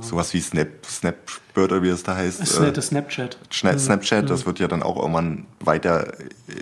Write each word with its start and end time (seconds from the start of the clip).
Sowas 0.00 0.34
wie 0.34 0.40
Snap, 0.40 0.84
Snapbird 0.84 1.70
oder 1.70 1.82
wie 1.84 1.88
es 1.88 2.02
da 2.02 2.16
heißt. 2.16 2.40
Das 2.40 2.86
Snapchat. 2.88 3.38
Schna- 3.52 3.78
Snapchat, 3.78 4.28
das 4.28 4.44
wird 4.44 4.58
ja 4.58 4.66
dann 4.66 4.82
auch 4.82 4.96
irgendwann 4.96 5.46
weiter 5.60 6.14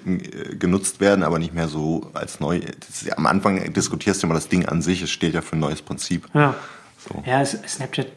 äh, 0.04 0.54
genutzt 0.56 1.00
werden, 1.00 1.24
aber 1.24 1.38
nicht 1.38 1.54
mehr 1.54 1.68
so 1.68 2.10
als 2.12 2.40
neu. 2.40 2.60
Ja- 3.06 3.16
am 3.16 3.24
Anfang 3.24 3.72
diskutierst 3.72 4.22
du 4.22 4.26
immer 4.26 4.34
das 4.34 4.48
Ding 4.50 4.66
an 4.66 4.82
sich, 4.82 5.00
es 5.00 5.08
steht 5.10 5.32
ja 5.32 5.40
für 5.40 5.56
ein 5.56 5.60
neues 5.60 5.80
Prinzip. 5.80 6.28
Ja. 6.34 6.54
So. 7.08 7.22
Ja, 7.26 7.42
Snapchat, 7.42 8.06
äh, 8.06 8.10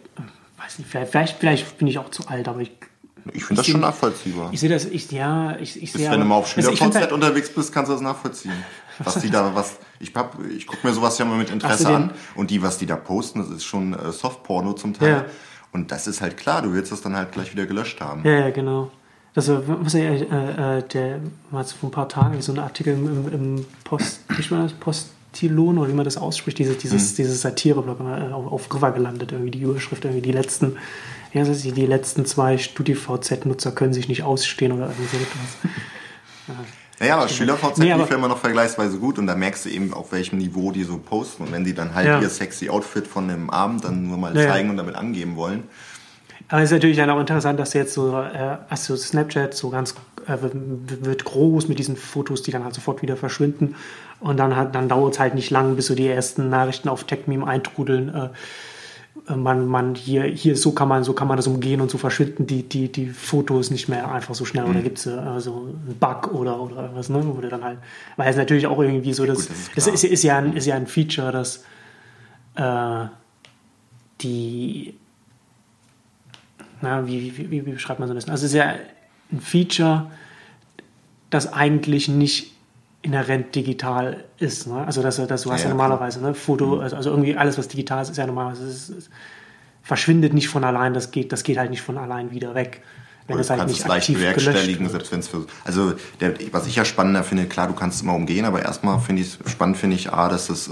weiß 0.62 0.80
nicht, 0.80 0.90
vielleicht, 0.92 1.38
vielleicht, 1.40 1.78
bin 1.78 1.88
ich 1.88 1.98
auch 1.98 2.12
zu 2.12 2.28
alt, 2.28 2.50
aber 2.50 2.60
ich, 2.60 2.72
Ich 3.32 3.46
finde 3.46 3.62
das 3.62 3.72
schon 3.72 3.80
nachvollziehbar. 3.80 4.50
ich 4.52 4.60
sehe 4.60 4.70
das, 4.70 4.84
ich, 4.84 5.10
ja, 5.12 5.56
ich, 5.62 5.82
ich 5.82 5.94
sehe. 5.94 6.12
Wenn 6.12 6.20
du 6.20 6.26
mal 6.26 6.36
auf 6.36 6.58
also 6.58 6.76
SchülerVZ 6.76 6.96
halt- 6.96 7.12
unterwegs 7.14 7.50
bist, 7.50 7.72
kannst 7.72 7.88
du 7.88 7.94
das 7.94 8.02
nachvollziehen. 8.02 8.52
Was 9.00 9.20
die 9.20 9.30
da, 9.30 9.56
was, 9.56 9.78
ich 10.00 10.14
hab, 10.16 10.38
ich 10.46 10.68
gucke 10.68 10.86
mir 10.86 10.94
sowas 10.94 11.18
ja 11.18 11.26
mal 11.26 11.38
mit 11.38 11.50
Interesse 11.50 11.90
an. 11.90 12.12
Und 12.36 12.52
die, 12.52 12.62
was 12.62 12.78
die 12.78 12.86
da 12.86 12.96
posten, 12.96 13.40
das 13.40 13.50
ist 13.50 13.64
schon 13.64 13.94
äh, 13.94 14.12
Softporno 14.12 14.74
zum 14.74 14.94
Teil. 14.94 15.10
Ja. 15.10 15.26
Und 15.72 15.92
das 15.92 16.08
ist 16.08 16.22
halt 16.22 16.38
klar, 16.38 16.62
du 16.62 16.74
willst 16.74 16.92
das 16.92 17.02
dann 17.02 17.16
halt 17.16 17.32
gleich 17.32 17.52
wieder 17.52 17.66
gelöscht 17.66 18.00
haben. 18.00 18.24
Ja, 18.24 18.40
ja, 18.40 18.50
genau. 18.52 18.92
Das 19.34 19.48
war, 19.48 19.64
was 19.66 19.94
ja, 19.94 20.02
äh, 20.02 20.78
äh, 20.78 20.84
der 20.84 21.20
war 21.50 21.64
vor 21.66 21.90
ein 21.90 21.92
paar 21.92 22.08
Tagen 22.08 22.42
so 22.42 22.52
ein 22.52 22.60
Artikel 22.60 22.94
im, 22.94 23.34
im 23.34 23.66
Post, 23.84 24.22
wie 24.30 24.52
war 24.52 24.62
das? 24.62 24.74
Postilon 24.74 25.80
oder 25.80 25.90
wie 25.90 25.96
man 25.96 26.06
das 26.06 26.18
ausspricht, 26.18 26.60
diese, 26.60 26.76
dieses, 26.76 27.16
dieses 27.16 27.42
Satire-Blog 27.42 28.00
äh, 28.00 28.32
auf, 28.32 28.52
auf 28.52 28.74
River 28.74 28.92
gelandet, 28.92 29.32
irgendwie 29.32 29.50
die 29.50 29.62
Überschrift, 29.62 30.06
irgendwie 30.06 30.22
die 30.22 30.32
letzten, 30.32 30.78
ja, 31.34 31.44
das 31.44 31.64
die 31.64 31.72
letzten 31.72 32.28
zwei 32.28 32.60
StudiVZ-Nutzer 32.60 33.72
können 33.72 33.94
sich 33.94 34.08
nicht 34.08 34.22
ausstehen 34.22 34.72
oder 34.72 34.90
irgendwie 34.90 35.18
so 35.18 35.18
etwas. 35.18 36.58
Naja, 37.04 37.18
aber 37.18 37.28
SchülerVZ 37.28 37.80
Nee, 37.80 37.92
lief 37.94 38.12
immer 38.12 38.30
noch 38.30 38.38
vergleichsweise 38.38 38.98
gut 38.98 39.20
und 39.20 39.28
da 39.28 39.36
merkst 39.36 39.66
du 39.66 39.70
eben, 39.70 39.94
auf 39.94 40.14
welchem 40.14 40.38
Niveau 40.38 40.72
die 40.72 40.84
so 40.86 40.98
posten. 40.98 41.44
Und 41.44 41.52
wenn 41.52 41.66
die 41.66 41.74
dann 41.74 41.94
halt 41.94 42.08
Ja. 42.08 42.22
ihr 42.22 42.30
sexy 42.30 42.70
Outfit 42.70 43.06
von 43.08 43.28
dem 43.28 43.50
Abend 43.50 43.84
dann 43.84 44.08
nur 44.08 44.18
mal 44.18 44.34
Ja, 44.38 44.48
zeigen 44.48 44.70
und 44.70 44.78
damit 44.78 44.96
angeben 44.96 45.36
wollen. 45.36 45.64
Aber 46.48 46.62
es 46.62 46.70
ist 46.70 46.76
natürlich 46.76 46.96
dann 46.96 47.10
auch 47.10 47.20
interessant, 47.20 47.60
dass 47.60 47.74
jetzt 47.74 47.94
so, 47.94 48.18
äh, 48.18 48.56
also 48.70 48.96
Snapchat 48.96 49.54
so 49.54 49.70
ganz 49.70 49.96
äh, 50.28 50.38
wird- 50.42 51.26
groß 51.26 51.68
mit 51.68 51.78
diesen 51.78 51.98
Fotos, 51.98 52.42
die 52.44 52.52
dann 52.52 52.64
halt 52.64 52.74
sofort 52.74 53.02
wieder 53.02 53.18
verschwinden. 53.18 53.76
Und 54.22 54.38
dann, 54.38 54.56
hat, 54.56 54.74
dann 54.74 54.88
dauert 54.88 55.16
es 55.16 55.20
halt 55.20 55.36
nicht 55.36 55.50
lang, 55.50 55.76
bis 55.76 55.88
so 55.88 55.96
die 55.96 56.08
ersten 56.08 56.50
Nachrichten 56.50 56.88
auf 56.88 57.04
TechMeme 57.04 57.46
eintrudeln. 57.46 58.08
Äh, 58.16 58.30
man, 59.28 59.66
man 59.66 59.96
hier, 59.96 60.24
hier 60.24 60.58
so 60.58 60.72
kann 60.72 60.88
man, 60.88 61.04
so 61.04 61.14
kann 61.14 61.28
man 61.28 61.38
das 61.38 61.48
umgehen 61.48 61.82
und 61.82 61.90
so 61.90 61.98
verschwinden 61.98 62.46
die, 62.46 62.64
die, 62.64 62.92
die 62.92 63.08
Fotos 63.08 63.72
nicht 63.72 63.88
mehr 63.88 64.12
einfach 64.12 64.36
so 64.36 64.46
schnell. 64.46 64.66
Oder 64.66 64.82
gibt 64.82 64.98
es 64.98 65.06
äh, 65.06 65.40
so 65.40 65.70
einen 65.70 65.96
Bug 66.00 66.34
oder, 66.34 66.60
oder 66.60 66.92
was, 66.94 67.10
ne? 67.10 67.22
Du 67.22 67.48
dann 67.48 67.64
halt, 67.64 67.80
weil 68.18 68.30
es 68.30 68.36
natürlich 68.36 68.68
auch 68.68 68.80
irgendwie 68.80 69.14
so, 69.14 69.26
dass, 69.26 69.48
Gut, 69.48 69.56
das 69.76 69.88
ist 69.88 70.04
ist, 70.04 70.12
ist, 70.12 70.24
ja 70.24 70.38
ein, 70.38 70.54
ist 70.56 70.66
ja 70.66 70.76
ein 70.76 70.88
Feature, 70.88 71.32
dass 71.32 71.64
äh, 72.56 73.06
die 74.22 74.94
na, 76.84 77.08
wie, 77.08 77.38
wie, 77.38 77.50
wie, 77.50 77.66
wie 77.66 77.72
beschreibt 77.72 78.02
man 78.02 78.10
so 78.10 78.14
das? 78.14 78.28
Also 78.28 78.46
es 78.46 78.52
ist 78.52 78.58
ja 78.58 78.76
ein 79.32 79.40
Feature, 79.40 80.12
das 81.30 81.54
eigentlich 81.54 82.10
nicht 82.10 82.53
inhärent 83.04 83.54
digital 83.54 84.24
ist. 84.40 84.66
Ne? 84.66 84.84
Also 84.86 85.04
das, 85.04 85.18
das, 85.18 85.44
du 85.44 85.52
hast 85.52 85.60
ja, 85.60 85.66
Ja, 85.66 85.70
normalerweise 85.70 86.22
ne, 86.22 86.34
Foto, 86.34 86.80
also, 86.80 86.96
also 86.96 87.12
irgendwie 87.12 87.38
alles, 87.38 87.58
was 87.58 87.68
digital 87.68 88.02
ist, 88.02 88.10
ist 88.10 88.18
ja 88.18 88.26
normalerweise, 88.26 88.66
es, 88.66 88.90
es 88.90 89.10
verschwindet 89.84 90.34
nicht 90.34 90.48
von 90.48 90.64
allein, 90.64 90.94
das 90.94 91.12
geht, 91.12 91.32
das 91.32 91.44
geht 91.44 91.58
halt 91.58 91.70
nicht 91.70 91.82
von 91.82 91.98
allein 91.98 92.32
wieder 92.32 92.56
weg. 92.56 92.82
Wenn 93.28 93.36
Oder 93.36 93.42
es 93.42 93.50
halt 93.50 93.60
kannst 93.60 93.74
nicht 93.74 93.82
es 93.84 93.88
leicht 93.88 94.14
bewerkstelligen, 94.14 94.90
selbst 94.90 95.12
wenn 95.12 95.20
es 95.20 95.30
für. 95.30 95.46
Also, 95.64 95.94
der, 96.20 96.34
was 96.52 96.68
ich 96.68 96.76
ja 96.76 96.84
spannender 96.84 97.24
finde, 97.24 97.46
klar, 97.46 97.68
du 97.68 97.74
kannst 97.74 97.98
es 97.98 98.04
immer 98.04 98.16
umgehen, 98.16 98.44
aber 98.44 98.62
erstmal 98.64 99.00
finde 99.00 99.22
ich 99.22 99.38
spannend, 99.46 99.78
finde 99.78 99.96
ich, 99.96 100.12
A, 100.12 100.28
dass 100.28 100.50
es 100.50 100.68
äh, 100.68 100.72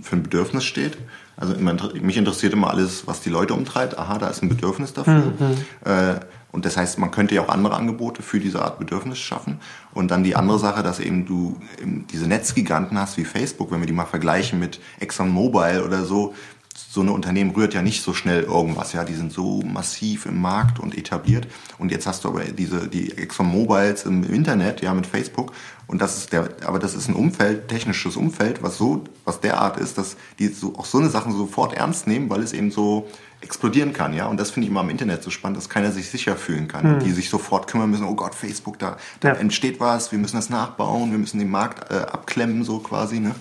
für 0.00 0.16
ein 0.16 0.22
Bedürfnis 0.22 0.64
steht. 0.64 0.96
Also 1.36 1.54
immer, 1.54 1.74
mich 1.94 2.16
interessiert 2.16 2.52
immer 2.52 2.70
alles, 2.70 3.06
was 3.08 3.20
die 3.20 3.30
Leute 3.30 3.54
umtreibt. 3.54 3.98
Aha, 3.98 4.18
da 4.18 4.28
ist 4.28 4.42
ein 4.42 4.48
Bedürfnis 4.48 4.92
dafür. 4.92 5.32
Mhm. 5.38 5.56
Äh, 5.84 6.20
und 6.52 6.66
das 6.66 6.76
heißt, 6.76 6.98
man 6.98 7.10
könnte 7.10 7.34
ja 7.34 7.42
auch 7.42 7.48
andere 7.48 7.74
Angebote 7.74 8.22
für 8.22 8.38
diese 8.38 8.62
Art 8.62 8.78
Bedürfnis 8.78 9.18
schaffen. 9.18 9.58
Und 9.94 10.10
dann 10.10 10.22
die 10.22 10.36
andere 10.36 10.58
Sache, 10.58 10.82
dass 10.82 11.00
eben 11.00 11.24
du 11.24 11.58
eben 11.80 12.06
diese 12.12 12.26
Netzgiganten 12.26 12.98
hast 12.98 13.16
wie 13.16 13.24
Facebook, 13.24 13.72
wenn 13.72 13.80
wir 13.80 13.86
die 13.86 13.94
mal 13.94 14.04
vergleichen 14.04 14.60
mit 14.60 14.78
ExxonMobil 15.00 15.82
oder 15.84 16.04
so, 16.04 16.34
so 16.74 17.00
eine 17.00 17.12
Unternehmen 17.12 17.50
rührt 17.52 17.74
ja 17.74 17.82
nicht 17.82 18.02
so 18.02 18.12
schnell 18.12 18.42
irgendwas, 18.42 18.92
ja, 18.92 19.04
die 19.04 19.14
sind 19.14 19.32
so 19.32 19.62
massiv 19.62 20.26
im 20.26 20.40
Markt 20.40 20.78
und 20.78 20.96
etabliert. 20.96 21.46
Und 21.78 21.90
jetzt 21.90 22.06
hast 22.06 22.24
du 22.24 22.28
aber 22.28 22.44
diese 22.44 22.88
die 22.88 23.16
ExxonMobiles 23.16 24.04
im 24.04 24.22
Internet, 24.24 24.82
ja, 24.82 24.92
mit 24.92 25.06
Facebook. 25.06 25.52
Und 25.86 26.02
das 26.02 26.18
ist 26.18 26.32
der 26.32 26.48
aber 26.66 26.78
das 26.78 26.94
ist 26.94 27.08
ein 27.08 27.14
Umfeld, 27.14 27.68
technisches 27.68 28.16
Umfeld, 28.16 28.62
was 28.62 28.76
so 28.76 29.04
was 29.24 29.40
derart 29.40 29.78
ist, 29.78 29.96
dass 29.96 30.16
die 30.38 30.48
so 30.48 30.74
auch 30.76 30.86
so 30.86 30.98
eine 30.98 31.08
Sachen 31.08 31.32
sofort 31.32 31.74
ernst 31.74 32.06
nehmen, 32.06 32.28
weil 32.28 32.42
es 32.42 32.52
eben 32.52 32.70
so 32.70 33.08
explodieren 33.42 33.92
kann, 33.92 34.14
ja, 34.14 34.26
und 34.26 34.38
das 34.38 34.50
finde 34.52 34.66
ich 34.66 34.70
immer 34.70 34.80
am 34.80 34.88
Internet 34.90 35.22
so 35.22 35.30
spannend, 35.30 35.58
dass 35.58 35.68
keiner 35.68 35.90
sich 35.92 36.08
sicher 36.08 36.36
fühlen 36.36 36.68
kann 36.68 36.94
und 36.94 37.02
die 37.02 37.10
sich 37.10 37.28
sofort 37.28 37.66
kümmern 37.66 37.90
müssen, 37.90 38.06
oh 38.06 38.14
Gott, 38.14 38.34
Facebook, 38.34 38.78
da, 38.78 38.96
da 39.20 39.28
Ja. 39.28 39.34
entsteht 39.34 39.80
was, 39.80 40.12
wir 40.12 40.18
müssen 40.18 40.36
das 40.36 40.48
nachbauen, 40.48 41.10
wir 41.10 41.18
müssen 41.18 41.38
den 41.38 41.50
Markt 41.50 41.90
äh, 41.90 41.96
abklemmen 41.96 42.64
so 42.64 42.78
quasi, 42.78 43.20
ne? 43.20 43.34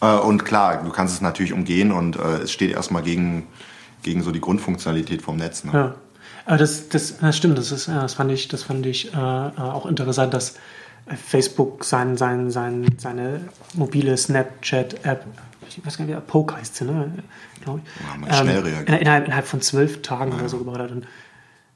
Äh, 0.00 0.06
Und 0.18 0.44
klar, 0.44 0.82
du 0.84 0.90
kannst 0.90 1.14
es 1.14 1.20
natürlich 1.20 1.52
umgehen 1.52 1.90
und 1.92 2.16
äh, 2.16 2.42
es 2.44 2.52
steht 2.52 2.72
erstmal 2.72 3.02
gegen, 3.02 3.46
gegen 4.02 4.22
so 4.22 4.30
die 4.30 4.40
Grundfunktionalität 4.40 5.22
vom 5.22 5.36
Netz. 5.36 5.64
Ne? 5.64 5.72
Ja. 5.72 5.94
Aber 6.46 6.58
das, 6.58 6.88
das, 6.90 7.18
das 7.18 7.36
stimmt, 7.36 7.56
das, 7.56 7.72
ist, 7.72 7.88
das 7.88 8.14
fand 8.14 8.30
ich, 8.30 8.48
das 8.48 8.62
fand 8.64 8.84
ich 8.84 9.14
äh, 9.14 9.16
äh, 9.16 9.50
auch 9.56 9.86
interessant, 9.86 10.34
dass 10.34 10.56
äh, 11.06 11.16
Facebook 11.16 11.84
sein, 11.84 12.18
sein, 12.18 12.50
sein, 12.50 12.86
seine 12.98 13.40
mobile 13.72 14.16
Snapchat-App, 14.16 15.24
ich 15.68 15.84
weiß 15.84 15.98
gar 15.98 16.04
nicht, 16.04 16.26
Poke 16.26 16.56
heißt 16.56 16.76
sie, 16.76 16.84
ne? 16.84 17.12
Glaube 17.62 17.80
ich. 17.84 18.06
Ja, 18.06 18.16
mal 18.18 18.42
schnell 18.42 18.60
reagiert. 18.60 18.88
in- 18.88 18.94
innerhalb, 18.96 19.26
innerhalb 19.26 19.46
von 19.46 19.60
zwölf 19.60 20.02
Tagen 20.02 20.32
oder 20.32 20.48
so 20.48 20.58
gebaut 20.58 20.78
hat. 20.78 20.90
Und 20.90 21.06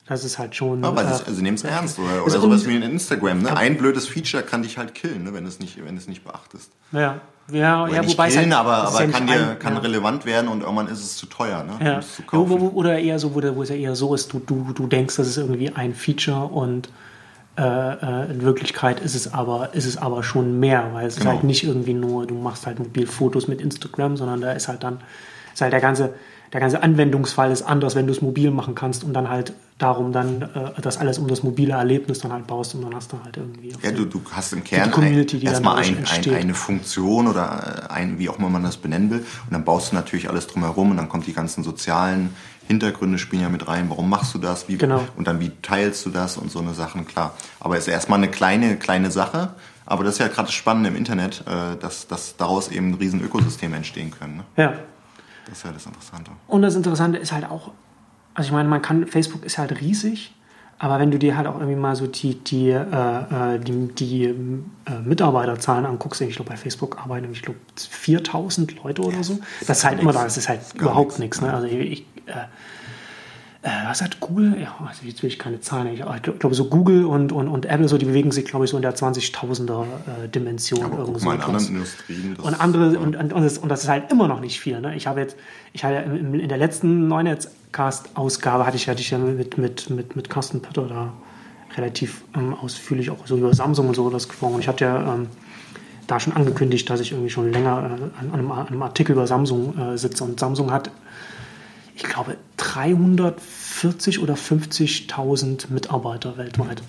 das 0.06 0.24
ist 0.24 0.38
halt 0.38 0.54
schon. 0.56 0.84
Aber 0.84 1.02
äh, 1.02 1.04
das, 1.04 1.26
also 1.26 1.42
nehmen 1.42 1.56
es 1.56 1.64
ernst. 1.64 1.98
Oder, 1.98 2.16
ist 2.26 2.32
oder 2.34 2.40
sowas 2.40 2.66
wie 2.66 2.76
in 2.76 2.82
Instagram. 2.82 3.42
Ne? 3.42 3.56
Ein 3.56 3.76
blödes 3.76 4.08
Feature 4.08 4.42
kann 4.42 4.62
dich 4.62 4.78
halt 4.78 4.94
killen, 4.94 5.24
ne? 5.24 5.34
wenn 5.34 5.44
du 5.44 5.48
es 5.48 5.58
nicht, 5.58 5.78
wenn 5.78 5.94
du 5.94 6.00
es 6.00 6.08
nicht 6.08 6.24
beachtest. 6.24 6.70
ja, 6.92 7.20
ja, 7.50 7.84
Oder 7.84 7.94
ja, 7.94 8.00
nicht 8.02 8.10
wobei 8.12 8.28
es 8.28 8.34
killen, 8.34 8.54
halt, 8.54 8.66
aber, 8.66 8.88
ist 8.88 8.94
aber 8.94 9.04
ja 9.06 9.10
kann, 9.10 9.26
dir, 9.26 9.50
ein- 9.52 9.58
kann 9.58 9.74
ja. 9.74 9.80
relevant 9.80 10.26
werden 10.26 10.48
und 10.48 10.60
irgendwann 10.60 10.88
ist 10.88 11.00
es 11.02 11.16
zu 11.16 11.24
teuer, 11.26 11.64
ne? 11.64 11.72
Ja. 11.82 11.92
um 11.94 11.98
es 12.00 12.14
zu 12.16 12.22
Ja, 12.22 12.28
kaufen. 12.28 12.60
Oder 12.60 12.98
eher 12.98 13.18
so, 13.18 13.34
wo, 13.34 13.40
wo 13.56 13.62
es 13.62 13.70
ja 13.70 13.74
eher 13.74 13.96
so 13.96 14.14
ist, 14.14 14.32
du, 14.34 14.38
du, 14.38 14.72
du 14.74 14.86
denkst, 14.86 15.16
das 15.16 15.28
ist 15.28 15.38
irgendwie 15.38 15.70
ein 15.74 15.94
Feature 15.94 16.44
und 16.44 16.90
äh, 17.58 17.62
äh, 17.62 18.30
in 18.30 18.42
Wirklichkeit 18.42 19.00
ist 19.00 19.16
es 19.16 19.32
aber, 19.34 19.74
ist 19.74 19.86
es 19.86 19.96
aber 19.96 20.22
schon 20.22 20.60
mehr, 20.60 20.90
weil 20.92 21.06
es 21.08 21.16
Genau. 21.16 21.30
ist 21.30 21.34
halt 21.36 21.44
nicht 21.44 21.64
irgendwie 21.64 21.94
nur, 21.94 22.26
du 22.26 22.34
machst 22.34 22.66
halt 22.66 22.78
mobil 22.78 23.06
Fotos 23.06 23.48
mit 23.48 23.60
Instagram, 23.60 24.16
sondern 24.16 24.40
da 24.40 24.52
ist 24.52 24.68
halt 24.68 24.84
dann, 24.84 25.00
ist 25.52 25.60
halt 25.60 25.72
der 25.72 25.80
ganze, 25.80 26.14
der 26.52 26.60
ganze 26.60 26.82
Anwendungsfall 26.82 27.50
ist 27.50 27.62
anders, 27.62 27.94
wenn 27.96 28.06
du 28.06 28.12
es 28.12 28.22
mobil 28.22 28.50
machen 28.50 28.74
kannst 28.74 29.02
und 29.02 29.12
dann 29.12 29.28
halt 29.28 29.52
darum 29.78 30.12
dann 30.12 30.42
äh, 30.42 30.80
das 30.80 30.98
alles 30.98 31.18
um 31.18 31.28
das 31.28 31.42
mobile 31.42 31.72
Erlebnis 31.72 32.20
dann 32.20 32.32
halt 32.32 32.46
baust 32.46 32.74
und 32.74 32.82
dann 32.82 32.94
hast 32.94 33.12
du 33.12 33.18
halt 33.22 33.36
irgendwie. 33.36 33.74
auch 33.74 33.82
Ja, 33.82 33.92
du, 33.92 34.04
du 34.04 34.20
hast 34.30 34.52
im 34.52 34.64
Kern 34.64 34.90
die 34.92 35.44
erstmal 35.44 35.76
ein, 35.78 36.04
ein, 36.06 36.34
eine 36.34 36.54
Funktion 36.54 37.28
oder 37.28 37.90
ein, 37.90 38.18
wie 38.18 38.28
auch 38.28 38.38
immer 38.38 38.48
man 38.50 38.62
das 38.62 38.76
benennen 38.76 39.10
will. 39.10 39.18
Und 39.18 39.52
dann 39.52 39.64
baust 39.64 39.92
du 39.92 39.96
natürlich 39.96 40.28
alles 40.28 40.46
drumherum 40.46 40.90
und 40.90 40.96
dann 40.96 41.08
kommt 41.08 41.26
die 41.26 41.32
ganzen 41.32 41.62
sozialen 41.64 42.30
Hintergründe 42.68 43.18
spielen 43.18 43.42
ja 43.42 43.48
mit 43.48 43.66
rein. 43.66 43.90
Warum 43.90 44.08
machst 44.08 44.34
du 44.34 44.38
das? 44.38 44.68
Wie, 44.68 44.76
Genau. 44.76 45.02
Und 45.16 45.26
dann 45.26 45.40
wie 45.40 45.50
teilst 45.62 46.06
du 46.06 46.10
das 46.10 46.36
und 46.36 46.52
so 46.52 46.60
eine 46.60 46.74
Sachen, 46.74 47.06
klar. 47.06 47.34
Aber 47.58 47.76
es 47.76 47.88
ist 47.88 47.92
erstmal 47.92 48.18
eine 48.18 48.30
kleine, 48.30 48.76
kleine 48.76 49.10
Sache. 49.10 49.54
Aber 49.86 50.04
das 50.04 50.14
ist 50.14 50.20
ja 50.20 50.28
gerade 50.28 50.46
das 50.46 50.54
Spannende 50.54 50.90
im 50.90 50.96
Internet, 50.96 51.42
äh, 51.46 51.76
dass, 51.80 52.06
dass 52.06 52.36
daraus 52.36 52.68
eben 52.68 52.94
riesen 52.94 53.22
Ökosysteme 53.22 53.74
entstehen 53.74 54.10
können. 54.10 54.36
Ne? 54.36 54.44
ja. 54.56 54.74
Das 55.46 55.58
ist 55.58 55.64
ja 55.64 55.72
das 55.72 55.86
Interessante. 55.86 56.30
Und 56.46 56.60
das 56.60 56.74
Interessante 56.74 57.18
ist 57.18 57.32
halt 57.32 57.46
auch, 57.46 57.72
also 58.34 58.48
ich 58.48 58.52
meine, 58.52 58.68
man 58.68 58.82
kann, 58.82 59.06
Facebook 59.06 59.44
ist 59.44 59.56
halt 59.56 59.80
riesig, 59.80 60.34
aber 60.78 61.00
wenn 61.00 61.10
du 61.10 61.18
dir 61.18 61.36
halt 61.36 61.46
auch 61.46 61.56
irgendwie 61.56 61.74
mal 61.74 61.96
so 61.96 62.06
die, 62.06 62.36
die, 62.36 62.68
äh, 62.68 63.54
äh, 63.54 63.58
die, 63.58 63.88
die 63.88 64.24
äh, 64.24 64.34
Mitarbeiterzahlen 65.02 65.86
anguckst, 65.86 66.20
ich 66.20 66.36
glaube 66.36 66.50
bei 66.50 66.56
Facebook 66.56 66.98
arbeiten, 66.98 67.32
ich 67.32 67.42
glaube 67.42 67.58
4000 67.76 68.82
Leute 68.84 69.02
oder 69.02 69.24
so, 69.24 69.40
das 69.66 69.78
ist 69.78 69.84
halt 69.84 70.00
immer 70.00 70.12
da, 70.12 70.22
das 70.22 70.36
ist 70.36 70.48
halt 70.48 70.60
überhaupt 70.74 71.18
nichts. 71.18 71.40
Ne? 71.40 71.52
Also 71.52 71.66
ich, 71.66 72.06
äh, 72.28 72.32
äh, 73.62 73.70
was 73.88 74.00
hat 74.02 74.20
Google? 74.20 74.56
Ja, 74.60 74.76
also 74.86 75.04
jetzt 75.04 75.20
will 75.22 75.28
ich 75.28 75.38
keine 75.38 75.60
Zahlen. 75.60 75.88
Ich, 75.92 76.00
ich 76.00 76.38
glaube, 76.38 76.54
so 76.54 76.66
Google 76.66 77.04
und, 77.04 77.32
und, 77.32 77.48
und 77.48 77.66
Apple, 77.66 77.88
so, 77.88 77.98
die 77.98 78.06
bewegen 78.06 78.30
sich, 78.30 78.44
glaube 78.44 78.64
ich, 78.64 78.70
so 78.70 78.76
in 78.76 78.82
der 78.82 78.94
20.000er 78.94 79.82
äh, 80.24 80.28
Dimension. 80.28 80.84
Aber 80.84 80.98
irgend 80.98 81.20
so 81.20 81.30
in 81.32 81.40
anderen 81.40 81.66
Industrien. 81.66 82.34
das- 82.36 82.46
Und 82.46 82.54
andere, 82.60 82.98
und, 83.00 83.16
und, 83.16 83.32
und, 83.32 83.42
das, 83.42 83.58
und 83.58 83.68
das 83.68 83.82
ist 83.82 83.88
halt 83.88 84.12
immer 84.12 84.28
noch 84.28 84.40
nicht 84.40 84.60
viel. 84.60 84.80
Ne? 84.80 84.94
Ich 84.94 85.08
habe 85.08 85.20
jetzt, 85.20 85.36
ich 85.72 85.82
hatte 85.82 85.96
im- 85.96 86.34
im- 86.34 86.40
in 86.40 86.48
der 86.48 86.58
letzten 86.58 87.08
Neunetz-Cast-Ausgabe 87.08 88.64
hatte 88.64 88.76
ich, 88.76 88.88
hatte 88.88 89.00
ich 89.00 89.10
ja 89.10 89.18
mit, 89.18 89.58
mit, 89.58 89.90
mit, 89.90 90.14
mit 90.16 90.30
Carsten 90.30 90.60
Pötter 90.62 90.86
da 90.86 91.12
relativ 91.76 92.22
ähm, 92.36 92.54
ausführlich 92.54 93.10
auch 93.10 93.26
so 93.26 93.36
über 93.36 93.52
Samsung 93.54 93.88
und 93.88 93.94
so 93.94 94.08
das 94.08 94.28
gesprochen. 94.28 94.54
Und 94.54 94.60
ich 94.60 94.68
hatte 94.68 94.84
ja 94.84 95.14
ähm, 95.14 95.26
da 96.06 96.18
schon 96.20 96.32
angekündigt, 96.32 96.88
dass 96.88 97.00
ich 97.00 97.12
irgendwie 97.12 97.28
schon 97.30 97.52
länger 97.52 97.98
äh, 98.00 98.20
an, 98.20 98.32
einem, 98.32 98.50
an 98.52 98.68
einem 98.68 98.82
Artikel 98.82 99.12
über 99.12 99.26
Samsung 99.26 99.76
äh, 99.76 99.98
sitze. 99.98 100.24
Und 100.24 100.38
Samsung 100.40 100.70
hat, 100.72 100.90
ich 101.98 102.04
glaube, 102.04 102.36
340 102.58 104.20
oder 104.20 104.34
50.000 104.34 105.70
Mitarbeiter 105.70 106.36
weltweit. 106.36 106.80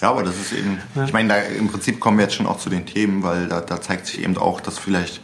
Ja, 0.00 0.10
aber 0.10 0.22
das 0.22 0.36
ist 0.36 0.52
eben, 0.52 0.78
ich 1.04 1.12
meine, 1.12 1.28
da 1.28 1.36
im 1.36 1.68
Prinzip 1.68 2.00
kommen 2.00 2.18
wir 2.18 2.24
jetzt 2.24 2.34
schon 2.34 2.46
auch 2.46 2.58
zu 2.58 2.70
den 2.70 2.86
Themen, 2.86 3.22
weil 3.22 3.48
da, 3.48 3.60
da 3.60 3.80
zeigt 3.80 4.06
sich 4.06 4.22
eben 4.22 4.36
auch, 4.36 4.60
dass 4.60 4.78
vielleicht 4.78 5.20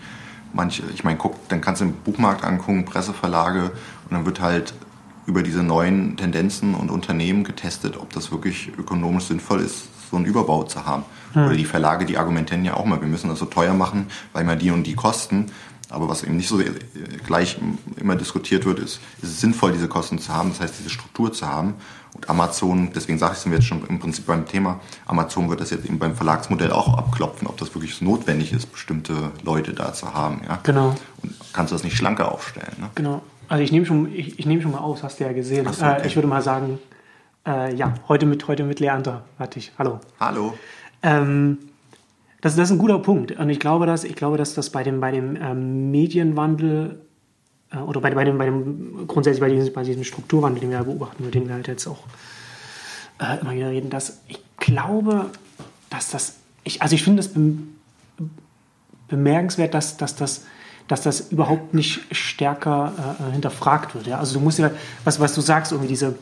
manche, 0.52 0.82
ich 0.94 1.04
meine, 1.04 1.18
guck, 1.18 1.48
dann 1.48 1.60
kannst 1.60 1.80
du 1.80 1.86
den 1.86 1.94
Buchmarkt 1.94 2.44
angucken, 2.44 2.84
Presseverlage 2.84 3.64
und 3.64 4.10
dann 4.10 4.26
wird 4.26 4.40
halt 4.40 4.74
über 5.26 5.42
diese 5.42 5.62
neuen 5.62 6.16
Tendenzen 6.16 6.74
und 6.74 6.90
Unternehmen 6.90 7.44
getestet, 7.44 7.96
ob 7.96 8.12
das 8.12 8.32
wirklich 8.32 8.72
ökonomisch 8.76 9.24
sinnvoll 9.24 9.60
ist, 9.60 9.84
so 10.10 10.16
einen 10.16 10.26
Überbau 10.26 10.64
zu 10.64 10.84
haben. 10.84 11.04
Hm. 11.32 11.46
Oder 11.46 11.56
die 11.56 11.64
Verlage, 11.64 12.04
die 12.04 12.18
argumentieren 12.18 12.64
ja 12.64 12.74
auch 12.74 12.84
mal, 12.84 13.00
wir 13.00 13.08
müssen 13.08 13.28
das 13.28 13.38
so 13.38 13.46
teuer 13.46 13.74
machen, 13.74 14.06
weil 14.32 14.44
wir 14.46 14.56
die 14.56 14.72
und 14.72 14.84
die 14.84 14.94
kosten. 14.94 15.46
Aber 15.90 16.08
was 16.08 16.22
eben 16.22 16.36
nicht 16.36 16.48
so 16.48 16.60
gleich 17.26 17.58
immer 17.96 18.16
diskutiert 18.16 18.64
wird, 18.64 18.78
ist, 18.78 19.00
ist 19.22 19.30
es 19.30 19.40
sinnvoll, 19.40 19.72
diese 19.72 19.88
Kosten 19.88 20.18
zu 20.18 20.32
haben, 20.32 20.50
das 20.50 20.60
heißt, 20.60 20.78
diese 20.78 20.90
Struktur 20.90 21.32
zu 21.32 21.46
haben. 21.46 21.74
Und 22.14 22.28
Amazon, 22.28 22.90
deswegen 22.94 23.18
sage 23.18 23.34
ich 23.34 23.38
es 23.40 23.46
mir 23.46 23.54
jetzt 23.56 23.66
schon 23.66 23.84
im 23.86 23.98
Prinzip 23.98 24.26
beim 24.26 24.46
Thema, 24.46 24.80
Amazon 25.06 25.48
wird 25.48 25.60
das 25.60 25.70
jetzt 25.70 25.84
eben 25.84 25.98
beim 25.98 26.16
Verlagsmodell 26.16 26.72
auch 26.72 26.96
abklopfen, 26.96 27.46
ob 27.46 27.56
das 27.56 27.74
wirklich 27.74 28.00
notwendig 28.00 28.52
ist, 28.52 28.70
bestimmte 28.72 29.30
Leute 29.44 29.74
da 29.74 29.92
zu 29.92 30.12
haben. 30.14 30.40
Ja? 30.48 30.58
Genau. 30.62 30.94
Und 31.22 31.34
kannst 31.52 31.72
du 31.72 31.74
das 31.74 31.84
nicht 31.84 31.96
schlanker 31.96 32.32
aufstellen. 32.32 32.74
Ne? 32.78 32.90
Genau. 32.94 33.22
Also 33.48 33.62
ich 33.62 33.72
nehme 33.72 33.86
schon, 33.86 34.12
ich, 34.12 34.38
ich 34.38 34.46
nehme 34.46 34.62
schon 34.62 34.72
mal 34.72 34.78
aus, 34.78 35.02
hast 35.02 35.18
du 35.20 35.24
ja 35.24 35.32
gesehen. 35.32 35.64
So, 35.72 35.84
okay. 35.84 36.02
äh, 36.02 36.06
ich 36.06 36.16
würde 36.16 36.28
mal 36.28 36.42
sagen, 36.42 36.78
äh, 37.46 37.74
ja, 37.74 37.94
heute 38.08 38.26
mit, 38.26 38.46
heute 38.48 38.64
mit 38.64 38.80
Leander 38.80 39.24
hatte 39.38 39.58
ich. 39.58 39.72
Hallo. 39.78 40.00
Hallo. 40.20 40.54
Ähm, 41.02 41.58
das, 42.40 42.56
das 42.56 42.68
ist 42.68 42.72
ein 42.72 42.78
guter 42.78 42.98
Punkt. 42.98 43.32
Und 43.32 43.50
ich 43.50 43.60
glaube, 43.60 43.86
dass, 43.86 44.04
ich 44.04 44.16
glaube, 44.16 44.38
dass 44.38 44.54
das 44.54 44.70
bei 44.70 44.82
dem, 44.82 45.00
bei 45.00 45.12
dem 45.12 45.36
ähm, 45.36 45.90
Medienwandel 45.90 47.00
äh, 47.70 47.78
oder 47.78 48.00
bei, 48.00 48.10
bei, 48.10 48.24
dem, 48.24 48.38
bei 48.38 48.46
dem 48.46 49.06
grundsätzlich 49.06 49.40
bei 49.40 49.50
diesem, 49.50 49.72
bei 49.72 49.82
diesem 49.82 50.04
Strukturwandel, 50.04 50.60
den 50.60 50.70
wir 50.70 50.82
beobachten, 50.82 51.22
über 51.22 51.30
den 51.30 51.48
wir 51.48 51.54
halt 51.54 51.68
jetzt 51.68 51.86
auch 51.86 52.04
äh, 53.20 53.40
immer 53.40 53.52
wieder 53.52 53.70
reden, 53.70 53.90
dass 53.90 54.20
ich 54.28 54.40
glaube, 54.58 55.26
dass 55.90 56.10
das, 56.10 56.36
ich, 56.64 56.80
also 56.80 56.94
ich 56.94 57.02
finde 57.02 57.20
es 57.20 57.30
bemerkenswert, 59.08 59.74
dass, 59.74 59.96
dass 59.96 60.16
das 60.16 60.44
dass 60.88 61.02
das 61.02 61.30
überhaupt 61.30 61.72
nicht 61.72 62.00
stärker 62.10 63.16
äh, 63.20 63.32
hinterfragt 63.32 63.94
wird. 63.94 64.08
Ja? 64.08 64.18
Also 64.18 64.34
du 64.34 64.40
musst 64.40 64.58
ja, 64.58 64.72
was, 65.04 65.20
was 65.20 65.36
du 65.36 65.40
sagst, 65.40 65.70
irgendwie 65.70 65.88
diese, 65.88 66.16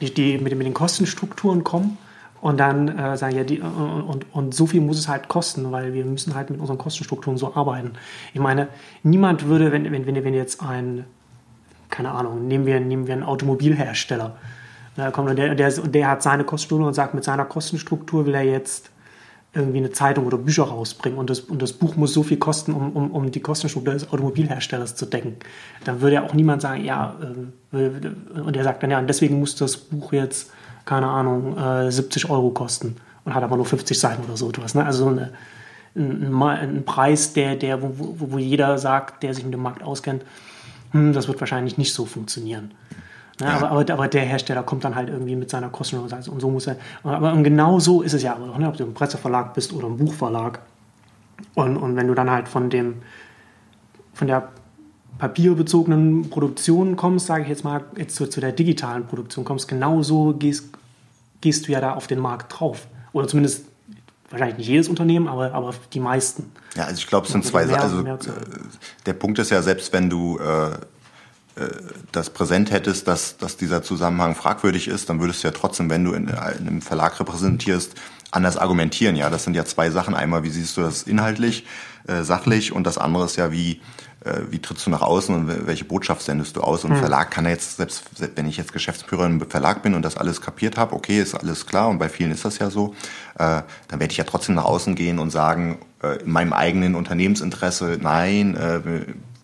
die, 0.00 0.14
die 0.14 0.38
mit, 0.38 0.56
mit 0.56 0.66
den 0.66 0.72
Kostenstrukturen 0.72 1.64
kommen 1.64 1.98
und 2.40 2.58
dann 2.58 2.88
äh, 2.88 3.16
sagen, 3.16 3.36
ja, 3.36 3.44
die, 3.44 3.58
äh, 3.58 3.62
und, 3.62 4.26
und 4.32 4.54
so 4.54 4.66
viel 4.66 4.80
muss 4.80 4.98
es 4.98 5.08
halt 5.08 5.28
kosten, 5.28 5.70
weil 5.72 5.92
wir 5.92 6.04
müssen 6.04 6.34
halt 6.34 6.50
mit 6.50 6.60
unseren 6.60 6.78
Kostenstrukturen 6.78 7.36
so 7.36 7.54
arbeiten. 7.54 7.92
Ich 8.32 8.40
meine, 8.40 8.68
niemand 9.02 9.46
würde, 9.46 9.72
wenn, 9.72 9.90
wenn, 9.90 10.06
wenn, 10.06 10.24
wenn 10.24 10.34
jetzt 10.34 10.62
ein, 10.62 11.04
keine 11.90 12.12
Ahnung, 12.12 12.46
nehmen 12.46 12.66
wir, 12.66 12.80
nehmen 12.80 13.06
wir 13.06 13.14
einen 13.14 13.24
Automobilhersteller, 13.24 14.36
da 14.96 15.10
kommt 15.10 15.38
der, 15.38 15.54
der, 15.54 15.70
der 15.70 16.08
hat 16.08 16.22
seine 16.22 16.44
Kostenstruktur 16.44 16.88
und 16.88 16.94
sagt, 16.94 17.14
mit 17.14 17.24
seiner 17.24 17.44
Kostenstruktur 17.44 18.26
will 18.26 18.34
er 18.34 18.42
jetzt 18.42 18.90
irgendwie 19.52 19.78
eine 19.78 19.90
Zeitung 19.90 20.26
oder 20.26 20.38
Bücher 20.38 20.64
rausbringen 20.64 21.18
und 21.18 21.28
das, 21.28 21.40
und 21.40 21.60
das 21.60 21.72
Buch 21.72 21.96
muss 21.96 22.12
so 22.12 22.22
viel 22.22 22.36
kosten, 22.36 22.72
um, 22.72 22.92
um, 22.92 23.10
um 23.10 23.30
die 23.30 23.40
Kostenstruktur 23.40 23.94
des 23.94 24.12
Automobilherstellers 24.12 24.94
zu 24.94 25.06
decken. 25.06 25.36
Dann 25.84 26.00
würde 26.00 26.14
ja 26.14 26.24
auch 26.24 26.34
niemand 26.34 26.62
sagen, 26.62 26.84
ja, 26.84 27.16
äh, 27.72 28.38
und 28.38 28.56
er 28.56 28.64
sagt 28.64 28.82
dann, 28.82 28.90
ja, 28.92 28.98
und 28.98 29.08
deswegen 29.08 29.40
muss 29.40 29.56
das 29.56 29.76
Buch 29.76 30.12
jetzt 30.12 30.52
keine 30.84 31.08
Ahnung, 31.08 31.56
äh, 31.56 31.90
70 31.90 32.30
Euro 32.30 32.50
kosten 32.50 32.96
und 33.24 33.34
hat 33.34 33.42
aber 33.42 33.56
nur 33.56 33.66
50 33.66 33.98
Seiten 33.98 34.24
oder 34.24 34.36
so 34.36 34.48
etwas. 34.48 34.74
Ne? 34.74 34.84
Also 34.84 35.04
so 35.04 35.10
eine, 35.10 35.32
ein, 35.94 36.42
ein, 36.42 36.84
Preis, 36.84 37.32
der, 37.32 37.56
der, 37.56 37.82
wo, 37.82 38.14
wo, 38.18 38.38
jeder 38.38 38.78
sagt, 38.78 39.22
der 39.22 39.34
sich 39.34 39.44
mit 39.44 39.52
dem 39.52 39.62
Markt 39.62 39.82
auskennt, 39.82 40.24
hm, 40.92 41.12
das 41.12 41.28
wird 41.28 41.40
wahrscheinlich 41.40 41.78
nicht 41.78 41.92
so 41.92 42.06
funktionieren. 42.06 42.72
Ne? 43.40 43.46
Ja. 43.46 43.56
Aber, 43.56 43.70
aber, 43.70 43.92
aber, 43.92 44.08
der 44.08 44.22
Hersteller 44.22 44.62
kommt 44.62 44.84
dann 44.84 44.94
halt 44.94 45.08
irgendwie 45.08 45.36
mit 45.36 45.50
seiner 45.50 45.68
Kosten 45.68 45.98
und 45.98 46.08
sagt, 46.08 46.28
und 46.28 46.40
so 46.40 46.50
muss 46.50 46.66
er. 46.66 46.76
Aber 47.02 47.36
genau 47.42 47.78
so 47.78 48.02
ist 48.02 48.14
es 48.14 48.22
ja 48.22 48.36
auch, 48.36 48.58
ne? 48.58 48.68
ob 48.68 48.76
du 48.76 48.84
ein 48.84 48.94
Presseverlag 48.94 49.54
bist 49.54 49.72
oder 49.72 49.86
ein 49.86 49.96
Buchverlag. 49.96 50.60
Und, 51.54 51.76
und 51.76 51.96
wenn 51.96 52.06
du 52.06 52.14
dann 52.14 52.30
halt 52.30 52.48
von 52.48 52.70
dem, 52.70 52.96
von 54.12 54.26
der 54.26 54.48
papierbezogenen 55.20 56.30
Produktion 56.30 56.96
kommst, 56.96 57.26
sage 57.26 57.42
ich 57.42 57.48
jetzt 57.48 57.62
mal, 57.62 57.84
jetzt 57.96 58.16
zu, 58.16 58.26
zu 58.26 58.40
der 58.40 58.52
digitalen 58.52 59.06
Produktion 59.06 59.44
kommst, 59.44 59.68
genauso 59.68 60.34
gehst, 60.34 60.70
gehst 61.42 61.68
du 61.68 61.72
ja 61.72 61.80
da 61.80 61.92
auf 61.92 62.06
den 62.06 62.18
Markt 62.18 62.58
drauf. 62.58 62.86
Oder 63.12 63.28
zumindest 63.28 63.64
wahrscheinlich 64.30 64.58
nicht 64.58 64.68
jedes 64.68 64.88
Unternehmen, 64.88 65.28
aber, 65.28 65.52
aber 65.52 65.74
die 65.92 66.00
meisten. 66.00 66.50
Ja, 66.74 66.84
also 66.84 66.98
ich 66.98 67.06
glaube, 67.06 67.26
es 67.26 67.32
sind 67.32 67.44
zwei 67.44 67.66
Sachen. 67.66 68.06
Also, 68.06 68.32
der 69.04 69.12
Punkt 69.12 69.38
ist 69.38 69.50
ja, 69.50 69.60
selbst 69.60 69.92
wenn 69.92 70.08
du 70.08 70.38
äh, 70.38 70.70
äh, 70.70 71.68
das 72.12 72.30
präsent 72.30 72.70
hättest, 72.70 73.06
dass, 73.06 73.36
dass 73.36 73.58
dieser 73.58 73.82
Zusammenhang 73.82 74.34
fragwürdig 74.34 74.88
ist, 74.88 75.10
dann 75.10 75.20
würdest 75.20 75.42
du 75.42 75.48
ja 75.48 75.52
trotzdem, 75.52 75.90
wenn 75.90 76.04
du 76.04 76.12
in, 76.12 76.28
in 76.28 76.34
einem 76.34 76.80
Verlag 76.80 77.20
repräsentierst, 77.20 77.94
anders 78.30 78.56
argumentieren. 78.56 79.16
Ja, 79.16 79.28
das 79.28 79.44
sind 79.44 79.54
ja 79.54 79.64
zwei 79.64 79.90
Sachen. 79.90 80.14
Einmal, 80.14 80.44
wie 80.44 80.50
siehst 80.50 80.76
du 80.76 80.80
das 80.80 81.02
inhaltlich, 81.02 81.66
äh, 82.06 82.22
sachlich, 82.22 82.72
und 82.72 82.84
das 82.84 82.96
andere 82.96 83.24
ist 83.26 83.36
ja, 83.36 83.52
wie 83.52 83.72
äh, 83.72 83.80
wie 84.50 84.58
trittst 84.58 84.86
du 84.86 84.90
nach 84.90 85.00
außen 85.00 85.34
und 85.34 85.66
welche 85.66 85.84
Botschaft 85.84 86.22
sendest 86.22 86.56
du 86.56 86.60
aus? 86.60 86.84
Und 86.84 86.90
ein 86.90 86.96
hm. 86.96 87.00
Verlag 87.00 87.30
kann 87.30 87.46
jetzt, 87.46 87.78
selbst 87.78 88.04
wenn 88.36 88.46
ich 88.46 88.58
jetzt 88.58 88.72
Geschäftsführer 88.72 89.24
im 89.24 89.40
Verlag 89.48 89.82
bin 89.82 89.94
und 89.94 90.02
das 90.02 90.16
alles 90.16 90.42
kapiert 90.42 90.76
habe, 90.76 90.94
okay, 90.94 91.20
ist 91.20 91.34
alles 91.34 91.66
klar 91.66 91.88
und 91.88 91.98
bei 91.98 92.08
vielen 92.08 92.30
ist 92.30 92.44
das 92.44 92.58
ja 92.58 92.68
so, 92.68 92.94
äh, 93.38 93.62
dann 93.88 94.00
werde 94.00 94.12
ich 94.12 94.18
ja 94.18 94.24
trotzdem 94.24 94.56
nach 94.56 94.64
außen 94.64 94.94
gehen 94.94 95.18
und 95.18 95.30
sagen, 95.30 95.78
äh, 96.02 96.22
in 96.22 96.30
meinem 96.30 96.52
eigenen 96.52 96.96
Unternehmensinteresse, 96.96 97.98
nein, 98.00 98.56
äh, 98.56 98.80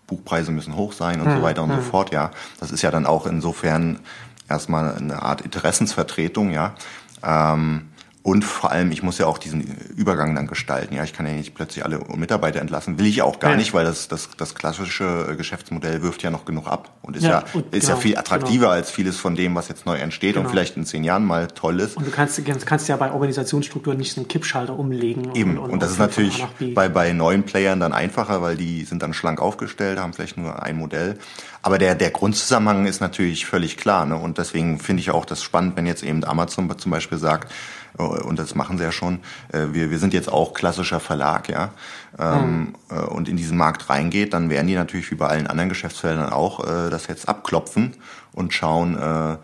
Buchpreise 0.07 0.53
müssen 0.53 0.77
hoch 0.77 0.93
sein 0.93 1.21
und 1.21 1.29
hm. 1.29 1.37
so 1.37 1.43
weiter 1.43 1.63
und 1.63 1.71
hm. 1.71 1.77
so 1.77 1.83
fort, 1.83 2.13
ja. 2.13 2.31
Das 2.61 2.71
ist 2.71 2.83
ja 2.83 2.91
dann 2.91 3.07
auch 3.07 3.27
insofern 3.27 4.01
erstmal 4.49 4.95
eine 4.95 5.23
Art 5.23 5.41
Interessensvertretung, 5.41 6.51
ja. 6.51 6.75
Ähm, 7.23 7.89
und 8.27 8.45
vor 8.45 8.73
allem, 8.73 8.91
ich 8.91 9.05
muss 9.05 9.19
ja 9.19 9.27
auch 9.27 9.39
diesen 9.39 9.63
Übergang 9.97 10.35
dann 10.35 10.49
gestalten. 10.49 10.97
Ja, 10.97 11.05
ich 11.05 11.13
kann 11.13 11.27
ja 11.27 11.33
nicht 11.33 11.55
plötzlich 11.55 11.85
alle 11.85 12.01
Mitarbeiter 12.17 12.61
entlassen. 12.61 12.99
Will 12.99 13.07
ich 13.07 13.23
auch 13.23 13.39
gar 13.39 13.53
ja. 13.53 13.57
nicht, 13.57 13.73
weil 13.73 13.85
das, 13.85 14.09
das, 14.09 14.31
das 14.37 14.57
klassische 14.57 15.37
Geschäftsmodell 15.37 16.03
wirft 16.03 16.25
ja 16.25 16.31
noch 16.31 16.45
genug 16.45 16.67
ab 16.67 16.91
und 17.03 17.15
ist 17.15 17.23
ja, 17.23 17.45
ja 17.55 17.61
ist 17.71 17.83
genau, 17.83 17.95
ja 17.95 17.97
viel 18.01 18.19
attraktiver 18.19 18.59
genau. 18.59 18.71
als 18.71 18.91
vieles 18.91 19.17
von 19.17 19.37
dem, 19.37 19.55
was 19.55 19.69
jetzt 19.69 19.87
neu 19.87 19.97
entsteht 19.97 20.35
genau. 20.35 20.45
und 20.45 20.51
vielleicht 20.51 20.77
in 20.77 20.85
zehn 20.85 21.05
Jahren 21.05 21.25
mal 21.25 21.47
toll 21.47 21.79
ist. 21.79 21.97
Und 21.97 22.05
du 22.05 22.11
kannst, 22.11 22.45
kannst 22.67 22.89
ja 22.89 22.97
bei 22.97 23.13
Organisationsstrukturen 23.13 23.97
nicht 23.97 24.13
so 24.13 24.21
einen 24.21 24.27
Kippschalter 24.27 24.77
umlegen. 24.77 25.33
Eben. 25.37 25.57
Und, 25.59 25.67
und, 25.67 25.71
und 25.75 25.83
das 25.85 25.93
ist 25.93 26.01
natürlich 26.01 26.45
bei, 26.75 26.89
bei 26.89 27.13
neuen 27.13 27.45
Playern 27.45 27.79
dann 27.79 27.93
einfacher, 27.93 28.43
weil 28.43 28.57
die 28.57 28.83
sind 28.83 29.05
dann 29.05 29.15
schlank 29.15 29.41
aufgestellt, 29.41 30.01
haben 30.01 30.15
vielleicht 30.15 30.37
nur 30.37 30.61
ein 30.65 30.77
Modell. 30.77 31.17
Aber 31.63 31.79
der, 31.79 31.95
der 31.95 32.11
Grundzusammenhang 32.11 32.87
ist 32.87 33.01
natürlich 33.01 33.47
völlig 33.47 33.77
klar. 33.77 34.05
Ne? 34.05 34.17
Und 34.17 34.39
deswegen 34.39 34.81
finde 34.81 35.01
ich 35.01 35.13
auch 35.13 35.25
das 35.25 35.45
spannend, 35.45 35.77
wenn 35.77 35.87
jetzt 35.87 36.03
eben 36.03 36.25
Amazon 36.25 36.77
zum 36.77 36.91
Beispiel 36.91 37.19
sagt, 37.19 37.53
äh, 37.53 37.76
und 37.99 38.39
das 38.39 38.55
machen 38.55 38.79
sie 38.79 38.85
ja 38.85 38.93
schon. 38.93 39.21
Äh, 39.53 39.69
wir, 39.73 39.91
wir 39.91 39.99
sind 39.99 40.15
jetzt 40.15 40.31
auch 40.31 40.55
klassischer 40.55 41.01
Verlag, 41.01 41.49
ja, 41.49 41.71
mhm. 42.19 42.75
und 43.09 43.29
in 43.29 43.37
diesen 43.37 43.57
Markt 43.57 43.89
reingeht, 43.91 44.33
dann 44.33 44.51
werden 44.51 44.67
die 44.67 44.75
natürlich 44.75 45.11
wie 45.11 45.17
bei 45.17 45.27
allen 45.27 45.47
anderen 45.47 45.69
Geschäftsfeldern 45.69 46.33
auch 46.33 46.65
das 46.65 47.07
jetzt 47.07 47.29
abklopfen 47.29 47.95
und 48.33 48.55
schauen, 48.55 49.39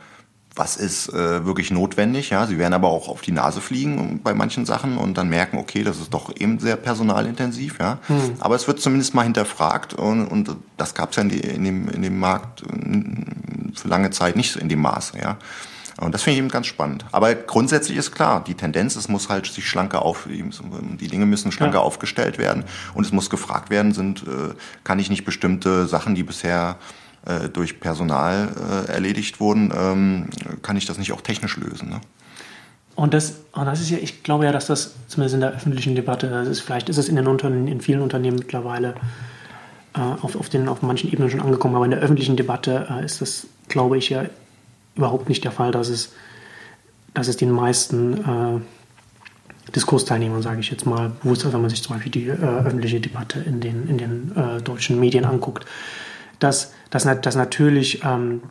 was 0.54 0.76
ist 0.76 1.12
wirklich 1.12 1.70
notwendig. 1.70 2.30
Ja, 2.30 2.46
sie 2.46 2.58
werden 2.58 2.72
aber 2.72 2.88
auch 2.88 3.08
auf 3.08 3.20
die 3.20 3.32
Nase 3.32 3.60
fliegen 3.60 4.20
bei 4.22 4.32
manchen 4.34 4.64
Sachen 4.64 4.96
und 4.96 5.18
dann 5.18 5.28
merken, 5.28 5.58
okay, 5.58 5.82
das 5.82 5.98
ist 5.98 6.14
doch 6.14 6.34
eben 6.34 6.58
sehr 6.58 6.76
personalintensiv. 6.76 7.78
Ja, 7.78 7.98
mhm. 8.08 8.36
aber 8.40 8.54
es 8.54 8.66
wird 8.66 8.80
zumindest 8.80 9.14
mal 9.14 9.24
hinterfragt 9.24 9.94
und, 9.94 10.26
und 10.26 10.56
das 10.76 10.94
gab 10.94 11.10
es 11.10 11.16
ja 11.16 11.22
in, 11.22 11.28
die, 11.28 11.40
in, 11.40 11.64
dem, 11.64 11.88
in 11.88 12.02
dem 12.02 12.18
Markt 12.18 12.62
für 13.74 13.88
lange 13.88 14.10
Zeit 14.10 14.36
nicht 14.36 14.52
so 14.52 14.60
in 14.60 14.68
dem 14.68 14.80
Maße. 14.80 15.18
Ja. 15.18 15.36
Und 16.04 16.12
das 16.12 16.22
finde 16.22 16.34
ich 16.34 16.38
eben 16.38 16.48
ganz 16.48 16.66
spannend. 16.66 17.04
Aber 17.12 17.34
grundsätzlich 17.34 17.96
ist 17.96 18.12
klar, 18.12 18.42
die 18.44 18.54
Tendenz, 18.54 18.96
es 18.96 19.08
muss 19.08 19.28
halt 19.28 19.46
sich 19.46 19.68
schlanker 19.68 20.02
auf, 20.02 20.26
die 20.28 21.08
Dinge 21.08 21.26
müssen 21.26 21.52
schlanker 21.52 21.78
ja. 21.78 21.82
aufgestellt 21.82 22.38
werden 22.38 22.64
und 22.94 23.04
es 23.04 23.12
muss 23.12 23.30
gefragt 23.30 23.70
werden, 23.70 23.92
sind, 23.92 24.22
äh, 24.22 24.54
kann 24.84 24.98
ich 24.98 25.10
nicht 25.10 25.24
bestimmte 25.24 25.86
Sachen, 25.86 26.14
die 26.14 26.22
bisher 26.22 26.76
äh, 27.24 27.48
durch 27.48 27.80
Personal 27.80 28.48
äh, 28.88 28.92
erledigt 28.92 29.38
wurden, 29.38 29.72
ähm, 29.76 30.30
kann 30.62 30.76
ich 30.76 30.86
das 30.86 30.98
nicht 30.98 31.12
auch 31.12 31.20
technisch 31.20 31.56
lösen. 31.56 31.88
Ne? 31.88 32.00
Und 32.94 33.14
das, 33.14 33.34
und 33.52 33.64
das 33.66 33.80
ist 33.80 33.90
ja, 33.90 33.98
ich 33.98 34.22
glaube 34.22 34.44
ja, 34.44 34.52
dass 34.52 34.66
das 34.66 34.94
zumindest 35.06 35.34
in 35.34 35.40
der 35.40 35.52
öffentlichen 35.52 35.94
Debatte, 35.94 36.28
das 36.28 36.48
ist, 36.48 36.60
vielleicht 36.60 36.88
ist 36.88 36.98
es 36.98 37.08
in 37.08 37.16
den 37.16 37.26
Unternehmen, 37.26 37.68
in 37.68 37.80
vielen 37.80 38.00
Unternehmen 38.00 38.38
mittlerweile 38.38 38.94
auf, 39.94 40.36
auf, 40.36 40.48
den, 40.48 40.68
auf 40.68 40.80
manchen 40.80 41.12
Ebenen 41.12 41.28
schon 41.30 41.42
angekommen, 41.42 41.76
aber 41.76 41.84
in 41.84 41.90
der 41.90 42.00
öffentlichen 42.00 42.34
Debatte 42.34 42.88
ist 43.04 43.20
das, 43.20 43.46
glaube 43.68 43.98
ich, 43.98 44.08
ja 44.08 44.24
überhaupt 44.94 45.28
nicht 45.28 45.44
der 45.44 45.52
Fall, 45.52 45.72
dass 45.72 45.88
es, 45.88 46.12
dass 47.14 47.28
es 47.28 47.36
den 47.36 47.50
meisten 47.50 48.18
äh, 48.18 48.60
Diskursteilnehmern, 49.74 50.42
sage 50.42 50.60
ich 50.60 50.70
jetzt 50.70 50.86
mal, 50.86 51.12
bewusst 51.22 51.44
ist, 51.44 51.52
wenn 51.52 51.60
man 51.60 51.70
sich 51.70 51.82
zum 51.82 51.94
Beispiel 51.94 52.12
die 52.12 52.28
äh, 52.28 52.32
öffentliche 52.32 53.00
Debatte 53.00 53.40
in 53.40 53.60
den, 53.60 53.88
in 53.88 53.98
den 53.98 54.36
äh, 54.36 54.60
deutschen 54.60 54.98
Medien 54.98 55.24
anguckt, 55.24 55.64
dass, 56.38 56.72
dass, 56.90 57.04
dass 57.04 57.36
natürlich 57.36 58.02
ähm, 58.04 58.42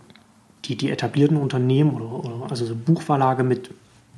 die, 0.66 0.76
die 0.76 0.90
etablierten 0.90 1.38
Unternehmen 1.38 1.92
oder, 1.92 2.12
oder 2.12 2.52
also 2.52 2.66
so 2.66 2.76
Buchverlage 2.76 3.44
mit, 3.44 3.72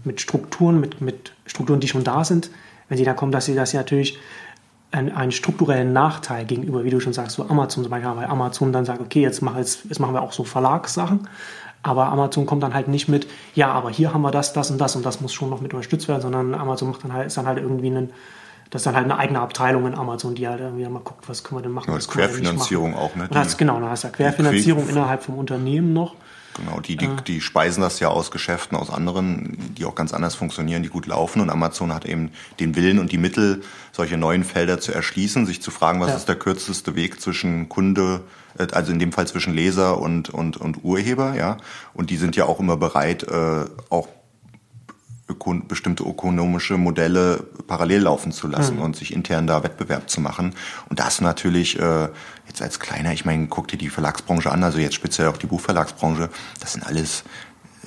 mit 0.04 0.22
Strukturen, 0.22 0.80
mit, 0.80 1.02
mit 1.02 1.34
Strukturen, 1.46 1.80
die 1.80 1.88
schon 1.88 2.04
da 2.04 2.24
sind, 2.24 2.50
wenn 2.90 2.98
sie 2.98 3.06
da 3.06 3.14
kommen, 3.14 3.32
dass 3.32 3.46
sie 3.46 3.56
das 3.56 3.74
natürlich 3.74 4.20
einen, 4.92 5.12
einen 5.12 5.32
strukturellen 5.32 5.92
Nachteil 5.94 6.46
gegenüber, 6.46 6.84
wie 6.84 6.90
du 6.92 7.00
schon 7.00 7.14
sagst, 7.14 7.36
so 7.36 7.50
Amazon 7.50 7.84
zum 7.84 7.90
Beispiel, 7.90 8.16
weil 8.16 8.26
Amazon 8.26 8.72
dann 8.72 8.86
sagt, 8.86 9.02
okay, 9.02 9.22
jetzt, 9.22 9.42
mach 9.42 9.58
jetzt, 9.58 9.86
jetzt 9.86 10.00
machen 10.00 10.14
wir 10.14 10.22
auch 10.22 10.34
so 10.34 10.44
Verlagssachen 10.44 11.28
aber 11.84 12.08
Amazon 12.08 12.46
kommt 12.46 12.64
dann 12.64 12.74
halt 12.74 12.88
nicht 12.88 13.08
mit, 13.10 13.28
ja, 13.54 13.72
aber 13.72 13.90
hier 13.90 14.14
haben 14.14 14.22
wir 14.22 14.32
das, 14.32 14.54
das 14.54 14.72
und 14.72 14.80
das 14.80 14.96
und 14.96 15.06
das 15.06 15.22
muss 15.22 15.34
schon 15.34 15.50
noch 15.50 15.62
mit 15.62 15.74
unterstützt 15.74 16.08
werden, 16.08 16.22
sondern 16.22 16.56
Amazon 16.56 16.90
macht 16.90 17.04
dann 17.04 17.14
halt, 17.14 17.28
ist 17.28 17.38
dann 17.38 17.46
halt 17.46 17.60
irgendwie 17.60 17.90
ein, 17.90 18.10
Das 18.72 18.82
ist 18.82 18.86
dann 18.88 18.96
halt 18.96 19.06
eine 19.06 19.18
eigene 19.18 19.40
Abteilung 19.40 19.86
in 19.86 19.94
Amazon, 19.94 20.34
die 20.34 20.48
halt 20.48 20.62
irgendwie 20.62 20.88
mal 20.88 21.02
guckt, 21.04 21.28
was 21.30 21.44
können 21.44 21.60
wir 21.60 21.64
denn 21.64 21.72
machen. 21.72 21.90
Ja, 21.90 21.96
was 21.96 22.08
das 22.08 22.14
Querfinanzierung 22.16 22.92
machen. 22.92 23.04
auch, 23.04 23.16
ne? 23.16 23.30
Hast, 23.36 23.58
genau, 23.58 23.80
dann 23.80 23.90
hast 23.90 24.04
du 24.04 24.08
ja 24.08 24.14
Querfinanzierung 24.14 24.90
innerhalb 24.90 25.22
vom 25.22 25.38
Unternehmen 25.38 25.94
noch. 25.94 26.16
Genau, 26.56 26.80
die, 26.80 26.98
die, 26.98 27.10
die 27.28 27.42
speisen 27.42 27.82
das 27.82 28.00
ja 28.00 28.10
aus 28.10 28.30
Geschäften, 28.32 28.78
aus 28.78 28.90
anderen, 28.90 29.58
die 29.76 29.86
auch 29.86 29.96
ganz 29.96 30.14
anders 30.14 30.36
funktionieren, 30.36 30.84
die 30.84 30.90
gut 30.90 31.08
laufen. 31.08 31.42
Und 31.42 31.50
Amazon 31.50 31.94
hat 31.94 32.06
eben 32.06 32.32
den 32.60 32.76
Willen 32.76 33.00
und 33.00 33.12
die 33.12 33.18
Mittel, 33.18 33.64
solche 33.92 34.18
neuen 34.18 34.44
Felder 34.44 34.80
zu 34.80 34.92
erschließen, 34.92 35.46
sich 35.46 35.62
zu 35.62 35.72
fragen, 35.72 36.00
was 36.00 36.10
Ja. 36.10 36.16
ist 36.16 36.28
der 36.28 36.36
kürzeste 36.36 36.96
Weg 36.96 37.20
zwischen 37.22 37.70
Kunde, 37.70 38.22
äh, 38.58 38.68
also 38.72 38.92
in 38.92 39.00
dem 39.00 39.12
Fall 39.12 39.28
zwischen 39.28 39.54
Leser 39.54 40.00
und, 40.00 40.30
und, 40.30 40.58
und 40.58 40.84
Urheber, 40.84 41.36
ja. 41.36 41.58
Und 41.94 42.10
die 42.10 42.18
sind 42.18 42.36
ja 42.36 42.46
auch 42.46 42.60
immer 42.60 42.78
bereit, 42.78 43.24
äh, 43.24 43.66
auch 43.90 44.08
öko 45.44 45.56
bestimmte 45.68 46.04
ökonomische 46.04 46.78
Modelle 46.78 47.44
parallel 47.68 48.04
laufen 48.04 48.32
zu 48.32 48.48
lassen 48.48 48.80
und 48.80 48.96
sich 48.96 49.14
intern 49.14 49.48
da 49.48 49.64
Wettbewerb 49.64 50.10
zu 50.10 50.22
machen. 50.22 50.54
Und 50.90 51.00
das 51.00 51.22
natürlich 51.22 51.80
äh, 51.80 52.10
jetzt 52.48 52.62
als 52.62 52.80
kleiner, 52.80 53.14
ich 53.14 53.26
meine, 53.26 53.48
guck 53.48 53.68
dir 53.68 53.78
die 53.78 53.90
Verlagsbranche 53.90 54.52
an, 54.52 54.64
also 54.64 54.80
jetzt 54.80 54.96
speziell 54.96 55.28
auch 55.28 55.38
die 55.38 55.48
Buchverlagsbranche, 55.48 56.30
das 56.60 56.74
sind 56.74 56.86
alles 56.86 57.24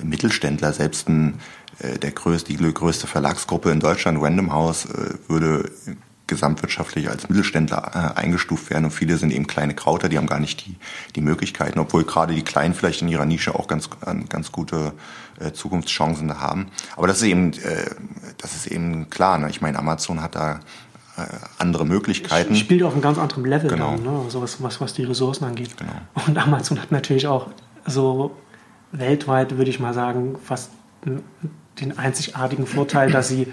Mittelständler, 0.01 0.73
selbst 0.73 1.09
ein, 1.09 1.39
äh, 1.79 1.97
der 1.97 2.11
größte, 2.11 2.53
die 2.53 2.73
größte 2.73 3.07
Verlagsgruppe 3.07 3.71
in 3.71 3.79
Deutschland, 3.79 4.21
Random 4.21 4.51
House, 4.51 4.85
äh, 4.85 5.15
würde 5.27 5.71
gesamtwirtschaftlich 6.27 7.09
als 7.09 7.29
Mittelständler 7.29 8.13
äh, 8.15 8.19
eingestuft 8.19 8.69
werden 8.69 8.85
und 8.85 8.91
viele 8.91 9.17
sind 9.17 9.31
eben 9.31 9.47
kleine 9.47 9.73
Krauter, 9.73 10.09
die 10.09 10.17
haben 10.17 10.27
gar 10.27 10.39
nicht 10.39 10.65
die, 10.65 10.75
die 11.15 11.21
Möglichkeiten, 11.21 11.79
obwohl 11.79 12.03
gerade 12.03 12.35
die 12.35 12.43
Kleinen 12.43 12.73
vielleicht 12.73 13.01
in 13.01 13.07
ihrer 13.07 13.25
Nische 13.25 13.55
auch 13.55 13.67
ganz, 13.67 13.89
ganz 14.29 14.51
gute 14.51 14.93
äh, 15.39 15.51
Zukunftschancen 15.51 16.27
da 16.27 16.39
haben. 16.39 16.67
Aber 16.95 17.07
das 17.07 17.17
ist 17.17 17.23
eben, 17.23 17.53
äh, 17.53 17.89
das 18.37 18.55
ist 18.55 18.67
eben 18.67 19.09
klar. 19.09 19.37
Ne? 19.37 19.49
Ich 19.49 19.61
meine, 19.61 19.79
Amazon 19.79 20.21
hat 20.21 20.35
da 20.35 20.59
äh, 21.17 21.21
andere 21.57 21.85
Möglichkeiten. 21.85 22.55
Spielt 22.55 22.83
auf 22.83 22.93
einem 22.93 23.01
ganz 23.01 23.17
anderen 23.17 23.45
Level 23.45 23.69
Genau. 23.69 23.91
dann, 23.91 24.03
ne? 24.03 24.21
also 24.25 24.41
was, 24.41 24.61
was, 24.61 24.81
was 24.81 24.93
die 24.93 25.03
Ressourcen 25.03 25.45
angeht. 25.45 25.77
Genau. 25.77 25.91
Und 26.27 26.37
Amazon 26.37 26.81
hat 26.81 26.91
natürlich 26.91 27.27
auch 27.27 27.47
so 27.85 28.35
weltweit, 28.91 29.57
würde 29.57 29.69
ich 29.69 29.79
mal 29.79 29.93
sagen, 29.93 30.35
fast 30.43 30.71
den 31.79 31.97
einzigartigen 31.97 32.65
Vorteil, 32.65 33.11
dass 33.11 33.29
sie 33.29 33.47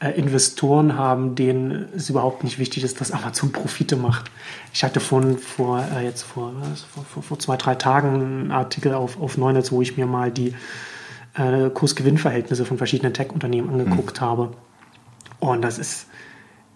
Investoren 0.00 0.96
haben, 0.96 1.34
denen 1.34 1.88
es 1.96 2.08
überhaupt 2.08 2.44
nicht 2.44 2.58
wichtig 2.58 2.84
ist, 2.84 3.00
dass 3.00 3.10
Amazon 3.10 3.50
Profite 3.50 3.96
macht. 3.96 4.30
Ich 4.72 4.84
hatte 4.84 5.00
von, 5.00 5.38
vor, 5.38 5.84
äh, 5.96 6.04
jetzt 6.04 6.22
vor, 6.22 6.52
vor, 6.94 7.04
vor, 7.04 7.22
vor 7.22 7.38
zwei, 7.40 7.56
drei 7.56 7.74
Tagen 7.74 8.14
einen 8.14 8.50
Artikel 8.52 8.94
auf, 8.94 9.20
auf 9.20 9.36
Neunetz, 9.36 9.72
wo 9.72 9.82
ich 9.82 9.96
mir 9.96 10.06
mal 10.06 10.30
die 10.30 10.54
äh, 11.34 11.70
Kurs-Gewinn-Verhältnisse 11.70 12.64
von 12.64 12.78
verschiedenen 12.78 13.12
Tech-Unternehmen 13.12 13.70
angeguckt 13.70 14.20
habe. 14.20 14.52
Und 15.40 15.62
das 15.62 15.78
ist, 15.78 16.06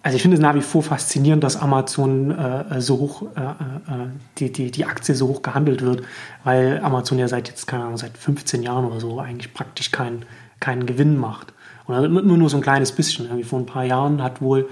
also 0.02 0.16
ich 0.16 0.22
finde 0.22 0.36
es 0.36 0.40
nach 0.40 0.56
wie 0.56 0.60
vor 0.60 0.82
faszinierend, 0.82 1.44
dass 1.44 1.56
Amazon 1.56 2.32
äh, 2.32 2.80
so 2.80 2.98
hoch, 2.98 3.22
äh, 3.36 3.40
äh, 3.40 4.08
die, 4.38 4.50
die, 4.50 4.70
die 4.72 4.84
Aktie 4.84 5.14
so 5.14 5.28
hoch 5.28 5.42
gehandelt 5.42 5.82
wird, 5.82 6.02
weil 6.42 6.80
Amazon 6.82 7.20
ja 7.20 7.28
seit 7.28 7.46
jetzt, 7.46 7.68
keine 7.68 7.84
Ahnung, 7.84 7.98
seit 7.98 8.18
15 8.18 8.64
Jahren 8.64 8.84
oder 8.84 8.98
so 8.98 9.20
eigentlich 9.20 9.54
praktisch 9.54 9.92
keinen 9.92 10.24
keinen 10.62 10.86
Gewinn 10.86 11.18
macht. 11.18 11.52
Also 11.92 12.06
immer 12.06 12.22
nur 12.22 12.48
so 12.50 12.56
ein 12.56 12.62
kleines 12.62 12.92
bisschen. 12.92 13.26
Irgendwie 13.26 13.44
vor 13.44 13.58
ein 13.58 13.66
paar 13.66 13.84
Jahren 13.84 14.22
hat 14.22 14.40
wohl, 14.40 14.68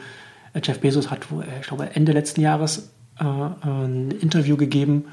äh, 0.54 0.60
Jeff 0.62 0.80
Bezos 0.80 1.10
hat 1.10 1.30
wohl, 1.30 1.42
äh, 1.44 1.60
ich 1.60 1.66
glaube 1.66 1.88
Ende 1.94 2.12
letzten 2.12 2.40
Jahres 2.40 2.90
äh, 3.18 3.24
ein 3.24 4.10
Interview 4.20 4.56
gegeben, 4.56 5.04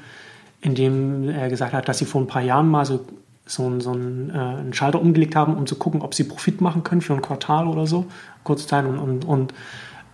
in 0.60 0.74
dem 0.74 1.28
er 1.28 1.48
gesagt 1.48 1.72
hat, 1.72 1.88
dass 1.88 1.98
sie 1.98 2.04
vor 2.06 2.20
ein 2.20 2.26
paar 2.26 2.42
Jahren 2.42 2.68
mal 2.68 2.84
so, 2.84 3.04
so, 3.46 3.64
einen- 3.66 3.80
so 3.80 3.92
einen, 3.92 4.30
äh, 4.30 4.38
einen 4.38 4.72
Schalter 4.74 5.00
umgelegt 5.00 5.36
haben, 5.36 5.56
um 5.56 5.66
zu 5.66 5.76
gucken, 5.76 6.02
ob 6.02 6.14
sie 6.14 6.24
Profit 6.24 6.60
machen 6.60 6.82
können 6.82 7.00
für 7.00 7.14
ein 7.14 7.22
Quartal 7.22 7.66
oder 7.68 7.86
so, 7.86 8.06
kurze 8.44 8.66
Zeit 8.66 8.84
und, 8.86 8.98
und, 8.98 9.24
und 9.24 9.54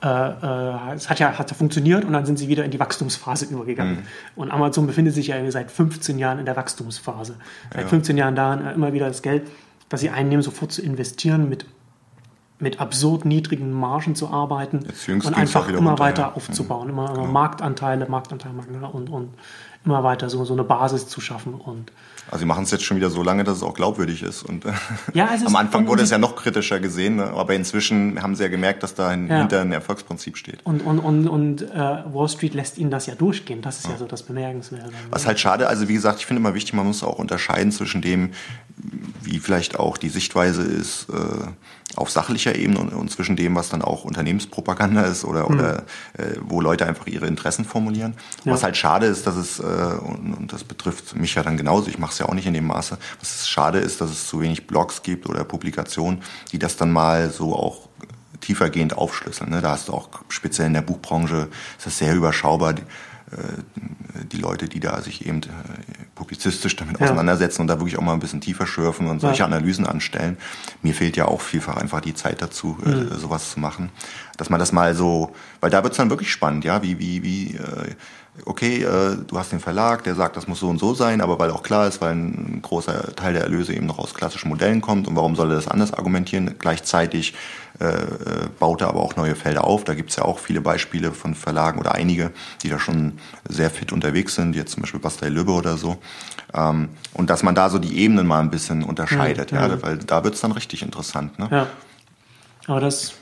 äh, 0.02 0.08
äh, 0.08 0.94
es 0.94 1.08
hat 1.08 1.18
ja, 1.18 1.38
hat 1.38 1.50
ja 1.50 1.56
funktioniert 1.56 2.04
und 2.04 2.12
dann 2.12 2.26
sind 2.26 2.38
sie 2.38 2.48
wieder 2.48 2.62
in 2.64 2.70
die 2.70 2.78
Wachstumsphase 2.78 3.46
übergegangen. 3.46 3.98
Und 4.36 4.50
Amazon 4.50 4.86
befindet 4.86 5.14
sich 5.14 5.28
ja 5.28 5.50
seit 5.50 5.70
15 5.70 6.18
Jahren 6.18 6.38
in 6.40 6.44
der 6.44 6.56
Wachstumsphase. 6.56 7.36
Seit 7.72 7.88
15 7.88 8.16
Jahren 8.18 8.34
daran, 8.36 8.74
immer 8.74 8.92
wieder 8.92 9.06
das 9.08 9.22
Geld, 9.22 9.44
das 9.88 10.00
sie 10.00 10.10
einnehmen, 10.10 10.42
sofort 10.42 10.72
zu 10.72 10.82
investieren, 10.82 11.48
mit, 11.48 11.64
mit 12.61 12.80
absurd 12.80 13.25
niedrigen 13.25 13.73
Margen 13.73 14.14
zu 14.14 14.28
arbeiten 14.28 14.87
und 15.08 15.34
einfach 15.34 15.68
immer 15.68 15.90
runter, 15.90 15.99
weiter 15.99 16.23
ja. 16.23 16.28
Mhm. 16.30 16.34
aufzubauen, 16.37 16.88
immer, 16.88 17.14
immer 17.14 17.26
Marktanteile, 17.26 18.06
Marktanteile 18.08 18.54
und, 18.92 19.11
und 19.11 19.30
immer 19.84 20.02
weiter 20.02 20.30
so, 20.30 20.44
so 20.44 20.54
eine 20.54 20.64
Basis 20.64 21.08
zu 21.08 21.20
schaffen. 21.20 21.52
Und 21.54 21.92
Also 22.30 22.38
sie 22.38 22.46
machen 22.46 22.62
es 22.64 22.70
jetzt 22.70 22.84
schon 22.84 22.96
wieder 22.96 23.11
so 23.11 23.23
lange, 23.23 23.44
dass 23.44 23.58
es 23.58 23.62
auch 23.62 23.75
glaubwürdig 23.75 24.23
ist. 24.23 24.42
Und 24.44 24.64
Ja, 25.14 25.28
es 25.34 25.42
ist- 25.42 25.46
am 25.49 25.56
Anfang 25.56 25.87
wurde 25.88 26.04
es 26.04 26.11
ja 26.11 26.16
noch 26.16 26.37
kritischer 26.37 26.78
gesehen, 26.80 27.16
ne? 27.16 27.25
aber 27.34 27.54
inzwischen 27.54 28.23
haben 28.23 28.34
sie 28.34 28.44
ja 28.44 28.49
gemerkt, 28.49 28.82
dass 28.82 28.94
da 28.94 29.08
ein, 29.08 29.28
Ja. 29.28 29.40
hinter 29.40 29.61
ein 29.61 29.73
Erfolgsprinzip 29.73 30.38
steht. 30.38 30.64
Und, 30.64 30.80
und, 30.87 31.00
und, 31.00 31.28
und 31.28 31.62
äh, 31.62 31.75
Wall 31.75 32.28
Street 32.30 32.54
lässt 32.54 32.78
ihnen 32.78 32.90
das 32.90 33.04
ja 33.06 33.14
durchgehen. 33.14 33.61
Das 33.61 33.78
ist 33.80 33.88
ja, 33.88 33.96
so 33.99 34.06
das 34.06 34.23
Bemerkenswerte. 34.23 34.90
Was 35.11 35.26
halt 35.26 35.38
schade, 35.38 35.66
also 35.68 35.87
wie 35.88 35.94
gesagt, 35.94 36.20
ich 36.20 36.26
finde 36.26 36.40
immer 36.40 36.54
wichtig, 36.54 36.73
man 36.73 36.87
muss 36.87 37.02
auch 37.02 37.18
unterscheiden 37.18 37.73
zwischen 37.73 38.00
dem, 38.00 38.30
wie 39.23 39.38
vielleicht 39.38 39.78
auch 39.78 39.99
die 39.99 40.08
Sichtweise 40.08 40.62
ist 40.62 41.08
äh, 41.11 41.46
auf 41.96 42.10
sachlicher 42.10 42.54
Ebene 42.54 42.80
und, 42.80 43.10
zwischen 43.10 43.36
dem, 43.36 43.54
was 43.54 43.68
dann 43.68 43.82
auch 43.82 44.04
Unternehmenspropaganda 44.04 45.02
ist 45.02 45.24
oder, 45.24 45.48
oder 45.50 45.84
äh, 46.18 46.36
wo 46.40 46.60
Leute 46.60 46.86
einfach 46.86 47.06
ihre 47.06 47.26
Interessen 47.26 47.64
formulieren. 47.64 48.14
Ja. 48.44 48.52
Was 48.52 48.62
halt 48.62 48.76
schade 48.76 49.06
ist, 49.06 49.26
dass 49.26 49.36
es, 49.36 49.58
äh, 49.58 49.62
und, 49.62 50.34
und 50.34 50.52
das 50.52 50.64
betrifft 50.64 51.14
mich 51.16 51.34
ja 51.34 51.42
dann 51.42 51.56
genauso, 51.56 51.88
ich 51.88 51.98
mache 51.98 52.12
es 52.12 52.18
ja 52.18 52.26
auch 52.26 52.34
nicht 52.34 52.46
in 52.46 52.54
dem 52.54 52.66
Maße, 52.66 52.98
was 53.20 53.34
es 53.34 53.48
schade 53.48 53.78
ist, 53.78 54.00
dass 54.00 54.10
es 54.10 54.26
zu 54.26 54.40
wenig 54.40 54.66
Blogs 54.66 55.02
gibt 55.02 55.28
oder 55.28 55.44
Publikationen, 55.44 56.22
die 56.52 56.58
das 56.58 56.76
dann 56.76 56.92
mal 56.92 57.30
so 57.30 57.54
auch 57.54 57.88
tiefergehend 58.40 58.96
aufschlüsseln. 58.96 59.50
Ne? 59.50 59.60
Da 59.62 59.70
hast 59.70 59.88
du 59.88 59.92
auch 59.92 60.08
speziell 60.28 60.66
in 60.66 60.74
der 60.74 60.82
Buchbranche, 60.82 61.48
ist 61.78 61.86
das 61.86 61.98
sehr 61.98 62.14
überschaubar. 62.14 62.74
Die, 62.74 62.82
die 64.32 64.36
Leute, 64.36 64.68
die 64.68 64.80
da 64.80 65.00
sich 65.02 65.26
eben 65.26 65.42
äh, 65.42 65.46
publizistisch 66.14 66.76
damit 66.76 66.98
Ja. 67.00 67.06
auseinandersetzen 67.06 67.62
und 67.62 67.66
da 67.68 67.78
wirklich 67.78 67.98
auch 67.98 68.02
mal 68.02 68.12
ein 68.14 68.20
bisschen 68.20 68.40
tiefer 68.40 68.66
schürfen 68.66 69.08
und 69.08 69.20
solche 69.20 69.40
Ja. 69.40 69.46
Analysen 69.46 69.86
anstellen. 69.86 70.36
Mir 70.82 70.94
fehlt 70.94 71.16
ja 71.16 71.26
auch 71.26 71.40
vielfach 71.40 71.76
einfach 71.76 72.00
die 72.00 72.14
Zeit 72.14 72.40
dazu, 72.42 72.78
Mhm. 72.82 73.12
äh, 73.12 73.14
sowas 73.18 73.50
zu 73.50 73.60
machen. 73.60 73.90
Dass 74.36 74.50
man 74.50 74.60
das 74.60 74.72
mal 74.72 74.94
so, 74.94 75.34
weil 75.60 75.70
da 75.70 75.82
wird's 75.82 75.96
dann 75.96 76.10
wirklich 76.10 76.30
spannend, 76.30 76.64
ja, 76.64 76.82
wie, 76.82 76.98
wie, 76.98 77.22
wie, 77.22 77.54
äh, 77.56 77.94
okay, 78.46 78.82
äh, 78.82 79.16
du 79.26 79.38
hast 79.38 79.52
den 79.52 79.60
Verlag, 79.60 80.04
der 80.04 80.14
sagt, 80.14 80.36
das 80.36 80.48
muss 80.48 80.60
so 80.60 80.68
und 80.68 80.78
so 80.78 80.94
sein, 80.94 81.20
aber 81.20 81.38
weil 81.38 81.50
auch 81.50 81.62
klar 81.62 81.86
ist, 81.86 82.00
weil 82.00 82.12
ein 82.14 82.60
großer 82.62 83.14
Teil 83.14 83.32
der 83.32 83.42
Erlöse 83.42 83.74
eben 83.74 83.86
noch 83.86 83.98
aus 83.98 84.14
klassischen 84.14 84.48
Modellen 84.48 84.80
kommt 84.80 85.06
und 85.06 85.14
warum 85.16 85.36
soll 85.36 85.50
er 85.50 85.56
das 85.56 85.68
anders 85.68 85.92
argumentieren? 85.92 86.54
Gleichzeitig 86.58 87.34
äh, 87.80 87.84
äh, 87.86 88.06
baut 88.58 88.80
er 88.82 88.88
aber 88.88 89.00
auch 89.00 89.16
neue 89.16 89.34
Felder 89.34 89.64
auf. 89.64 89.84
Da 89.84 89.94
gibt's 89.94 90.16
ja 90.16 90.24
auch 90.24 90.38
viele 90.38 90.60
Beispiele 90.60 91.12
von 91.12 91.34
Verlagen 91.34 91.78
oder 91.78 91.92
einige, 91.94 92.30
die 92.62 92.68
da 92.68 92.78
schon 92.78 93.18
sehr 93.48 93.70
fit 93.70 93.92
unterwegs 93.92 94.34
sind, 94.34 94.54
jetzt 94.56 94.72
zum 94.72 94.82
Beispiel 94.82 95.00
Bastei 95.00 95.28
Lübbe 95.28 95.52
oder 95.52 95.76
so. 95.76 95.96
Ähm, 96.52 96.88
und 97.14 97.30
dass 97.30 97.42
man 97.42 97.54
da 97.54 97.70
so 97.70 97.78
die 97.78 97.98
Ebenen 97.98 98.26
mal 98.26 98.40
ein 98.40 98.50
bisschen 98.50 98.82
unterscheidet, 98.84 99.52
Mhm. 99.52 99.58
ja, 99.58 99.82
weil 99.82 99.98
da 99.98 100.22
wird's 100.24 100.40
dann 100.40 100.52
richtig 100.52 100.82
interessant. 100.82 101.38
Ne? 101.38 101.48
Ja. 101.50 101.66
Aber 102.66 102.80
das. 102.80 103.14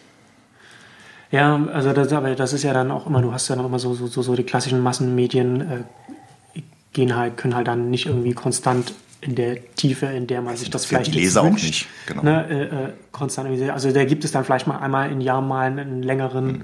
Ja, 1.33 1.61
also 1.73 1.93
das, 1.93 2.13
aber 2.13 2.35
das 2.35 2.53
ist 2.53 2.63
ja 2.63 2.73
dann 2.73 2.91
auch 2.91 3.07
immer, 3.07 3.23
du 3.23 3.33
hast 3.33 3.49
ja 3.49 3.57
noch 3.57 3.65
immer 3.65 3.79
so, 3.79 3.95
so, 3.95 4.07
so, 4.07 4.23
so 4.23 4.37
die 4.37 4.45
klassischen 4.45 4.81
Massenmedien 4.81 5.61
äh, 5.61 6.61
gehen 6.93 7.17
halt, 7.17 7.39
können 7.39 7.57
halt 7.57 7.67
dann 7.67 7.91
nicht 7.91 8.07
irgendwie 8.07 8.35
konstant 8.35 8.93
in 9.23 9.35
der 9.35 9.57
Tiefe, 9.75 10.07
in 10.07 10.27
der 10.27 10.43
man 10.43 10.57
sich 10.57 10.69
das 10.69 10.85
interessiert 10.85 11.07
vielleicht 11.07 11.15
die 11.15 11.21
Leser 11.21 11.41
auch 11.43 11.47
wünscht, 11.47 11.65
nicht, 11.65 11.89
genau. 12.07 12.23
ne, 12.23 12.47
äh, 12.51 12.63
äh, 12.65 12.89
konstant 13.13 13.49
irgendwie, 13.49 13.71
also 13.71 13.91
da 13.91 14.05
gibt 14.05 14.25
es 14.25 14.33
dann 14.33 14.45
vielleicht 14.45 14.67
mal 14.67 14.79
einmal 14.79 15.11
im 15.11 15.21
Jahr 15.21 15.41
mal 15.41 15.67
einen 15.67 16.03
längeren 16.03 16.47
Mhm. 16.47 16.63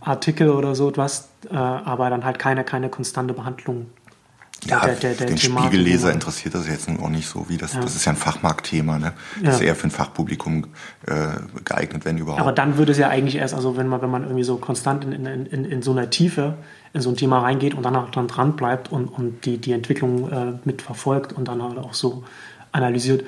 Artikel 0.00 0.50
oder 0.50 0.76
so 0.76 0.88
etwas, 0.88 1.28
äh, 1.50 1.56
aber 1.56 2.08
dann 2.08 2.24
halt 2.24 2.38
keine, 2.38 2.62
keine 2.62 2.88
konstante 2.88 3.34
Behandlung 3.34 3.86
Ja, 4.66 4.80
der- 4.84 4.94
der- 4.96 5.14
der 5.14 5.26
den 5.28 5.36
Thematik, 5.36 5.68
Spiegelleser 5.68 6.12
interessiert 6.12 6.52
das 6.54 6.66
jetzt 6.66 6.88
nun 6.88 6.98
auch 7.00 7.08
nicht 7.08 7.28
so, 7.28 7.48
wie 7.48 7.56
das, 7.56 7.74
Ja. 7.74 7.80
das 7.80 7.94
ist 7.94 8.04
ja 8.04 8.12
ein 8.12 8.16
Fachmarktthema, 8.16 8.98
ne? 8.98 9.12
Das 9.36 9.44
Ja. 9.44 9.50
ist 9.52 9.60
eher 9.60 9.76
für 9.76 9.86
ein 9.86 9.90
Fachpublikum 9.92 10.66
äh, 11.06 11.14
geeignet, 11.64 12.04
wenn 12.04 12.18
überhaupt. 12.18 12.40
Aber 12.42 12.52
dann 12.52 12.76
würde 12.76 12.90
es 12.90 12.98
ja 12.98 13.08
eigentlich 13.08 13.36
erst, 13.36 13.54
also 13.54 13.76
wenn 13.76 13.86
man, 13.86 14.02
wenn 14.02 14.10
man 14.10 14.24
irgendwie 14.24 14.42
so 14.42 14.56
konstant 14.56 15.04
in, 15.04 15.12
in, 15.26 15.46
in, 15.46 15.64
in 15.64 15.82
so 15.82 15.92
einer 15.92 16.10
Tiefe 16.10 16.54
in 16.92 17.00
so 17.00 17.10
ein 17.10 17.16
Thema 17.16 17.38
reingeht 17.40 17.74
und 17.74 17.84
dann 17.84 17.94
auch 17.94 18.10
dran 18.10 18.26
dran 18.26 18.56
bleibt 18.56 18.90
und, 18.90 19.06
und 19.06 19.44
die, 19.44 19.58
die 19.58 19.72
Entwicklung 19.72 20.30
äh, 20.32 20.52
mitverfolgt 20.64 21.32
und 21.32 21.46
dann 21.46 21.62
halt 21.62 21.78
auch 21.78 21.94
so 21.94 22.24
analysiert, 22.72 23.24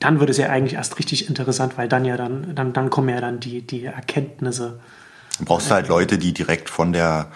dann 0.00 0.20
wird 0.20 0.30
es 0.30 0.36
ja 0.36 0.48
eigentlich 0.50 0.74
erst 0.74 0.98
richtig 0.98 1.28
interessant, 1.28 1.78
weil 1.78 1.88
dann 1.88 2.04
ja 2.04 2.16
dann, 2.16 2.54
dann, 2.54 2.72
dann 2.72 2.90
kommen 2.90 3.08
ja 3.08 3.20
dann 3.20 3.40
die, 3.40 3.62
die 3.62 3.84
Erkenntnisse. 3.84 4.80
Dann 5.38 5.46
brauchst 5.46 5.70
du 5.70 5.74
halt 5.74 5.88
Leute, 5.88 6.18
die 6.18 6.32
direkt 6.34 6.68
von 6.68 6.92
der 6.92 7.28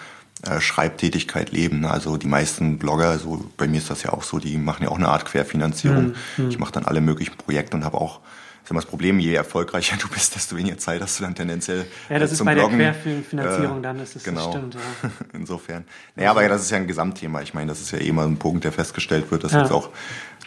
Schreibtätigkeit 0.61 1.51
leben. 1.51 1.81
ne? 1.81 1.91
Also 1.91 2.17
die 2.17 2.27
meisten 2.27 2.77
Blogger, 2.77 3.17
so 3.19 3.45
bei 3.57 3.67
mir 3.67 3.77
ist 3.77 3.89
das 3.89 4.03
ja 4.03 4.13
auch 4.13 4.23
so, 4.23 4.39
die 4.39 4.57
machen 4.57 4.83
ja 4.83 4.89
auch 4.89 4.97
eine 4.97 5.07
Art 5.09 5.25
Querfinanzierung. 5.25 6.13
Mhm, 6.37 6.49
Ich 6.49 6.59
mache 6.59 6.71
dann 6.71 6.85
alle 6.85 7.01
möglichen 7.01 7.35
Projekte 7.37 7.75
und 7.77 7.83
habe 7.85 7.97
auch 7.99 8.19
ist 8.63 8.71
immer 8.71 8.81
das 8.81 8.89
Problem, 8.89 9.19
je 9.19 9.35
erfolgreicher 9.35 9.95
du 10.01 10.07
bist, 10.07 10.33
desto 10.35 10.57
weniger 10.57 10.77
Zeit 10.79 10.99
hast 11.01 11.19
du 11.19 11.23
dann 11.23 11.35
tendenziell 11.35 11.85
Ja, 12.09 12.17
das 12.17 12.31
äh, 12.31 12.33
ist 12.33 12.43
bei 12.45 12.55
Bloggen. 12.55 12.79
der 12.79 12.93
Querfinanzierung 12.93 13.83
dann, 13.83 13.99
ist 13.99 14.15
es, 14.15 14.23
genau. 14.23 14.45
das 14.47 14.55
stimmt, 14.55 14.73
ja. 14.75 15.09
Insofern. 15.33 15.85
Naja, 16.15 16.31
aber 16.31 16.47
das 16.49 16.63
ist 16.63 16.71
ja 16.71 16.77
ein 16.77 16.87
Gesamtthema. 16.87 17.41
Ich 17.43 17.53
meine, 17.53 17.67
das 17.67 17.79
ist 17.81 17.91
ja 17.91 17.99
eh 17.99 18.11
mal 18.11 18.25
ein 18.25 18.37
Punkt, 18.37 18.63
der 18.63 18.71
festgestellt 18.71 19.29
wird, 19.29 19.43
dass 19.43 19.51
Ja. 19.51 19.61
jetzt 19.61 19.71
auch 19.71 19.89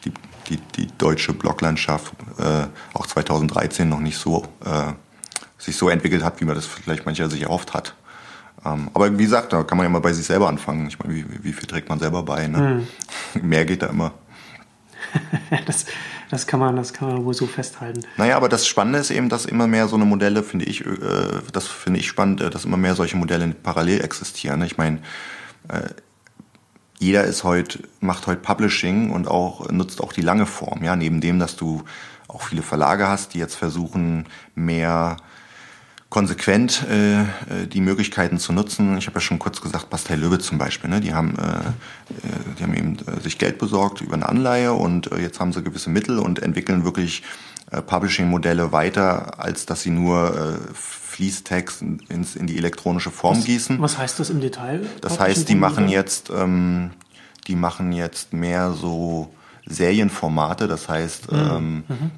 die, 0.05 0.13
die, 0.49 0.57
die 0.77 0.89
deutsche 0.99 1.33
Bloglandschaft 1.33 2.13
äh, 2.39 2.67
auch 2.95 3.07
2013 3.07 3.89
noch 3.89 4.01
nicht 4.01 4.19
so 4.19 4.43
äh, 4.65 4.93
sich 5.57 5.77
so 5.77 5.89
entwickelt 5.89 6.25
hat, 6.25 6.41
wie 6.41 6.45
man 6.45 6.57
das 6.57 6.67
vielleicht 6.67 7.07
mancher 7.07 7.31
sich 7.31 7.43
erhofft 7.43 7.73
hat. 7.75 7.95
Ähm, 8.65 8.91
aber 8.95 9.19
wie 9.19 9.25
gesagt, 9.25 9.53
da 9.53 9.63
kann 9.63 9.79
man 9.79 9.85
ja 9.85 9.91
mal 9.91 10.01
bei 10.01 10.13
sich 10.13 10.27
selber 10.27 10.49
anfangen. 10.49 10.89
Ich 10.89 10.99
meine, 10.99 11.15
wie, 11.15 11.25
wie 11.43 11.53
viel 11.53 11.67
trägt 11.67 11.89
man 11.89 11.99
selber 11.99 12.23
bei? 12.23 12.47
Ne? 12.47 12.87
Mhm. 13.35 13.43
Mehr 13.49 13.65
geht 13.65 13.83
da 13.83 13.87
immer. 13.87 14.13
das, 15.67 15.87
das, 16.31 16.47
kann 16.47 16.61
man, 16.61 16.77
das 16.77 16.93
kann 16.93 17.09
man 17.09 17.25
wohl 17.25 17.35
so 17.35 17.47
festhalten. 17.47 18.01
Naja, 18.17 18.37
aber 18.37 18.49
das 18.49 18.67
Spannende 18.67 18.99
ist 18.99 19.11
eben, 19.11 19.29
dass 19.29 19.47
immer 19.47 19.67
mehr 19.67 19.89
so 19.89 19.97
eine 19.97 20.05
Modelle, 20.05 20.43
finde 20.43 20.67
ich, 20.67 20.85
äh, 20.85 20.89
das 21.53 21.67
finde 21.67 22.01
ich 22.01 22.09
spannend, 22.09 22.41
äh, 22.41 22.51
dass 22.51 22.65
immer 22.65 22.77
mehr 22.77 22.95
solche 22.95 23.17
Modelle 23.17 23.49
parallel 23.49 24.03
existieren. 24.03 24.63
Ich 24.63 24.77
meine, 24.77 24.99
äh, 25.69 25.89
jeder 26.99 27.25
ist 27.25 27.45
heute, 27.45 27.81
macht 28.01 28.27
heute 28.27 28.41
Publishing 28.41 29.11
und 29.11 29.29
auch 29.29 29.71
nutzt 29.71 30.03
auch 30.03 30.13
die 30.13 30.21
lange 30.21 30.47
Form. 30.47 30.83
Ja, 30.83 30.97
neben 30.97 31.21
dem, 31.21 31.39
dass 31.39 31.57
du 31.57 31.85
auch 32.27 32.43
viele 32.43 32.63
Verlage 32.63 33.07
hast, 33.09 33.35
die 33.35 33.39
jetzt 33.39 33.55
versuchen, 33.55 34.27
mehr 34.55 35.17
konsequent 36.11 36.87
äh, 36.89 37.21
äh, 37.21 37.27
die 37.71 37.81
Möglichkeiten 37.81 38.39
zu 38.39 38.53
nutzen. 38.53 38.97
Ich 38.97 39.07
habe 39.07 39.17
ja 39.17 39.21
schon 39.21 39.39
kurz 39.39 39.61
gesagt, 39.61 39.91
Pastel 39.91 40.19
Löwe 40.19 40.39
zum 40.39 40.57
Beispiel, 40.57 40.89
ne? 40.89 41.01
die 41.01 41.13
haben, 41.13 41.37
äh, 41.37 41.43
äh, 41.43 42.55
die 42.59 42.63
haben 42.63 42.75
eben 42.75 42.97
äh, 43.07 43.21
sich 43.21 43.39
Geld 43.39 43.59
besorgt 43.59 44.01
über 44.01 44.15
eine 44.15 44.29
Anleihe 44.29 44.73
und 44.73 45.13
äh, 45.13 45.19
jetzt 45.19 45.39
haben 45.39 45.53
sie 45.53 45.63
gewisse 45.63 45.91
Mittel 45.91 46.19
und 46.19 46.41
entwickeln 46.41 46.85
wirklich 46.85 47.23
äh, 47.71 47.83
Publishing-Modelle 47.83 48.73
weiter, 48.73 49.39
als 49.39 49.67
dass 49.67 49.83
sie 49.83 49.91
nur 49.91 50.35
äh, 50.35 50.75
Fließtext 50.75 51.83
in, 51.83 52.01
in 52.09 52.47
die 52.47 52.57
elektronische 52.57 53.11
Form 53.11 53.37
was, 53.37 53.45
gießen. 53.45 53.81
Was 53.81 53.99
heißt 53.99 54.19
das 54.19 54.31
im 54.31 54.41
Detail? 54.41 54.87
Das 55.03 55.21
heißt, 55.21 55.49
die 55.49 55.57
machen 55.57 55.89
jetzt, 55.89 56.31
ähm, 56.31 56.93
die 57.49 57.57
machen 57.57 57.93
jetzt 57.93 58.33
mehr 58.33 58.73
so 58.73 59.35
Serienformate. 59.67 60.69
Das 60.69 60.89
heißt, 60.89 61.33
mhm. 61.33 61.39
Ähm, 61.39 61.85
mhm 61.89 62.11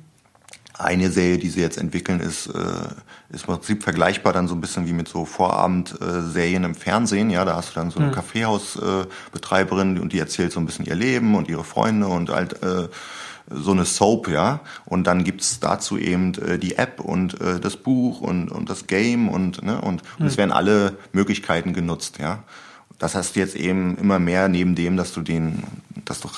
eine 0.80 1.10
Serie, 1.10 1.38
die 1.38 1.50
sie 1.50 1.60
jetzt 1.60 1.78
entwickeln, 1.78 2.20
ist, 2.20 2.46
äh, 2.46 2.88
ist 3.32 3.46
im 3.46 3.54
Prinzip 3.54 3.82
vergleichbar 3.84 4.32
dann 4.32 4.48
so 4.48 4.54
ein 4.54 4.60
bisschen 4.60 4.86
wie 4.86 4.92
mit 4.92 5.08
so 5.08 5.24
Vorabendserien 5.24 6.64
im 6.64 6.74
Fernsehen. 6.74 7.30
Ja, 7.30 7.44
da 7.44 7.56
hast 7.56 7.70
du 7.70 7.74
dann 7.74 7.90
so 7.90 8.00
eine 8.00 8.08
mhm. 8.08 8.12
Kaffeehausbetreiberin 8.12 9.98
und 10.00 10.12
die 10.12 10.18
erzählt 10.18 10.52
so 10.52 10.60
ein 10.60 10.66
bisschen 10.66 10.84
ihr 10.84 10.96
Leben 10.96 11.36
und 11.36 11.48
ihre 11.48 11.64
Freunde 11.64 12.08
und 12.08 12.30
halt 12.30 12.62
äh, 12.62 12.88
so 13.50 13.72
eine 13.72 13.84
Soap, 13.84 14.28
ja. 14.28 14.60
Und 14.84 15.06
dann 15.06 15.24
gibt's 15.24 15.60
dazu 15.60 15.98
eben 15.98 16.34
äh, 16.34 16.58
die 16.58 16.76
App 16.76 17.00
und 17.00 17.40
äh, 17.40 17.60
das 17.60 17.76
Buch 17.76 18.20
und, 18.20 18.50
und 18.50 18.68
das 18.68 18.86
Game 18.86 19.28
und, 19.28 19.62
ne, 19.62 19.80
und, 19.80 20.02
und 20.18 20.26
es 20.26 20.34
mhm. 20.34 20.38
werden 20.38 20.52
alle 20.52 20.96
Möglichkeiten 21.12 21.72
genutzt, 21.72 22.18
ja. 22.18 22.42
Das 23.00 23.14
hast 23.14 23.34
du 23.34 23.40
jetzt 23.40 23.56
eben 23.56 23.96
immer 23.98 24.18
mehr 24.18 24.48
neben 24.48 24.74
dem, 24.76 24.96
dass 24.96 25.12
du 25.12 25.22
den, 25.22 25.64
dass 26.04 26.20
du 26.20 26.28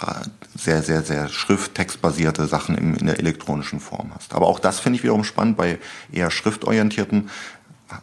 sehr, 0.56 0.82
sehr, 0.82 1.02
sehr 1.02 1.28
schrifttextbasierte 1.28 2.46
Sachen 2.46 2.78
in, 2.78 2.94
in 2.94 3.06
der 3.06 3.18
elektronischen 3.18 3.80
Form 3.80 4.12
hast. 4.14 4.32
Aber 4.34 4.46
auch 4.46 4.60
das 4.60 4.80
finde 4.80 4.96
ich 4.96 5.02
wiederum 5.02 5.24
spannend 5.24 5.56
bei 5.56 5.78
eher 6.12 6.30
schriftorientierten 6.30 7.28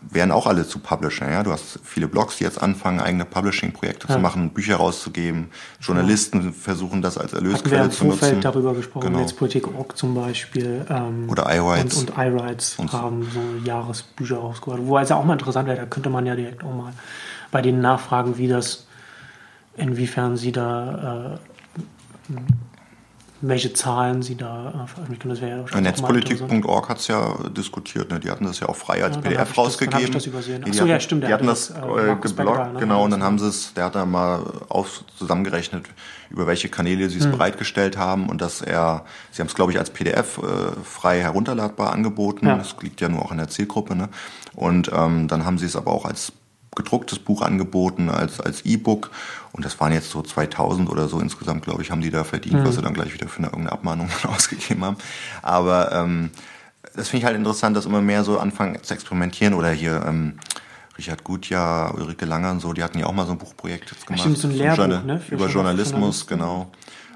werden 0.09 0.31
auch 0.31 0.47
alle 0.47 0.67
zu 0.67 0.79
Publisher. 0.79 1.31
Ja? 1.31 1.43
Du 1.43 1.51
hast 1.51 1.79
viele 1.83 2.07
Blogs, 2.07 2.37
die 2.37 2.43
jetzt 2.43 2.61
anfangen, 2.61 2.99
eigene 2.99 3.25
Publishing-Projekte 3.25 4.07
ja. 4.07 4.15
zu 4.15 4.19
machen, 4.19 4.51
Bücher 4.51 4.75
rauszugeben. 4.75 5.49
Journalisten 5.79 6.43
ja. 6.43 6.51
versuchen 6.51 7.01
das 7.01 7.17
als 7.17 7.33
Erlösquelle 7.33 7.83
Hatten 7.83 7.91
wir 7.91 8.01
im 8.01 8.11
Vorfeld 8.11 8.45
darüber 8.45 8.73
gesprochen, 8.73 9.07
genau. 9.07 9.19
Netzpolitik.org 9.19 9.97
zum 9.97 10.15
Beispiel. 10.15 10.85
Ähm, 10.89 11.29
Oder 11.29 11.53
iRights. 11.55 11.97
Und, 11.97 12.11
und 12.11 12.17
iRights 12.17 12.77
haben 12.91 13.27
so 13.33 13.65
Jahresbücher 13.65 14.37
rausgebracht. 14.37 14.81
Wo 14.83 14.97
also 14.97 15.15
auch 15.15 15.25
mal 15.25 15.33
interessant 15.33 15.67
wäre, 15.67 15.77
da 15.77 15.85
könnte 15.85 16.09
man 16.09 16.25
ja 16.25 16.35
direkt 16.35 16.63
auch 16.63 16.73
mal 16.73 16.93
bei 17.51 17.61
denen 17.61 17.81
nachfragen, 17.81 18.37
wie 18.37 18.47
das, 18.47 18.87
inwiefern 19.75 20.37
sie 20.37 20.51
da, 20.51 21.39
äh, 22.29 22.35
welche 23.41 23.71
Zahlen 23.73 24.21
sie 24.21 24.35
da 24.35 24.83
äh, 24.83 24.87
veröffentlichen. 24.87 25.29
Das 25.29 25.41
wäre 25.41 25.65
ja 25.71 25.81
Netzpolitik.org 25.81 26.89
hat 26.89 26.99
es 26.99 27.07
ja 27.07 27.35
diskutiert, 27.49 28.11
ne? 28.11 28.19
die 28.19 28.29
hatten 28.29 28.45
das 28.45 28.59
ja 28.59 28.67
auch 28.67 28.75
frei 28.75 29.03
als 29.03 29.15
ja, 29.15 29.21
PDF 29.21 29.57
rausgegeben. 29.57 30.07
Das, 30.07 30.23
das 30.23 30.25
übersehen. 30.25 30.63
Achso, 30.65 30.85
ja, 30.85 30.99
stimmt. 30.99 31.23
Die 31.23 31.33
hatten 31.33 31.47
das, 31.47 31.69
das 31.69 31.77
äh, 31.77 32.15
geblockt, 32.15 32.73
ne? 32.73 32.79
genau, 32.79 33.03
und 33.05 33.11
dann 33.11 33.23
haben 33.23 33.39
sie 33.39 33.47
es, 33.47 33.73
der 33.73 33.85
hat 33.85 33.95
dann 33.95 34.11
mal 34.11 34.43
auf, 34.67 35.03
zusammengerechnet, 35.17 35.85
über 36.29 36.47
welche 36.47 36.69
Kanäle 36.69 37.09
sie 37.09 37.19
es 37.19 37.25
hm. 37.25 37.31
bereitgestellt 37.31 37.97
haben 37.97 38.29
und 38.29 38.41
dass 38.41 38.61
er, 38.61 39.05
sie 39.31 39.41
haben 39.41 39.47
es 39.47 39.55
glaube 39.55 39.71
ich 39.71 39.79
als 39.79 39.89
PDF 39.89 40.37
äh, 40.37 40.41
frei 40.83 41.21
herunterladbar 41.21 41.93
angeboten, 41.93 42.45
ja. 42.45 42.57
das 42.57 42.75
liegt 42.81 42.99
ja 42.99 43.07
nur 43.07 43.23
auch 43.23 43.31
in 43.31 43.37
der 43.37 43.47
Zielgruppe, 43.47 43.95
ne? 43.95 44.09
und 44.53 44.91
ähm, 44.93 45.27
dann 45.27 45.45
haben 45.45 45.57
sie 45.57 45.65
es 45.65 45.75
aber 45.75 45.91
auch 45.91 46.05
als 46.05 46.33
gedrucktes 46.79 47.19
Buch 47.19 47.41
angeboten 47.41 48.09
als, 48.09 48.39
als 48.39 48.65
E-Book. 48.65 49.11
Und 49.51 49.65
das 49.65 49.79
waren 49.79 49.91
jetzt 49.91 50.09
so 50.09 50.21
2000 50.21 50.89
oder 50.89 51.09
so 51.09 51.19
insgesamt, 51.19 51.63
glaube 51.63 51.81
ich, 51.81 51.91
haben 51.91 52.01
die 52.01 52.09
da 52.09 52.23
verdient, 52.23 52.61
mhm. 52.61 52.65
was 52.65 52.75
sie 52.75 52.81
dann 52.81 52.93
gleich 52.93 53.13
wieder 53.13 53.27
für 53.27 53.39
eine, 53.39 53.47
irgendeine 53.47 53.73
Abmahnung 53.73 54.09
ausgegeben 54.23 54.85
haben. 54.85 54.97
Aber 55.41 55.91
ähm, 55.91 56.31
das 56.95 57.09
finde 57.09 57.19
ich 57.19 57.25
halt 57.25 57.35
interessant, 57.35 57.75
dass 57.75 57.85
immer 57.85 58.01
mehr 58.01 58.23
so 58.23 58.39
anfangen 58.39 58.81
zu 58.81 58.93
experimentieren 58.93 59.53
oder 59.53 59.71
hier 59.71 60.03
ähm, 60.07 60.39
Richard 60.97 61.23
Gutjahr, 61.23 61.95
Ulrike 61.95 62.25
Langer 62.25 62.51
und 62.51 62.61
so, 62.61 62.73
die 62.73 62.83
hatten 62.83 62.99
ja 62.99 63.05
auch 63.05 63.13
mal 63.13 63.25
so 63.25 63.33
ein 63.33 63.37
Buchprojekt 63.37 63.91
jetzt 63.91 64.07
gemacht. 64.07 64.21
Stimmt, 64.21 64.37
so 64.37 64.47
ein 64.47 64.53
Lehrbuch, 64.53 65.03
ne? 65.03 65.21
Über 65.29 65.47
Journalismus, 65.47 66.27
genau. 66.27 66.71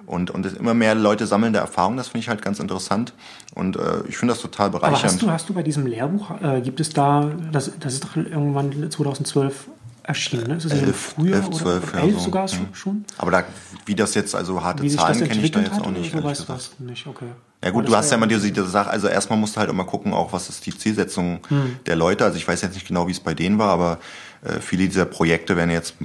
Und, 0.05 0.31
und 0.31 0.45
immer 0.57 0.73
mehr 0.73 0.95
Leute 0.95 1.27
sammeln 1.27 1.53
der 1.53 1.61
Erfahrung, 1.61 1.95
das 1.97 2.09
finde 2.09 2.19
ich 2.19 2.29
halt 2.29 2.41
ganz 2.41 2.59
interessant. 2.59 3.13
Und 3.55 3.77
äh, 3.77 4.01
ich 4.07 4.17
finde 4.17 4.33
das 4.33 4.41
total 4.41 4.69
bereichernd. 4.69 4.99
Aber 4.99 5.11
hast 5.11 5.21
du, 5.21 5.31
hast 5.31 5.49
du 5.49 5.53
bei 5.53 5.63
diesem 5.63 5.85
Lehrbuch, 5.85 6.41
äh, 6.41 6.61
gibt 6.61 6.79
es 6.79 6.89
da, 6.89 7.31
das, 7.51 7.71
das 7.79 7.93
ist 7.93 8.03
doch 8.03 8.15
irgendwann 8.17 8.91
2012 8.91 9.69
erschienen, 10.03 10.47
ne? 10.47 10.55
Ist 10.55 10.65
das 10.65 10.73
elf, 10.73 10.95
früher 10.95 11.37
elf, 11.37 11.49
zwölf, 11.51 11.93
oder? 11.93 12.03
elf 12.03 12.13
so. 12.15 12.19
sogar 12.19 12.43
mhm. 12.43 12.73
schon? 12.73 13.05
Aber 13.17 13.31
da, 13.31 13.43
wie 13.85 13.95
das 13.95 14.13
jetzt, 14.15 14.35
also 14.35 14.63
harte 14.63 14.87
Zahlen 14.87 15.27
kenne 15.27 15.41
ich 15.41 15.51
da 15.51 15.61
jetzt 15.61 15.81
auch 15.81 15.91
nicht. 15.91 16.11
So 16.11 16.23
weißt 16.23 16.47
du 16.47 16.83
nicht, 16.83 17.07
okay. 17.07 17.27
Ja 17.63 17.69
gut, 17.69 17.87
du 17.87 17.95
hast 17.95 18.11
ja 18.11 18.17
immer 18.17 18.27
diese, 18.27 18.51
diese 18.51 18.67
Sache, 18.67 18.89
also 18.89 19.07
erstmal 19.07 19.39
musst 19.39 19.55
du 19.55 19.59
halt 19.61 19.69
immer 19.69 19.85
gucken, 19.85 20.13
auch 20.13 20.33
was 20.33 20.49
ist 20.49 20.65
die 20.65 20.77
Zielsetzung 20.77 21.39
hm. 21.47 21.77
der 21.85 21.95
Leute. 21.95 22.25
Also 22.25 22.37
ich 22.37 22.47
weiß 22.47 22.61
jetzt 22.61 22.73
nicht 22.73 22.87
genau, 22.87 23.07
wie 23.07 23.11
es 23.11 23.21
bei 23.21 23.33
denen 23.33 23.57
war, 23.57 23.69
aber 23.69 23.99
äh, 24.43 24.59
viele 24.59 24.85
dieser 24.85 25.05
Projekte 25.05 25.55
werden 25.55 25.71
jetzt 25.71 25.95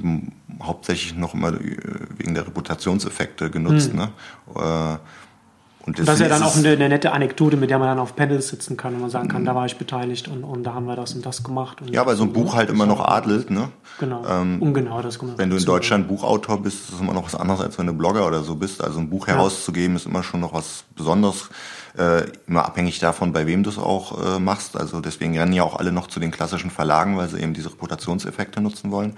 hauptsächlich 0.63 1.17
noch 1.17 1.35
immer 1.35 1.49
äh, 1.55 1.77
wegen 2.17 2.35
der 2.35 2.47
Reputationseffekte 2.47 3.51
genutzt. 3.51 3.91
Hm. 3.91 3.97
Ne? 3.97 4.13
Äh, 4.55 4.99
und, 5.89 5.99
und 5.99 6.07
das 6.07 6.17
ist 6.17 6.21
ja 6.21 6.29
dann 6.29 6.43
auch 6.43 6.55
eine, 6.55 6.71
eine, 6.71 6.89
nette 6.89 7.13
Anekdote, 7.13 7.57
mit 7.57 7.71
der 7.71 7.79
man 7.79 7.89
dann 7.89 7.99
auf 7.99 8.15
Panels 8.15 8.49
sitzen 8.49 8.77
kann 8.77 8.95
und 8.95 9.01
man 9.01 9.11
sagen 9.11 9.29
kann, 9.29 9.43
mhm. 9.43 9.47
da 9.47 9.55
war 9.55 9.65
ich 9.65 9.79
beteiligt 9.79 10.29
und, 10.29 10.45
und 10.45 10.63
da 10.65 10.75
haben 10.75 10.87
wir 10.87 10.97
das 10.97 11.15
und 11.15 11.25
das 11.25 11.43
gemacht. 11.43 11.79
ja, 11.91 12.05
weil 12.05 12.15
so 12.15 12.25
ein 12.25 12.33
Buch 12.33 12.55
halt 12.55 12.69
immer 12.69 12.85
noch 12.85 13.01
adelt, 13.01 13.51
ne? 13.51 13.71
Genau. 13.99 14.23
Ähm, 14.29 14.61
Ungenau, 14.61 15.01
das 15.01 15.19
kommt 15.19 15.39
Wenn 15.39 15.49
du 15.49 15.57
in 15.57 15.65
Deutschland 15.65 16.07
Buchautor 16.07 16.63
bist, 16.63 16.89
ist 16.89 16.95
es 16.95 17.01
immer 17.01 17.15
noch 17.15 17.25
was 17.25 17.35
anderes, 17.35 17.61
als 17.63 17.79
wenn 17.79 17.87
du 17.87 17.95
Blogger 17.95 18.27
oder 18.27 18.43
so 18.43 18.55
bist. 18.55 18.85
Also 18.85 18.99
ein 18.99 19.09
Buch 19.09 19.27
ja. 19.29 19.35
herauszugeben, 19.35 19.97
ist 19.97 20.07
immer 20.07 20.23
schon 20.23 20.41
noch 20.41 20.53
was 20.53 20.85
Besonderes. 20.95 21.49
Äh, 21.97 22.27
immer 22.47 22.67
abhängig 22.67 22.99
davon, 22.99 23.33
bei 23.33 23.47
wem 23.47 23.63
du 23.63 23.71
es 23.71 23.79
auch 23.79 24.37
äh, 24.37 24.39
machst. 24.39 24.77
Also 24.77 25.01
deswegen 25.01 25.39
rennen 25.39 25.55
ja 25.55 25.63
auch 25.63 25.77
alle 25.77 25.91
noch 25.91 26.07
zu 26.07 26.21
den 26.21 26.31
klassischen 26.31 26.71
Verlagen, 26.71 27.17
weil 27.17 27.29
sie 27.29 27.41
eben 27.41 27.55
diese 27.55 27.71
Reputationseffekte 27.71 28.61
nutzen 28.61 28.91
wollen. 28.91 29.17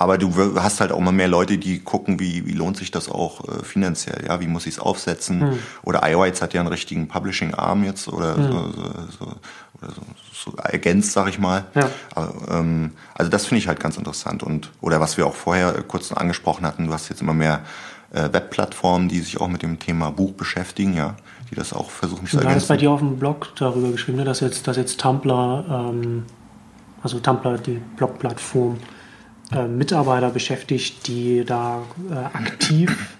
Aber 0.00 0.16
du 0.16 0.32
hast 0.62 0.80
halt 0.80 0.92
auch 0.92 0.98
immer 0.98 1.10
mehr 1.10 1.26
Leute, 1.26 1.58
die 1.58 1.80
gucken, 1.80 2.20
wie, 2.20 2.46
wie 2.46 2.52
lohnt 2.52 2.76
sich 2.76 2.92
das 2.92 3.08
auch 3.08 3.46
äh, 3.48 3.64
finanziell, 3.64 4.24
ja, 4.26 4.40
wie 4.40 4.46
muss 4.46 4.66
ich 4.66 4.74
es 4.74 4.80
aufsetzen. 4.80 5.40
Hm. 5.40 5.58
Oder 5.82 6.08
iWites 6.08 6.40
hat 6.40 6.54
ja 6.54 6.60
einen 6.60 6.68
richtigen 6.68 7.08
Publishing-Arm 7.08 7.82
jetzt 7.82 8.06
oder 8.06 8.36
hm. 8.36 8.44
so, 8.44 8.50
so, 8.52 8.82
so, 9.18 9.26
oder 9.80 9.92
so, 9.92 10.02
so 10.32 10.56
ergänzt, 10.56 11.12
sag 11.12 11.28
ich 11.28 11.40
mal. 11.40 11.64
Ja. 11.74 11.90
Aber, 12.14 12.32
ähm, 12.48 12.92
also 13.14 13.28
das 13.28 13.46
finde 13.46 13.58
ich 13.58 13.66
halt 13.66 13.80
ganz 13.80 13.96
interessant. 13.96 14.44
Und 14.44 14.70
oder 14.80 15.00
was 15.00 15.16
wir 15.16 15.26
auch 15.26 15.34
vorher 15.34 15.72
kurz 15.82 16.12
angesprochen 16.12 16.64
hatten, 16.64 16.86
du 16.86 16.92
hast 16.92 17.08
jetzt 17.08 17.20
immer 17.20 17.34
mehr 17.34 17.62
äh, 18.12 18.32
Webplattformen, 18.32 19.08
die 19.08 19.18
sich 19.18 19.40
auch 19.40 19.48
mit 19.48 19.62
dem 19.62 19.80
Thema 19.80 20.10
Buch 20.10 20.32
beschäftigen, 20.32 20.94
ja, 20.94 21.16
die 21.50 21.56
das 21.56 21.72
auch 21.72 21.90
versuchen 21.90 22.28
zu 22.28 22.36
ergänzen. 22.36 22.54
Du 22.54 22.60
hast 22.60 22.68
bei 22.68 22.76
dir 22.76 22.92
auf 22.92 23.00
dem 23.00 23.18
Blog 23.18 23.48
darüber 23.56 23.90
geschrieben, 23.90 24.18
ne, 24.18 24.24
dass 24.24 24.38
jetzt, 24.38 24.68
dass 24.68 24.76
jetzt 24.76 25.00
Tumblr, 25.00 25.64
ähm, 25.68 26.24
also 27.02 27.18
Tumblr, 27.18 27.58
die 27.58 27.80
Blogplattform, 27.96 28.78
äh, 29.52 29.66
Mitarbeiter 29.66 30.30
beschäftigt, 30.30 31.06
die 31.06 31.44
da 31.44 31.82
äh, 32.10 32.14
aktiv 32.14 33.16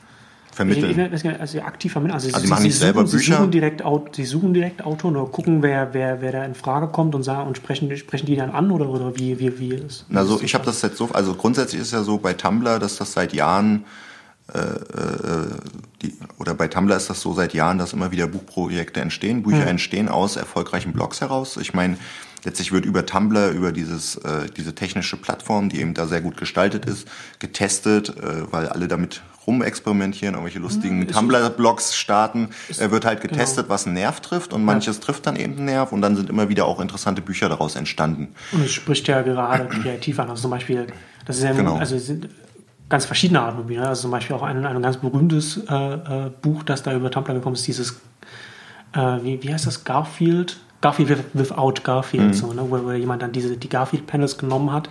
vermitteln. 0.59 1.11
Also 1.41 1.61
aktiv 1.61 1.93
vermitteln. 1.93 2.15
Also, 2.15 2.29
also 2.29 2.41
sie, 2.41 2.49
machen 2.49 2.63
nicht 2.65 2.75
sie 2.75 2.79
selber 2.81 3.07
suchen, 3.07 3.19
Bücher. 3.19 3.33
Sie 3.33 3.39
suchen 3.39 3.51
direkt, 3.51 3.83
sie 4.13 4.25
suchen 4.25 4.55
direkt 4.55 4.85
Autoren 4.85 5.17
oder 5.17 5.31
gucken, 5.31 5.63
wer, 5.63 5.95
wer, 5.95 6.21
wer 6.21 6.33
da 6.33 6.45
in 6.45 6.55
Frage 6.55 6.89
kommt 6.89 7.15
und 7.15 7.23
sagen 7.23 7.47
und 7.47 7.57
sprechen, 7.57 7.97
sprechen 7.97 8.27
die 8.27 8.37
dann 8.37 8.51
an 8.51 8.71
oder, 8.71 8.89
oder 8.89 9.17
wie, 9.17 9.39
wie, 9.39 9.59
wie 9.59 9.75
ist 9.75 10.07
Also 10.13 10.41
ich 10.43 10.55
habe 10.55 10.65
das 10.65 10.83
jetzt 10.83 10.97
so, 10.97 11.09
also 11.13 11.35
grundsätzlich 11.35 11.81
ist 11.81 11.93
ja 11.93 12.03
so 12.03 12.19
bei 12.19 12.35
Tumblr, 12.35 12.79
dass 12.79 12.97
das 12.97 13.13
seit 13.13 13.33
Jahren 13.33 13.85
äh, 14.53 14.59
äh, 14.59 15.47
die, 16.03 16.15
oder 16.39 16.55
bei 16.55 16.69
Tumblr 16.69 16.97
ist 16.97 17.11
das 17.11 17.21
so 17.21 17.35
seit 17.35 17.53
Jahren, 17.55 17.79
dass 17.79 17.93
immer 17.93 18.11
wieder 18.13 18.27
Buchprojekte 18.27 19.01
entstehen. 19.01 19.43
Bücher 19.43 19.63
hm. 19.63 19.69
entstehen 19.69 20.09
aus 20.09 20.37
erfolgreichen 20.37 20.93
Blogs 20.93 21.21
heraus. 21.21 21.59
Ich 21.59 21.75
meine, 21.75 21.99
letztlich 22.45 22.73
wird 22.73 22.85
über 22.85 23.07
Tumblr, 23.07 23.51
über 23.51 23.73
dieses, 23.73 24.17
äh, 24.17 24.47
diese 24.57 24.75
technische 24.75 25.17
Plattform, 25.17 25.69
die 25.69 25.81
eben 25.81 25.95
da 25.95 26.07
sehr 26.07 26.21
gut 26.21 26.37
gestaltet 26.37 26.87
ist, 26.87 27.09
getestet, 27.39 28.11
äh, 28.11 28.53
weil 28.53 28.69
alle 28.69 28.89
damit 28.89 29.23
rumexperimentieren, 29.47 30.35
irgendwelche 30.35 30.59
lustigen 30.59 31.01
mhm, 31.01 31.09
Tumblr-Blogs 31.09 31.97
starten, 31.97 32.51
äh, 32.79 32.91
wird 32.91 33.07
halt 33.07 33.23
getestet, 33.23 33.65
genau. 33.65 33.75
was 33.75 33.87
einen 33.87 33.95
Nerv 33.95 34.21
trifft 34.21 34.53
und 34.53 34.63
manches 34.65 34.97
ja. 34.97 35.03
trifft 35.03 35.27
dann 35.27 35.37
eben 35.37 35.57
einen 35.57 35.65
Nerv 35.65 35.93
und 35.93 36.03
dann 36.03 36.17
sind 36.17 36.29
immer 36.29 36.49
wieder 36.51 36.67
auch 36.67 36.81
interessante 36.81 37.23
Bücher 37.23 37.49
daraus 37.49 37.75
entstanden. 37.75 38.29
Und 38.53 38.65
es 38.65 38.73
spricht 38.73 39.09
ja 39.09 39.23
gerade 39.23 39.67
kreativ 39.83 40.21
an, 40.21 40.29
also 40.29 40.43
zum 40.43 40.51
Beispiel, 40.51 40.87
das 41.25 41.39
ist 41.39 41.45
ja, 41.45 41.53
genau. 41.53 41.77
also 41.77 41.99
sind 41.99 42.29
ganz 42.91 43.07
verschiedene 43.07 43.41
Arten 43.41 43.57
von 43.57 43.67
Büchern, 43.67 43.85
also 43.85 44.03
zum 44.03 44.11
Beispiel 44.11 44.37
auch 44.37 44.43
ein, 44.43 44.65
ein 44.65 44.83
ganz 44.83 44.99
berühmtes 44.99 45.63
äh, 45.69 45.75
äh, 45.75 46.31
Buch, 46.43 46.63
das 46.63 46.83
da 46.83 46.95
über 46.95 47.11
Tumblr 47.11 47.35
gekommen 47.35 47.55
ist, 47.55 47.67
dieses, 47.67 48.01
äh, 48.93 48.99
wie, 49.23 49.43
wie 49.43 49.53
heißt 49.53 49.67
das, 49.67 49.85
Garfield? 49.85 50.59
Garfield 50.81 51.25
without 51.33 51.75
Garfield, 51.83 52.29
mhm. 52.29 52.33
so, 52.35 52.53
ne? 52.53 52.65
wo, 52.69 52.85
wo 52.85 52.93
jemand 52.93 53.23
dann 53.23 53.33
diese, 53.33 53.57
die 53.57 53.69
Garfield-Panels 53.69 54.39
genommen 54.39 54.73
hat 54.73 54.89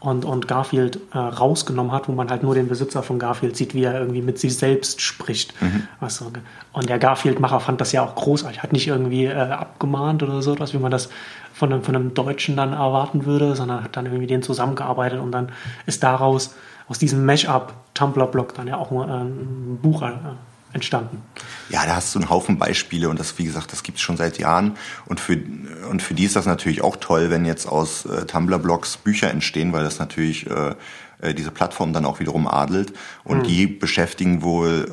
und, 0.00 0.24
und 0.24 0.46
Garfield 0.48 1.00
äh, 1.12 1.18
rausgenommen 1.18 1.92
hat, 1.92 2.08
wo 2.08 2.12
man 2.12 2.30
halt 2.30 2.42
nur 2.42 2.54
den 2.54 2.68
Besitzer 2.68 3.02
von 3.02 3.18
Garfield 3.18 3.56
sieht, 3.56 3.74
wie 3.74 3.84
er 3.84 3.98
irgendwie 3.98 4.22
mit 4.22 4.38
sich 4.38 4.56
selbst 4.56 5.00
spricht. 5.00 5.60
Mhm. 5.60 5.88
Also, 6.00 6.30
und 6.72 6.88
der 6.88 6.98
Garfield-Macher 6.98 7.60
fand 7.60 7.80
das 7.80 7.92
ja 7.92 8.02
auch 8.02 8.14
großartig, 8.14 8.62
hat 8.62 8.72
nicht 8.72 8.86
irgendwie 8.86 9.24
äh, 9.24 9.34
abgemahnt 9.34 10.22
oder 10.22 10.42
so, 10.42 10.58
was 10.58 10.74
wie 10.74 10.78
man 10.78 10.90
das 10.90 11.08
von 11.52 11.72
einem, 11.72 11.82
von 11.82 11.96
einem 11.96 12.14
Deutschen 12.14 12.56
dann 12.56 12.72
erwarten 12.72 13.24
würde, 13.24 13.56
sondern 13.56 13.82
hat 13.82 13.96
dann 13.96 14.06
irgendwie 14.06 14.22
mit 14.22 14.30
denen 14.30 14.42
zusammengearbeitet 14.42 15.20
und 15.20 15.32
dann 15.32 15.50
ist 15.86 16.02
daraus, 16.02 16.54
aus 16.88 16.98
diesem 16.98 17.24
Mesh-Up 17.24 17.74
Tumblr-Blog 17.94 18.54
dann 18.54 18.68
ja 18.68 18.76
auch 18.76 18.92
äh, 18.92 19.10
ein 19.10 19.78
Buch 19.82 20.02
äh, 20.02 20.12
entstanden. 20.76 21.22
Ja, 21.68 21.84
da 21.84 21.96
hast 21.96 22.14
du 22.14 22.20
einen 22.20 22.30
Haufen 22.30 22.58
Beispiele 22.58 23.08
und 23.08 23.18
das, 23.18 23.36
wie 23.38 23.44
gesagt, 23.44 23.72
das 23.72 23.82
gibt 23.82 23.98
es 23.98 24.02
schon 24.02 24.16
seit 24.16 24.38
Jahren. 24.38 24.76
Und 25.06 25.18
für, 25.18 25.38
und 25.90 26.02
für 26.02 26.14
die 26.14 26.24
ist 26.24 26.36
das 26.36 26.46
natürlich 26.46 26.82
auch 26.82 26.96
toll, 26.96 27.30
wenn 27.30 27.44
jetzt 27.44 27.66
aus 27.66 28.06
äh, 28.06 28.24
Tumblr-Blogs 28.26 28.98
Bücher 28.98 29.30
entstehen, 29.30 29.72
weil 29.72 29.82
das 29.82 29.98
natürlich 29.98 30.48
äh, 30.48 30.74
äh 31.20 31.34
diese 31.34 31.50
Plattform 31.50 31.92
dann 31.92 32.04
auch 32.04 32.20
wiederum 32.20 32.46
adelt. 32.46 32.92
Und 33.24 33.38
mhm. 33.38 33.44
die 33.44 33.66
beschäftigen 33.66 34.42
wohl 34.42 34.86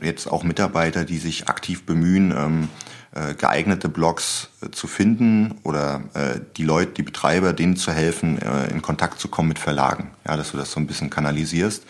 äh, 0.00 0.06
jetzt 0.06 0.30
auch 0.30 0.44
Mitarbeiter, 0.44 1.04
die 1.04 1.18
sich 1.18 1.48
aktiv 1.48 1.84
bemühen, 1.84 2.32
ähm, 2.36 2.68
äh, 3.12 3.34
geeignete 3.34 3.88
Blogs 3.88 4.50
äh, 4.60 4.70
zu 4.70 4.86
finden 4.86 5.54
oder 5.62 6.02
äh, 6.14 6.40
die 6.56 6.64
Leute, 6.64 6.92
die 6.92 7.02
Betreiber, 7.02 7.52
denen 7.52 7.76
zu 7.76 7.90
helfen, 7.92 8.40
äh, 8.40 8.68
in 8.68 8.82
Kontakt 8.82 9.18
zu 9.18 9.28
kommen 9.28 9.48
mit 9.48 9.58
Verlagen. 9.58 10.10
Ja, 10.26 10.36
dass 10.36 10.52
du 10.52 10.58
das 10.58 10.70
so 10.70 10.78
ein 10.78 10.86
bisschen 10.86 11.10
kanalisierst 11.10 11.84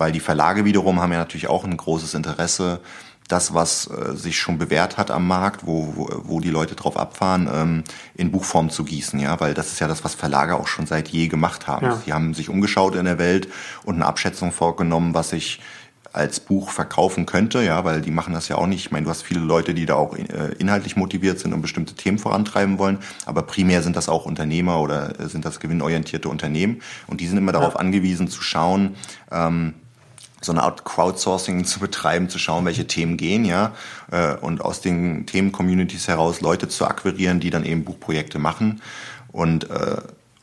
weil 0.00 0.12
die 0.12 0.20
Verlage 0.20 0.64
wiederum 0.64 1.00
haben 1.00 1.12
ja 1.12 1.18
natürlich 1.18 1.48
auch 1.48 1.62
ein 1.62 1.76
großes 1.76 2.14
Interesse, 2.14 2.80
das, 3.28 3.52
was 3.52 3.86
äh, 3.86 4.16
sich 4.16 4.38
schon 4.38 4.56
bewährt 4.58 4.96
hat 4.96 5.10
am 5.10 5.26
Markt, 5.28 5.66
wo, 5.66 5.92
wo, 5.94 6.08
wo 6.24 6.40
die 6.40 6.50
Leute 6.50 6.74
drauf 6.74 6.96
abfahren, 6.96 7.48
ähm, 7.52 7.84
in 8.14 8.32
Buchform 8.32 8.70
zu 8.70 8.82
gießen, 8.82 9.20
ja, 9.20 9.38
weil 9.40 9.52
das 9.52 9.72
ist 9.72 9.78
ja 9.78 9.88
das, 9.88 10.02
was 10.02 10.14
Verlage 10.14 10.56
auch 10.56 10.66
schon 10.66 10.86
seit 10.86 11.08
je 11.08 11.28
gemacht 11.28 11.66
haben. 11.66 11.86
Ja. 11.86 12.02
Sie 12.04 12.12
haben 12.14 12.32
sich 12.32 12.48
umgeschaut 12.48 12.96
in 12.96 13.04
der 13.04 13.18
Welt 13.18 13.48
und 13.84 13.96
eine 13.96 14.06
Abschätzung 14.06 14.52
vorgenommen, 14.52 15.12
was 15.14 15.30
sich 15.30 15.60
als 16.12 16.40
Buch 16.40 16.70
verkaufen 16.70 17.24
könnte, 17.24 17.62
ja, 17.62 17.84
weil 17.84 18.00
die 18.00 18.10
machen 18.10 18.34
das 18.34 18.48
ja 18.48 18.56
auch 18.56 18.66
nicht. 18.66 18.86
Ich 18.86 18.90
meine, 18.90 19.04
du 19.04 19.10
hast 19.10 19.22
viele 19.22 19.40
Leute, 19.40 19.74
die 19.74 19.86
da 19.86 19.94
auch 19.94 20.16
äh, 20.16 20.54
inhaltlich 20.58 20.96
motiviert 20.96 21.38
sind 21.38 21.52
und 21.52 21.62
bestimmte 21.62 21.94
Themen 21.94 22.18
vorantreiben 22.18 22.78
wollen, 22.78 22.98
aber 23.26 23.42
primär 23.42 23.82
sind 23.82 23.96
das 23.96 24.08
auch 24.08 24.26
Unternehmer 24.26 24.80
oder 24.80 25.20
äh, 25.20 25.28
sind 25.28 25.44
das 25.44 25.60
gewinnorientierte 25.60 26.28
Unternehmen 26.28 26.80
und 27.06 27.20
die 27.20 27.28
sind 27.28 27.38
immer 27.38 27.52
darauf 27.52 27.78
angewiesen 27.78 28.28
zu 28.28 28.42
schauen, 28.42 28.96
ähm, 29.30 29.74
so 30.40 30.52
eine 30.52 30.62
Art 30.62 30.84
Crowdsourcing 30.84 31.64
zu 31.64 31.80
betreiben, 31.80 32.28
zu 32.28 32.38
schauen, 32.38 32.64
welche 32.64 32.86
Themen 32.86 33.16
gehen, 33.16 33.44
ja, 33.44 33.72
äh, 34.10 34.34
und 34.36 34.62
aus 34.62 34.80
den 34.80 35.26
Themen-Communities 35.26 36.08
heraus 36.08 36.40
Leute 36.40 36.68
zu 36.68 36.86
akquirieren, 36.86 37.40
die 37.40 37.50
dann 37.50 37.64
eben 37.64 37.84
Buchprojekte 37.84 38.38
machen 38.38 38.80
und 39.32 39.68
äh, 39.70 39.96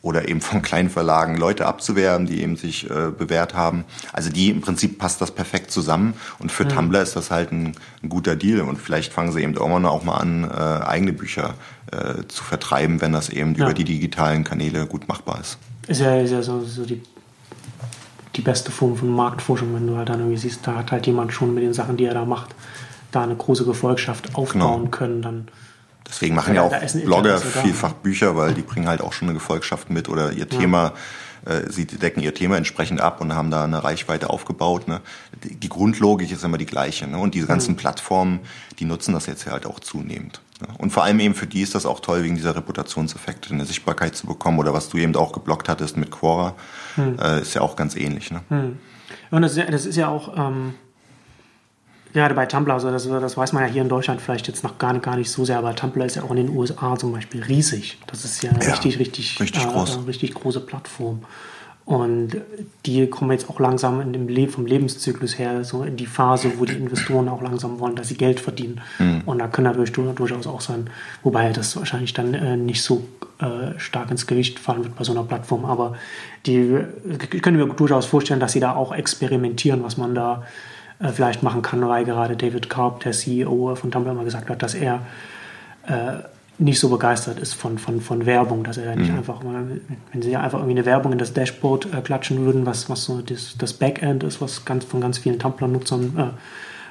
oder 0.03 0.29
eben 0.29 0.39
von 0.39 0.61
kleinen 0.61 0.89
Verlagen 0.89 1.35
Leute 1.35 1.65
abzuwerben, 1.65 2.27
die 2.27 2.41
eben 2.41 2.55
sich 2.55 2.89
äh, 2.89 3.09
bewährt 3.09 3.55
haben. 3.55 3.83
Also 4.13 4.29
die 4.29 4.51
im 4.51 4.61
Prinzip 4.61 4.99
passt 4.99 5.19
das 5.19 5.31
perfekt 5.31 5.71
zusammen 5.71 6.13
und 6.37 6.51
für 6.51 6.63
mhm. 6.63 6.69
Tumblr 6.69 7.01
ist 7.01 7.15
das 7.15 7.31
halt 7.31 7.51
ein, 7.51 7.73
ein, 8.03 8.09
guter 8.09 8.35
Deal 8.35 8.61
und 8.61 8.77
vielleicht 8.77 9.11
fangen 9.11 9.31
sie 9.31 9.41
eben 9.41 9.55
irgendwann 9.55 9.85
auch 9.85 10.03
mal 10.03 10.17
an, 10.17 10.49
eigene 10.49 11.13
Bücher 11.13 11.55
zu 12.27 12.43
vertreiben, 12.43 13.01
wenn 13.01 13.13
das 13.13 13.29
eben 13.29 13.55
ja. 13.55 13.65
über 13.65 13.73
die 13.73 13.85
digitalen 13.85 14.43
Kanäle 14.43 14.85
gut 14.85 15.07
machbar 15.07 15.39
ist. 15.39 15.57
Ist 15.87 16.01
ja, 16.01 16.17
ist 16.19 16.31
ja 16.31 16.41
so, 16.41 16.61
so 16.63 16.85
die 16.85 17.01
die 18.37 18.41
beste 18.41 18.71
Form 18.71 18.95
von 18.95 19.09
Marktforschung, 19.09 19.73
wenn 19.73 19.87
du 19.87 19.97
halt 19.97 20.09
dann 20.09 20.19
irgendwie 20.19 20.37
siehst, 20.37 20.65
da 20.65 20.75
hat 20.75 20.91
halt 20.91 21.07
jemand 21.07 21.33
schon 21.33 21.53
mit 21.53 21.63
den 21.63 21.73
Sachen, 21.73 21.97
die 21.97 22.05
er 22.05 22.13
da 22.13 22.25
macht, 22.25 22.55
da 23.11 23.23
eine 23.23 23.35
große 23.35 23.65
Gefolgschaft 23.65 24.35
aufbauen 24.35 24.83
genau. 24.83 24.89
können, 24.89 25.21
dann. 25.21 25.47
Deswegen 26.07 26.35
machen 26.35 26.55
ja, 26.55 26.69
ja 26.69 26.77
auch 26.77 26.93
Blogger 27.03 27.37
vielfach 27.39 27.91
Bücher, 27.93 28.37
weil 28.37 28.53
die 28.53 28.61
bringen 28.61 28.87
halt 28.87 29.01
auch 29.01 29.11
schon 29.11 29.27
eine 29.27 29.37
Gefolgschaft 29.37 29.89
mit 29.89 30.07
oder 30.07 30.31
ihr 30.31 30.39
ja. 30.39 30.45
Thema, 30.45 30.93
äh, 31.45 31.69
sie 31.69 31.85
decken 31.85 32.21
ihr 32.21 32.33
Thema 32.33 32.55
entsprechend 32.55 33.01
ab 33.01 33.19
und 33.19 33.35
haben 33.35 33.51
da 33.51 33.65
eine 33.65 33.83
Reichweite 33.83 34.29
aufgebaut. 34.29 34.87
Ne? 34.87 35.01
Die, 35.43 35.55
die 35.55 35.67
Grundlogik 35.67 36.31
ist 36.31 36.45
immer 36.45 36.57
die 36.57 36.65
gleiche. 36.65 37.07
Ne? 37.07 37.17
Und 37.17 37.35
diese 37.35 37.47
ganzen 37.47 37.71
mhm. 37.71 37.77
Plattformen, 37.77 38.39
die 38.79 38.85
nutzen 38.85 39.13
das 39.13 39.25
jetzt 39.25 39.45
halt 39.47 39.65
auch 39.65 39.81
zunehmend. 39.81 40.39
Und 40.77 40.91
vor 40.91 41.03
allem 41.03 41.19
eben 41.19 41.35
für 41.35 41.45
die 41.45 41.61
ist 41.61 41.75
das 41.75 41.85
auch 41.85 41.99
toll, 41.99 42.23
wegen 42.23 42.35
dieser 42.35 42.55
Reputationseffekte, 42.55 43.53
eine 43.53 43.65
Sichtbarkeit 43.65 44.15
zu 44.15 44.27
bekommen 44.27 44.59
oder 44.59 44.73
was 44.73 44.89
du 44.89 44.97
eben 44.97 45.15
auch 45.15 45.33
geblockt 45.33 45.69
hattest 45.69 45.97
mit 45.97 46.09
Quora, 46.09 46.55
hm. 46.97 47.17
äh, 47.19 47.41
ist 47.41 47.53
ja 47.53 47.61
auch 47.61 47.75
ganz 47.75 47.95
ähnlich. 47.95 48.31
Ne? 48.31 48.41
Hm. 48.49 48.77
Und 49.31 49.41
das, 49.41 49.55
das, 49.55 49.85
ist 49.85 49.95
ja 49.95 50.09
auch 50.09 50.37
ähm, 50.37 50.73
gerade 52.13 52.35
bei 52.35 52.45
Tumblr, 52.45 52.73
also 52.73 52.91
das, 52.91 53.07
das, 53.07 53.37
weiß 53.37 53.53
man 53.53 53.63
ja 53.63 53.69
hier 53.69 53.81
in 53.81 53.89
Deutschland 53.89 54.21
vielleicht 54.21 54.47
jetzt 54.47 54.63
noch 54.63 54.77
gar 54.77 54.93
nicht, 54.93 55.03
gar 55.03 55.15
nicht 55.15 55.29
so 55.29 55.45
sehr, 55.45 55.57
aber 55.57 55.75
Tumblr 55.75 56.05
ist 56.05 56.15
ja 56.15 56.23
auch 56.23 56.31
in 56.31 56.37
den 56.37 56.49
USA 56.49 56.97
zum 56.97 57.11
Beispiel 57.13 57.43
riesig. 57.43 57.99
Das 58.07 58.25
ist 58.25 58.41
ja, 58.43 58.51
ja 58.51 58.57
richtig, 58.57 58.99
richtig, 58.99 59.39
richtig, 59.39 59.63
äh, 59.63 59.67
groß. 59.67 59.97
Äh, 59.97 59.99
richtig 60.01 60.33
große 60.33 60.59
Plattform. 60.61 61.23
Und 61.87 62.35
die 62.85 63.07
kommen 63.07 63.31
jetzt 63.31 63.49
auch 63.49 63.61
langsam 63.61 64.01
in 64.01 64.11
dem 64.11 64.27
Le 64.27 64.49
vom 64.49 64.65
Lebenszyklus 64.65 65.39
her 65.39 65.63
so 65.63 65.83
in 65.83 65.95
die 65.95 66.05
Phase, 66.05 66.51
wo 66.57 66.65
die 66.65 66.73
Investoren 66.73 67.29
auch 67.29 67.41
langsam 67.41 67.79
wollen, 67.79 67.95
dass 67.95 68.09
sie 68.09 68.17
Geld 68.17 68.41
verdienen. 68.41 68.81
Mhm. 68.99 69.21
Und 69.25 69.39
da 69.39 69.47
können 69.47 69.67
natürlich 69.67 69.93
durchaus 69.93 70.47
auch 70.47 70.59
sein, 70.59 70.89
wobei 71.23 71.53
das 71.53 71.77
wahrscheinlich 71.77 72.11
dann 72.11 72.33
äh, 72.33 72.57
nicht 72.57 72.83
so 72.83 73.07
äh, 73.39 73.79
stark 73.79 74.11
ins 74.11 74.27
Gewicht 74.27 74.59
fallen 74.59 74.83
wird 74.83 74.97
bei 74.97 75.05
so 75.05 75.13
einer 75.13 75.23
Plattform. 75.23 75.63
Aber 75.63 75.95
die 76.45 76.77
können 77.41 77.57
wir 77.57 77.67
durchaus 77.67 78.05
vorstellen, 78.05 78.41
dass 78.41 78.51
sie 78.51 78.59
da 78.59 78.75
auch 78.75 78.93
experimentieren, 78.93 79.81
was 79.81 79.95
man 79.95 80.13
da 80.13 80.43
äh, 80.99 81.07
vielleicht 81.07 81.41
machen 81.41 81.61
kann, 81.61 81.87
weil 81.87 82.03
gerade 82.03 82.35
David 82.35 82.69
Karp, 82.69 82.99
der 82.99 83.13
CEO 83.13 83.75
von 83.75 83.91
Tumblr, 83.91 84.11
immer 84.11 84.25
gesagt 84.25 84.49
hat, 84.49 84.61
dass 84.61 84.73
er 84.73 85.05
äh, 85.87 86.17
nicht 86.59 86.79
so 86.79 86.89
begeistert 86.89 87.39
ist 87.39 87.53
von, 87.53 87.77
von, 87.77 88.01
von 88.01 88.25
Werbung, 88.25 88.63
dass 88.63 88.77
er 88.77 88.95
nicht 88.95 89.11
mhm. 89.11 89.17
einfach, 89.17 89.41
wenn 89.43 90.21
sie 90.21 90.35
einfach 90.35 90.59
irgendwie 90.59 90.77
eine 90.77 90.85
Werbung 90.85 91.11
in 91.11 91.19
das 91.19 91.33
Dashboard 91.33 91.93
äh, 91.93 92.01
klatschen 92.01 92.45
würden, 92.45 92.65
was, 92.65 92.89
was 92.89 93.03
so 93.03 93.21
das, 93.21 93.55
das 93.57 93.73
Backend 93.73 94.23
ist, 94.23 94.41
was 94.41 94.65
ganz, 94.65 94.83
von 94.85 94.99
ganz 94.99 95.19
vielen 95.19 95.37
Tumblr-Nutzern 95.37 96.17
äh, 96.17 96.23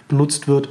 benutzt 0.08 0.46
wird, 0.46 0.68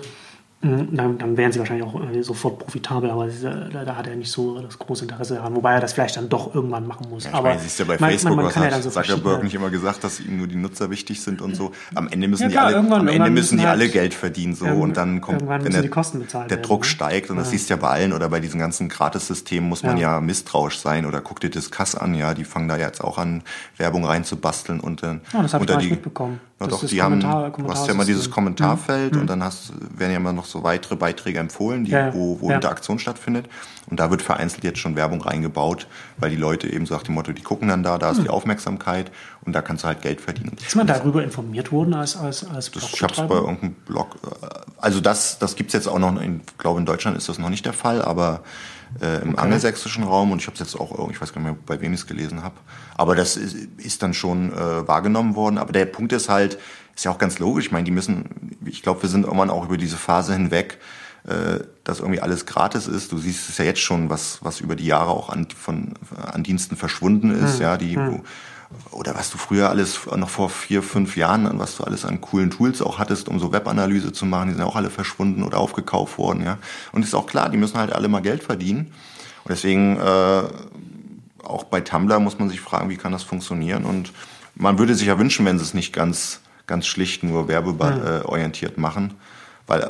dann, 0.62 1.18
dann 1.18 1.38
wären 1.38 1.52
sie 1.52 1.60
wahrscheinlich 1.60 1.86
auch 1.86 2.02
sofort 2.22 2.60
profitabel, 2.60 3.12
aber 3.12 3.28
da, 3.28 3.84
da, 3.86 3.96
hat 3.96 4.08
er 4.08 4.16
nicht 4.16 4.32
so 4.32 4.60
das 4.62 4.80
große 4.80 5.04
Interesse 5.04 5.36
daran, 5.36 5.56
wobei 5.56 5.74
er 5.74 5.80
das 5.80 5.94
vielleicht 5.94 6.18
dann 6.18 6.28
doch 6.28 6.56
irgendwann 6.56 6.88
machen 6.88 7.08
muss. 7.10 7.26
Ja, 7.26 7.34
aber 7.34 7.50
meine, 7.50 7.60
siehst 7.60 7.78
ja 7.78 7.86
bei 7.86 7.98
Facebook, 7.98 8.36
man, 8.36 8.46
man, 8.46 8.46
man 8.46 8.56
was 8.56 8.56
hat 8.56 8.72
ja 8.72 8.82
so 8.82 8.90
Zuckerberg 8.90 9.44
nicht 9.44 9.54
immer 9.54 9.70
gesagt, 9.70 10.04
dass 10.04 10.20
ihm 10.20 10.38
nur 10.38 10.48
die 10.48 10.56
Nutzer 10.56 10.90
wichtig 10.90 11.22
sind 11.22 11.42
und 11.42 11.56
so. 11.56 11.72
Am 11.94 12.08
Ende 12.08 12.28
müssen 12.28 12.44
ja, 12.44 12.50
klar, 12.50 12.70
die 12.70 12.76
alle, 12.76 12.96
am 12.96 13.08
Ende 13.08 13.30
müssen 13.30 13.58
die 13.58 13.64
halt 13.64 13.80
alle 13.80 13.90
Geld 13.90 14.16
verdienen 14.16 14.56
so 14.56 14.66
und 14.66 14.98
dann 14.98 15.22
kommt, 15.22 15.48
wenn 15.48 15.72
der, 15.72 15.84
der 15.84 16.58
Druck 16.58 16.82
ne? 16.82 16.86
steigt 16.86 17.30
und 17.30 17.38
das 17.38 17.52
siehst 17.52 17.70
du 17.70 17.76
ja 17.76 17.80
bei 17.80 17.90
allen 17.90 18.14
oder 18.14 18.30
bei 18.30 18.40
diesen 18.40 18.60
ganzen 18.60 18.90
Gratis-Systemen 18.90 19.70
muss 19.70 19.84
man 19.84 19.98
ja. 19.98 20.20
misstrauisch 20.20 20.80
sein 20.80 21.06
oder 21.06 21.22
guck 21.22 21.42
dir 21.42 21.50
das 21.50 21.70
Kass 21.70 21.96
an, 21.96 22.16
ja, 22.16 22.34
die 22.34 22.44
fangen 22.44 22.68
da 22.68 22.78
jetzt 22.78 23.04
auch 23.04 23.20
an 23.20 23.44
Werbung 23.78 24.06
reinzubasteln 24.06 24.80
und 24.80 25.04
dann 25.04 25.22
oh, 25.38 25.42
das 25.44 25.54
unter 25.54 25.78
ich 25.78 25.86
die 25.86 25.92
mitbekommen. 25.92 26.40
Na 26.58 26.68
doch, 26.68 26.86
die 26.86 27.02
haben, 27.02 27.20
du 27.20 27.68
hast 27.68 27.86
ja 27.86 27.94
immer 27.94 28.06
dieses 28.06 28.32
Kommentarfeld 28.32 29.14
mhm. 29.14 29.22
und 29.22 29.28
dann 29.28 29.44
hast, 29.44 29.74
werden 29.98 30.12
ja 30.12 30.18
immer 30.18 30.32
noch 30.32 30.46
so 30.46 30.64
weitere 30.64 30.96
Beiträge 30.96 31.38
empfohlen, 31.40 31.84
die, 31.84 31.92
ja, 31.92 32.14
wo, 32.14 32.40
wo 32.40 32.50
ja. 32.50 32.56
Interaktion 32.56 32.98
stattfindet. 32.98 33.50
Und 33.88 34.00
da 34.00 34.10
wird 34.10 34.22
vereinzelt 34.22 34.64
jetzt 34.64 34.80
schon 34.80 34.96
Werbung 34.96 35.22
reingebaut, 35.22 35.86
weil 36.18 36.30
die 36.30 36.38
Leute 36.38 36.72
eben 36.72 36.86
so 36.86 36.96
nach 36.96 37.04
dem 37.04 37.16
Motto, 37.16 37.34
die 37.34 37.42
gucken 37.42 37.68
dann 37.68 37.84
da, 37.84 37.98
da 37.98 38.12
ist 38.12 38.20
mhm. 38.20 38.24
die 38.24 38.30
Aufmerksamkeit 38.30 39.12
und 39.46 39.52
da 39.52 39.62
kannst 39.62 39.84
du 39.84 39.90
halt 39.90 40.02
Geld 40.02 40.22
verdienen. 40.22 40.56
Ist 40.66 40.78
man 40.78 40.88
darüber 40.88 41.26
informiert 41.26 41.74
worden 41.74 41.94
als, 41.94 42.16
als, 42.16 42.50
als 42.50 42.72
das, 42.72 42.94
Ich 42.94 43.04
habe 43.04 43.14
es 43.14 43.20
bei 43.20 43.36
irgendeinem 43.36 43.74
Blog, 43.86 44.16
äh, 44.24 44.48
also 44.78 45.02
das, 45.02 45.38
das 45.40 45.58
gibt's 45.58 45.74
jetzt 45.74 45.88
auch 45.90 46.00
noch, 46.00 46.22
ich 46.22 46.58
glaube 46.58 46.80
in 46.80 46.86
Deutschland 46.86 47.18
ist 47.18 47.28
das 47.28 47.38
noch 47.38 47.50
nicht 47.50 47.66
der 47.66 47.74
Fall, 47.74 48.02
aber 48.02 48.44
äh, 49.02 49.22
im 49.22 49.32
okay. 49.32 49.42
angelsächsischen 49.42 50.04
Raum 50.04 50.32
und 50.32 50.42
ich 50.42 50.48
habe 50.48 50.54
es 50.56 50.60
jetzt 50.60 50.80
auch, 50.80 51.10
ich 51.10 51.20
weiß 51.20 51.34
gar 51.34 51.42
nicht 51.42 51.52
mehr, 51.52 51.58
bei 51.66 51.82
wem 51.82 51.94
ich 51.94 52.02
es 52.02 52.08
gelesen 52.08 52.44
habe. 52.44 52.56
Aber 52.96 53.16
das 53.16 53.38
ist, 53.38 53.56
ist 53.78 54.04
dann 54.04 54.14
schon 54.14 54.54
äh, 54.54 54.88
wahrgenommen 54.88 55.36
worden. 55.36 55.58
Aber 55.58 55.74
der 55.74 55.86
Punkt 55.86 56.14
ist 56.14 56.30
halt, 56.30 56.58
ist 56.96 57.06
ja 57.06 57.12
auch 57.12 57.18
ganz 57.18 57.40
logisch. 57.40 57.66
Ich 57.66 57.72
meine, 57.72 57.84
die 57.84 57.92
müssen, 57.92 58.58
ich 58.66 58.82
glaube, 58.82 59.02
wir 59.04 59.10
sind 59.10 59.26
irgendwann 59.26 59.50
auch 59.50 59.66
über 59.66 59.78
diese 59.78 59.98
Phase 59.98 60.34
hinweg, 60.34 60.80
äh, 61.28 61.60
dass 61.84 62.00
irgendwie 62.00 62.22
alles 62.22 62.46
gratis 62.46 62.88
ist. 62.88 63.12
Du 63.12 63.18
siehst 63.18 63.50
es 63.50 63.58
ja 63.58 63.66
jetzt 63.66 63.82
schon, 63.82 64.10
was, 64.10 64.40
was 64.44 64.62
über 64.62 64.76
die 64.76 64.86
Jahre 64.86 65.12
auch 65.12 65.30
an, 65.30 65.48
von, 65.50 65.94
an 66.16 66.44
Diensten 66.44 66.78
verschwunden 66.78 67.32
ist, 67.32 67.56
hm. 67.56 67.62
ja, 67.62 67.78
die, 67.78 67.96
hm. 67.96 68.12
wo, 68.12 68.24
oder 68.92 69.16
was 69.16 69.30
du 69.30 69.38
früher 69.38 69.70
alles 69.70 70.00
noch 70.16 70.30
vor 70.30 70.50
vier, 70.50 70.84
fünf 70.84 71.18
Jahren, 71.18 71.60
was 71.60 71.78
du 71.78 71.84
alles 71.84 72.06
an 72.06 72.22
coolen 72.22 72.52
Tools 72.52 72.82
auch 72.82 73.00
hattest, 73.00 73.30
um 73.30 73.40
so 73.40 73.52
Webanalyse 73.52 74.12
zu 74.12 74.26
machen, 74.26 74.50
die 74.50 74.56
sind 74.56 74.64
auch 74.64 74.76
alle 74.76 74.90
verschwunden 74.90 75.44
oder 75.44 75.58
aufgekauft 75.58 76.18
worden, 76.18 76.44
ja. 76.44 76.58
Und 76.92 77.04
ist 77.04 77.16
auch 77.16 77.28
klar, 77.28 77.50
die 77.50 77.58
müssen 77.58 77.78
halt 77.78 77.94
alle 77.94 78.08
mal 78.08 78.22
Geld 78.22 78.44
verdienen. 78.44 78.92
Und 79.44 79.50
deswegen, 79.50 79.98
äh, 79.98 80.44
auch 81.44 81.64
bei 81.66 81.82
Tumblr 81.82 82.20
muss 82.20 82.40
man 82.40 82.50
sich 82.50 82.62
fragen, 82.62 82.90
wie 82.90 82.98
kann 82.98 83.12
das 83.12 83.24
funktionieren? 83.24 83.86
Und 83.86 84.12
man 84.56 84.80
würde 84.80 84.96
sich 84.96 85.08
ja 85.08 85.20
wünschen, 85.20 85.46
wenn 85.46 85.60
sie 85.60 85.64
es 85.64 85.74
nicht 85.74 85.94
ganz, 85.94 86.42
ganz 86.66 86.88
schlicht 86.88 87.24
nur 87.24 87.48
werbeorientiert 87.48 88.78
machen. 88.78 89.14
Weil, 89.68 89.88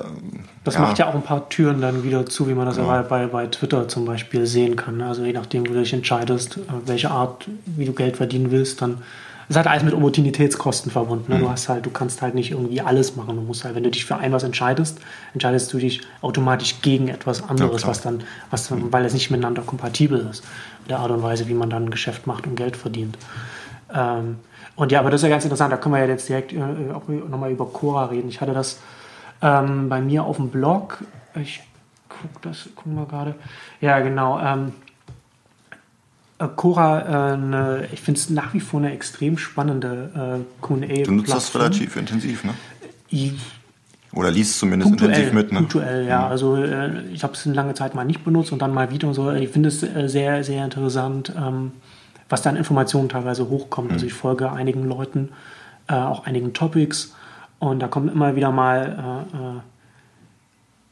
das 0.63 0.75
ja. 0.75 0.79
macht 0.79 0.97
ja 0.99 1.07
auch 1.07 1.15
ein 1.15 1.21
paar 1.21 1.49
Türen 1.49 1.81
dann 1.81 2.03
wieder 2.03 2.25
zu, 2.25 2.47
wie 2.47 2.53
man 2.53 2.65
das 2.65 2.77
ja. 2.77 3.01
bei, 3.01 3.27
bei 3.27 3.47
Twitter 3.47 3.87
zum 3.89 4.05
Beispiel 4.05 4.45
sehen 4.45 4.77
kann. 4.77 5.01
Also 5.01 5.25
je 5.25 5.33
nachdem, 5.33 5.67
wo 5.67 5.73
du 5.73 5.79
dich 5.79 5.93
entscheidest, 5.93 6.57
äh, 6.57 6.61
welche 6.85 7.11
Art, 7.11 7.45
wie 7.65 7.85
du 7.85 7.93
Geld 7.93 8.17
verdienen 8.17 8.51
willst, 8.51 8.81
dann 8.81 9.01
es 9.47 9.55
hat 9.55 9.67
alles 9.67 9.83
mit 9.83 9.93
Opportunitätskosten 9.93 10.91
verbunden. 10.91 11.31
Ne? 11.31 11.39
Du 11.39 11.49
hast 11.49 11.69
halt, 11.69 11.85
du 11.85 11.91
kannst 11.91 12.21
halt 12.21 12.33
nicht 12.33 12.51
irgendwie 12.51 12.81
alles 12.81 13.15
machen. 13.15 13.35
Du 13.35 13.43
musst 13.43 13.63
halt, 13.63 13.75
wenn 13.75 13.83
du 13.83 13.91
dich 13.91 14.05
für 14.05 14.15
ein 14.15 14.31
was 14.31 14.43
entscheidest, 14.43 14.99
entscheidest 15.33 15.71
du 15.71 15.77
dich 15.77 16.01
automatisch 16.21 16.81
gegen 16.81 17.09
etwas 17.09 17.47
anderes, 17.47 17.83
Ja, 17.83 17.87
was 17.87 18.01
dann, 18.01 18.23
was 18.49 18.67
dann, 18.67 18.91
weil 18.91 19.05
es 19.05 19.13
nicht 19.13 19.29
miteinander 19.29 19.61
kompatibel 19.61 20.27
ist. 20.31 20.43
Mit 20.81 20.89
der 20.91 20.99
Art 20.99 21.11
und 21.11 21.21
Weise, 21.21 21.47
wie 21.47 21.53
man 21.53 21.69
dann 21.69 21.85
ein 21.85 21.91
Geschäft 21.91 22.25
macht 22.25 22.47
und 22.47 22.55
Geld 22.55 22.75
verdient. 22.75 23.17
Ähm, 23.93 24.37
und 24.75 24.91
ja, 24.91 24.99
aber 24.99 25.11
das 25.11 25.21
ist 25.21 25.25
ja 25.25 25.29
ganz 25.29 25.43
interessant. 25.43 25.71
Da 25.71 25.77
können 25.77 25.93
wir 25.93 26.01
ja 26.01 26.07
jetzt 26.07 26.27
direkt 26.27 26.51
äh, 26.51 26.59
auch 26.93 27.07
nochmal 27.07 27.51
über 27.51 27.67
Cora 27.67 28.05
reden. 28.05 28.29
Ich 28.29 28.41
hatte 28.41 28.53
das 28.53 28.79
ähm, 29.41 29.89
bei 29.89 30.01
mir 30.01 30.23
auf 30.23 30.37
dem 30.37 30.49
Blog. 30.49 31.03
Ich 31.35 31.61
guck 32.09 32.41
das, 32.41 32.69
gucken 32.75 32.95
wir 32.95 33.05
gerade. 33.05 33.35
Ja, 33.81 33.99
genau. 33.99 34.39
Ähm, 34.39 34.73
äh, 36.39 36.47
Cora, 36.55 37.33
äh, 37.33 37.37
ne, 37.37 37.87
ich 37.91 38.01
finde 38.01 38.19
es 38.19 38.29
nach 38.29 38.53
wie 38.53 38.59
vor 38.59 38.79
eine 38.79 38.91
extrem 38.91 39.37
spannende 39.37 40.41
äh, 40.41 40.61
Q&A. 40.61 41.03
Du 41.03 41.11
nutzt 41.11 41.33
das 41.33 41.53
relativ 41.55 41.95
intensiv, 41.95 42.43
ne? 42.43 42.53
I- 43.11 43.33
Oder 44.13 44.31
liest 44.31 44.59
zumindest 44.59 44.89
Punktuell, 44.89 45.11
intensiv 45.11 45.33
mit, 45.33 45.51
ne? 45.51 45.59
punktuell, 45.59 46.07
ja. 46.07 46.27
Also 46.27 46.55
äh, 46.57 47.01
ich 47.13 47.23
habe 47.23 47.33
es 47.33 47.45
eine 47.45 47.55
lange 47.55 47.73
Zeit 47.73 47.95
mal 47.95 48.03
nicht 48.05 48.23
benutzt 48.25 48.51
und 48.51 48.61
dann 48.61 48.73
mal 48.73 48.91
wieder 48.91 49.07
und 49.07 49.13
so. 49.13 49.31
Ich 49.31 49.49
finde 49.49 49.69
es 49.69 49.83
äh, 49.83 50.07
sehr, 50.07 50.43
sehr 50.43 50.65
interessant, 50.65 51.31
ähm, 51.37 51.71
was 52.27 52.41
da 52.41 52.49
an 52.49 52.55
Informationen 52.55 53.07
teilweise 53.07 53.49
hochkommt. 53.49 53.89
Mhm. 53.89 53.93
Also 53.93 54.05
ich 54.05 54.13
folge 54.13 54.51
einigen 54.51 54.87
Leuten, 54.87 55.29
äh, 55.87 55.93
auch 55.93 56.25
einigen 56.25 56.53
Topics 56.53 57.13
und 57.71 57.79
da 57.79 57.87
kommen 57.87 58.09
immer 58.09 58.35
wieder 58.35 58.51
mal 58.51 59.25
äh, 59.33 59.37
äh, 59.37 59.59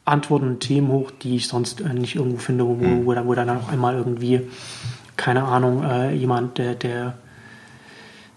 Antworten 0.05 0.47
und 0.47 0.59
Themen 0.59 0.89
hoch, 0.89 1.12
die 1.12 1.38
ich 1.38 1.47
sonst 1.47 1.79
äh, 1.81 1.93
nicht 1.93 2.15
irgendwo 2.15 2.38
finde, 2.38 2.65
wo, 2.67 2.73
Mhm. 2.73 3.05
wo, 3.05 3.13
da- 3.13 3.25
wo 3.25 3.33
dann 3.36 3.49
auch 3.49 3.69
einmal 3.71 3.95
irgendwie, 3.95 4.41
keine 5.15 5.43
Ahnung, 5.43 5.83
äh, 5.83 6.13
jemand, 6.13 6.57
der, 6.57 6.75
der 6.75 7.13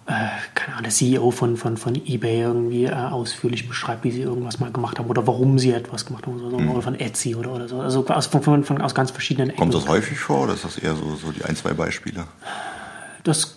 äh, 0.09 0.13
keine 0.55 0.75
Ahnung, 0.75 0.85
der 0.85 0.93
CEO 0.93 1.33
von, 1.33 1.57
von, 1.57 1.77
von 1.77 1.97
eBay 1.97 2.43
irgendwie 2.43 2.85
äh, 2.85 2.93
ausführlich 2.93 3.67
beschreibt, 3.69 4.05
wie 4.05 4.13
sie 4.13 4.21
irgendwas 4.23 4.61
mal 4.61 4.71
gemacht 4.71 5.01
haben 5.01 5.09
oder 5.11 5.27
warum 5.27 5.59
sie 5.59 5.73
etwas 5.73 6.07
gemacht 6.07 6.25
haben 6.29 6.41
oder, 6.41 6.51
so, 6.51 6.57
oder 6.59 6.83
von 6.83 6.95
Etsy 6.95 7.35
oder, 7.35 7.51
oder 7.53 7.67
so. 7.67 7.81
Also 7.81 8.07
aus, 8.07 8.27
von, 8.27 8.63
von, 8.63 8.81
aus 8.81 8.95
ganz 8.95 9.11
verschiedenen 9.11 9.51
Ecken. 9.51 9.59
Kommt 9.59 9.75
das 9.75 9.89
häufig 9.89 10.21
vor 10.21 10.45
oder 10.45 10.55
ist 10.55 10.65
das 10.65 10.79
eher 10.79 10.95
so, 10.95 11.17
so 11.17 11.33
die 11.33 11.45
ein, 11.45 11.57
zwei 11.57 11.73
Beispiele? 11.73 12.25
Das 13.25 13.56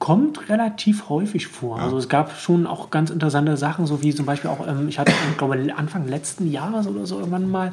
kommt 0.00 0.48
relativ 0.48 1.08
häufig 1.08 1.46
vor. 1.46 1.78
Also 1.78 1.98
es 1.98 2.08
gab 2.08 2.32
schon 2.32 2.66
auch 2.66 2.90
ganz 2.90 3.10
interessante 3.10 3.56
Sachen, 3.56 3.86
so 3.86 4.02
wie 4.02 4.12
zum 4.12 4.26
Beispiel 4.26 4.50
auch, 4.50 4.66
ähm, 4.66 4.88
ich 4.88 4.98
hatte, 4.98 5.12
ich 5.30 5.36
glaube, 5.36 5.56
Anfang 5.76 6.08
letzten 6.08 6.50
Jahres 6.50 6.88
oder 6.88 7.06
so 7.06 7.18
irgendwann 7.18 7.48
mal, 7.48 7.72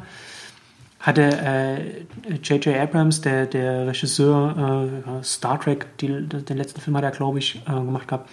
hatte 1.00 1.22
äh, 1.22 2.36
J.J. 2.44 2.76
Abrams, 2.76 3.22
der, 3.22 3.46
der 3.46 3.88
Regisseur 3.88 4.90
äh, 5.20 5.24
Star 5.24 5.60
Trek, 5.60 5.88
die, 6.00 6.28
den 6.28 6.58
letzten 6.58 6.82
Film 6.82 6.98
hat 6.98 7.06
er, 7.06 7.12
glaube 7.12 7.40
ich, 7.40 7.62
äh, 7.66 7.72
gemacht 7.72 8.10
gehabt, 8.10 8.30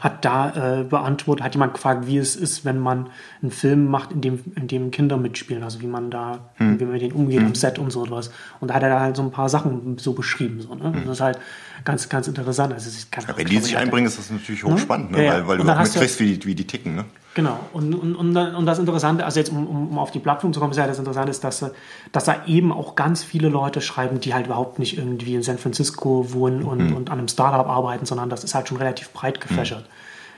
hat 0.00 0.24
da 0.24 0.80
äh, 0.80 0.84
beantwortet, 0.84 1.44
hat 1.44 1.54
jemand 1.54 1.74
gefragt, 1.74 2.06
wie 2.06 2.18
es 2.18 2.34
ist, 2.36 2.64
wenn 2.64 2.78
man 2.78 3.08
einen 3.42 3.50
Film 3.52 3.86
macht, 3.86 4.10
in 4.12 4.20
dem, 4.20 4.40
in 4.56 4.66
dem 4.66 4.90
Kinder 4.90 5.16
mitspielen, 5.16 5.62
also 5.62 5.80
wie 5.80 5.86
man 5.86 6.10
da, 6.10 6.50
wie 6.58 6.64
man 6.84 6.92
mit 6.92 7.00
denen 7.02 7.12
umgeht 7.12 7.40
am 7.40 7.54
Set 7.54 7.78
und 7.78 7.90
so 7.92 8.04
etwas. 8.04 8.30
Und 8.60 8.68
da 8.68 8.74
hat 8.74 8.82
er 8.82 8.88
da 8.88 9.00
halt 9.00 9.16
so 9.16 9.22
ein 9.22 9.30
paar 9.30 9.48
Sachen 9.48 9.96
so 9.98 10.12
beschrieben. 10.12 10.60
So, 10.60 10.74
ne? 10.74 10.84
Und 10.84 11.06
Das 11.06 11.14
ist 11.18 11.20
halt 11.20 11.38
ganz, 11.84 12.08
ganz 12.08 12.26
interessant. 12.26 12.72
Also 12.74 12.90
Ja, 12.90 13.36
wenn 13.36 13.46
die 13.46 13.58
sich 13.58 13.76
einbringen, 13.76 14.06
ist 14.06 14.18
das 14.18 14.30
natürlich 14.30 14.64
hochspannend, 14.64 15.12
ne? 15.12 15.18
Ja, 15.18 15.24
ja. 15.24 15.32
weil, 15.34 15.48
weil 15.48 15.58
du 15.58 15.64
auch 15.72 15.78
mitkriegst, 15.80 16.20
wie, 16.20 16.38
die- 16.38 16.46
wie 16.46 16.54
die 16.56 16.66
ticken. 16.66 16.96
Ne? 16.96 17.04
Genau. 17.34 17.58
Und, 17.72 17.94
und, 17.94 18.14
und, 18.14 18.66
das 18.66 18.78
Interessante, 18.78 19.24
also 19.24 19.40
jetzt 19.40 19.50
um, 19.50 19.66
um, 19.66 19.98
auf 19.98 20.12
die 20.12 20.20
Plattform 20.20 20.52
zu 20.52 20.60
kommen, 20.60 20.70
ist 20.70 20.78
ja 20.78 20.86
das 20.86 21.00
Interessante 21.00 21.30
ist, 21.30 21.42
dass, 21.42 21.62
äh, 21.62 21.70
dass 22.12 22.24
da 22.24 22.46
eben 22.46 22.72
auch 22.72 22.94
ganz 22.94 23.24
viele 23.24 23.48
Leute 23.48 23.80
schreiben, 23.80 24.20
die 24.20 24.34
halt 24.34 24.46
überhaupt 24.46 24.78
nicht 24.78 24.96
irgendwie 24.96 25.34
in 25.34 25.42
San 25.42 25.58
Francisco 25.58 26.32
wohnen 26.32 26.62
und, 26.62 26.94
und 26.94 27.10
an 27.10 27.18
einem 27.18 27.28
Startup 27.28 27.66
arbeiten, 27.66 28.06
sondern 28.06 28.30
das 28.30 28.44
ist 28.44 28.54
halt 28.54 28.68
schon 28.68 28.78
relativ 28.78 29.10
breit 29.10 29.40
gefächert. 29.40 29.84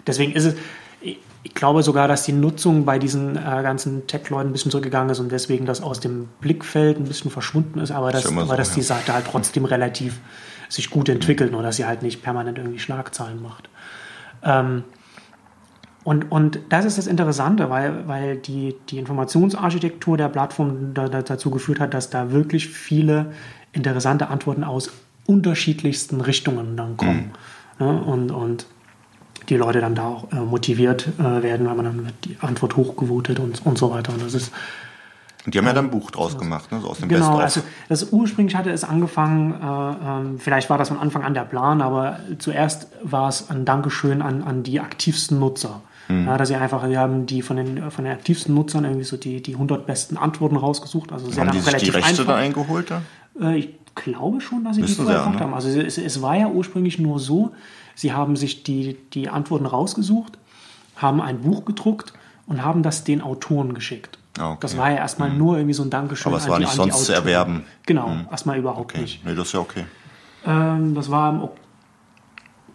Deswegen 0.06 0.32
ist 0.32 0.46
es, 0.46 0.54
ich, 1.02 1.18
glaube 1.54 1.82
sogar, 1.82 2.08
dass 2.08 2.22
die 2.22 2.32
Nutzung 2.32 2.86
bei 2.86 2.98
diesen 2.98 3.36
äh, 3.36 3.40
ganzen 3.40 4.06
Tech-Leuten 4.06 4.50
ein 4.50 4.52
bisschen 4.52 4.70
zurückgegangen 4.70 5.10
ist 5.10 5.20
und 5.20 5.30
deswegen 5.30 5.66
das 5.66 5.82
aus 5.82 6.00
dem 6.00 6.28
Blickfeld 6.40 6.98
ein 6.98 7.04
bisschen 7.04 7.30
verschwunden 7.30 7.78
ist, 7.78 7.90
aber, 7.90 8.10
dass, 8.10 8.24
ja 8.24 8.30
immer 8.30 8.42
so, 8.42 8.48
aber 8.48 8.56
dass 8.56 8.70
ja. 8.70 8.74
die 8.76 8.82
Seite 8.82 9.12
halt 9.12 9.26
trotzdem 9.30 9.64
relativ 9.66 10.18
sich 10.68 10.90
gut 10.90 11.08
entwickelt, 11.08 11.52
nur 11.52 11.62
dass 11.62 11.76
sie 11.76 11.84
halt 11.84 12.02
nicht 12.02 12.22
permanent 12.22 12.58
irgendwie 12.58 12.78
Schlagzeilen 12.78 13.40
macht. 13.40 13.68
Ähm, 14.42 14.84
und, 16.06 16.30
und 16.30 16.60
das 16.68 16.84
ist 16.84 16.98
das 16.98 17.08
Interessante, 17.08 17.68
weil, 17.68 18.06
weil 18.06 18.36
die, 18.36 18.76
die 18.90 18.98
Informationsarchitektur 18.98 20.16
der 20.16 20.28
Plattform 20.28 20.94
da, 20.94 21.08
da, 21.08 21.20
dazu 21.20 21.50
geführt 21.50 21.80
hat, 21.80 21.94
dass 21.94 22.10
da 22.10 22.30
wirklich 22.30 22.68
viele 22.68 23.32
interessante 23.72 24.28
Antworten 24.28 24.62
aus 24.62 24.92
unterschiedlichsten 25.26 26.20
Richtungen 26.20 26.76
dann 26.76 26.96
kommen. 26.96 27.32
Ja, 27.80 27.86
und, 27.86 28.30
und 28.30 28.66
die 29.48 29.56
Leute 29.56 29.80
dann 29.80 29.96
da 29.96 30.06
auch 30.06 30.30
äh, 30.30 30.36
motiviert 30.36 31.08
äh, 31.18 31.42
werden, 31.42 31.66
weil 31.66 31.74
man 31.74 31.84
dann 31.84 32.12
die 32.24 32.36
Antwort 32.40 32.76
hochgevotet 32.76 33.40
und, 33.40 33.66
und 33.66 33.76
so 33.76 33.90
weiter. 33.90 34.12
Und 34.12 34.22
das 34.22 34.34
ist 34.34 34.52
Und 35.44 35.54
die 35.54 35.58
haben 35.58 35.66
ja 35.66 35.72
dann 35.72 35.86
ein 35.86 35.90
Buch 35.90 36.12
draus 36.12 36.38
gemacht, 36.38 36.70
ne? 36.70 36.78
so 36.82 36.88
aus 36.88 36.98
dem 36.98 37.08
Genau, 37.08 37.38
Best-of. 37.38 37.42
also 37.42 37.60
das 37.88 38.12
ursprünglich 38.12 38.54
hatte 38.54 38.70
es 38.70 38.84
angefangen, 38.84 39.54
äh, 39.60 40.08
ähm, 40.08 40.38
vielleicht 40.38 40.70
war 40.70 40.78
das 40.78 40.86
von 40.86 40.98
Anfang 40.98 41.24
an 41.24 41.34
der 41.34 41.46
Plan, 41.46 41.82
aber 41.82 42.20
zuerst 42.38 42.86
war 43.02 43.28
es 43.28 43.50
ein 43.50 43.64
Dankeschön 43.64 44.22
an, 44.22 44.44
an 44.44 44.62
die 44.62 44.78
aktivsten 44.78 45.40
Nutzer. 45.40 45.80
Mhm. 46.08 46.26
Ja, 46.26 46.36
dass 46.36 46.48
sie 46.48 46.56
einfach, 46.56 46.88
wir 46.88 46.98
haben 46.98 47.26
die 47.26 47.42
von 47.42 47.56
den, 47.56 47.90
von 47.90 48.04
den 48.04 48.14
aktivsten 48.14 48.54
Nutzern 48.54 48.84
irgendwie 48.84 49.04
so 49.04 49.16
die, 49.16 49.42
die 49.42 49.54
100 49.54 49.86
besten 49.86 50.16
Antworten 50.16 50.56
rausgesucht. 50.56 51.12
Also 51.12 51.30
sehr 51.30 51.44
haben 51.44 51.52
die 51.52 51.58
sich 51.58 51.66
die 51.66 51.90
relativ 51.90 51.94
Rechte 51.94 52.08
einfach. 52.08 52.26
da 52.26 52.36
eingeholt? 52.36 52.90
Da? 52.90 53.02
Äh, 53.40 53.58
ich 53.58 53.68
glaube 53.94 54.40
schon, 54.40 54.64
dass 54.64 54.76
sie 54.76 54.82
die 54.82 54.88
Müssen 54.88 55.04
vorher 55.04 55.22
gemacht 55.22 55.38
ne? 55.38 55.40
haben. 55.40 55.54
Also 55.54 55.68
es, 55.68 55.98
es 55.98 56.22
war 56.22 56.36
ja 56.36 56.48
ursprünglich 56.48 56.98
nur 56.98 57.18
so, 57.18 57.52
sie 57.94 58.12
haben 58.12 58.36
sich 58.36 58.62
die, 58.62 58.96
die 59.12 59.28
Antworten 59.28 59.66
rausgesucht, 59.66 60.38
haben 60.96 61.20
ein 61.20 61.40
Buch 61.40 61.64
gedruckt 61.64 62.12
und 62.46 62.62
haben 62.62 62.82
das 62.82 63.04
den 63.04 63.20
Autoren 63.20 63.74
geschickt. 63.74 64.18
Ah, 64.38 64.50
okay. 64.50 64.58
Das 64.60 64.76
war 64.76 64.90
ja 64.90 64.98
erstmal 64.98 65.30
nur 65.30 65.56
irgendwie 65.56 65.74
so 65.74 65.82
ein 65.82 65.90
Dankeschön. 65.90 66.30
Aber 66.30 66.40
es 66.40 66.48
war 66.48 66.58
die, 66.58 66.64
nicht 66.64 66.74
die 66.74 66.76
sonst 66.76 67.04
zu 67.06 67.12
erwerben. 67.12 67.64
Genau, 67.86 68.14
erstmal 68.30 68.58
überhaupt 68.58 68.92
Okay. 68.92 69.00
nicht. 69.00 69.24
Nee, 69.24 69.34
das 69.34 69.48
ist 69.48 69.54
ja 69.54 69.60
okay. 69.60 69.86
Ähm, 70.44 70.94
das 70.94 71.10
war 71.10 71.32
im, 71.32 71.48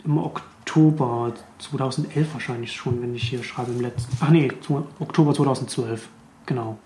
im 0.03 0.17
Oktober 0.17 0.50
2011 0.73 2.33
wahrscheinlich 2.33 2.71
schon, 2.71 3.01
wenn 3.01 3.13
ich 3.15 3.29
hier 3.29 3.43
schreibe 3.43 3.71
im 3.71 3.81
letzten. 3.81 4.17
Ach 4.21 4.29
nee, 4.29 4.51
Oktober 4.99 5.33
2012. 5.33 6.07
Genau. 6.45 6.77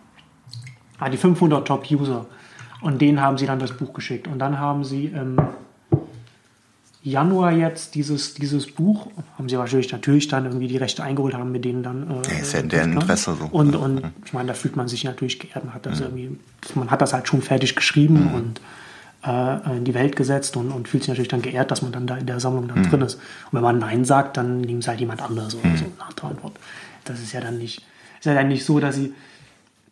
Ah, 0.98 1.10
die 1.10 1.17
500 1.17 1.67
Top-User. 1.67 2.26
Und 2.82 3.02
denen 3.02 3.21
haben 3.21 3.38
sie 3.38 3.45
dann 3.45 3.60
das 3.60 3.76
Buch 3.76 3.93
geschickt. 3.93 4.28
Und 4.28 4.39
dann 4.39 4.60
haben 4.60 4.84
sie 4.84 5.06
im 5.08 5.38
Januar 7.04 7.52
jetzt 7.52 7.93
dieses, 7.95 8.34
dieses 8.34 8.71
Buch, 8.71 9.08
haben 9.38 9.48
sie 9.48 9.58
wahrscheinlich 9.58 9.91
natürlich 9.91 10.28
dann 10.28 10.45
irgendwie 10.45 10.67
die 10.67 10.78
Rechte 10.78 11.04
eingeholt, 11.04 11.36
haben 11.36 11.52
mit 11.52 11.63
denen 11.63 11.84
dann. 11.84 12.24
Äh, 12.24 12.41
ist 12.41 12.54
ja 12.54 12.62
in 12.62 12.69
deren? 12.69 12.93
Interesse 12.93 13.36
so. 13.36 13.45
Und, 13.52 13.76
und 13.76 14.12
ich 14.26 14.34
meine, 14.34 14.48
da 14.48 14.54
fühlt 14.56 14.76
man 14.76 14.88
sich 14.88 15.04
natürlich 15.04 15.39
geehrt. 15.39 15.63
Man 15.63 15.74
hat 15.74 15.86
das, 15.86 16.00
irgendwie, 16.00 16.38
man 16.74 16.89
hat 16.89 17.02
das 17.02 17.13
halt 17.13 17.28
schon 17.28 17.43
fertig 17.43 17.76
geschrieben 17.76 18.34
und 18.34 18.62
äh, 19.26 19.78
in 19.78 19.84
die 19.86 19.94
Welt 19.94 20.16
gesetzt 20.16 20.56
und, 20.58 20.72
und 20.72 20.88
fühlt 20.88 21.04
sich 21.04 21.10
natürlich 21.10 21.30
dann 21.30 21.42
geehrt, 21.42 21.72
dass 21.72 21.82
man 21.82 21.92
dann 21.92 22.08
da 22.08 22.18
in 22.18 22.26
der 22.26 22.40
Sammlung 22.40 22.68
dann 22.68 22.84
drin 22.90 23.02
ist. 23.02 23.16
Und 23.16 23.54
wenn 23.54 23.62
man 23.62 23.80
Nein 23.80 24.06
sagt, 24.06 24.38
dann 24.38 24.62
nehmen 24.62 24.80
es 24.80 24.88
halt 24.88 25.00
jemand 25.00 25.22
anderes 25.22 25.56
oder 25.56 25.76
so 25.78 25.86
nach 25.98 26.14
der 26.14 26.26
Antwort. 26.26 26.54
Das 27.06 27.20
ist 27.20 27.34
ja 27.34 27.42
dann 27.42 27.58
nicht, 27.58 27.82
ist 28.20 28.26
ja 28.26 28.34
dann 28.34 28.48
nicht 28.48 28.66
so, 28.66 28.80
dass 28.80 28.96
sie, 28.96 29.14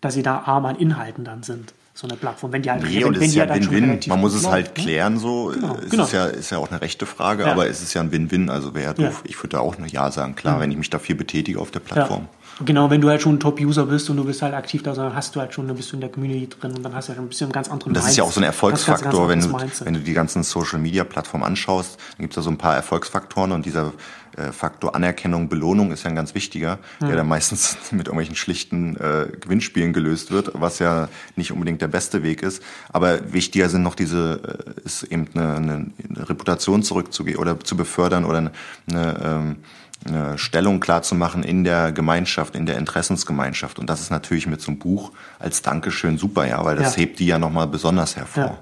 dass 0.02 0.14
sie 0.14 0.24
da 0.24 0.40
arm 0.46 0.66
an 0.66 0.76
Inhalten 0.76 1.24
dann 1.24 1.44
sind. 1.44 1.74
So 1.96 2.08
eine 2.08 2.18
Plattform, 2.18 2.52
wenn 2.52 2.64
die 2.64 2.72
halt, 2.72 2.82
Nee, 2.84 3.04
wenn, 3.06 3.20
wenn 3.20 3.30
ja 3.32 3.48
halt 3.48 3.70
Win-Win. 3.70 3.84
relativ 3.86 4.10
Man 4.10 4.20
muss 4.20 4.34
es 4.34 4.48
halt 4.48 4.66
läuft, 4.70 4.78
ne? 4.80 4.84
klären 4.84 5.20
so. 5.20 5.52
Genau, 5.54 5.76
es 5.76 5.92
genau. 5.92 6.04
Ist, 6.06 6.12
ja, 6.14 6.26
ist 6.26 6.50
ja 6.50 6.58
auch 6.58 6.72
eine 6.72 6.82
rechte 6.82 7.06
Frage, 7.06 7.44
Ja. 7.44 7.52
aber 7.52 7.68
es 7.68 7.84
ist 7.84 7.94
ja 7.94 8.02
ein 8.02 8.12
Win-Win. 8.12 8.50
Also 8.50 8.74
wäre 8.74 8.96
ja. 8.98 9.04
Mhm. 9.04 9.12
doof. 9.12 9.22
Ich 9.26 9.38
würde 9.38 9.50
da 9.50 9.60
auch 9.60 9.78
ein 9.78 9.86
Ja 9.88 10.10
sagen. 10.10 10.34
Klar, 10.36 10.60
wenn 10.60 10.72
ich 10.72 10.78
mich 10.78 10.90
dafür 10.90 11.16
betätige 11.16 11.60
auf 11.60 11.70
der 11.70 11.82
Plattform. 11.82 12.24
Ja. 12.24 12.30
Genau, 12.66 12.90
wenn 12.90 13.02
du 13.02 13.10
halt 13.10 13.22
schon 13.22 13.36
ein 13.36 13.40
Top-User 13.40 13.86
bist 13.86 14.10
und 14.10 14.18
du 14.18 14.26
bist 14.26 14.42
halt 14.42 14.54
aktiv 14.54 14.84
da, 14.84 14.94
dann 14.94 15.16
hast 15.16 15.36
du 15.36 15.40
halt 15.40 15.54
schon, 15.54 15.68
dann 15.68 15.76
bist 15.76 15.92
du 15.92 15.96
in 15.96 16.02
der 16.02 16.12
Community 16.12 16.48
drin 16.48 16.72
und 16.76 16.84
dann 16.84 16.94
hast 16.94 17.10
du 17.10 17.14
halt 17.14 17.20
ein 17.20 17.28
bisschen 17.28 17.46
einen 17.46 17.54
ganz 17.54 17.70
anderen 17.70 17.92
Und 17.92 17.98
das 17.98 18.10
ist 18.10 18.18
ja 18.18 18.24
auch 18.24 18.32
so 18.32 18.40
ein 18.40 18.44
Mindset. 18.44 18.62
Ganz, 18.62 18.86
ganz, 18.86 19.02
ganz 19.02 19.02
Erfolgsfaktor, 19.02 19.30
wenn 19.30 19.42
du, 19.42 19.48
Mindset. 19.50 19.88
wenn 19.88 19.94
du 19.96 20.00
die 20.00 20.14
ganzen 20.14 20.44
Social-Media-Plattformen 20.44 21.44
anschaust, 21.44 21.98
dann 22.18 22.24
gibt 22.24 22.34
es 22.34 22.36
da 22.36 22.42
so 22.42 22.50
ein 22.50 22.58
paar 22.58 22.76
Erfolgsfaktoren 22.76 23.52
und 23.52 23.66
dieser 23.66 23.94
äh, 24.38 24.52
Faktor 24.52 24.96
Anerkennung, 24.96 25.50
Belohnung 25.50 25.92
ist 25.92 26.04
ja 26.04 26.10
ein 26.10 26.16
ganz 26.16 26.34
wichtiger, 26.34 26.80
der 27.02 27.16
dann 27.16 27.28
meistens 27.28 27.78
mit 27.92 28.08
irgendwelchen 28.08 28.36
schlichten 28.36 28.96
äh, 28.98 29.28
Gewinnspielen 29.40 29.94
gelöst 29.94 30.32
wird, 30.32 30.52
was 30.54 30.80
ja 30.80 31.10
nicht 31.36 31.52
unbedingt 31.52 31.82
der 31.82 31.88
beste 31.88 32.24
Weg 32.24 32.42
ist. 32.42 32.64
Aber 32.92 33.34
wichtiger 33.34 33.70
sind 33.70 33.84
noch 33.84 33.96
diese, 33.96 34.66
äh, 34.78 34.86
ist 34.86 35.04
eben 35.04 35.28
eine, 35.34 35.56
eine, 35.56 35.74
eine 35.74 36.30
Reputation 36.30 36.84
zurückzugehen 36.84 37.38
oder 37.38 37.60
zu 37.60 37.78
befördern 37.78 38.26
oder 38.26 38.38
eine, 38.40 38.52
eine 38.90 39.22
ähm, 39.24 39.56
eine 40.06 40.38
Stellung 40.38 40.80
klar 40.80 41.02
zu 41.02 41.16
machen 41.16 41.44
in 41.44 41.64
der 41.64 41.92
Gemeinschaft, 41.92 42.56
in 42.56 42.66
der 42.66 42.78
Interessensgemeinschaft. 42.78 43.80
Und 43.80 43.90
das 43.90 44.02
ist 44.02 44.10
natürlich 44.12 44.48
mit 44.48 44.62
so 44.62 44.72
einem 44.72 44.80
Buch 44.80 45.12
als 45.40 45.62
Dankeschön 45.62 46.18
super, 46.18 46.46
ja, 46.48 46.64
weil 46.66 46.76
das 46.76 46.96
Ja. 46.96 47.02
hebt 47.02 47.20
die 47.20 47.28
ja 47.28 47.40
nochmal 47.40 47.68
besonders 47.68 48.16
hervor. 48.16 48.58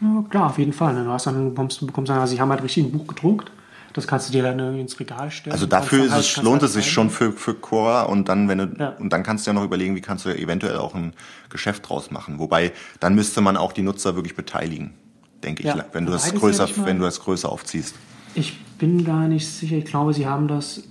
Ja. 0.00 0.08
ja, 0.08 0.24
klar, 0.28 0.46
auf 0.46 0.58
jeden 0.58 0.72
Fall. 0.72 0.94
ne? 0.94 1.04
Du 1.04 1.10
hast 1.10 1.26
dann, 1.26 1.50
bekommst, 1.50 1.84
bekommst 1.86 2.10
dann, 2.10 2.18
also 2.18 2.34
sie 2.34 2.40
haben 2.40 2.50
halt 2.50 2.62
richtig 2.62 2.84
ein 2.84 2.92
Buch 2.92 3.06
gedruckt. 3.06 3.50
Das 3.92 4.08
kannst 4.08 4.28
du 4.28 4.32
dir 4.32 4.42
dann 4.42 4.58
irgendwie 4.58 4.80
ins 4.80 4.98
Regal 4.98 5.30
stellen. 5.30 5.52
Also 5.52 5.66
dafür 5.66 6.10
halt- 6.10 6.20
es, 6.20 6.36
lohnt 6.38 6.62
halt 6.62 6.62
es 6.64 6.72
sich 6.72 6.84
zeigen. 6.86 6.94
schon 6.94 7.10
für, 7.10 7.30
für 7.32 7.54
Cora 7.54 8.02
und 8.02 8.28
dann, 8.28 8.48
wenn 8.48 8.58
du, 8.58 8.64
Ja. 8.76 8.88
und 8.98 9.12
dann 9.12 9.22
kannst 9.22 9.46
du 9.46 9.50
ja 9.50 9.54
noch 9.54 9.62
überlegen, 9.62 9.94
wie 9.94 10.00
kannst 10.00 10.24
du 10.24 10.30
eventuell 10.30 10.78
auch 10.78 10.96
ein 10.96 11.12
Geschäft 11.48 11.88
draus 11.88 12.10
machen. 12.10 12.40
Wobei, 12.40 12.72
dann 12.98 13.14
müsste 13.14 13.40
man 13.40 13.56
auch 13.56 13.72
die 13.72 13.82
Nutzer 13.82 14.16
wirklich 14.16 14.34
beteiligen, 14.34 14.94
denke 15.44 15.62
ich, 15.62 15.72
wenn 15.92 16.06
du 16.06 16.12
das 16.12 16.34
größer, 16.34 16.68
wenn 16.84 16.98
du 16.98 17.04
das 17.04 17.20
größer 17.20 17.48
aufziehst. 17.48 17.94
Ich 18.34 18.58
bin 18.78 19.04
gar 19.04 19.28
nicht 19.28 19.46
sicher. 19.46 19.76
Ich 19.76 19.84
glaube, 19.84 20.14
sie 20.14 20.26
haben 20.26 20.48
das, 20.48 20.82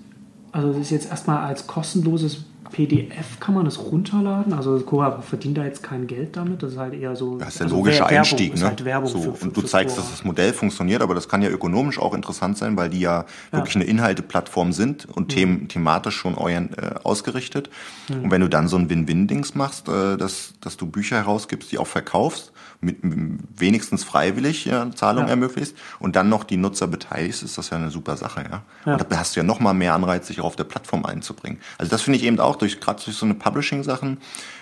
also 0.51 0.69
das 0.69 0.77
ist 0.77 0.91
jetzt 0.91 1.10
erstmal 1.10 1.43
als 1.45 1.67
kostenloses 1.67 2.45
PDF 2.73 3.39
kann 3.39 3.53
man 3.53 3.65
das 3.65 3.79
runterladen. 3.79 4.51
Also 4.51 4.77
Cora 4.79 5.21
verdient 5.21 5.58
da 5.58 5.63
jetzt 5.63 5.84
kein 5.84 6.08
Geld 6.08 6.36
damit. 6.36 6.63
Das 6.63 6.73
ist 6.73 6.77
halt 6.77 6.95
eher 6.95 7.15
so. 7.15 7.38
Das 7.38 7.49
ist 7.49 7.60
der 7.60 7.65
also 7.65 7.77
logische 7.77 7.99
Werbung, 7.99 8.17
Einstieg, 8.17 8.53
ist 8.53 8.62
ne? 8.62 8.67
Halt 8.67 8.84
Werbung 8.84 9.10
so, 9.10 9.19
für, 9.19 9.34
für, 9.36 9.45
und 9.45 9.56
du 9.56 9.62
zeigst, 9.62 9.95
Quora. 9.95 10.08
dass 10.08 10.17
das 10.17 10.25
Modell 10.25 10.53
funktioniert, 10.53 11.01
aber 11.01 11.13
das 11.13 11.29
kann 11.29 11.41
ja 11.41 11.49
ökonomisch 11.49 11.99
auch 11.99 12.13
interessant 12.13 12.58
sein, 12.58 12.75
weil 12.75 12.89
die 12.89 13.01
ja, 13.01 13.25
wirklich 13.51 13.75
eine 13.75 13.86
Inhalteplattform 13.86 14.73
sind 14.73 15.06
und 15.06 15.29
them 15.29 15.67
thematisch 15.67 16.15
schon 16.15 16.36
orient, 16.36 16.77
äh, 16.77 16.95
ausgerichtet. 17.03 17.69
Und 18.10 18.32
wenn 18.32 18.41
du 18.41 18.49
dann 18.49 18.67
so 18.67 18.75
ein 18.75 18.89
Win-Win-Dings 18.89 19.53
machst, 19.53 19.88
äh, 19.88 20.17
dass, 20.17 20.53
dass 20.60 20.75
du 20.75 20.88
Bücher 20.88 21.17
herausgibst, 21.17 21.71
die 21.71 21.77
auch 21.77 21.88
verkaufst, 21.88 22.52
mit, 22.84 22.98
wenigstens 23.02 24.04
freiwillig 24.04 24.65
ja, 24.65 24.91
Zahlung 24.96 25.26
Ja. 25.26 25.30
ermöglicht 25.32 25.76
und 26.00 26.15
dann 26.15 26.30
noch 26.30 26.43
die 26.43 26.58
Nutzer 26.58 26.88
beteiligst, 26.88 27.43
ist 27.43 27.58
das 27.58 27.69
ja 27.69 27.78
eine 27.78 27.89
super 27.89 28.17
Sache, 28.17 28.43
ja. 28.50 28.62
Ja. 28.86 28.93
Und 28.93 29.06
da 29.12 29.17
hast 29.17 29.36
du 29.36 29.39
ja 29.39 29.43
noch 29.43 29.60
mal 29.60 29.74
mehr 29.74 29.93
Anreiz, 29.93 30.28
sich 30.28 30.39
auch 30.41 30.46
auf 30.46 30.56
der 30.56 30.65
Plattform 30.65 31.06
einzubringen. 31.06 31.60
Also 31.78 31.89
das 31.89 32.02
finde 32.02 32.19
ich 32.19 32.26
eben 32.26 32.39
auch 32.39 32.56
durch 32.58 32.80
gerade 32.80 33.04
durch 33.04 33.15
so 33.17 33.26
eine 33.26 33.36
Publishing-Sachen, 33.36 34.17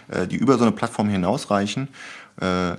äh, 0.10 0.28
die 0.28 0.36
über 0.38 0.58
so 0.58 0.64
eine 0.64 0.72
Plattform 0.72 1.10
hinausreichen. 1.10 1.88
Äh, 2.40 2.76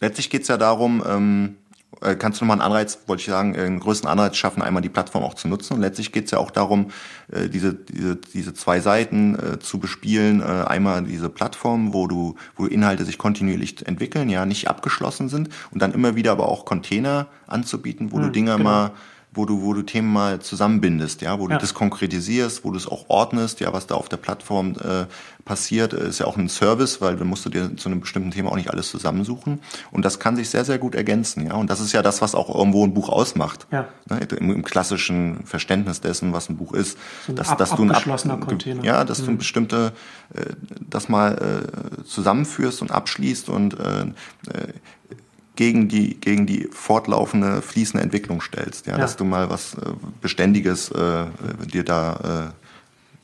letztlich 0.00 0.30
geht's 0.30 0.48
ja 0.48 0.56
darum, 0.56 1.02
ähm, 1.06 1.56
äh, 2.04 2.16
kannst 2.16 2.40
du 2.40 2.44
nochmal 2.44 2.60
einen 2.60 2.72
Anreiz, 2.72 2.98
wollte 3.06 3.20
ich 3.20 3.26
sagen, 3.26 3.56
einen 3.56 3.80
größten 3.80 4.08
Anreiz 4.08 4.36
schaffen, 4.36 4.62
einmal 4.62 4.82
die 4.82 4.88
Plattform 4.88 5.24
auch 5.24 5.34
zu 5.34 5.48
nutzen. 5.48 5.74
Und 5.74 5.80
letztlich 5.80 6.12
geht's 6.12 6.30
ja 6.30 6.38
auch 6.38 6.50
darum, 6.50 6.90
äh, 7.32 7.48
diese, 7.48 7.74
diese, 7.74 8.16
diese 8.16 8.54
zwei 8.54 8.80
Seiten 8.80 9.34
äh, 9.34 9.58
zu 9.58 9.78
bespielen. 9.78 10.40
Äh, 10.40 10.44
einmal 10.44 11.02
diese 11.02 11.28
Plattform, 11.28 11.92
wo 11.94 12.06
du, 12.06 12.36
wo 12.56 12.66
Inhalte 12.66 13.04
sich 13.04 13.18
kontinuierlich 13.18 13.86
entwickeln, 13.86 14.28
ja, 14.28 14.46
nicht 14.46 14.68
abgeschlossen 14.68 15.28
sind 15.28 15.48
und 15.70 15.82
dann 15.82 15.92
immer 15.92 16.16
wieder 16.16 16.32
aber 16.32 16.48
auch 16.48 16.64
Container 16.64 17.26
anzubieten, 17.46 18.12
wo 18.12 18.18
du 18.18 18.30
Dinge 18.30 18.52
genau. 18.52 18.64
mal 18.64 18.90
wo 19.34 19.44
du, 19.46 19.62
wo 19.62 19.72
du 19.74 19.82
Themen 19.82 20.12
mal 20.12 20.38
zusammenbindest, 20.40 21.20
ja, 21.22 21.38
wo 21.40 21.46
du 21.48 21.54
Ja. 21.54 21.58
das 21.58 21.74
konkretisierst, 21.74 22.64
wo 22.64 22.70
du 22.70 22.76
es 22.76 22.86
auch 22.86 23.06
ordnest, 23.08 23.60
ja, 23.60 23.72
was 23.72 23.86
da 23.88 23.96
auf 23.96 24.08
der 24.08 24.16
Plattform 24.16 24.76
äh, 24.80 25.06
passiert, 25.44 25.92
äh, 25.92 26.08
ist 26.08 26.20
ja 26.20 26.26
auch 26.26 26.36
ein 26.36 26.48
Service, 26.48 27.00
weil 27.00 27.16
dann 27.16 27.26
musst 27.26 27.44
du 27.44 27.50
dir 27.50 27.76
zu 27.76 27.88
einem 27.88 28.00
bestimmten 28.00 28.30
Thema 28.30 28.50
auch 28.52 28.56
nicht 28.56 28.70
alles 28.70 28.90
zusammensuchen. 28.90 29.60
Und 29.90 30.04
das 30.04 30.18
kann 30.20 30.36
sich 30.36 30.48
sehr, 30.50 30.64
sehr 30.64 30.78
gut 30.78 30.94
ergänzen, 30.94 31.46
ja. 31.46 31.54
Und 31.54 31.68
das 31.68 31.80
ist 31.80 31.92
ja 31.92 32.00
das, 32.02 32.22
was 32.22 32.34
auch 32.34 32.54
irgendwo 32.54 32.84
ein 32.86 32.94
Buch 32.94 33.08
ausmacht. 33.08 33.66
Ja. 33.72 33.88
Ne, 34.08 34.20
im, 34.38 34.50
Im 34.52 34.64
klassischen 34.64 35.44
Verständnis 35.44 36.00
dessen, 36.00 36.32
was 36.32 36.48
ein 36.48 36.56
Buch 36.56 36.72
ist. 36.72 36.96
So 37.26 37.32
ein 37.32 37.36
dass, 37.36 37.48
ab- 37.50 37.58
dass 37.58 37.70
du 37.74 37.82
ein 37.82 37.90
ab- 37.90 37.96
abgeschlossener 37.96 38.36
Container. 38.38 38.80
Mhm. 38.80 38.84
Ja, 38.84 39.04
dass 39.04 39.22
du 39.24 39.30
ein 39.30 39.38
bestimmte, 39.38 39.92
äh, 40.34 40.44
das 40.88 41.08
mal 41.08 41.32
äh, 42.00 42.04
zusammenführst 42.04 42.82
und 42.82 42.92
abschließt 42.92 43.48
und 43.48 43.74
äh, 43.78 44.02
äh, 44.02 44.06
gegen 45.56 45.88
die 45.88 46.18
gegen 46.20 46.46
die 46.46 46.68
fortlaufende 46.72 47.62
fließende 47.62 48.02
Entwicklung 48.02 48.40
stellst, 48.40 48.86
ja, 48.86 48.92
Ja. 48.94 48.98
dass 48.98 49.16
du 49.16 49.24
mal 49.24 49.50
was 49.50 49.74
äh, 49.74 49.80
beständiges 50.20 50.90
äh, 50.90 51.26
dir 51.72 51.84
da 51.84 52.52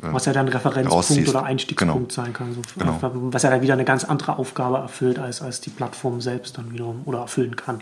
äh, 0.03 0.07
Was 0.12 0.25
ja 0.25 0.33
dann 0.33 0.49
Referenzpunkt 0.49 0.93
rausziehst. 0.93 1.29
oder 1.29 1.43
Einstiegspunkt 1.45 1.95
Genau. 1.95 2.25
sein 2.25 2.33
kann. 2.33 2.55
So, 2.55 2.62
Genau. 2.79 2.99
Was 3.33 3.43
ja 3.43 3.51
dann 3.51 3.61
wieder 3.62 3.75
eine 3.75 3.85
ganz 3.85 4.05
andere 4.05 4.38
Aufgabe 4.38 4.79
erfüllt, 4.79 5.19
als, 5.19 5.43
als 5.43 5.61
die 5.61 5.69
Plattform 5.71 6.21
selbst 6.23 6.57
dann 6.57 6.73
wiederum 6.73 7.03
oder 7.05 7.19
erfüllen 7.21 7.55
kann. 7.57 7.81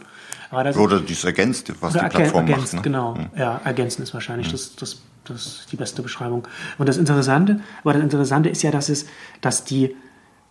Das 0.51 0.77
oder 0.77 0.99
dies 1.01 1.23
ergänzt, 1.25 1.71
was 1.81 1.93
die 1.93 1.99
Plattform 2.01 2.49
ergänzt, 2.49 2.73
macht. 2.75 2.85
Ne? 2.87 2.91
genau. 2.91 3.17
Ja, 3.37 3.61
ergänzen 3.65 4.03
ist 4.03 4.15
wahrscheinlich 4.15 4.51
das, 4.51 4.75
das, 4.77 5.01
das 5.27 5.47
ist 5.47 5.73
die 5.73 5.77
beste 5.77 6.03
Beschreibung. 6.03 6.49
Und 6.79 6.89
das 6.89 6.97
Interessante, 6.97 7.61
aber 7.85 7.93
das 7.93 8.03
Interessante 8.03 8.49
ist 8.49 8.63
ja, 8.63 8.71
dass 8.71 8.89
es, 8.89 9.05
dass 9.43 9.65
die, 9.65 9.95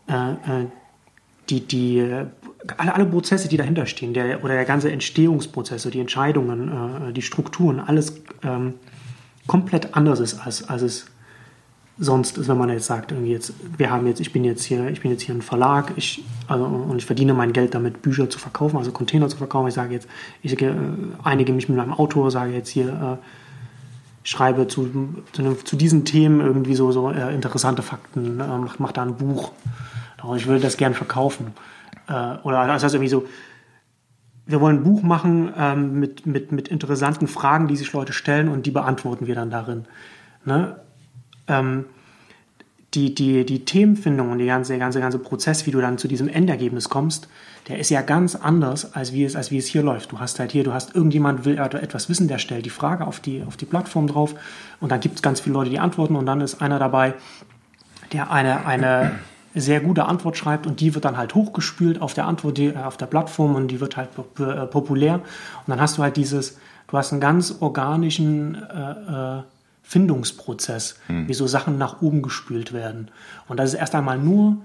äh, 0.08 0.14
äh, 0.14 0.68
die, 1.50 1.62
die, 1.62 2.02
alle, 2.78 2.94
alle 2.94 3.06
Prozesse, 3.06 3.48
die 3.48 3.58
dahinter 3.58 3.86
stehen, 3.86 4.14
der, 4.14 4.44
oder 4.44 4.54
der 4.54 4.66
ganze 4.66 4.92
Entstehungsprozess, 4.92 5.84
die 5.84 6.00
Entscheidungen, 6.00 6.70
äh, 7.10 7.14
die 7.14 7.22
Strukturen, 7.22 7.80
alles 7.80 8.22
ähm, 8.44 8.76
komplett 9.48 9.96
anders 9.96 10.20
ist, 10.20 10.46
als, 10.46 10.68
als 10.68 10.82
es 10.82 11.06
sonst 12.00 12.38
ist, 12.38 12.48
wenn 12.48 12.58
man 12.58 12.70
jetzt 12.70 12.86
sagt, 12.86 13.12
irgendwie 13.12 13.32
jetzt, 13.32 13.54
wir 13.78 13.90
haben 13.90 14.06
jetzt, 14.06 14.20
ich 14.20 14.32
bin 14.32 14.44
jetzt 14.44 14.64
hier, 14.64 14.88
ich 14.90 15.02
bin 15.02 15.12
jetzt 15.12 15.24
hier 15.24 15.34
ein 15.34 15.42
Verlag, 15.42 15.94
ich, 15.96 16.24
also, 16.48 16.66
und 16.66 16.98
ich 16.98 17.06
verdiene 17.06 17.34
mein 17.34 17.54
Geld 17.54 17.74
damit, 17.74 18.02
Bücher 18.02 18.30
zu 18.30 18.38
verkaufen, 18.38 18.78
also 18.78 18.92
Container 18.92 19.30
zu 19.30 19.38
verkaufen. 19.38 19.68
Ich 19.68 19.74
sage 19.74 19.94
jetzt, 19.94 20.08
ich 20.44 20.62
äh, 20.62 20.74
einige 21.24 21.54
mich 21.54 21.70
mit 21.70 21.78
meinem 21.78 21.94
Autor, 21.94 22.30
sage 22.30 22.54
jetzt 22.54 22.70
hier, 22.70 22.88
äh, 22.90 23.26
schreibe 24.24 24.68
zu, 24.68 24.90
zu, 25.32 25.56
zu 25.64 25.76
diesen 25.76 26.06
Themen 26.06 26.42
irgendwie 26.42 26.76
so, 26.76 26.92
so 26.92 27.10
äh, 27.10 27.34
interessante 27.34 27.82
Fakten, 27.82 28.40
äh, 28.40 28.58
mach, 28.58 28.78
mach 28.78 28.92
da 28.92 29.04
ein 29.04 29.16
Buch. 29.16 29.52
Aber 30.18 30.36
ich 30.36 30.48
würde 30.48 30.62
das 30.62 30.78
gern 30.78 30.94
verkaufen. 30.94 31.54
Äh, 32.08 32.38
oder 32.44 32.68
das 32.68 32.84
heißt 32.84 32.96
irgendwie 32.96 33.10
so, 33.10 33.26
wir 34.46 34.62
wollen 34.62 34.78
ein 34.78 34.84
Buch 34.84 35.04
machen 35.04 35.54
ähm, 35.58 36.00
mit, 36.00 36.26
mit, 36.26 36.52
mit 36.52 36.70
interessanten 36.70 37.28
Fragen, 37.28 37.68
die 37.68 37.76
sich 37.76 37.92
Leute 37.92 38.14
stellen 38.14 38.48
und 38.48 38.66
die 38.66 38.72
beantworten 38.72 39.28
wir 39.28 39.36
dann 39.36 39.50
darin. 39.50 39.86
Ne? 40.46 40.78
Ähm, 41.48 41.86
die, 42.94 43.14
die, 43.14 43.46
die 43.46 43.66
Themenfindung 43.66 44.32
und 44.32 44.40
die 44.40 44.46
ganze, 44.46 44.72
der 44.72 44.80
ganze, 44.80 45.02
ganze 45.02 45.20
Prozess, 45.20 45.66
wie 45.66 45.72
du 45.72 45.82
dann 45.82 45.98
zu 45.98 46.08
diesem 46.08 46.30
Endergebnis 46.30 46.88
kommst, 46.88 47.28
der 47.68 47.80
ist 47.80 47.90
ja 47.90 48.02
ganz 48.02 48.36
anders, 48.36 48.96
als 48.96 49.12
wie 49.12 49.26
es, 49.26 49.36
als 49.36 49.52
wie 49.52 49.58
es 49.58 49.68
hier 49.68 49.84
läuft. 49.84 50.14
Du 50.14 50.20
hast 50.20 50.40
halt 50.40 50.54
hier, 50.54 50.64
du 50.64 50.74
hast 50.74 50.96
irgendjemand 50.96 51.44
will 51.44 51.58
etwas 51.58 52.08
wissen, 52.08 52.30
der 52.30 52.38
stellt 52.38 52.66
die 52.66 52.70
Frage 52.70 53.06
auf 53.06 53.20
die, 53.20 53.44
auf 53.46 53.58
die 53.58 53.66
Plattform 53.66 54.08
drauf 54.08 54.36
und 54.80 54.92
dann 54.92 55.02
gibt 55.02 55.18
es 55.18 55.22
ganz 55.22 55.42
viele 55.42 55.54
Leute, 55.54 55.70
die 55.70 55.80
antworten 55.80 56.16
und 56.16 56.26
dann 56.26 56.40
ist 56.40 56.62
einer 56.62 56.80
dabei, 56.80 57.14
der 58.14 58.32
eine, 58.32 58.66
eine 58.66 59.20
sehr 59.60 59.82
gute 59.82 60.06
Antwort 60.06 60.38
schreibt 60.38 60.68
und 60.68 60.80
die 60.80 60.94
wird 60.96 61.06
dann 61.06 61.18
halt 61.18 61.36
hochgespült 61.36 62.02
auf 62.02 62.14
der 62.14 62.26
Antwort, 62.26 62.58
die, 62.58 62.68
äh, 62.68 62.78
auf 62.78 62.98
der 62.98 63.06
Plattform 63.08 63.56
und 63.56 63.68
die 63.70 63.80
wird 63.80 63.98
halt 63.98 64.10
äh, 64.40 64.66
populär 64.66 65.16
und 65.16 65.68
dann 65.68 65.82
hast 65.82 65.98
du 65.98 66.04
halt 66.04 66.18
dieses, 66.18 66.58
du 66.88 66.98
hast 66.98 67.12
einen 67.12 67.22
ganz 67.22 67.58
organischen 67.60 68.56
äh, 68.56 69.40
äh, 69.40 69.44
Findungsprozess, 69.84 71.00
wie 71.08 71.34
so 71.34 71.48
Sachen 71.48 71.78
nach 71.78 72.02
oben 72.02 72.22
gespült 72.22 72.74
werden. 72.74 73.10
Und 73.48 73.58
das 73.58 73.70
ist 73.70 73.80
erst 73.80 73.96
einmal 73.96 74.18
nur 74.18 74.58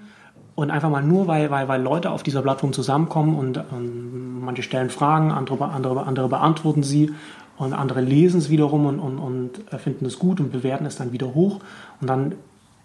und 0.56 0.70
einfach 0.70 0.90
mal 0.90 1.02
nur, 1.02 1.28
weil, 1.28 1.50
weil, 1.50 1.68
weil 1.68 1.80
Leute 1.80 2.10
auf 2.10 2.22
dieser 2.22 2.42
Plattform 2.42 2.72
zusammenkommen 2.72 3.36
und 3.36 3.56
ähm, 3.56 4.40
manche 4.40 4.64
stellen 4.64 4.90
Fragen, 4.90 5.30
andere, 5.30 5.68
andere, 5.68 6.04
andere 6.04 6.28
beantworten 6.28 6.82
sie 6.82 7.12
und 7.56 7.72
andere 7.72 8.00
lesen 8.00 8.38
es 8.38 8.50
wiederum 8.50 8.86
und, 8.86 8.98
und, 8.98 9.18
und 9.18 9.72
äh, 9.72 9.78
finden 9.78 10.06
es 10.06 10.18
gut 10.18 10.40
und 10.40 10.52
bewerten 10.52 10.86
es 10.86 10.96
dann 10.96 11.12
wieder 11.12 11.34
hoch. 11.34 11.60
Und 12.00 12.10
dann 12.10 12.34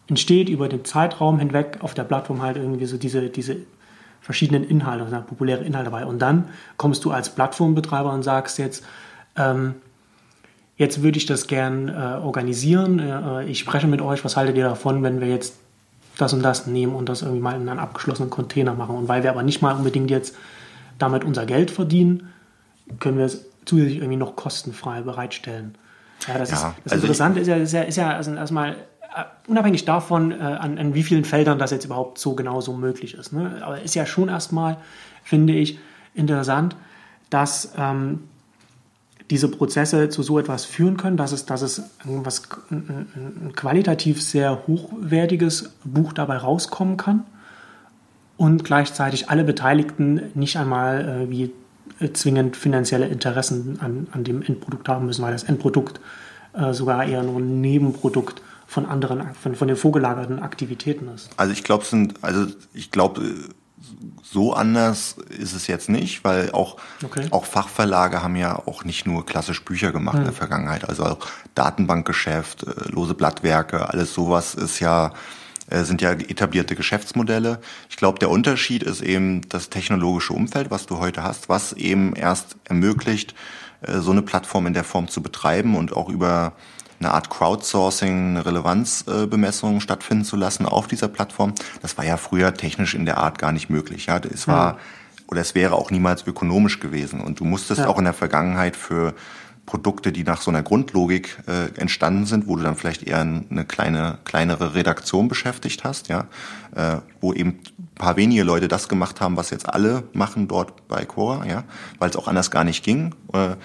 entsteht 0.07 0.49
über 0.49 0.69
den 0.69 0.85
Zeitraum 0.85 1.39
hinweg 1.39 1.79
auf 1.81 1.93
der 1.93 2.03
Plattform 2.03 2.41
halt 2.41 2.57
irgendwie 2.57 2.85
so 2.85 2.97
diese, 2.97 3.29
diese 3.29 3.57
verschiedenen 4.21 4.63
Inhalte, 4.63 5.03
also 5.05 5.21
populäre 5.21 5.63
Inhalte 5.63 5.89
dabei. 5.89 6.05
Und 6.05 6.19
dann 6.19 6.49
kommst 6.77 7.05
du 7.05 7.11
als 7.11 7.29
Plattformbetreiber 7.29 8.11
und 8.11 8.23
sagst 8.23 8.57
jetzt, 8.57 8.85
ähm, 9.35 9.75
jetzt 10.77 11.03
würde 11.03 11.17
ich 11.17 11.25
das 11.25 11.47
gern 11.47 11.89
äh, 11.89 11.91
organisieren. 11.91 12.99
Äh, 12.99 13.45
ich 13.45 13.59
spreche 13.59 13.87
mit 13.87 14.01
euch, 14.01 14.23
was 14.23 14.37
haltet 14.37 14.55
ihr 14.57 14.65
davon, 14.65 15.03
wenn 15.03 15.19
wir 15.19 15.27
jetzt 15.27 15.55
das 16.17 16.33
und 16.33 16.41
das 16.41 16.67
nehmen 16.67 16.95
und 16.95 17.09
das 17.09 17.21
irgendwie 17.21 17.41
mal 17.41 17.55
in 17.55 17.67
einen 17.67 17.79
abgeschlossenen 17.79 18.29
Container 18.29 18.73
machen. 18.73 18.95
Und 18.95 19.07
weil 19.07 19.23
wir 19.23 19.29
aber 19.29 19.43
nicht 19.43 19.61
mal 19.61 19.75
unbedingt 19.75 20.09
jetzt 20.09 20.35
damit 20.97 21.23
unser 21.23 21.45
Geld 21.45 21.69
verdienen, 21.69 22.33
können 22.99 23.17
wir 23.17 23.25
es 23.25 23.45
zusätzlich 23.65 23.97
irgendwie 23.97 24.17
noch 24.17 24.35
kostenfrei 24.35 25.01
bereitstellen. 25.01 25.75
Ja, 26.27 26.37
das, 26.37 26.51
Ja, 26.51 26.55
ist, 26.55 26.63
das 26.83 26.93
also 26.93 27.03
Interessante 27.03 27.39
ist 27.39 27.47
ja, 27.47 27.55
ist 27.55 27.73
ja, 27.73 27.81
ist 27.83 27.95
ja 27.95 28.09
also 28.15 28.33
erstmal 28.33 28.71
äh, 28.71 28.75
unabhängig 29.47 29.86
davon, 29.86 30.32
äh, 30.32 30.36
an, 30.36 30.77
an 30.77 30.93
wie 30.93 31.03
vielen 31.03 31.25
Feldern 31.25 31.60
das 31.60 31.71
jetzt 31.71 31.86
überhaupt 31.86 32.17
so 32.17 32.36
genau 32.36 32.62
so 32.62 32.73
möglich 32.73 33.13
ist. 33.13 33.34
Ne? 33.34 33.62
Aber 33.63 33.82
ist 33.82 33.95
ja 33.95 34.06
schon 34.06 34.30
erstmal, 34.30 34.77
finde 35.23 35.53
ich, 35.53 35.80
interessant, 36.13 36.75
dass 37.30 37.73
ähm, 37.77 38.19
diese 39.30 39.49
Prozesse 39.49 40.10
zu 40.10 40.23
so 40.23 40.39
etwas 40.39 40.65
führen 40.65 40.97
können, 40.97 41.17
dass 41.17 41.32
es, 41.32 41.45
dass 41.45 41.62
es 41.62 41.82
irgendwas, 42.06 42.43
ein, 42.71 43.08
ein 43.15 43.53
qualitativ 43.56 44.21
sehr 44.21 44.67
hochwertiges 44.67 45.73
Buch 45.84 46.13
dabei 46.13 46.38
rauskommen 46.38 46.97
kann 46.97 47.25
und 48.38 48.63
gleichzeitig 48.63 49.30
alle 49.30 49.43
Beteiligten 49.43 50.32
nicht 50.34 50.58
einmal 50.58 51.25
äh, 51.27 51.30
wie 51.30 51.51
äh, 51.99 52.13
zwingend 52.13 52.56
finanzielle 52.56 53.08
Interessen 53.08 53.80
an, 53.82 54.08
an 54.12 54.23
dem 54.23 54.41
Endprodukt 54.41 54.88
haben 54.88 55.06
müssen, 55.06 55.23
weil 55.23 55.34
das 55.34 55.43
Endprodukt 55.43 55.99
äh, 56.53 56.73
sogar 56.73 57.06
eher 57.06 57.23
nur 57.23 57.39
ein 57.39 57.60
Nebenprodukt 57.60 58.41
von 58.67 58.86
anderen, 58.86 59.34
von, 59.34 59.56
von 59.56 59.67
den 59.67 59.77
vorgelagerten 59.77 60.39
Aktivitäten 60.43 61.08
ist. 61.08 61.30
Also 61.38 61.53
ich 61.53 61.63
glaube, 61.63 61.86
sind, 61.86 62.15
also 62.21 62.47
ich 62.73 62.91
glaube, 62.91 63.21
so 64.21 64.53
anders 64.53 65.15
ist 65.30 65.53
es 65.53 65.67
jetzt 65.67 65.88
nicht, 65.89 66.23
weil 66.25 66.51
auch, 66.51 66.77
Okay. 67.03 67.27
auch 67.32 67.45
Fachverlage 67.45 68.21
haben 68.21 68.36
ja 68.36 68.56
auch 68.56 68.84
nicht 68.84 69.08
nur 69.08 69.25
klassisch 69.25 69.63
Bücher 69.63 69.91
gemacht 69.94 70.17
in 70.17 70.25
der 70.25 70.33
Vergangenheit. 70.33 70.87
Also 70.87 71.06
auch 71.06 71.19
Datenbankgeschäft, 71.56 72.63
äh, 72.63 72.89
lose 72.89 73.13
Blattwerke, 73.13 73.89
alles 73.89 74.13
sowas 74.13 74.54
ist 74.54 74.81
ja, 74.81 75.13
äh, 75.69 75.83
sind 75.83 76.02
ja 76.02 76.12
etablierte 76.12 76.75
Geschäftsmodelle. 76.75 77.60
Ich 77.89 77.96
glaube, 77.96 78.19
der 78.19 78.29
Unterschied 78.29 78.83
ist 78.83 79.02
eben 79.02 79.48
das 79.48 79.69
technologische 79.69 80.33
Umfeld, 80.33 80.71
was 80.71 80.85
du 80.87 81.00
heute 81.00 81.23
hast, 81.23 81.48
was 81.48 81.71
eben 81.73 82.13
erst 82.15 82.58
ermöglicht, 82.65 83.33
äh, 83.81 84.00
so 84.00 84.12
eine 84.12 84.23
Plattform 84.23 84.67
in 84.67 84.73
der 84.73 84.83
Form 84.83 85.08
zu 85.08 85.21
betreiben 85.21 85.75
und 85.75 85.96
auch 85.96 86.10
über 86.10 86.54
eine 87.00 87.12
Art 87.12 87.29
Crowdsourcing, 87.29 88.29
eine 88.31 88.45
Relevanzbemessung 88.45 89.79
stattfinden 89.81 90.25
zu 90.25 90.35
lassen 90.35 90.65
auf 90.65 90.87
dieser 90.87 91.08
Plattform. 91.08 91.54
Das 91.81 91.98
war 91.98 92.06
ja 92.06 92.17
früher 92.17 92.54
technisch 92.54 92.95
in 92.95 93.06
der 93.06 93.17
Art 93.17 93.37
gar 93.37 93.52
nicht 93.52 93.69
möglich. 93.69 94.08
Ja, 94.08 94.19
es 94.19 94.48
war 94.48 94.77
oder 95.29 95.41
es 95.41 95.56
wäre 95.56 95.75
auch 95.75 95.91
niemals 95.91 96.25
ökonomisch 96.25 96.79
gewesen. 96.79 97.19
Und 97.19 97.39
du 97.39 97.45
musstest 97.45 97.81
Ja. 97.81 97.87
auch 97.87 97.98
in 97.98 98.06
der 98.06 98.13
Vergangenheit 98.13 98.75
für 98.77 99.13
Produkte, 99.65 100.13
die 100.13 100.23
nach 100.23 100.39
so 100.41 100.50
einer 100.50 100.63
Grundlogik 100.63 101.37
äh, 101.45 101.77
entstanden 101.77 102.25
sind, 102.25 102.48
wo 102.48 102.56
du 102.56 102.63
dann 102.63 102.77
vielleicht 102.77 103.04
eher 103.04 103.19
eine 103.19 103.65
kleine, 103.65 104.19
kleinere 104.23 104.73
Redaktion 104.75 105.27
beschäftigt 105.27 105.83
hast, 105.83 106.08
ja, 106.08 106.27
äh, 106.73 107.00
wo 107.19 107.33
eben 107.33 107.60
ein 107.77 107.87
paar 107.95 108.15
wenige 108.15 108.43
Leute 108.43 108.69
das 108.69 108.87
gemacht 108.87 109.19
haben, 109.19 109.35
was 109.35 109.50
jetzt 109.50 109.67
alle 109.67 110.04
machen 110.13 110.48
dort 110.48 110.87
bei 110.87 111.04
Cora, 111.04 111.45
ja, 111.45 111.65
weil 112.00 112.10
es 112.10 112.15
auch 112.15 112.29
anders 112.29 112.50
gar 112.50 112.63
nicht 112.63 112.85
ging. 112.85 113.13
Äh, 113.33 113.58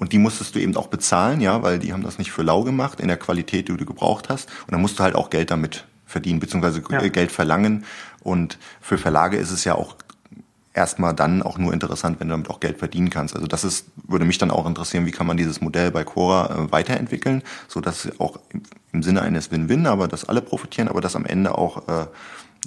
und 0.00 0.14
die 0.14 0.18
musstest 0.18 0.54
du 0.54 0.58
eben 0.58 0.74
auch 0.76 0.86
bezahlen, 0.86 1.42
ja, 1.42 1.62
weil 1.62 1.78
die 1.78 1.92
haben 1.92 2.02
das 2.02 2.16
nicht 2.16 2.32
für 2.32 2.42
lau 2.42 2.64
gemacht 2.64 3.00
in 3.00 3.08
der 3.08 3.18
Qualität, 3.18 3.68
die 3.68 3.76
du 3.76 3.84
gebraucht 3.84 4.30
hast. 4.30 4.48
Und 4.62 4.72
dann 4.72 4.80
musst 4.80 4.98
du 4.98 5.02
halt 5.02 5.14
auch 5.14 5.28
Geld 5.28 5.50
damit 5.50 5.84
verdienen, 6.06 6.40
beziehungsweise 6.40 6.82
ja. 6.90 7.06
Geld 7.08 7.30
verlangen. 7.30 7.84
Und 8.22 8.58
für 8.80 8.96
Verlage 8.96 9.36
ist 9.36 9.50
es 9.50 9.64
ja 9.64 9.74
auch 9.74 9.96
erstmal 10.72 11.14
dann 11.14 11.42
auch 11.42 11.58
nur 11.58 11.74
interessant, 11.74 12.18
wenn 12.18 12.28
du 12.28 12.32
damit 12.32 12.48
auch 12.48 12.60
Geld 12.60 12.78
verdienen 12.78 13.10
kannst. 13.10 13.34
Also 13.34 13.46
das 13.46 13.62
ist, 13.62 13.88
würde 14.08 14.24
mich 14.24 14.38
dann 14.38 14.50
auch 14.50 14.66
interessieren, 14.66 15.04
wie 15.04 15.10
kann 15.10 15.26
man 15.26 15.36
dieses 15.36 15.60
Modell 15.60 15.90
bei 15.90 16.02
Quora 16.02 16.46
äh, 16.46 16.72
weiterentwickeln, 16.72 17.42
so 17.68 17.82
dass 17.82 18.08
auch 18.18 18.38
im, 18.54 18.62
im 18.92 19.02
Sinne 19.02 19.20
eines 19.20 19.50
Win-Win, 19.50 19.86
aber 19.86 20.08
dass 20.08 20.24
alle 20.24 20.40
profitieren, 20.40 20.88
aber 20.88 21.02
dass 21.02 21.14
am 21.14 21.26
Ende 21.26 21.58
auch 21.58 21.86
äh, 21.88 22.06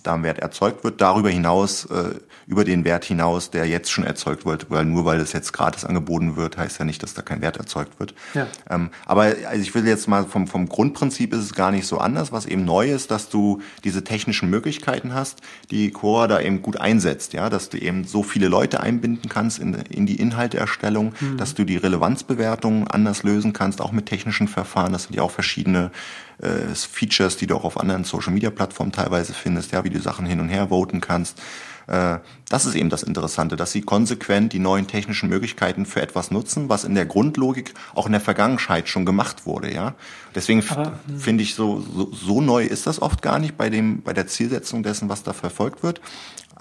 da 0.04 0.14
ein 0.14 0.22
Wert 0.22 0.38
erzeugt 0.38 0.84
wird. 0.84 1.02
Darüber 1.02 1.32
hinaus, 1.32 1.86
äh, 1.86 2.14
über 2.48 2.64
den 2.64 2.86
Wert 2.86 3.06
hinaus, 3.06 3.52
der 3.52 3.66
jetzt 3.66 3.92
schon 3.92 4.04
erzeugt 4.04 4.46
wird, 4.46 4.70
weil 4.70 4.86
nur 4.86 5.06
weil 5.06 5.20
es 5.20 5.34
jetzt 5.34 5.54
gratis 5.54 5.86
angeboten 5.86 6.36
wird, 6.36 6.58
heißt 6.58 6.80
ja 6.80 6.86
nicht, 6.86 7.04
dass 7.04 7.14
da 7.14 7.22
kein 7.22 7.42
Wert 7.42 7.58
erzeugt 7.58 8.00
wird. 8.00 8.14
Ja. 8.34 8.48
Ähm, 8.70 8.90
aber 9.06 9.34
also 9.48 9.62
ich 9.62 9.74
will 9.76 9.88
jetzt 9.88 10.08
mal 10.08 10.26
vom, 10.26 10.48
vom 10.48 10.68
Grundprinzip 10.68 11.34
ist 11.34 11.40
es 11.40 11.54
gar 11.54 11.72
nicht 11.72 11.88
so 11.88 11.98
anders. 11.98 12.32
Was 12.32 12.46
eben 12.46 12.66
neu 12.66 12.92
ist, 12.92 13.12
dass 13.12 13.30
du 13.30 13.62
diese 13.84 14.04
technischen 14.04 14.50
Möglichkeiten 14.50 15.14
hast, 15.14 15.42
die 15.72 15.92
Core 15.92 16.28
da 16.28 16.40
eben 16.40 16.62
gut 16.62 16.78
einsetzt, 16.78 17.34
ja, 17.34 17.50
dass 17.50 17.70
du 17.70 17.78
eben 17.78 18.04
so 18.04 18.24
viele 18.24 18.48
Leute 18.48 18.82
einbinden 18.82 19.30
kannst 19.30 19.60
in, 19.60 19.74
in 19.74 20.06
die 20.06 20.16
Inhalteerstellung, 20.16 21.14
mhm. 21.20 21.38
dass 21.38 21.54
du 21.54 21.64
die 21.64 21.78
Relevanzbewertung 21.78 22.88
anders 22.88 23.24
lösen 23.24 23.54
kannst, 23.54 23.82
auch 23.82 23.92
mit 23.92 24.06
technischen 24.06 24.48
Verfahren. 24.48 24.94
Das 24.94 25.04
sind 25.04 25.16
ja 25.16 25.22
auch 25.22 25.32
verschiedene 25.32 25.92
äh, 26.40 26.76
Features, 26.76 27.38
die 27.38 27.48
du 27.48 27.56
auch 27.56 27.64
auf 27.64 27.80
anderen 27.80 28.04
Social-Media-Plattformen 28.04 28.92
teilweise 28.92 29.34
findest, 29.34 29.72
ja, 29.72 29.84
wie 29.84 29.90
du 29.90 30.00
Sachen 30.00 30.26
hin 30.26 30.40
und 30.40 30.50
her 30.50 30.70
voten 30.70 31.02
kannst. 31.02 31.42
Äh, 31.88 32.20
das 32.50 32.66
ist 32.66 32.76
eben 32.76 32.90
das 32.90 33.04
Interessante, 33.04 33.56
dass 33.56 33.72
sie 33.72 33.82
konsequent 33.82 34.54
die 34.54 34.60
neuen 34.60 34.88
technischen 34.88 35.30
Möglichkeiten 35.30 35.86
für 35.86 36.02
etwas 36.02 36.32
nutzen, 36.32 36.70
was 36.70 36.84
in 36.84 36.96
der 36.96 37.06
Grundlogik 37.06 37.74
auch 37.96 38.06
in 38.06 38.12
der 38.12 38.22
Vergangenheit 38.22 38.88
schon 38.88 39.06
gemacht 39.06 39.46
wurde, 39.46 39.74
ja. 39.74 39.96
Deswegen 40.36 40.62
hm. 40.62 41.20
finde 41.20 41.44
ich 41.44 41.56
so, 41.56 41.82
so, 41.82 42.12
so 42.12 42.42
neu 42.42 42.64
ist 42.64 42.88
das 42.88 43.02
oft 43.02 43.22
gar 43.22 43.40
nicht 43.40 43.58
bei 43.58 43.70
dem, 43.70 44.02
bei 44.02 44.14
der 44.14 44.28
Zielsetzung 44.28 44.84
dessen, 44.84 45.10
was 45.10 45.24
da 45.24 45.34
verfolgt 45.34 45.84
wird 45.84 46.02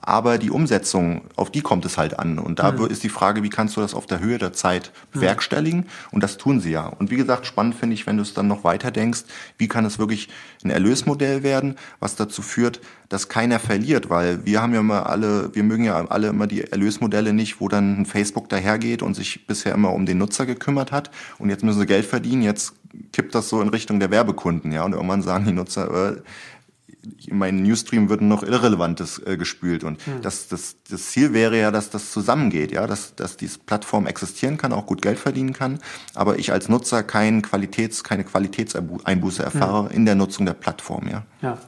aber 0.02 0.36
die 0.38 0.50
Umsetzung, 0.50 1.22
auf 1.36 1.50
die 1.50 1.62
kommt 1.62 1.84
es 1.84 1.96
halt 1.96 2.18
an. 2.18 2.38
Und 2.38 2.58
da 2.58 2.72
mhm. 2.72 2.86
ist 2.86 3.04
die 3.04 3.08
Frage, 3.08 3.42
wie 3.42 3.48
kannst 3.48 3.76
du 3.76 3.80
das 3.80 3.94
auf 3.94 4.06
der 4.06 4.20
Höhe 4.20 4.38
der 4.38 4.52
Zeit 4.52 4.90
mhm. 4.92 5.20
bewerkstelligen? 5.20 5.86
Und 6.10 6.22
das 6.22 6.36
tun 6.36 6.60
sie 6.60 6.72
ja. 6.72 6.86
Und 6.86 7.10
wie 7.10 7.16
gesagt, 7.16 7.46
spannend 7.46 7.76
finde 7.76 7.94
ich, 7.94 8.06
wenn 8.06 8.16
du 8.16 8.22
es 8.22 8.34
dann 8.34 8.48
noch 8.48 8.64
weiter 8.64 8.90
denkst, 8.90 9.22
wie 9.58 9.68
kann 9.68 9.84
es 9.84 9.98
wirklich 9.98 10.28
ein 10.64 10.70
Erlösmodell 10.70 11.42
werden, 11.44 11.76
was 12.00 12.16
dazu 12.16 12.42
führt, 12.42 12.80
dass 13.08 13.28
keiner 13.28 13.58
verliert, 13.58 14.10
weil 14.10 14.44
wir 14.46 14.60
haben 14.60 14.72
ja 14.72 14.80
immer 14.80 15.06
alle, 15.06 15.54
wir 15.54 15.62
mögen 15.62 15.84
ja 15.84 16.02
alle 16.06 16.28
immer 16.28 16.46
die 16.46 16.62
Erlösmodelle 16.62 17.32
nicht, 17.32 17.60
wo 17.60 17.68
dann 17.68 18.00
ein 18.00 18.06
Facebook 18.06 18.48
dahergeht 18.48 19.02
und 19.02 19.14
sich 19.14 19.46
bisher 19.46 19.74
immer 19.74 19.92
um 19.92 20.06
den 20.06 20.18
Nutzer 20.18 20.46
gekümmert 20.46 20.92
hat 20.92 21.10
und 21.38 21.50
jetzt 21.50 21.62
müssen 21.62 21.80
sie 21.80 21.86
Geld 21.86 22.06
verdienen, 22.06 22.40
jetzt 22.40 22.72
kippt 23.12 23.34
das 23.34 23.50
so 23.50 23.60
in 23.60 23.68
Richtung 23.68 24.00
der 24.00 24.10
Werbekunden, 24.10 24.72
ja, 24.72 24.82
und 24.84 24.92
irgendwann 24.92 25.22
sagen 25.22 25.44
die 25.44 25.52
Nutzer, 25.52 26.12
äh, 26.12 26.22
in 27.26 27.38
meinen 27.38 27.62
Newsstream 27.62 28.08
wird 28.08 28.20
noch 28.20 28.42
Irrelevantes 28.42 29.20
äh, 29.26 29.36
gespült. 29.36 29.84
Und 29.84 30.06
mhm. 30.06 30.22
das, 30.22 30.48
das, 30.48 30.76
das 30.88 31.10
Ziel 31.10 31.32
wäre 31.32 31.58
ja, 31.58 31.70
dass 31.70 31.90
das 31.90 32.12
zusammengeht, 32.12 32.72
ja, 32.72 32.86
dass, 32.86 33.14
dass 33.14 33.36
diese 33.36 33.58
Plattform 33.58 34.06
existieren 34.06 34.56
kann, 34.56 34.72
auch 34.72 34.86
gut 34.86 35.02
Geld 35.02 35.18
verdienen 35.18 35.52
kann, 35.52 35.78
aber 36.14 36.38
ich 36.38 36.52
als 36.52 36.68
Nutzer 36.68 37.02
kein 37.02 37.42
Qualitäts, 37.42 38.04
keine 38.04 38.24
Qualitätseinbuße 38.24 39.42
erfahre 39.42 39.84
mhm. 39.84 39.90
in 39.90 40.04
der 40.06 40.14
Nutzung 40.14 40.46
der 40.46 40.54
Plattform, 40.54 41.08
ja. 41.08 41.22
Ja, 41.40 41.58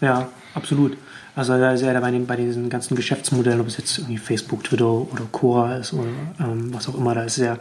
ja, 0.00 0.28
absolut. 0.54 0.96
Also 1.36 1.56
da 1.56 1.72
ist 1.72 1.82
ja 1.82 1.98
bei, 2.00 2.10
den, 2.10 2.26
bei 2.26 2.36
diesen 2.36 2.68
ganzen 2.68 2.96
Geschäftsmodellen, 2.96 3.60
ob 3.60 3.68
es 3.68 3.76
jetzt 3.76 3.98
irgendwie 3.98 4.18
Facebook, 4.18 4.64
Twitter 4.64 4.90
oder 4.90 5.24
Quora 5.30 5.76
ist 5.76 5.92
oder 5.92 6.08
ähm, 6.40 6.74
was 6.74 6.88
auch 6.88 6.96
immer, 6.96 7.14
da 7.14 7.22
ist 7.22 7.36
ja 7.36 7.56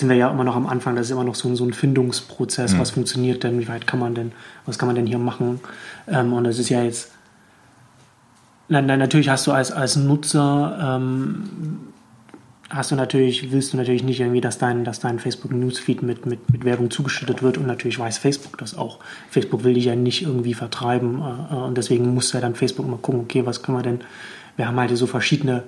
sind 0.00 0.08
wir 0.08 0.16
ja 0.16 0.30
immer 0.30 0.44
noch 0.44 0.56
am 0.56 0.66
Anfang. 0.66 0.96
Das 0.96 1.06
ist 1.06 1.12
immer 1.12 1.24
noch 1.24 1.34
so, 1.34 1.54
so 1.54 1.64
ein 1.64 1.72
Findungsprozess. 1.72 2.74
Mhm. 2.74 2.78
Was 2.78 2.90
funktioniert 2.90 3.44
denn? 3.44 3.58
Wie 3.60 3.68
weit 3.68 3.86
kann 3.86 4.00
man 4.00 4.14
denn? 4.14 4.32
Was 4.66 4.78
kann 4.78 4.88
man 4.88 4.96
denn 4.96 5.06
hier 5.06 5.18
machen? 5.18 5.60
Ähm, 6.08 6.32
und 6.32 6.44
das 6.44 6.58
ist 6.58 6.68
ja 6.68 6.82
jetzt. 6.82 7.12
Na, 8.68 8.80
na, 8.80 8.96
natürlich 8.96 9.28
hast 9.28 9.46
du 9.46 9.52
als, 9.52 9.72
als 9.72 9.96
Nutzer 9.96 10.98
ähm, 10.98 11.90
hast 12.70 12.92
du 12.92 12.94
natürlich, 12.94 13.50
willst 13.50 13.72
du 13.72 13.76
natürlich 13.76 14.04
nicht 14.04 14.20
irgendwie, 14.20 14.40
dass 14.40 14.58
dein, 14.58 14.84
dass 14.84 15.00
dein 15.00 15.18
Facebook 15.18 15.52
Newsfeed 15.52 16.02
mit, 16.02 16.24
mit, 16.24 16.50
mit 16.50 16.64
Werbung 16.64 16.90
zugeschüttet 16.90 17.42
wird 17.42 17.58
und 17.58 17.66
natürlich 17.66 17.98
weiß 17.98 18.18
Facebook 18.18 18.56
das 18.58 18.78
auch. 18.78 19.00
Facebook 19.28 19.64
will 19.64 19.74
dich 19.74 19.86
ja 19.86 19.96
nicht 19.96 20.22
irgendwie 20.22 20.54
vertreiben 20.54 21.20
äh, 21.20 21.54
und 21.54 21.76
deswegen 21.76 22.14
muss 22.14 22.32
ja 22.32 22.40
dann 22.40 22.54
Facebook 22.54 22.86
immer 22.86 22.98
gucken, 22.98 23.20
okay, 23.20 23.44
was 23.44 23.62
können 23.62 23.76
wir 23.76 23.82
denn, 23.82 24.00
wir 24.56 24.68
haben 24.68 24.78
halt 24.78 24.96
so 24.96 25.06
verschiedene, 25.06 25.64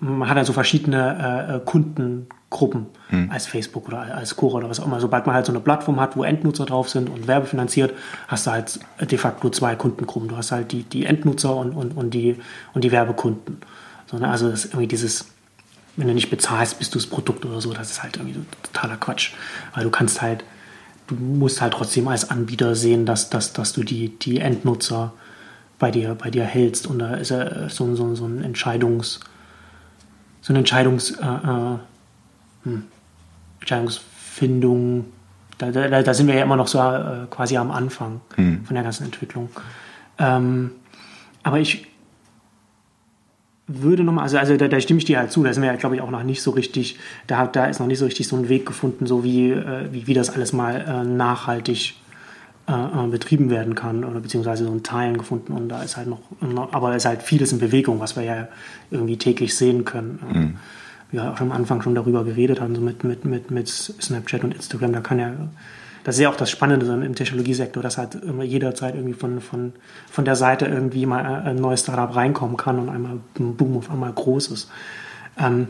man 0.00 0.28
hat 0.28 0.36
ja 0.36 0.44
so 0.44 0.52
verschiedene 0.52 1.48
äh, 1.48 1.56
äh 1.56 1.60
Kunden, 1.64 2.26
Gruppen 2.52 2.86
hm. 3.08 3.30
als 3.30 3.46
Facebook 3.46 3.88
oder 3.88 4.14
als 4.14 4.36
Quora 4.36 4.58
oder 4.58 4.68
was 4.68 4.78
auch 4.78 4.86
immer. 4.86 5.00
Sobald 5.00 5.26
man 5.26 5.34
halt 5.34 5.46
so 5.46 5.52
eine 5.52 5.60
Plattform 5.60 5.98
hat, 5.98 6.16
wo 6.16 6.22
Endnutzer 6.22 6.66
drauf 6.66 6.88
sind 6.88 7.08
und 7.08 7.26
werbefinanziert, 7.26 7.94
hast 8.28 8.46
du 8.46 8.50
halt 8.50 8.78
de 9.00 9.18
facto 9.18 9.48
zwei 9.50 9.74
Kundengruppen. 9.74 10.28
Du 10.28 10.36
hast 10.36 10.52
halt 10.52 10.70
die, 10.70 10.82
die 10.82 11.06
Endnutzer 11.06 11.56
und, 11.56 11.72
und, 11.72 11.96
und, 11.96 12.12
die, 12.12 12.36
und 12.74 12.84
die 12.84 12.92
Werbekunden. 12.92 13.58
So, 14.06 14.18
ne? 14.18 14.28
Also 14.28 14.50
das 14.50 14.66
ist 14.66 14.74
irgendwie 14.74 14.86
dieses, 14.86 15.26
wenn 15.96 16.08
du 16.08 16.14
nicht 16.14 16.30
bezahlst, 16.30 16.78
bist 16.78 16.94
du 16.94 16.98
das 16.98 17.06
Produkt 17.06 17.44
oder 17.46 17.60
so, 17.60 17.72
das 17.72 17.90
ist 17.90 18.02
halt 18.02 18.18
irgendwie 18.18 18.38
totaler 18.62 18.98
Quatsch. 18.98 19.32
Weil 19.74 19.84
du 19.84 19.90
kannst 19.90 20.20
halt, 20.20 20.44
du 21.06 21.14
musst 21.14 21.62
halt 21.62 21.72
trotzdem 21.72 22.06
als 22.08 22.30
Anbieter 22.30 22.74
sehen, 22.74 23.06
dass, 23.06 23.30
dass, 23.30 23.54
dass 23.54 23.72
du 23.72 23.82
die, 23.82 24.10
die 24.18 24.40
Endnutzer 24.40 25.14
bei 25.78 25.90
dir, 25.90 26.14
bei 26.14 26.30
dir 26.30 26.44
hältst. 26.44 26.86
Und 26.86 26.98
da 26.98 27.14
ist 27.14 27.30
ja 27.30 27.68
so, 27.70 27.94
so, 27.94 28.14
so 28.14 28.26
ein 28.26 28.44
Entscheidungs, 28.44 29.20
so 30.42 30.52
ein 30.52 30.56
Entscheidungs, 30.56 31.12
äh, 31.12 31.24
äh 31.24 31.78
hm, 32.64 32.84
Entscheidungsfindung, 33.60 35.06
da, 35.56 35.70
da, 35.70 36.02
da, 36.02 36.14
sind 36.14 36.26
wir 36.26 36.34
ja 36.34 36.42
immer 36.42 36.56
noch 36.56 36.66
so 36.66 36.78
äh, 36.78 37.26
quasi 37.30 37.56
am 37.56 37.70
Anfang 37.70 38.20
hm. 38.34 38.64
von 38.64 38.74
der 38.74 38.82
ganzen 38.82 39.04
Entwicklung. 39.04 39.48
Ähm, 40.18 40.72
aber 41.42 41.60
ich 41.60 41.86
würde 43.68 44.02
nochmal, 44.02 44.24
also, 44.24 44.38
also 44.38 44.56
da, 44.56 44.68
da, 44.68 44.80
stimme 44.80 44.98
ich 44.98 45.04
dir 45.04 45.18
halt 45.18 45.30
zu, 45.30 45.42
da 45.44 45.52
sind 45.52 45.62
wir 45.62 45.70
ja, 45.70 45.76
glaube 45.76 45.94
ich, 45.96 46.02
auch 46.02 46.10
noch 46.10 46.24
nicht 46.24 46.42
so 46.42 46.50
richtig, 46.50 46.98
da, 47.26 47.46
da 47.46 47.66
ist 47.66 47.78
noch 47.78 47.86
nicht 47.86 47.98
so 47.98 48.04
richtig 48.04 48.26
so 48.28 48.36
ein 48.36 48.48
Weg 48.48 48.66
gefunden, 48.66 49.06
so 49.06 49.24
wie, 49.24 49.50
äh, 49.50 49.92
wie, 49.92 50.06
wie 50.08 50.14
das 50.14 50.30
alles 50.30 50.52
mal 50.52 50.80
äh, 50.80 51.04
nachhaltig 51.04 51.94
äh, 52.72 53.04
äh 53.04 53.06
betrieben 53.08 53.50
werden 53.50 53.74
kann 53.74 54.04
oder 54.04 54.20
beziehungsweise 54.20 54.64
so 54.64 54.72
ein 54.72 54.82
Teilen 54.82 55.18
gefunden 55.18 55.52
und 55.52 55.68
da 55.68 55.82
ist 55.82 55.96
halt 55.96 56.08
noch, 56.08 56.20
aber 56.72 56.90
es 56.90 57.04
ist 57.04 57.06
halt 57.06 57.22
vieles 57.22 57.52
in 57.52 57.58
Bewegung, 57.58 58.00
was 58.00 58.16
wir 58.16 58.22
ja 58.22 58.48
irgendwie 58.90 59.16
täglich 59.16 59.54
sehen 59.56 59.84
können. 59.84 60.18
Mhm 60.32 60.58
wir 61.12 61.30
auch 61.30 61.40
am 61.40 61.52
Anfang 61.52 61.82
schon 61.82 61.94
darüber 61.94 62.24
geredet 62.24 62.60
haben, 62.60 62.74
so 62.74 62.80
mit, 62.80 63.04
mit, 63.04 63.24
mit, 63.24 63.50
mit 63.50 63.68
Snapchat 63.68 64.44
und 64.44 64.54
Instagram, 64.54 64.92
da 64.92 65.00
kann 65.00 65.18
ja, 65.18 65.32
das 66.04 66.16
ist 66.16 66.22
ja 66.22 66.30
auch 66.30 66.36
das 66.36 66.50
Spannende 66.50 66.86
im 66.86 67.14
Technologiesektor, 67.14 67.82
dass 67.82 67.98
halt 67.98 68.16
immer 68.16 68.42
jederzeit 68.42 68.94
irgendwie 68.94 69.14
von, 69.14 69.40
von, 69.40 69.72
von 70.10 70.24
der 70.24 70.36
Seite 70.36 70.66
irgendwie 70.66 71.06
mal 71.06 71.24
ein 71.24 71.56
neues 71.56 71.82
Startup 71.82 72.14
reinkommen 72.16 72.56
kann 72.56 72.78
und 72.78 72.88
einmal 72.88 73.18
ein 73.38 73.56
Boom 73.56 73.76
auf 73.76 73.90
einmal 73.90 74.12
groß 74.12 74.48
ist. 74.48 74.70
Ähm, 75.38 75.68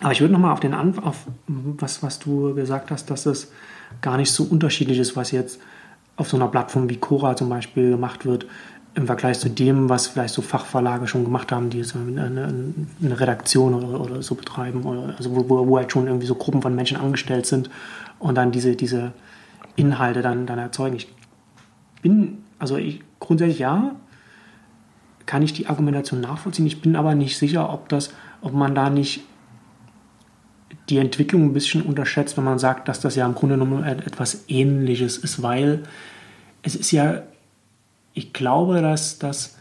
aber 0.00 0.12
ich 0.12 0.20
würde 0.20 0.32
nochmal 0.32 0.52
auf 0.52 0.60
den 0.60 0.74
Anf 0.74 0.98
auf 0.98 1.26
was, 1.46 2.02
was 2.02 2.18
du 2.18 2.54
gesagt 2.54 2.90
hast, 2.90 3.10
dass 3.10 3.26
es 3.26 3.52
gar 4.00 4.16
nicht 4.16 4.32
so 4.32 4.42
unterschiedlich 4.42 4.98
ist, 4.98 5.14
was 5.14 5.30
jetzt 5.30 5.60
auf 6.16 6.28
so 6.28 6.36
einer 6.36 6.48
Plattform 6.48 6.88
wie 6.88 6.96
Cora 6.96 7.36
zum 7.36 7.48
Beispiel 7.48 7.90
gemacht 7.90 8.24
wird, 8.24 8.46
im 8.94 9.06
Vergleich 9.06 9.38
zu 9.38 9.48
dem, 9.48 9.88
was 9.88 10.08
vielleicht 10.08 10.34
so 10.34 10.42
Fachverlage 10.42 11.06
schon 11.06 11.24
gemacht 11.24 11.50
haben, 11.50 11.70
die 11.70 11.82
so 11.82 11.98
eine, 11.98 12.24
eine 13.02 13.20
Redaktion 13.20 13.74
oder, 13.74 14.00
oder, 14.00 14.22
so 14.22 14.34
betreiben, 14.34 14.82
oder, 14.84 15.14
also 15.16 15.34
wo, 15.34 15.66
wo, 15.66 15.76
halt 15.78 15.90
schon 15.90 16.06
irgendwie 16.06 16.26
so 16.26 16.34
Gruppen 16.34 16.60
von 16.60 16.74
Menschen 16.74 16.98
angestellt 16.98 17.46
sind 17.46 17.70
und 18.18 18.34
dann 18.36 18.52
diese, 18.52 18.76
diese 18.76 19.12
Inhalte 19.76 20.20
dann, 20.20 20.46
dann 20.46 20.58
erzeugen. 20.58 20.96
Ich 20.96 21.08
bin, 22.02 22.44
also 22.58 22.76
ich, 22.76 23.02
grundsätzlich 23.18 23.60
ja, 23.60 23.94
kann 25.24 25.42
ich 25.42 25.54
die 25.54 25.68
Argumentation 25.68 26.20
nachvollziehen. 26.20 26.66
Ich 26.66 26.82
bin 26.82 26.94
aber 26.94 27.14
nicht 27.14 27.38
sicher, 27.38 27.72
ob 27.72 27.88
das, 27.88 28.12
ob 28.42 28.52
man 28.52 28.74
da 28.74 28.90
nicht 28.90 29.22
die 30.88 30.98
Entwicklung 30.98 31.44
ein 31.44 31.52
bisschen 31.52 31.82
unterschätzt, 31.82 32.36
wenn 32.36 32.44
man 32.44 32.58
sagt, 32.58 32.88
dass 32.88 33.00
das 33.00 33.14
ja 33.14 33.24
im 33.24 33.34
Grunde 33.34 33.56
genommen 33.56 33.84
etwas 33.84 34.44
Ähnliches 34.48 35.16
ist, 35.16 35.42
weil 35.42 35.84
es 36.62 36.74
ist 36.74 36.90
ja 36.90 37.22
ich 38.14 38.32
glaube, 38.32 38.80
dass, 38.80 39.18
dass, 39.18 39.56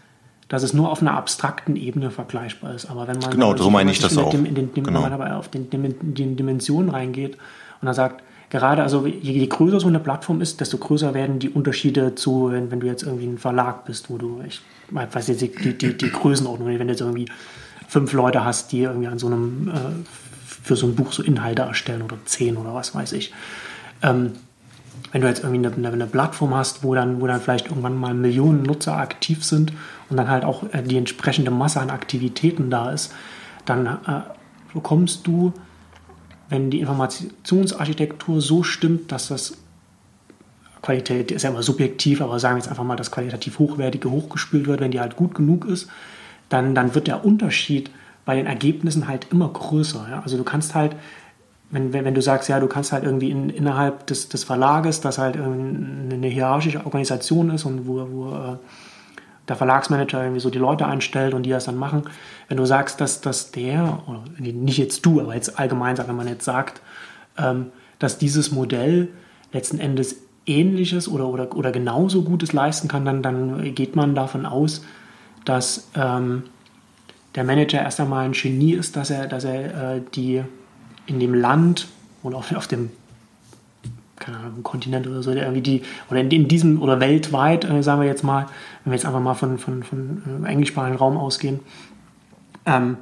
dass 0.47 0.63
es 0.63 0.74
nur 0.74 0.91
auf 0.91 1.01
einer 1.01 1.13
abstrakten 1.13 1.76
Ebene 1.76 2.11
vergleichbar 2.11 2.74
ist. 2.74 2.89
Aber 2.89 3.07
wenn 3.07 3.17
man, 3.19 3.32
genau, 3.32 3.55
so 3.55 3.69
meine 3.69 3.91
ich 3.91 3.99
das 3.99 4.17
auch. 4.17 4.30
Dem, 4.30 4.53
den, 4.53 4.74
genau. 4.74 4.88
Wenn 4.88 5.01
man 5.01 5.13
aber 5.13 5.38
auf 5.38 5.49
den, 5.49 5.69
den 5.69 6.36
Dimensionen 6.36 6.89
reingeht 6.89 7.36
und 7.82 7.86
dann 7.86 7.95
sagt, 7.95 8.24
gerade, 8.49 8.84
also 8.84 9.05
je, 9.05 9.32
je, 9.32 9.47
größer 9.47 9.80
so 9.80 9.88
eine 9.88 9.99
Plattform 9.99 10.41
ist, 10.41 10.59
desto 10.59 10.78
größer 10.78 11.13
werden 11.13 11.39
die 11.39 11.49
Unterschiede 11.49 12.15
zu, 12.15 12.51
wenn, 12.51 12.69
wenn 12.72 12.82
du 12.82 12.88
jetzt 12.88 13.03
irgendwie 13.03 13.28
ein 13.28 13.38
Verlag 13.38 13.86
bist, 13.86 14.09
wo 14.09 14.17
du, 14.17 14.41
ich 14.45 14.61
weiß 14.89 15.28
jetzt 15.28 15.41
die, 15.41 15.78
die, 15.78 15.97
die 15.97 16.11
Größenordnung, 16.11 16.67
wenn 16.67 16.88
du 16.88 16.93
jetzt 16.93 17.01
irgendwie 17.01 17.28
fünf 17.88 18.11
Leute 18.13 18.43
hast, 18.43 18.72
die 18.72 18.82
irgendwie 18.82 19.07
an 19.07 19.19
so 19.19 19.28
einem 19.28 19.69
äh, 19.69 20.30
für 20.64 20.76
so 20.76 20.88
ein 20.88 20.95
Buch 20.95 21.14
so 21.14 21.24
Inhalte 21.24 21.64
erstellen 21.64 22.02
oder 22.02 22.18
zehn 22.26 22.58
oder 22.58 22.74
was 22.74 22.93
weiß 22.93 23.14
ich. 23.14 23.34
Ähm, 24.02 24.34
wenn 25.12 25.22
du 25.22 25.28
jetzt 25.28 25.43
irgendwie 25.43 25.68
eine, 25.68 25.88
eine, 25.91 26.08
Plattform 26.08 26.56
hast, 26.56 26.84
wo 26.84 26.95
dann, 26.95 27.22
wo 27.22 27.28
dann 27.28 27.41
vielleicht 27.41 27.68
irgendwann 27.68 27.97
mal 27.97 28.14
Millionen 28.14 28.64
Nutzer 28.64 28.97
aktiv 28.97 29.43
sind 29.43 29.74
und 30.10 30.18
dann 30.18 30.30
halt 30.30 30.43
auch 30.43 30.64
äh, 30.74 30.84
die 30.84 30.97
entsprechende 30.97 31.52
Masse 31.52 31.80
an 31.80 31.89
Aktivitäten 31.89 32.70
da 32.70 32.91
ist, 32.91 33.14
dann 33.66 33.86
äh, 33.86 34.22
bekommst 34.74 35.28
du, 35.28 35.54
wenn 36.49 36.70
die 36.70 36.82
Informationsarchitektur 36.82 38.41
so 38.41 38.64
stimmt, 38.64 39.12
dass 39.12 39.30
das 39.30 39.58
Qualität 40.82 41.32
ist 41.32 41.43
ja 41.43 41.52
immer 41.52 41.64
subjektiv, 41.64 42.22
aber 42.22 42.39
sagen 42.39 42.56
wir 42.56 42.60
jetzt 42.60 42.70
einfach 42.70 42.84
mal, 42.84 42.95
dass 42.95 43.12
qualitativ 43.12 43.60
hochwertige 43.60 44.10
hochgespült 44.10 44.68
wird, 44.68 44.82
wenn 44.82 44.91
die 44.91 44.99
halt 44.99 45.16
gut 45.16 45.36
genug 45.36 45.66
ist, 45.66 45.89
dann, 46.49 46.74
dann 46.74 46.95
wird 46.95 47.08
der 47.08 47.24
Unterschied 47.24 47.91
bei 48.26 48.36
den 48.36 48.45
Ergebnissen 48.45 49.07
halt 49.07 49.28
immer 49.32 49.49
größer. 49.49 50.07
Ja? 50.09 50.22
Also 50.22 50.38
du 50.38 50.43
kannst 50.43 50.76
halt, 50.76 50.95
wenn, 51.69 51.93
wenn, 51.93 52.05
wenn 52.05 52.13
du 52.13 52.22
sagst, 52.22 52.49
ja, 52.49 52.59
du 52.59 52.67
kannst 52.67 52.91
halt 52.91 53.03
irgendwie 53.03 53.32
in, 53.32 53.49
innerhalb 53.49 54.07
des, 54.07 54.30
des 54.30 54.43
Verlages, 54.43 55.01
das 55.01 55.17
halt 55.17 55.38
eine 55.38 56.28
hierarchische 56.28 56.86
Organisation 56.86 57.49
ist 57.49 57.65
und 57.65 57.88
wo, 57.88 58.07
wo 58.11 58.32
äh, 58.32 58.57
der 59.47 59.55
Verlagsmanager 59.55 60.22
irgendwie 60.22 60.39
so 60.39 60.49
die 60.49 60.59
Leute 60.59 60.86
einstellt 60.86 61.34
und 61.34 61.43
die 61.43 61.49
das 61.49 61.65
dann 61.65 61.76
machen, 61.76 62.03
wenn 62.47 62.57
du 62.57 62.65
sagst, 62.65 63.01
dass, 63.01 63.22
dass 63.22 63.51
der, 63.51 64.03
oder 64.07 64.24
nicht 64.38 64.78
jetzt 64.78 65.05
du, 65.05 65.19
aber 65.19 65.36
jetzt 65.36 65.59
allgemein, 65.59 65.97
wenn 65.97 66.15
man 66.15 66.28
jetzt 66.28 66.45
sagt, 66.45 66.82
ähm, 67.38 67.67
dass 67.99 68.17
dieses 68.17 68.51
Modell 68.51 69.09
letzten 69.51 69.80
Endes 69.80 70.15
ähnliches 70.45 71.07
oder, 71.07 71.28
oder, 71.28 71.55
oder 71.55 71.72
genauso 71.72 72.24
Gutes 72.24 72.53
leisten 72.53 72.88
kann, 72.88 73.05
dann, 73.05 73.22
dann 73.22 73.76
geht 73.76 73.95
man 73.95 74.15
davon 74.15 74.45
aus, 74.45 74.84
dass 75.45 75.89
ähm, 75.95 76.43
der 77.36 77.43
Manager 77.43 77.82
erst 77.82 77.99
einmal 77.99 78.25
ein 78.25 78.34
Genie 78.34 78.73
ist, 78.73 78.95
dass 78.95 79.09
er, 79.09 79.27
dass 79.27 79.43
er 79.43 79.95
äh, 79.95 80.01
die 80.13 80.43
in 81.05 81.19
dem 81.19 81.34
Land 81.34 81.88
oder 82.23 82.38
auf, 82.38 82.53
auf 82.53 82.67
dem 82.67 82.91
keine 84.21 84.38
Ahnung, 84.38 84.63
Kontinent 84.63 85.07
oder 85.07 85.23
so, 85.23 85.32
irgendwie 85.32 85.61
die, 85.61 85.82
oder 86.09 86.21
in, 86.21 86.29
in 86.29 86.47
diesem, 86.47 86.82
oder 86.82 86.99
weltweit, 86.99 87.65
äh, 87.65 87.82
sagen 87.82 88.01
wir 88.01 88.07
jetzt 88.07 88.23
mal, 88.23 88.47
wenn 88.84 88.91
wir 88.91 88.95
jetzt 88.95 89.05
einfach 89.05 89.19
mal 89.19 89.34
von, 89.34 89.57
von, 89.57 89.84
von 89.84 90.43
äh, 90.45 90.47
englischsprachigen 90.47 90.97
Raum 90.97 91.17
ausgehen, 91.17 91.59
ähm, 92.65 92.97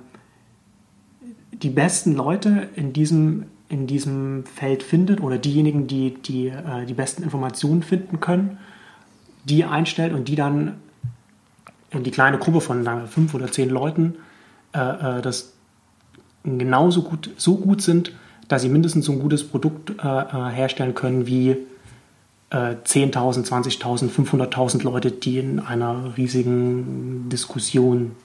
die 1.52 1.70
besten 1.70 2.16
Leute 2.16 2.70
in 2.76 2.94
diesem, 2.94 3.46
in 3.68 3.86
diesem 3.86 4.46
Feld 4.46 4.82
findet 4.82 5.22
oder 5.22 5.38
diejenigen, 5.38 5.88
die 5.88 6.14
die, 6.14 6.48
äh, 6.48 6.86
die 6.88 6.94
besten 6.94 7.22
Informationen 7.22 7.84
finden 7.84 8.20
können, 8.20 8.58
die 9.44 9.66
einstellt 9.66 10.14
und 10.14 10.28
die 10.28 10.36
dann 10.36 10.76
in 11.92 12.04
die 12.04 12.12
kleine 12.12 12.38
Gruppe 12.38 12.62
von 12.62 12.84
wir, 12.84 13.08
fünf 13.08 13.34
oder 13.34 13.52
zehn 13.52 13.70
Leuten 13.70 14.16
äh, 14.74 15.18
äh, 15.18 15.22
das 15.22 15.54
genauso 16.44 17.04
gut, 17.04 17.32
so 17.38 17.58
gut 17.58 17.82
sind, 17.82 18.14
dass 18.48 18.62
sie 18.62 18.70
mindestens 18.70 19.06
so 19.06 19.12
ein 19.12 19.20
gutes 19.20 19.48
Produkt 19.48 19.92
äh, 20.04 20.08
äh 20.08 20.52
herstellen 20.52 20.96
können 20.96 21.28
wie 21.28 21.52
äh, 22.52 22.76
10.000, 22.84 23.48
20.000, 23.48 24.10
500.000 24.10 24.84
Leute, 24.84 25.12
die 25.12 25.38
in 25.38 25.60
einer 25.60 26.18
riesigen 26.18 27.30
Diskussion 27.30 28.16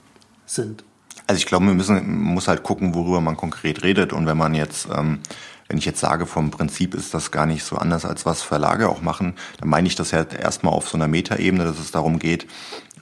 sind. 0.46 0.84
Also 1.26 1.38
ich 1.38 1.46
glaube, 1.46 1.66
man 1.66 1.76
muss 1.76 2.48
halt 2.48 2.62
gucken, 2.62 2.94
worüber 2.94 3.20
man 3.20 3.36
konkret 3.36 3.82
redet. 3.82 4.12
Und 4.12 4.26
wenn 4.26 4.36
man 4.36 4.54
jetzt, 4.54 4.88
ähm, 4.94 5.20
wenn 5.68 5.78
ich 5.78 5.84
jetzt 5.84 6.00
sage, 6.00 6.26
vom 6.26 6.50
Prinzip 6.50 6.94
ist 6.94 7.14
das 7.14 7.30
gar 7.30 7.46
nicht 7.46 7.64
so 7.64 7.76
anders, 7.76 8.04
als 8.04 8.26
was 8.26 8.42
Verlage 8.42 8.88
auch 8.88 9.00
machen, 9.00 9.34
dann 9.58 9.68
meine 9.68 9.86
ich 9.86 9.94
das 9.94 10.10
ja 10.10 10.22
erstmal 10.22 10.74
auf 10.74 10.88
so 10.88 10.96
einer 10.96 11.08
Metaebene, 11.08 11.64
dass 11.64 11.78
es 11.78 11.90
darum 11.90 12.18
geht, 12.18 12.46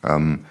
ähm, 0.04 0.44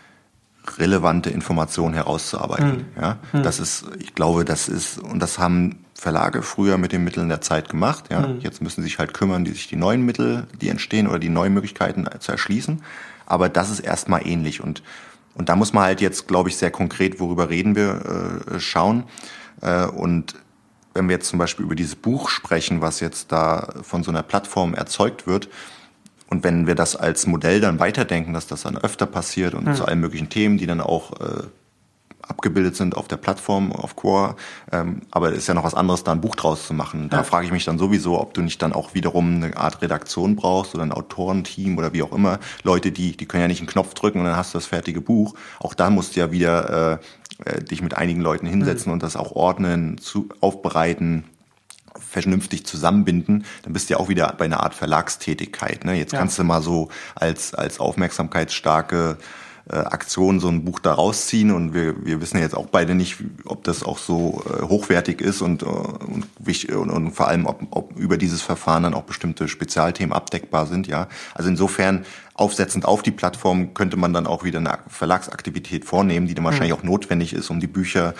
relevante 0.77 1.29
Informationen 1.29 1.93
herauszuarbeiten. 1.93 2.85
Mhm. 2.95 3.01
Ja, 3.01 3.17
mhm. 3.33 3.43
das 3.43 3.59
ist, 3.59 3.85
ich 3.99 4.15
glaube, 4.15 4.45
das 4.45 4.69
ist, 4.69 4.99
und 4.99 5.19
das 5.19 5.39
haben 5.39 5.85
Verlage 5.93 6.41
früher 6.41 6.77
mit 6.77 6.91
den 6.91 7.03
Mitteln 7.03 7.29
der 7.29 7.41
Zeit 7.41 7.69
gemacht. 7.69 8.05
Ja, 8.11 8.27
mhm. 8.27 8.39
jetzt 8.39 8.61
müssen 8.61 8.81
sie 8.81 8.89
sich 8.89 8.99
halt 8.99 9.13
kümmern, 9.13 9.45
die 9.45 9.51
sich 9.51 9.67
die 9.67 9.75
neuen 9.75 10.03
Mittel, 10.03 10.47
die 10.59 10.69
entstehen 10.69 11.07
oder 11.07 11.19
die 11.19 11.29
neuen 11.29 11.53
Möglichkeiten 11.53 12.05
zu 12.19 12.31
erschließen. 12.31 12.81
Aber 13.25 13.49
das 13.49 13.69
ist 13.69 13.79
erstmal 13.79 14.25
ähnlich 14.27 14.61
und 14.61 14.83
und 15.33 15.49
da 15.49 15.55
muss 15.55 15.73
man 15.73 15.83
halt 15.83 16.01
jetzt, 16.01 16.27
glaube 16.27 16.49
ich, 16.49 16.57
sehr 16.57 16.71
konkret, 16.71 17.19
worüber 17.19 17.49
reden 17.49 17.75
wir, 17.75 18.43
äh, 18.53 18.59
schauen. 18.59 19.05
Äh, 19.61 19.85
und 19.85 20.35
wenn 20.93 21.07
wir 21.07 21.13
jetzt 21.13 21.29
zum 21.29 21.39
Beispiel 21.39 21.65
über 21.65 21.75
dieses 21.75 21.95
Buch 21.95 22.29
sprechen, 22.29 22.81
was 22.81 22.99
jetzt 22.99 23.31
da 23.31 23.73
von 23.81 24.03
so 24.03 24.11
einer 24.11 24.23
Plattform 24.23 24.73
erzeugt 24.73 25.27
wird, 25.27 25.47
und 26.31 26.45
wenn 26.45 26.65
wir 26.65 26.75
das 26.75 26.95
als 26.95 27.27
Modell 27.27 27.59
dann 27.59 27.79
weiterdenken, 27.79 28.33
dass 28.33 28.47
das 28.47 28.63
dann 28.63 28.77
öfter 28.77 29.05
passiert 29.05 29.53
und 29.53 29.65
mhm. 29.65 29.75
zu 29.75 29.85
allen 29.85 29.99
möglichen 29.99 30.29
Themen, 30.29 30.57
die 30.57 30.65
dann 30.65 30.79
auch 30.79 31.19
äh, 31.19 31.43
abgebildet 32.21 32.77
sind 32.77 32.95
auf 32.95 33.09
der 33.09 33.17
Plattform, 33.17 33.73
auf 33.73 33.97
Core. 33.97 34.37
Ähm, 34.71 35.01
aber 35.11 35.31
es 35.31 35.39
ist 35.39 35.47
ja 35.47 35.53
noch 35.53 35.65
was 35.65 35.75
anderes, 35.75 36.05
da 36.05 36.13
ein 36.13 36.21
Buch 36.21 36.37
draus 36.37 36.65
zu 36.65 36.73
machen. 36.73 37.09
Da 37.09 37.17
ja. 37.17 37.23
frage 37.23 37.45
ich 37.45 37.51
mich 37.51 37.65
dann 37.65 37.77
sowieso, 37.77 38.17
ob 38.19 38.33
du 38.33 38.41
nicht 38.41 38.61
dann 38.61 38.71
auch 38.71 38.93
wiederum 38.93 39.43
eine 39.43 39.57
Art 39.57 39.81
Redaktion 39.81 40.37
brauchst 40.37 40.73
oder 40.73 40.83
ein 40.83 40.93
Autorenteam 40.93 41.77
oder 41.77 41.91
wie 41.91 42.01
auch 42.01 42.13
immer. 42.13 42.39
Leute, 42.63 42.93
die, 42.93 43.17
die 43.17 43.25
können 43.25 43.41
ja 43.41 43.47
nicht 43.49 43.59
einen 43.59 43.67
Knopf 43.67 43.93
drücken 43.93 44.19
und 44.19 44.25
dann 44.25 44.37
hast 44.37 44.53
du 44.53 44.57
das 44.57 44.67
fertige 44.67 45.01
Buch. 45.01 45.35
Auch 45.59 45.73
da 45.73 45.89
musst 45.89 46.15
du 46.15 46.21
ja 46.21 46.31
wieder 46.31 46.99
äh, 47.43 47.55
äh 47.57 47.61
dich 47.61 47.81
mit 47.81 47.97
einigen 47.97 48.21
Leuten 48.21 48.47
hinsetzen 48.47 48.89
mhm. 48.89 48.93
und 48.93 49.03
das 49.03 49.17
auch 49.17 49.33
ordnen, 49.33 49.97
zu, 49.97 50.29
aufbereiten 50.39 51.25
vernünftig 52.11 52.65
zusammenbinden, 52.65 53.45
dann 53.63 53.73
bist 53.73 53.89
du 53.89 53.93
ja 53.93 53.99
auch 53.99 54.09
wieder 54.09 54.35
bei 54.37 54.45
einer 54.45 54.61
Art 54.61 54.75
Verlagstätigkeit. 54.75 55.85
Ne? 55.85 55.95
Jetzt 55.95 56.11
ja. 56.11 56.19
kannst 56.19 56.37
du 56.37 56.43
mal 56.43 56.61
so 56.61 56.89
als, 57.15 57.53
als 57.53 57.79
aufmerksamkeitsstarke 57.79 59.17
äh, 59.69 59.75
Aktion 59.75 60.39
so 60.39 60.49
ein 60.49 60.65
Buch 60.65 60.79
da 60.79 60.93
rausziehen 60.93 61.51
und 61.51 61.73
wir, 61.73 62.05
wir 62.05 62.19
wissen 62.19 62.37
ja 62.37 62.43
jetzt 62.43 62.55
auch 62.55 62.65
beide 62.65 62.95
nicht, 62.95 63.17
ob 63.45 63.63
das 63.63 63.83
auch 63.83 63.97
so 63.97 64.43
äh, 64.45 64.63
hochwertig 64.63 65.21
ist 65.21 65.41
und, 65.41 65.61
äh, 65.61 65.65
und, 65.65 66.25
und, 66.69 66.89
und 66.89 67.11
vor 67.11 67.27
allem, 67.29 67.45
ob, 67.45 67.61
ob 67.69 67.97
über 67.97 68.17
dieses 68.17 68.41
Verfahren 68.41 68.83
dann 68.83 68.93
auch 68.93 69.03
bestimmte 69.03 69.47
Spezialthemen 69.47 70.13
abdeckbar 70.13 70.65
sind. 70.65 70.87
Ja, 70.87 71.07
Also 71.33 71.49
insofern 71.49 72.05
aufsetzend 72.33 72.85
auf 72.85 73.03
die 73.03 73.11
Plattform 73.11 73.73
könnte 73.73 73.97
man 73.97 74.13
dann 74.13 74.25
auch 74.25 74.43
wieder 74.43 74.59
eine 74.59 74.79
Verlagsaktivität 74.87 75.85
vornehmen, 75.85 76.27
die 76.27 76.33
dann 76.33 76.43
wahrscheinlich 76.43 76.73
mhm. 76.73 76.79
auch 76.79 76.83
notwendig 76.83 77.33
ist, 77.33 77.49
um 77.49 77.59
die 77.59 77.67
Bücher 77.67 78.15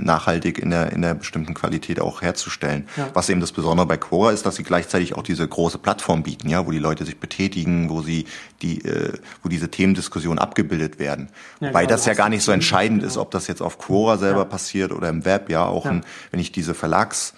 nachhaltig 0.00 0.58
in 0.58 0.70
der, 0.70 0.92
in 0.92 1.02
der 1.02 1.14
bestimmten 1.14 1.54
Qualität 1.54 2.00
auch 2.00 2.22
herzustellen. 2.22 2.88
Ja. 2.96 3.08
Was 3.14 3.28
eben 3.28 3.40
das 3.40 3.52
Besondere 3.52 3.86
bei 3.86 3.96
Quora 3.96 4.32
ist, 4.32 4.46
dass 4.46 4.56
sie 4.56 4.62
gleichzeitig 4.62 5.14
auch 5.14 5.22
diese 5.22 5.46
große 5.46 5.78
Plattform 5.78 6.22
bieten, 6.22 6.48
ja, 6.48 6.66
wo 6.66 6.70
die 6.70 6.78
Leute 6.78 7.04
sich 7.04 7.18
betätigen, 7.18 7.90
wo 7.90 8.02
sie 8.02 8.26
die, 8.62 8.84
äh, 8.84 9.12
wo 9.42 9.48
diese 9.48 9.70
Themendiskussionen 9.70 10.38
abgebildet 10.38 10.98
werden. 10.98 11.28
Ja, 11.60 11.68
Wobei 11.68 11.82
genau, 11.82 11.94
das 11.94 12.06
ja 12.06 12.14
gar 12.14 12.28
nicht 12.28 12.42
so 12.42 12.52
entscheidend 12.52 13.00
genau. 13.00 13.10
ist, 13.10 13.16
ob 13.16 13.30
das 13.30 13.46
jetzt 13.46 13.62
auf 13.62 13.78
Quora 13.78 14.18
selber 14.18 14.40
ja. 14.40 14.44
passiert 14.44 14.92
oder 14.92 15.08
im 15.08 15.24
Web, 15.24 15.50
ja, 15.50 15.64
auch 15.66 15.86
ein, 15.86 16.04
wenn 16.30 16.40
ich 16.40 16.52
diese 16.52 16.74
Verlags 16.74 17.34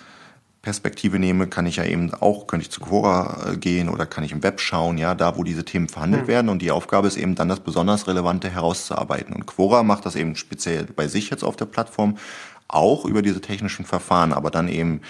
Perspektive 0.63 1.19
nehme, 1.19 1.49
kann 1.49 1.67
ich 1.67 1.77
ja 1.77 1.85
eben 1.85 2.15
auch, 2.15 2.47
könnte 2.47 2.63
ich 2.63 2.71
zu 2.71 2.81
Quora 2.81 3.53
äh, 3.53 3.57
gehen 3.57 3.89
oder 3.89 4.07
kann 4.07 4.23
ich 4.23 4.31
im 4.31 4.45
Web 4.45 4.61
schauen, 4.61 4.97
ja, 4.97 5.17
da 5.17 5.37
wo 5.37 5.43
diese 5.43 5.65
Themen 5.65 5.89
verhandelt 5.89 6.25
mhm. 6.25 6.29
werden 6.29 6.49
und 6.49 6.63
die 6.63 6.71
Aufgabe 6.71 7.09
ist 7.09 7.17
eben 7.17 7.35
dann 7.35 7.49
das 7.49 7.61
besonders 7.61 8.07
Relevante 8.07 8.49
herauszuarbeiten. 8.49 9.35
Und 9.35 9.47
Quora 9.47 9.83
macht 9.83 10.07
das 10.07 10.15
eben 10.15 10.37
speziell 10.37 10.85
bei 10.85 11.09
sich 11.09 11.31
jetzt 11.31 11.43
auf 11.43 11.57
der 11.57 11.65
Plattform 11.65 12.17
auch 12.69 13.05
über 13.05 13.23
diese 13.23 13.41
technischen 13.41 13.85
Verfahren, 13.85 14.33
aber 14.33 14.51
dann 14.51 14.69
eben 14.69 15.01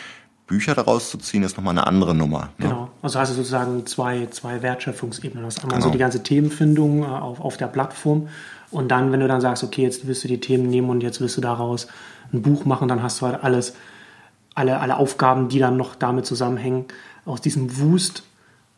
Bücher 0.47 0.75
daraus 0.75 1.11
zu 1.11 1.19
ziehen, 1.19 1.43
ist 1.43 1.57
nochmal 1.57 1.77
eine 1.77 1.87
andere 1.87 2.15
Nummer. 2.15 2.49
Ne? 2.59 2.69
Genau. 2.69 2.91
Also 3.03 3.21
hast 3.21 3.31
du 3.31 3.35
sozusagen 3.35 3.87
zwei, 3.87 4.27
zwei 4.31 4.63
Wertschöpfungsebenen. 4.63 5.45
Das 5.45 5.59
einmal 5.59 5.77
genau. 5.77 5.87
so 5.87 5.93
die 5.93 5.99
ganze 5.99 6.23
Themenfindung 6.23 7.03
äh, 7.03 7.07
auf, 7.07 7.41
auf 7.41 7.57
der 7.59 7.69
Plattform 7.69 8.29
und 8.71 8.89
dann, 8.89 9.13
wenn 9.13 9.21
du 9.21 9.29
dann 9.29 9.43
sagst, 9.43 9.63
okay, 9.63 9.83
jetzt 9.83 10.07
willst 10.07 10.25
du 10.25 10.29
die 10.29 10.41
Themen 10.41 10.69
nehmen 10.69 10.89
und 10.89 11.03
jetzt 11.03 11.21
willst 11.21 11.37
du 11.37 11.43
daraus 11.43 11.89
ein 12.33 12.41
Buch 12.41 12.65
machen, 12.65 12.89
dann 12.89 13.03
hast 13.03 13.21
du 13.21 13.27
halt 13.27 13.45
alles 13.45 13.75
alle, 14.55 14.81
alle 14.81 14.97
Aufgaben, 14.97 15.49
die 15.49 15.59
dann 15.59 15.77
noch 15.77 15.95
damit 15.95 16.27
zusammenhängen, 16.27 16.87
aus 17.25 17.41
diesem 17.41 17.79
Wust 17.79 18.25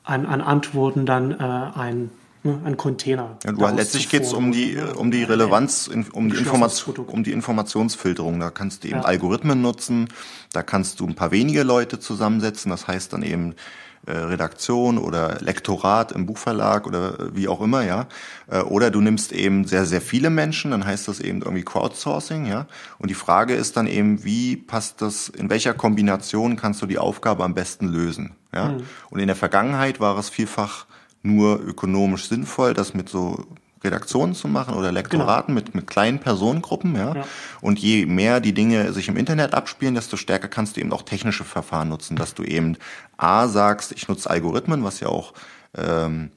an, 0.05 0.27
an 0.27 0.41
Antworten 0.41 1.07
dann 1.07 1.33
äh, 1.33 1.79
ein, 1.79 2.11
ne, 2.43 2.61
ein 2.65 2.77
Container. 2.77 3.39
Ja, 3.45 3.71
letztlich 3.71 4.09
geht 4.09 4.23
es 4.23 4.33
um 4.33 4.53
die, 4.53 4.77
um 4.77 5.11
die 5.11 5.25
Relevanz, 5.25 5.89
um 6.13 6.31
die, 6.31 6.37
Information, 6.37 6.97
um 7.07 7.25
die 7.25 7.33
Informationsfilterung. 7.33 8.39
Da 8.39 8.51
kannst 8.51 8.85
du 8.85 8.89
eben 8.89 8.99
ja. 8.99 9.05
Algorithmen 9.05 9.61
nutzen, 9.63 10.09
da 10.53 10.63
kannst 10.63 11.01
du 11.01 11.07
ein 11.07 11.15
paar 11.15 11.31
wenige 11.31 11.63
Leute 11.63 11.99
zusammensetzen, 11.99 12.71
das 12.71 12.87
heißt 12.87 13.13
dann 13.13 13.23
eben 13.23 13.55
Redaktion 14.13 14.99
oder 14.99 15.39
Lektorat 15.41 16.13
im 16.13 16.27
Buchverlag 16.27 16.87
oder 16.87 17.19
äh, 17.19 17.37
wie 17.37 17.49
auch 17.49 17.61
immer, 17.61 17.85
ja. 17.85 18.07
Äh, 18.49 18.61
oder 18.61 18.91
du 18.91 19.01
nimmst 19.01 19.33
eben 19.33 19.65
sehr, 19.65 19.87
sehr 19.87 20.01
viele 20.01 20.31
Menschen, 20.31 20.71
dann 20.71 20.85
heißt 20.85 21.09
das 21.09 21.21
eben 21.21 21.43
irgendwie 21.43 21.65
Crowdsourcing, 21.65 22.47
ja. 22.47 22.67
Und 22.99 23.11
die 23.11 23.15
Frage 23.15 23.55
ist 23.55 23.77
dann 23.77 23.87
eben, 23.87 24.25
wie 24.25 24.57
passt 24.57 25.01
das, 25.03 25.29
in 25.29 25.51
welcher 25.51 25.75
Kombination 25.75 26.57
kannst 26.57 26.83
du 26.83 26.87
die 26.87 26.99
Aufgabe 26.99 27.45
am 27.45 27.55
besten 27.55 27.89
lösen, 27.89 28.35
ja. 28.55 28.71
Mhm. 28.71 28.83
Und 29.11 29.21
in 29.21 29.27
der 29.27 29.37
Vergangenheit 29.37 30.01
war 30.01 30.19
es 30.19 30.29
vielfach 30.29 30.87
nur 31.23 31.61
ökonomisch 31.61 32.29
sinnvoll, 32.29 32.75
das 32.75 32.93
mit 32.93 33.09
so 33.09 33.47
Redaktionen 33.85 34.35
zu 34.35 34.49
machen 34.49 34.75
oder 34.75 34.91
Lektoraten 34.91 35.55
genau. 35.55 35.67
mit, 35.67 35.75
mit 35.75 35.87
kleinen 35.87 36.19
Personengruppen, 36.19 36.97
ja? 36.97 37.15
ja. 37.15 37.25
Und 37.61 37.79
je 37.79 38.07
mehr 38.07 38.41
die 38.41 38.55
Dinge 38.55 38.93
sich 38.93 39.09
im 39.09 39.17
Internet 39.17 39.55
abspielen, 39.55 39.95
desto 39.95 40.17
stärker 40.17 40.49
kannst 40.49 40.77
du 40.77 40.81
eben 40.81 40.93
auch 40.93 41.03
technische 41.03 41.45
Verfahren 41.45 41.89
nutzen, 41.89 42.17
dass 42.17 42.35
du 42.35 42.43
eben 42.43 42.77
A 43.17 43.49
sagst, 43.49 43.93
ich 43.93 44.09
nutze 44.09 44.31
Algorithmen, 44.31 44.85
was 44.85 45.01
ja 45.01 45.09
auch 45.09 45.35
ähm, 45.77 46.31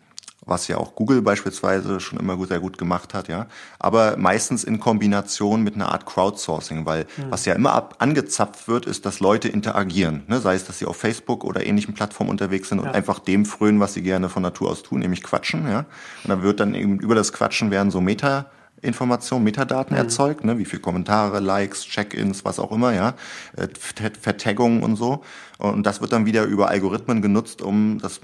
was 0.47 0.67
ja 0.67 0.77
auch 0.77 0.95
Google 0.95 1.21
beispielsweise 1.21 1.99
schon 1.99 2.19
immer 2.19 2.37
sehr 2.45 2.59
gut 2.59 2.77
gemacht 2.77 3.13
hat, 3.13 3.27
ja. 3.27 3.47
Aber 3.79 4.17
meistens 4.17 4.63
in 4.63 4.79
Kombination 4.79 5.61
mit 5.63 5.75
einer 5.75 5.91
Art 5.91 6.05
Crowdsourcing, 6.05 6.85
weil 6.85 7.05
mhm. 7.17 7.25
was 7.29 7.45
ja 7.45 7.53
immer 7.53 7.73
ab 7.73 7.95
angezapft 7.99 8.67
wird, 8.67 8.85
ist, 8.85 9.05
dass 9.05 9.19
Leute 9.19 9.49
interagieren. 9.49 10.23
Ne? 10.27 10.39
Sei 10.39 10.55
es, 10.55 10.65
dass 10.65 10.79
sie 10.79 10.85
auf 10.85 10.97
Facebook 10.97 11.43
oder 11.43 11.65
ähnlichen 11.65 11.93
Plattformen 11.93 12.29
unterwegs 12.29 12.69
sind 12.69 12.79
ja. 12.79 12.85
und 12.85 12.95
einfach 12.95 13.19
dem 13.19 13.45
frönen, 13.45 13.79
was 13.79 13.93
sie 13.93 14.01
gerne 14.01 14.29
von 14.29 14.41
Natur 14.41 14.71
aus 14.71 14.83
tun, 14.83 14.99
nämlich 14.99 15.23
quatschen, 15.23 15.67
ja. 15.69 15.79
Und 16.23 16.29
dann 16.29 16.41
wird 16.41 16.59
dann 16.59 16.73
eben 16.73 16.99
über 16.99 17.15
das 17.15 17.33
Quatschen 17.33 17.71
werden 17.71 17.91
so 17.91 18.01
Meta 18.01 18.47
Informationen, 18.81 19.43
Metadaten 19.43 19.95
mhm. 19.95 20.03
erzeugt, 20.03 20.43
ne, 20.43 20.59
wie 20.59 20.65
viel 20.65 20.79
Kommentare, 20.79 21.39
Likes, 21.39 21.83
Check-ins, 21.85 22.45
was 22.45 22.59
auch 22.59 22.71
immer, 22.71 22.93
ja, 22.93 23.15
äh, 23.55 23.67
Vertaggungen 23.73 24.83
und 24.83 24.95
so. 24.97 25.23
Und 25.57 25.83
das 25.85 25.99
wird 26.01 26.11
dann 26.11 26.25
wieder 26.25 26.43
über 26.43 26.69
Algorithmen 26.69 27.21
genutzt, 27.21 27.61
um 27.63 27.97
das 27.99 28.21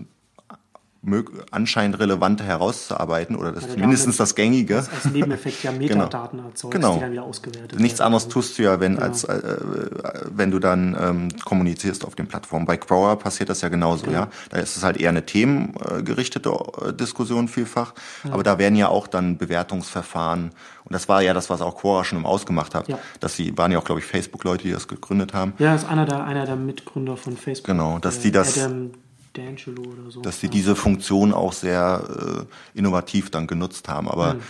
anscheinend 1.52 2.00
relevante 2.00 2.44
herauszuarbeiten 2.44 3.36
oder 3.36 3.52
das 3.52 3.76
mindestens 3.76 4.18
das 4.18 4.36
gängige. 4.36 4.76
Das 4.76 4.90
als 4.90 5.06
Nebeneffekt 5.06 5.64
ja 5.64 5.72
genau. 5.78 5.84
Metadaten 5.84 6.38
genau. 6.38 6.50
erzeugt, 6.50 6.74
genau. 6.74 6.94
die 6.96 7.00
dann 7.02 7.12
wieder 7.12 7.24
ausgewertet 7.24 7.80
Nichts 7.80 8.00
werden. 8.00 8.08
anderes 8.08 8.30
tust 8.30 8.58
du 8.58 8.64
ja, 8.64 8.80
wenn, 8.80 8.96
genau. 8.96 9.06
als, 9.06 9.26
äh, 9.26 9.58
wenn 10.32 10.52
du 10.52 10.60
dann 10.60 10.96
ähm, 11.00 11.30
kommunizierst 11.44 12.06
auf 12.06 12.16
den 12.16 12.28
Plattformen. 12.28 12.66
Bei 12.66 12.78
Quora 12.78 13.16
passiert 13.18 13.50
das 13.50 13.62
ja 13.62 13.70
genauso, 13.70 14.06
genau. 14.06 14.20
ja. 14.20 14.28
Da 14.50 14.58
ist 14.58 14.78
es 14.78 14.84
halt 14.84 14.98
eher 14.98 15.10
eine 15.10 15.26
themengerichtete 15.26 16.50
äh, 16.50 16.94
Diskussion 16.94 17.50
vielfach, 17.50 17.94
ja. 18.24 18.32
aber 18.32 18.44
da 18.44 18.58
werden 18.58 18.76
ja 18.76 18.88
auch 18.88 19.08
dann 19.08 19.38
Bewertungsverfahren 19.38 20.52
und 20.86 20.94
das 20.94 21.08
war 21.08 21.22
ja 21.22 21.34
das, 21.34 21.50
was 21.50 21.62
auch 21.62 21.76
Quora 21.78 22.04
schon 22.04 22.20
im 22.20 22.26
Ausgemacht 22.26 22.76
hat. 22.76 22.88
Ja. 22.88 23.00
Dass 23.20 23.36
sie 23.36 23.58
waren 23.58 23.72
ja 23.72 23.80
auch, 23.80 23.86
glaube 23.86 24.00
ich, 24.02 24.06
Facebook-Leute, 24.06 24.64
die 24.64 24.72
das 24.72 24.88
gegründet 24.88 25.34
haben. 25.34 25.54
Ja, 25.58 25.74
das 25.74 25.84
ist 25.84 25.90
einer 25.90 26.06
der, 26.06 26.24
einer 26.26 26.46
der 26.46 26.56
Mitgründer 26.56 27.16
von 27.16 27.38
Facebook. 27.38 27.68
Genau, 27.68 28.00
dass 28.00 28.20
die 28.20 28.32
das. 28.32 28.58
Adam 28.58 28.92
D'Angelo 29.36 29.88
oder 29.88 30.12
so. 30.12 30.22
Dass 30.22 30.40
sie 30.40 30.50
diese 30.50 30.76
Funktion 30.76 31.34
auch 31.34 31.54
sehr 31.54 32.48
äh, 32.76 32.78
innovativ 32.78 33.30
dann 33.30 33.48
genutzt 33.48 33.90
haben. 33.90 34.08
Aber 34.08 34.36
mhm. 34.36 34.42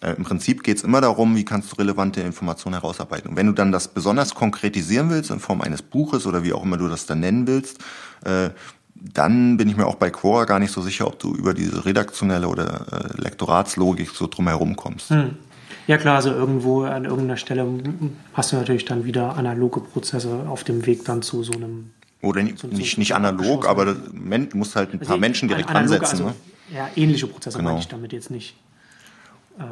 äh, 0.00 0.12
im 0.14 0.24
Prinzip 0.24 0.62
geht 0.62 0.78
es 0.78 0.84
immer 0.84 1.00
darum, 1.00 1.36
wie 1.36 1.44
kannst 1.44 1.72
du 1.72 1.76
relevante 1.76 2.20
Informationen 2.20 2.74
herausarbeiten. 2.74 3.30
Und 3.30 3.36
wenn 3.36 3.46
du 3.46 3.52
dann 3.52 3.72
das 3.72 3.88
besonders 3.88 4.34
konkretisieren 4.34 5.10
willst, 5.10 5.30
in 5.30 5.40
Form 5.40 5.60
eines 5.60 5.82
Buches 5.82 6.26
oder 6.26 6.42
wie 6.42 6.52
auch 6.52 6.64
immer 6.64 6.76
du 6.76 6.88
das 6.88 7.06
dann 7.06 7.20
nennen 7.20 7.46
willst, 7.46 7.78
äh, 8.24 8.50
dann 8.94 9.56
bin 9.56 9.68
ich 9.68 9.76
mir 9.76 9.86
auch 9.86 9.94
bei 9.94 10.10
Quora 10.10 10.44
gar 10.44 10.58
nicht 10.58 10.72
so 10.72 10.82
sicher, 10.82 11.06
ob 11.06 11.18
du 11.18 11.34
über 11.34 11.54
diese 11.54 11.84
redaktionelle 11.84 12.48
oder 12.48 12.86
äh, 12.92 13.20
Lektoratslogik 13.20 14.10
so 14.10 14.26
drumherum 14.26 14.76
kommst. 14.76 15.10
Mhm. 15.10 15.36
Ja 15.86 15.96
klar, 15.96 16.16
also 16.16 16.30
irgendwo 16.30 16.82
an 16.82 17.04
irgendeiner 17.04 17.36
Stelle 17.36 17.66
hast 18.34 18.52
du 18.52 18.56
natürlich 18.56 18.84
dann 18.84 19.04
wieder 19.04 19.36
analoge 19.36 19.80
Prozesse 19.80 20.46
auf 20.48 20.62
dem 20.62 20.86
Weg 20.86 21.04
dann 21.04 21.22
zu 21.22 21.42
so 21.42 21.52
einem 21.52 21.90
oder 22.22 22.42
nicht, 22.42 22.58
so, 22.58 22.66
nicht, 22.66 22.98
nicht 22.98 23.14
analog, 23.14 23.66
aber 23.66 23.94
du 23.94 24.56
musst 24.56 24.76
halt 24.76 24.92
ein 24.92 24.98
paar 24.98 25.10
also 25.10 25.20
Menschen 25.20 25.48
direkt 25.48 25.70
analoge, 25.70 25.94
ansetzen. 25.94 26.26
Also, 26.26 26.28
ne? 26.28 26.34
Ja, 26.74 26.88
ähnliche 26.94 27.26
Prozesse 27.26 27.58
genau. 27.58 27.70
meine 27.70 27.80
ich 27.80 27.88
damit 27.88 28.12
jetzt 28.12 28.30
nicht. 28.30 28.56
Äh, 29.58 29.62
äh. 29.62 29.66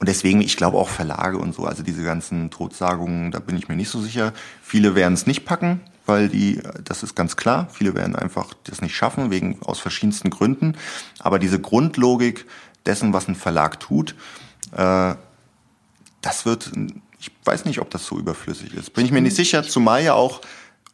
Und 0.00 0.08
deswegen, 0.08 0.40
ich 0.40 0.56
glaube 0.56 0.76
auch 0.76 0.88
Verlage 0.88 1.38
und 1.38 1.54
so, 1.54 1.64
also 1.64 1.82
diese 1.82 2.02
ganzen 2.02 2.50
Todsagungen, 2.50 3.30
da 3.30 3.38
bin 3.38 3.56
ich 3.56 3.68
mir 3.68 3.76
nicht 3.76 3.88
so 3.88 4.00
sicher. 4.00 4.32
Viele 4.62 4.94
werden 4.94 5.14
es 5.14 5.26
nicht 5.26 5.44
packen, 5.44 5.80
weil 6.04 6.28
die, 6.28 6.60
das 6.82 7.02
ist 7.02 7.14
ganz 7.14 7.36
klar, 7.36 7.68
viele 7.72 7.94
werden 7.94 8.16
einfach 8.16 8.52
das 8.64 8.82
nicht 8.82 8.96
schaffen, 8.96 9.30
wegen 9.30 9.62
aus 9.62 9.78
verschiedensten 9.78 10.30
Gründen. 10.30 10.76
Aber 11.20 11.38
diese 11.38 11.60
Grundlogik 11.60 12.44
dessen, 12.84 13.12
was 13.12 13.28
ein 13.28 13.36
Verlag 13.36 13.80
tut, 13.80 14.14
äh, 14.72 15.14
das 16.20 16.44
wird, 16.44 16.72
ich 17.20 17.30
weiß 17.44 17.64
nicht, 17.64 17.80
ob 17.80 17.90
das 17.90 18.04
so 18.04 18.18
überflüssig 18.18 18.74
ist. 18.74 18.92
Bin 18.94 19.04
ich 19.06 19.12
mir 19.12 19.22
nicht 19.22 19.36
sicher, 19.36 19.62
zumal 19.62 20.02
ja 20.02 20.14
auch 20.14 20.40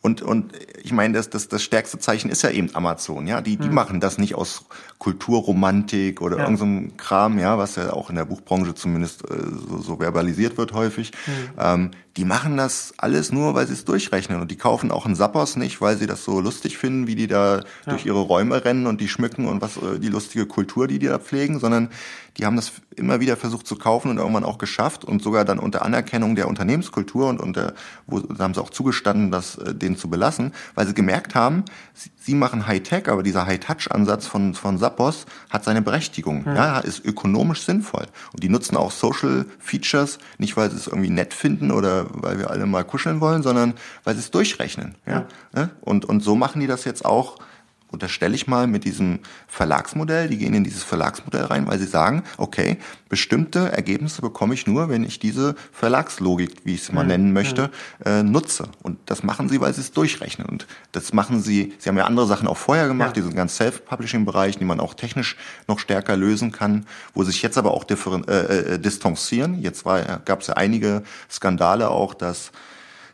und, 0.03 0.23
und 0.23 0.53
ich 0.83 0.93
meine, 0.93 1.15
das, 1.15 1.29
das, 1.29 1.49
das 1.49 1.63
stärkste 1.63 1.99
Zeichen 1.99 2.31
ist 2.31 2.41
ja 2.43 2.51
eben 2.51 2.75
Amazon, 2.75 3.27
ja. 3.27 3.43
Die, 3.43 3.57
die 3.59 3.69
hm. 3.69 3.75
machen 3.75 4.01
das 4.01 4.17
nicht 4.17 4.35
aus 4.35 4.65
Kulturromantik 4.99 6.23
oder 6.23 6.39
ja. 6.39 6.45
irgendeinem 6.45 6.97
Kram, 6.97 7.39
ja, 7.39 7.59
was 7.59 7.77
ja 7.77 7.93
auch 7.93 8.09
in 8.09 8.17
der 8.17 8.25
Buchbranche 8.25 8.75
zumindest 8.75 9.29
äh, 9.31 9.35
so, 9.69 9.79
so 9.79 9.97
verbalisiert 9.97 10.57
wird 10.57 10.73
häufig. 10.73 11.13
Hm. 11.27 11.35
Ähm, 11.59 11.91
die 12.17 12.25
machen 12.25 12.57
das 12.57 12.95
alles 12.97 13.31
nur, 13.31 13.55
weil 13.55 13.67
sie 13.67 13.73
es 13.73 13.85
durchrechnen. 13.85 14.41
Und 14.41 14.51
die 14.51 14.57
kaufen 14.57 14.91
auch 14.91 15.07
einen 15.07 15.15
Sappos 15.15 15.57
nicht, 15.57 15.81
weil 15.81 15.97
sie 15.97 16.07
das 16.07 16.25
so 16.25 16.41
lustig 16.41 16.77
finden, 16.77 17.07
wie 17.07 17.15
die 17.15 17.29
da 17.29 17.59
ja. 17.59 17.65
durch 17.87 18.05
ihre 18.05 18.21
Räume 18.21 18.65
rennen 18.65 18.87
und 18.87 19.01
die 19.01 19.09
schmücken 19.09 19.47
und 19.47 19.61
was 19.63 19.77
äh, 19.77 19.99
die 20.01 20.09
lustige 20.09 20.47
Kultur, 20.47 20.89
die 20.89 20.99
die 20.99 21.07
da 21.07 21.19
pflegen, 21.19 21.61
sondern 21.61 21.91
die 22.37 22.47
haben 22.47 22.57
das 22.57 22.73
immer 22.97 23.21
wieder 23.21 23.37
versucht 23.37 23.67
zu 23.67 23.77
kaufen 23.77 24.11
und 24.11 24.19
irgendwann 24.19 24.45
auch 24.45 24.59
geschafft 24.59 25.05
und 25.05 25.23
sogar 25.23 25.45
dann 25.45 25.59
unter 25.59 25.85
Anerkennung 25.85 26.37
der 26.37 26.49
Unternehmenskultur 26.49 27.29
und 27.29 27.41
unter, 27.41 27.75
wo 28.07 28.21
da 28.21 28.45
haben 28.45 28.55
sie 28.55 28.63
auch 28.63 28.71
zugestanden, 28.71 29.31
das 29.31 29.57
äh, 29.57 29.75
den 29.75 29.97
zu 29.97 30.09
belassen, 30.09 30.53
weil 30.75 30.87
sie 30.87 30.95
gemerkt 30.95 31.35
haben, 31.35 31.65
sie, 31.95 32.11
sie 32.19 32.35
machen 32.35 32.67
Hightech, 32.67 33.09
aber 33.09 33.23
dieser 33.23 33.47
High-Touch-Ansatz 33.47 34.27
von, 34.27 34.55
von 34.55 34.79
Sappos 34.79 35.27
hat 35.49 35.65
seine 35.65 35.83
Berechtigung. 35.83 36.45
Mhm. 36.45 36.57
Ja, 36.57 36.79
ist 36.79 37.05
ökonomisch 37.05 37.63
sinnvoll. 37.63 38.07
Und 38.33 38.43
die 38.43 38.49
nutzen 38.49 38.77
auch 38.77 38.91
Social 38.91 39.47
Features, 39.59 40.19
nicht 40.39 40.57
weil 40.57 40.71
sie 40.71 40.77
es 40.77 40.87
irgendwie 40.87 41.11
nett 41.11 41.35
finden 41.35 41.71
oder 41.71 42.00
weil 42.11 42.39
wir 42.39 42.51
alle 42.51 42.67
mal 42.67 42.85
kuscheln 42.85 43.21
wollen, 43.21 43.43
sondern 43.43 43.75
weil 44.05 44.15
sie 44.15 44.21
es 44.21 44.31
durchrechnen. 44.31 44.95
Ja. 45.07 45.27
ja? 45.55 45.71
Und, 45.81 46.05
und 46.05 46.21
so 46.21 46.37
machen 46.37 46.61
die 46.61 46.67
das 46.67 46.85
jetzt 46.85 47.05
auch 47.05 47.37
unterstelle 47.91 48.35
ich 48.35 48.47
mal, 48.47 48.67
mit 48.67 48.85
diesem 48.85 49.21
Verlagsmodell. 49.49 50.29
Die 50.29 50.39
gehen 50.39 50.55
in 50.55 50.65
dieses 50.65 50.83
Verlagsmodell 50.83 51.45
rein, 51.45 51.67
weil 51.67 51.79
sie 51.79 51.87
sagen, 51.87 52.23
okay, 52.37 52.79
bestimmte 53.09 53.73
Ergebnisse 53.73 54.23
bekomme 54.23 54.55
ich 54.55 54.67
nur, 54.67 54.89
wenn 54.89 55.05
ich 55.05 55.19
diese 55.19 55.55
Verlagslogik, 55.73 56.65
wie 56.65 56.75
ich 56.75 56.83
es 56.83 56.93
mal 56.93 57.03
mhm. 57.03 57.09
nennen 57.09 57.33
möchte, 57.33 57.71
äh, 58.05 58.23
nutze. 58.23 58.69
Und 58.83 58.99
das 59.07 59.23
machen 59.23 59.49
sie, 59.49 59.61
weil 59.61 59.75
sie 59.75 59.81
es 59.81 59.93
durchrechnen. 59.93 60.47
Und 60.49 60.67
das 60.93 61.13
machen 61.13 61.43
sie, 61.43 61.75
sie 61.79 61.89
haben 61.89 61.97
ja 61.97 62.05
andere 62.05 62.27
Sachen 62.27 62.47
auch 62.49 62.57
vorher 62.57 62.87
gemacht, 62.87 63.17
ja. 63.17 63.23
diesen 63.23 63.35
ganz 63.35 63.57
Self-Publishing-Bereich, 63.57 64.59
die 64.59 64.65
man 64.65 64.81
auch 64.81 64.95
technisch 64.95 65.37
noch 65.67 65.79
stärker 65.79 66.17
lösen 66.17 66.53
kann, 66.53 66.87
wo 67.15 67.25
sich 67.25 67.43
jetzt 67.43 67.59
aber 67.59 67.73
auch 67.73 67.85
äh, 67.91 68.35
äh, 68.35 68.79
distanzieren. 68.79 69.61
Jetzt 69.61 69.85
gab 69.85 70.41
es 70.41 70.47
ja 70.47 70.55
einige 70.55 71.03
Skandale 71.29 71.91
auch, 71.91 72.15
dass 72.15 72.53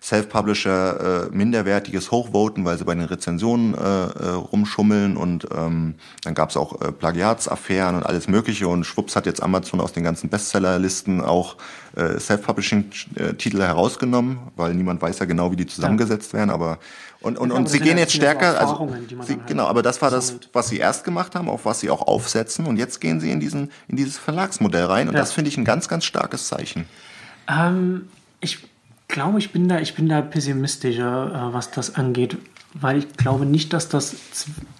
Self-Publisher 0.07 1.31
äh, 1.33 1.37
minderwertiges 1.37 2.13
hochvoten, 2.13 2.65
weil 2.65 2.79
sie 2.79 2.85
bei 2.85 2.95
den 2.95 3.07
Rezensionen 3.07 3.75
äh, 3.75 3.79
äh, 3.79 4.29
rumschummeln 4.35 5.17
und 5.17 5.49
ähm, 5.53 5.97
dann 6.23 6.35
gab 6.35 6.51
es 6.51 6.57
auch 6.57 6.81
äh, 6.81 6.93
Plagiatsaffären 6.93 7.97
und 7.97 8.07
alles 8.07 8.29
Mögliche 8.29 8.69
und 8.69 8.85
schwupps 8.85 9.17
hat 9.17 9.27
jetzt 9.27 9.43
Amazon 9.43 9.81
aus 9.81 9.93
den 9.93 10.05
ganzen 10.05 10.31
Bestsellerlisten 10.31 11.21
auch 11.21 11.57
äh, 11.97 12.21
Self-Publishing-Titel 12.21 13.61
herausgenommen, 13.61 14.39
weil 14.55 14.75
niemand 14.75 15.03
weiß 15.03 15.19
ja 15.19 15.27
genau, 15.27 15.51
wie 15.51 15.57
die 15.57 15.67
zusammengesetzt 15.67 16.33
ja. 16.35 16.39
werden, 16.39 16.51
aber 16.51 16.79
und, 17.21 17.37
und, 17.37 17.51
und 17.51 17.69
sie 17.69 17.81
gehen 17.81 17.99
jetzt 17.99 18.13
stärker, 18.13 18.61
also 18.61 18.89
sie, 19.27 19.35
halt 19.35 19.49
genau, 19.49 19.67
aber 19.67 19.83
das 19.83 20.01
war 20.03 20.13
das, 20.13 20.37
was 20.53 20.69
sie 20.69 20.77
erst 20.77 21.03
gemacht 21.03 21.35
haben, 21.35 21.49
auf 21.49 21.65
was 21.65 21.81
sie 21.81 21.91
auch 21.91 22.03
aufsetzen 22.07 22.67
und 22.67 22.77
jetzt 22.77 23.01
gehen 23.01 23.19
sie 23.19 23.33
in 23.33 23.41
diesen 23.41 23.73
in 23.89 23.97
dieses 23.97 24.19
Verlagsmodell 24.19 24.85
rein 24.85 25.09
und 25.09 25.15
ja. 25.15 25.21
das 25.21 25.33
finde 25.33 25.49
ich 25.49 25.57
ein 25.57 25.65
ganz 25.65 25.89
ganz 25.89 26.05
starkes 26.05 26.47
Zeichen. 26.47 26.85
Ähm, 27.49 28.09
ich 28.41 28.61
glaube, 29.09 29.39
ich 29.39 29.53
bin 29.53 29.69
da, 29.69 29.81
ich 29.81 29.95
bin 29.95 30.09
da 30.09 30.23
pessimistischer, 30.23 31.51
äh, 31.51 31.55
was 31.55 31.71
das 31.71 31.95
angeht, 31.95 32.39
weil 32.75 32.99
ich 32.99 33.17
glaube 33.17 33.47
nicht, 33.47 33.73
dass 33.73 33.89
das, 33.89 34.17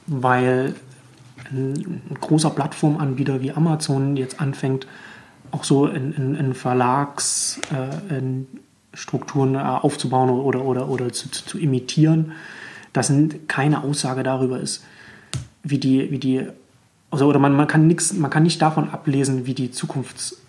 weil 0.07 0.75
ein, 1.51 2.03
ein 2.11 2.19
großer 2.21 2.51
Plattformanbieter 2.51 3.41
wie 3.41 3.53
Amazon 3.53 4.17
jetzt 4.17 4.41
anfängt, 4.41 4.87
auch 5.53 5.65
so 5.65 5.87
in, 5.87 6.13
in, 6.13 6.35
in 6.35 6.55
Verlagsstrukturen 6.55 9.55
äh, 9.55 9.59
äh, 9.59 9.63
aufzubauen 9.63 10.31
oder, 10.31 10.65
oder, 10.65 10.89
oder 10.89 11.13
zu, 11.13 11.31
zu, 11.31 11.45
zu 11.45 11.59
imitieren, 11.59 12.33
dass 12.93 13.13
keine 13.47 13.85
Aussage 13.85 14.23
darüber 14.23 14.61
ist, 14.61 14.85
wie 15.63 15.79
die, 15.79 16.11
wie 16.11 16.19
die 16.19 16.47
also, 17.11 17.27
oder 17.27 17.39
man, 17.39 17.55
man, 17.55 17.67
kann 17.67 17.87
nix, 17.87 18.13
man 18.13 18.31
kann 18.31 18.43
nicht 18.43 18.61
davon 18.61 18.91
ablesen, 18.91 19.47
wie 19.47 19.55
die 19.55 19.71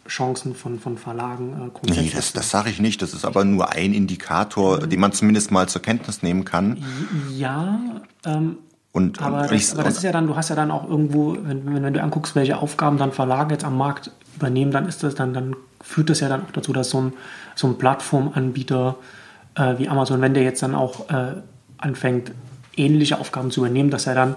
Zukunftschancen 0.07 0.55
von, 0.55 0.79
von 0.79 0.97
Verlagen 0.97 1.71
äh, 1.85 1.91
Nee, 1.91 2.11
das, 2.13 2.33
das 2.33 2.49
sage 2.49 2.69
ich 2.69 2.79
nicht. 2.79 3.01
Das 3.01 3.13
ist 3.13 3.25
aber 3.25 3.43
nur 3.45 3.71
ein 3.73 3.93
Indikator, 3.93 4.81
mhm. 4.81 4.89
den 4.89 4.99
man 4.99 5.11
zumindest 5.11 5.51
mal 5.51 5.67
zur 5.67 5.81
Kenntnis 5.81 6.23
nehmen 6.23 6.45
kann. 6.45 6.83
Ja, 7.35 7.79
ähm, 8.25 8.57
und, 8.91 9.21
aber, 9.21 9.43
und 9.43 9.51
das, 9.51 9.73
aber 9.73 9.83
das 9.83 9.97
ist 9.97 10.03
ja 10.03 10.11
dann, 10.11 10.27
du 10.27 10.35
hast 10.35 10.49
ja 10.49 10.55
dann 10.55 10.71
auch 10.71 10.89
irgendwo, 10.89 11.37
wenn, 11.39 11.83
wenn 11.83 11.93
du 11.93 12.01
anguckst, 12.01 12.35
welche 12.35 12.57
Aufgaben 12.57 12.97
dann 12.97 13.11
Verlage 13.11 13.53
jetzt 13.53 13.63
am 13.63 13.77
Markt 13.77 14.11
übernehmen, 14.35 14.71
dann 14.71 14.87
ist 14.87 15.03
das 15.03 15.13
dann, 15.13 15.33
dann 15.33 15.55
führt 15.81 16.09
das 16.09 16.19
ja 16.19 16.29
dann 16.29 16.43
auch 16.43 16.51
dazu, 16.51 16.73
dass 16.73 16.89
so 16.89 17.01
ein, 17.01 17.13
so 17.55 17.67
ein 17.67 17.77
Plattformanbieter 17.77 18.95
äh, 19.55 19.77
wie 19.77 19.89
Amazon, 19.89 20.21
wenn 20.21 20.33
der 20.33 20.43
jetzt 20.43 20.63
dann 20.63 20.73
auch 20.73 21.09
äh, 21.09 21.33
anfängt, 21.77 22.31
ähnliche 22.75 23.19
Aufgaben 23.19 23.51
zu 23.51 23.61
übernehmen, 23.61 23.89
dass 23.89 24.07
er 24.07 24.15
dann 24.15 24.35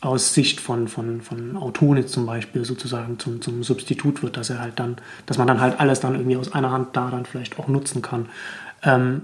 aus 0.00 0.34
Sicht 0.34 0.60
von, 0.60 0.88
von, 0.88 1.20
von 1.20 1.56
Autoren 1.56 1.98
jetzt 1.98 2.12
zum 2.12 2.26
Beispiel 2.26 2.64
sozusagen 2.64 3.18
zum, 3.18 3.42
zum 3.42 3.62
Substitut 3.62 4.22
wird, 4.22 4.36
dass 4.36 4.50
er 4.50 4.60
halt 4.60 4.78
dann, 4.78 4.96
dass 5.26 5.36
man 5.36 5.46
dann 5.46 5.60
halt 5.60 5.78
alles 5.78 6.00
dann 6.00 6.14
irgendwie 6.14 6.36
aus 6.36 6.52
einer 6.52 6.70
Hand 6.70 6.96
da 6.96 7.10
dann 7.10 7.26
vielleicht 7.26 7.58
auch 7.58 7.68
nutzen 7.68 8.00
kann. 8.00 8.28
Ähm, 8.82 9.22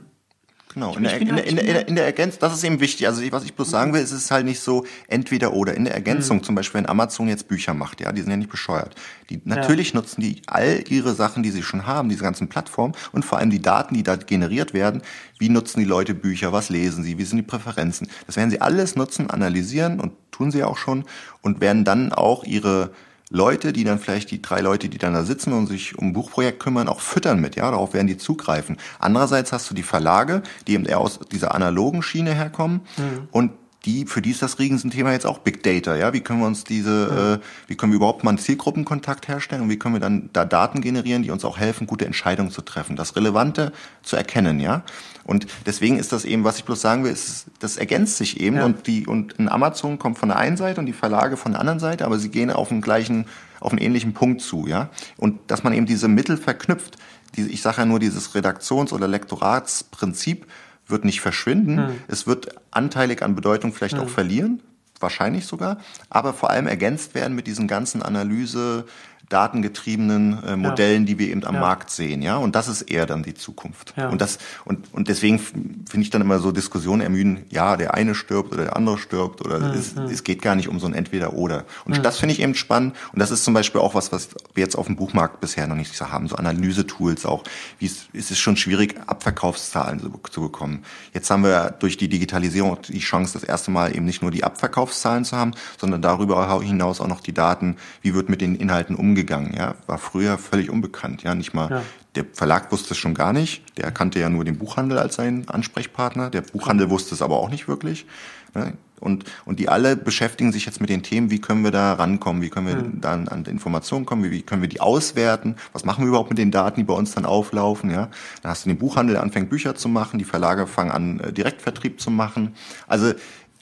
Genau, 0.76 0.94
in 0.94 1.04
der, 1.04 1.18
in, 1.18 1.34
der, 1.34 1.46
in, 1.46 1.56
der, 1.56 1.88
in 1.88 1.94
der 1.96 2.04
Ergänzung, 2.04 2.38
das 2.40 2.52
ist 2.52 2.62
eben 2.62 2.80
wichtig. 2.80 3.06
Also 3.06 3.22
was 3.32 3.44
ich 3.44 3.54
bloß 3.54 3.70
sagen 3.70 3.94
will, 3.94 4.02
ist 4.02 4.12
es 4.12 4.24
ist 4.24 4.30
halt 4.30 4.44
nicht 4.44 4.60
so 4.60 4.84
entweder 5.08 5.54
oder. 5.54 5.72
In 5.72 5.86
der 5.86 5.94
Ergänzung, 5.94 6.36
mhm. 6.36 6.42
zum 6.42 6.54
Beispiel 6.54 6.80
wenn 6.80 6.86
Amazon 6.86 7.28
jetzt 7.28 7.48
Bücher 7.48 7.72
macht, 7.72 8.02
ja, 8.02 8.12
die 8.12 8.20
sind 8.20 8.30
ja 8.30 8.36
nicht 8.36 8.50
bescheuert. 8.50 8.94
Die, 9.30 9.40
natürlich 9.46 9.94
ja. 9.94 10.00
nutzen 10.00 10.20
die 10.20 10.42
all 10.46 10.84
ihre 10.86 11.14
Sachen, 11.14 11.42
die 11.42 11.50
sie 11.50 11.62
schon 11.62 11.86
haben, 11.86 12.10
diese 12.10 12.22
ganzen 12.22 12.48
Plattformen 12.48 12.94
und 13.12 13.24
vor 13.24 13.38
allem 13.38 13.48
die 13.48 13.62
Daten, 13.62 13.94
die 13.94 14.02
da 14.02 14.16
generiert 14.16 14.74
werden. 14.74 15.00
Wie 15.38 15.48
nutzen 15.48 15.80
die 15.80 15.86
Leute 15.86 16.12
Bücher? 16.12 16.52
Was 16.52 16.68
lesen 16.68 17.04
sie? 17.04 17.16
Wie 17.16 17.24
sind 17.24 17.38
die 17.38 17.42
Präferenzen? 17.42 18.08
Das 18.26 18.36
werden 18.36 18.50
sie 18.50 18.60
alles 18.60 18.96
nutzen, 18.96 19.30
analysieren 19.30 19.98
und 19.98 20.12
tun 20.30 20.50
sie 20.50 20.62
auch 20.62 20.76
schon 20.76 21.06
und 21.40 21.62
werden 21.62 21.86
dann 21.86 22.12
auch 22.12 22.44
ihre 22.44 22.90
Leute, 23.30 23.72
die 23.72 23.84
dann 23.84 23.98
vielleicht 23.98 24.30
die 24.30 24.40
drei 24.40 24.60
Leute, 24.60 24.88
die 24.88 24.98
dann 24.98 25.14
da 25.14 25.24
sitzen 25.24 25.52
und 25.52 25.66
sich 25.66 25.98
um 25.98 26.08
ein 26.08 26.12
Buchprojekt 26.12 26.60
kümmern, 26.60 26.88
auch 26.88 27.00
füttern 27.00 27.40
mit, 27.40 27.56
ja, 27.56 27.70
darauf 27.70 27.92
werden 27.92 28.06
die 28.06 28.16
zugreifen. 28.16 28.76
Andererseits 28.98 29.52
hast 29.52 29.68
du 29.68 29.74
die 29.74 29.82
Verlage, 29.82 30.42
die 30.66 30.74
eben 30.74 30.84
eher 30.84 31.00
aus 31.00 31.18
dieser 31.32 31.54
analogen 31.54 32.02
Schiene 32.02 32.34
herkommen 32.34 32.82
mhm. 32.96 33.28
und 33.32 33.50
die, 33.86 34.04
für 34.04 34.20
die 34.20 34.32
ist 34.32 34.42
das 34.42 34.58
Riesenthema 34.58 35.12
jetzt 35.12 35.26
auch 35.26 35.38
Big 35.38 35.62
Data, 35.62 35.94
ja. 35.96 36.12
Wie 36.12 36.20
können 36.20 36.40
wir 36.40 36.46
uns 36.46 36.64
diese, 36.64 37.08
ja. 37.08 37.34
äh, 37.34 37.38
wie 37.68 37.76
können 37.76 37.92
wir 37.92 37.96
überhaupt 37.96 38.24
mal 38.24 38.30
einen 38.30 38.38
Zielgruppenkontakt 38.38 39.28
herstellen 39.28 39.62
und 39.62 39.70
wie 39.70 39.78
können 39.78 39.94
wir 39.94 40.00
dann 40.00 40.28
da 40.32 40.44
Daten 40.44 40.80
generieren, 40.80 41.22
die 41.22 41.30
uns 41.30 41.44
auch 41.44 41.56
helfen, 41.56 41.86
gute 41.86 42.04
Entscheidungen 42.04 42.50
zu 42.50 42.62
treffen, 42.62 42.96
das 42.96 43.14
Relevante 43.14 43.72
zu 44.02 44.16
erkennen, 44.16 44.58
ja. 44.58 44.82
Und 45.24 45.46
deswegen 45.64 45.98
ist 45.98 46.12
das 46.12 46.24
eben, 46.24 46.44
was 46.44 46.58
ich 46.58 46.64
bloß 46.64 46.80
sagen 46.80 47.04
will, 47.04 47.12
ist, 47.12 47.46
das 47.60 47.76
ergänzt 47.76 48.16
sich 48.16 48.40
eben 48.40 48.56
ja. 48.56 48.64
und 48.64 48.86
die, 48.86 49.06
und 49.06 49.38
ein 49.38 49.48
Amazon 49.48 49.98
kommt 49.98 50.18
von 50.18 50.28
der 50.28 50.38
einen 50.38 50.56
Seite 50.56 50.80
und 50.80 50.86
die 50.86 50.92
Verlage 50.92 51.36
von 51.36 51.52
der 51.52 51.60
anderen 51.60 51.80
Seite, 51.80 52.04
aber 52.04 52.18
sie 52.18 52.28
gehen 52.28 52.50
auf 52.50 52.68
den 52.68 52.80
gleichen, 52.80 53.26
auf 53.60 53.70
einen 53.70 53.80
ähnlichen 53.80 54.14
Punkt 54.14 54.42
zu, 54.42 54.66
ja. 54.66 54.90
Und 55.16 55.38
dass 55.46 55.62
man 55.62 55.72
eben 55.72 55.86
diese 55.86 56.08
Mittel 56.08 56.36
verknüpft, 56.36 56.96
diese, 57.36 57.50
ich 57.50 57.62
sage 57.62 57.78
ja 57.78 57.86
nur 57.86 58.00
dieses 58.00 58.34
Redaktions- 58.34 58.92
oder 58.92 59.06
Lektoratsprinzip, 59.06 60.46
wird 60.86 61.04
nicht 61.04 61.20
verschwinden. 61.20 61.78
Hm. 61.78 61.98
Es 62.08 62.26
wird 62.26 62.54
anteilig 62.70 63.22
an 63.22 63.34
Bedeutung 63.34 63.72
vielleicht 63.72 63.96
hm. 63.96 64.04
auch 64.04 64.08
verlieren, 64.08 64.62
wahrscheinlich 65.00 65.46
sogar, 65.46 65.78
aber 66.10 66.32
vor 66.32 66.50
allem 66.50 66.66
ergänzt 66.66 67.14
werden 67.14 67.34
mit 67.34 67.46
diesen 67.46 67.68
ganzen 67.68 68.02
Analyse, 68.02 68.86
datengetriebenen 69.28 70.44
äh, 70.44 70.56
Modellen, 70.56 71.02
ja. 71.02 71.06
die 71.06 71.18
wir 71.18 71.30
eben 71.30 71.44
am 71.44 71.56
ja. 71.56 71.60
Markt 71.60 71.90
sehen, 71.90 72.22
ja. 72.22 72.36
Und 72.36 72.54
das 72.54 72.68
ist 72.68 72.82
eher 72.82 73.06
dann 73.06 73.22
die 73.22 73.34
Zukunft. 73.34 73.94
Ja. 73.96 74.08
Und 74.08 74.20
das 74.20 74.38
und 74.64 74.92
und 74.92 75.08
deswegen 75.08 75.38
finde 75.38 76.00
ich 76.00 76.10
dann 76.10 76.20
immer 76.20 76.38
so 76.38 76.52
Diskussionen 76.52 77.02
ermüden. 77.02 77.44
Ja, 77.50 77.76
der 77.76 77.94
eine 77.94 78.14
stirbt 78.14 78.52
oder 78.52 78.64
der 78.64 78.76
andere 78.76 78.98
stirbt 78.98 79.44
oder 79.44 79.58
mhm. 79.58 79.78
es, 79.78 79.96
es 79.96 80.22
geht 80.22 80.42
gar 80.42 80.54
nicht 80.54 80.68
um 80.68 80.78
so 80.78 80.86
ein 80.86 80.94
Entweder-Oder. 80.94 81.64
Und 81.84 81.98
mhm. 81.98 82.02
das 82.02 82.18
finde 82.18 82.34
ich 82.34 82.40
eben 82.40 82.54
spannend. 82.54 82.94
Und 83.12 83.18
das 83.18 83.30
ist 83.30 83.44
zum 83.44 83.52
Beispiel 83.52 83.80
auch 83.80 83.94
was, 83.94 84.12
was 84.12 84.28
wir 84.54 84.62
jetzt 84.62 84.76
auf 84.76 84.86
dem 84.86 84.94
Buchmarkt 84.94 85.40
bisher 85.40 85.66
noch 85.66 85.76
nicht 85.76 86.00
haben. 86.00 86.28
So 86.28 86.36
Analyse-Tools 86.36 87.26
auch. 87.26 87.42
Wie 87.78 87.86
es, 87.86 88.06
es 88.12 88.30
ist 88.30 88.38
schon 88.38 88.56
schwierig, 88.56 88.94
Abverkaufszahlen 89.06 90.00
zu, 90.00 90.20
zu 90.30 90.40
bekommen. 90.40 90.84
Jetzt 91.12 91.30
haben 91.30 91.42
wir 91.42 91.74
durch 91.78 91.96
die 91.96 92.08
Digitalisierung 92.08 92.78
die 92.88 92.98
Chance, 93.00 93.32
das 93.32 93.42
erste 93.42 93.72
Mal 93.72 93.94
eben 93.96 94.04
nicht 94.04 94.22
nur 94.22 94.30
die 94.30 94.44
Abverkaufszahlen 94.44 95.24
zu 95.24 95.36
haben, 95.36 95.52
sondern 95.78 96.00
darüber 96.00 96.60
hinaus 96.60 97.00
auch 97.00 97.08
noch 97.08 97.20
die 97.20 97.34
Daten. 97.34 97.76
Wie 98.02 98.14
wird 98.14 98.28
mit 98.28 98.40
den 98.40 98.54
Inhalten 98.54 98.94
umgegangen? 98.94 99.15
Umgegangen, 99.16 99.54
ja, 99.56 99.74
war 99.86 99.98
früher 99.98 100.36
völlig 100.36 100.70
unbekannt, 100.70 101.22
ja, 101.22 101.34
nicht 101.34 101.54
mal. 101.54 101.70
Ja. 101.70 101.82
Der 102.16 102.26
Verlag 102.32 102.70
wusste 102.70 102.92
es 102.92 102.98
schon 102.98 103.14
gar 103.14 103.32
nicht, 103.32 103.62
der 103.78 103.90
kannte 103.90 104.20
ja 104.20 104.28
nur 104.28 104.44
den 104.44 104.58
Buchhandel 104.58 104.98
als 104.98 105.16
seinen 105.16 105.48
Ansprechpartner, 105.48 106.28
der 106.30 106.42
Buchhandel 106.42 106.90
wusste 106.90 107.14
es 107.14 107.22
aber 107.22 107.38
auch 107.38 107.48
nicht 107.48 107.66
wirklich. 107.66 108.06
Ne? 108.54 108.74
Und, 109.00 109.24
und 109.44 109.58
die 109.58 109.68
alle 109.68 109.96
beschäftigen 109.96 110.52
sich 110.52 110.64
jetzt 110.64 110.80
mit 110.80 110.88
den 110.88 111.02
Themen, 111.02 111.30
wie 111.30 111.38
können 111.38 111.62
wir 111.62 111.70
da 111.70 111.94
rankommen, 111.94 112.40
wie 112.40 112.48
können 112.48 112.66
wir 112.66 112.76
mhm. 112.76 113.00
dann 113.00 113.28
an 113.28 113.44
Informationen 113.44 114.06
kommen, 114.06 114.24
wie, 114.24 114.30
wie 114.30 114.42
können 114.42 114.62
wir 114.62 114.68
die 114.68 114.80
auswerten, 114.80 115.56
was 115.72 115.84
machen 115.84 116.04
wir 116.04 116.08
überhaupt 116.08 116.30
mit 116.30 116.38
den 116.38 116.50
Daten, 116.50 116.80
die 116.80 116.84
bei 116.84 116.94
uns 116.94 117.12
dann 117.12 117.26
auflaufen, 117.26 117.90
ja. 117.90 118.08
Dann 118.42 118.50
hast 118.50 118.64
du 118.64 118.70
den 118.70 118.78
Buchhandel, 118.78 119.14
der 119.14 119.22
anfängt 119.22 119.50
Bücher 119.50 119.74
zu 119.74 119.88
machen, 119.88 120.18
die 120.18 120.24
Verlage 120.24 120.66
fangen 120.66 120.90
an, 120.90 121.20
äh, 121.20 121.32
Direktvertrieb 121.32 122.00
zu 122.00 122.10
machen. 122.10 122.54
Also 122.86 123.12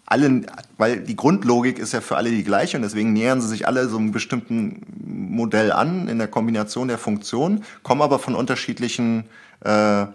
allen, 0.06 0.46
weil 0.76 1.00
die 1.00 1.16
Grundlogik 1.16 1.78
ist 1.78 1.92
ja 1.92 2.00
für 2.00 2.16
alle 2.16 2.30
die 2.30 2.44
gleiche 2.44 2.76
und 2.76 2.82
deswegen 2.82 3.12
nähern 3.12 3.40
sie 3.40 3.48
sich 3.48 3.66
alle 3.66 3.88
so 3.88 3.96
einem 3.96 4.12
bestimmten 4.12 4.82
Modell 5.04 5.72
an 5.72 6.08
in 6.08 6.18
der 6.18 6.28
Kombination 6.28 6.88
der 6.88 6.98
Funktionen, 6.98 7.64
kommen 7.82 8.02
aber 8.02 8.18
von 8.18 8.34
unterschiedlichen 8.34 9.24
äh, 9.60 10.06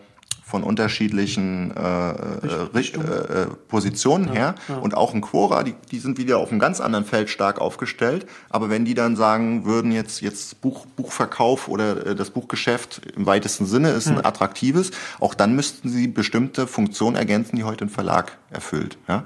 von 0.50 0.64
unterschiedlichen 0.64 1.72
äh, 1.78 2.10
äh, 2.10 2.80
äh, 2.80 3.46
Positionen 3.68 4.30
ja, 4.30 4.34
her 4.34 4.56
ja. 4.68 4.78
und 4.78 4.96
auch 4.96 5.14
ein 5.14 5.22
Quora, 5.22 5.62
die, 5.62 5.76
die 5.92 6.00
sind 6.00 6.18
wieder 6.18 6.40
auf 6.40 6.50
einem 6.50 6.60
ganz 6.60 6.82
anderen 6.82 7.06
Feld 7.06 7.30
stark 7.30 7.62
aufgestellt. 7.62 8.26
Aber 8.50 8.72
wenn 8.72 8.84
die 8.84 8.96
dann 8.96 9.16
sagen 9.16 9.66
würden, 9.66 9.92
jetzt 9.92 10.22
jetzt 10.22 10.60
Buch, 10.62 10.88
Buchverkauf 10.96 11.68
oder 11.68 12.08
äh, 12.08 12.16
das 12.16 12.32
Buchgeschäft 12.32 13.02
im 13.16 13.28
weitesten 13.28 13.68
Sinne 13.68 13.92
ist 13.92 14.08
ein 14.08 14.18
hm. 14.18 14.26
attraktives, 14.26 14.90
auch 15.20 15.36
dann 15.36 15.56
müssten 15.56 15.88
sie 15.88 16.08
bestimmte 16.08 16.66
Funktionen 16.66 17.16
ergänzen, 17.16 17.56
die 17.56 17.64
heute 17.64 17.86
ein 17.86 17.90
Verlag 17.90 18.36
erfüllt. 18.50 18.98
Ja? 19.08 19.26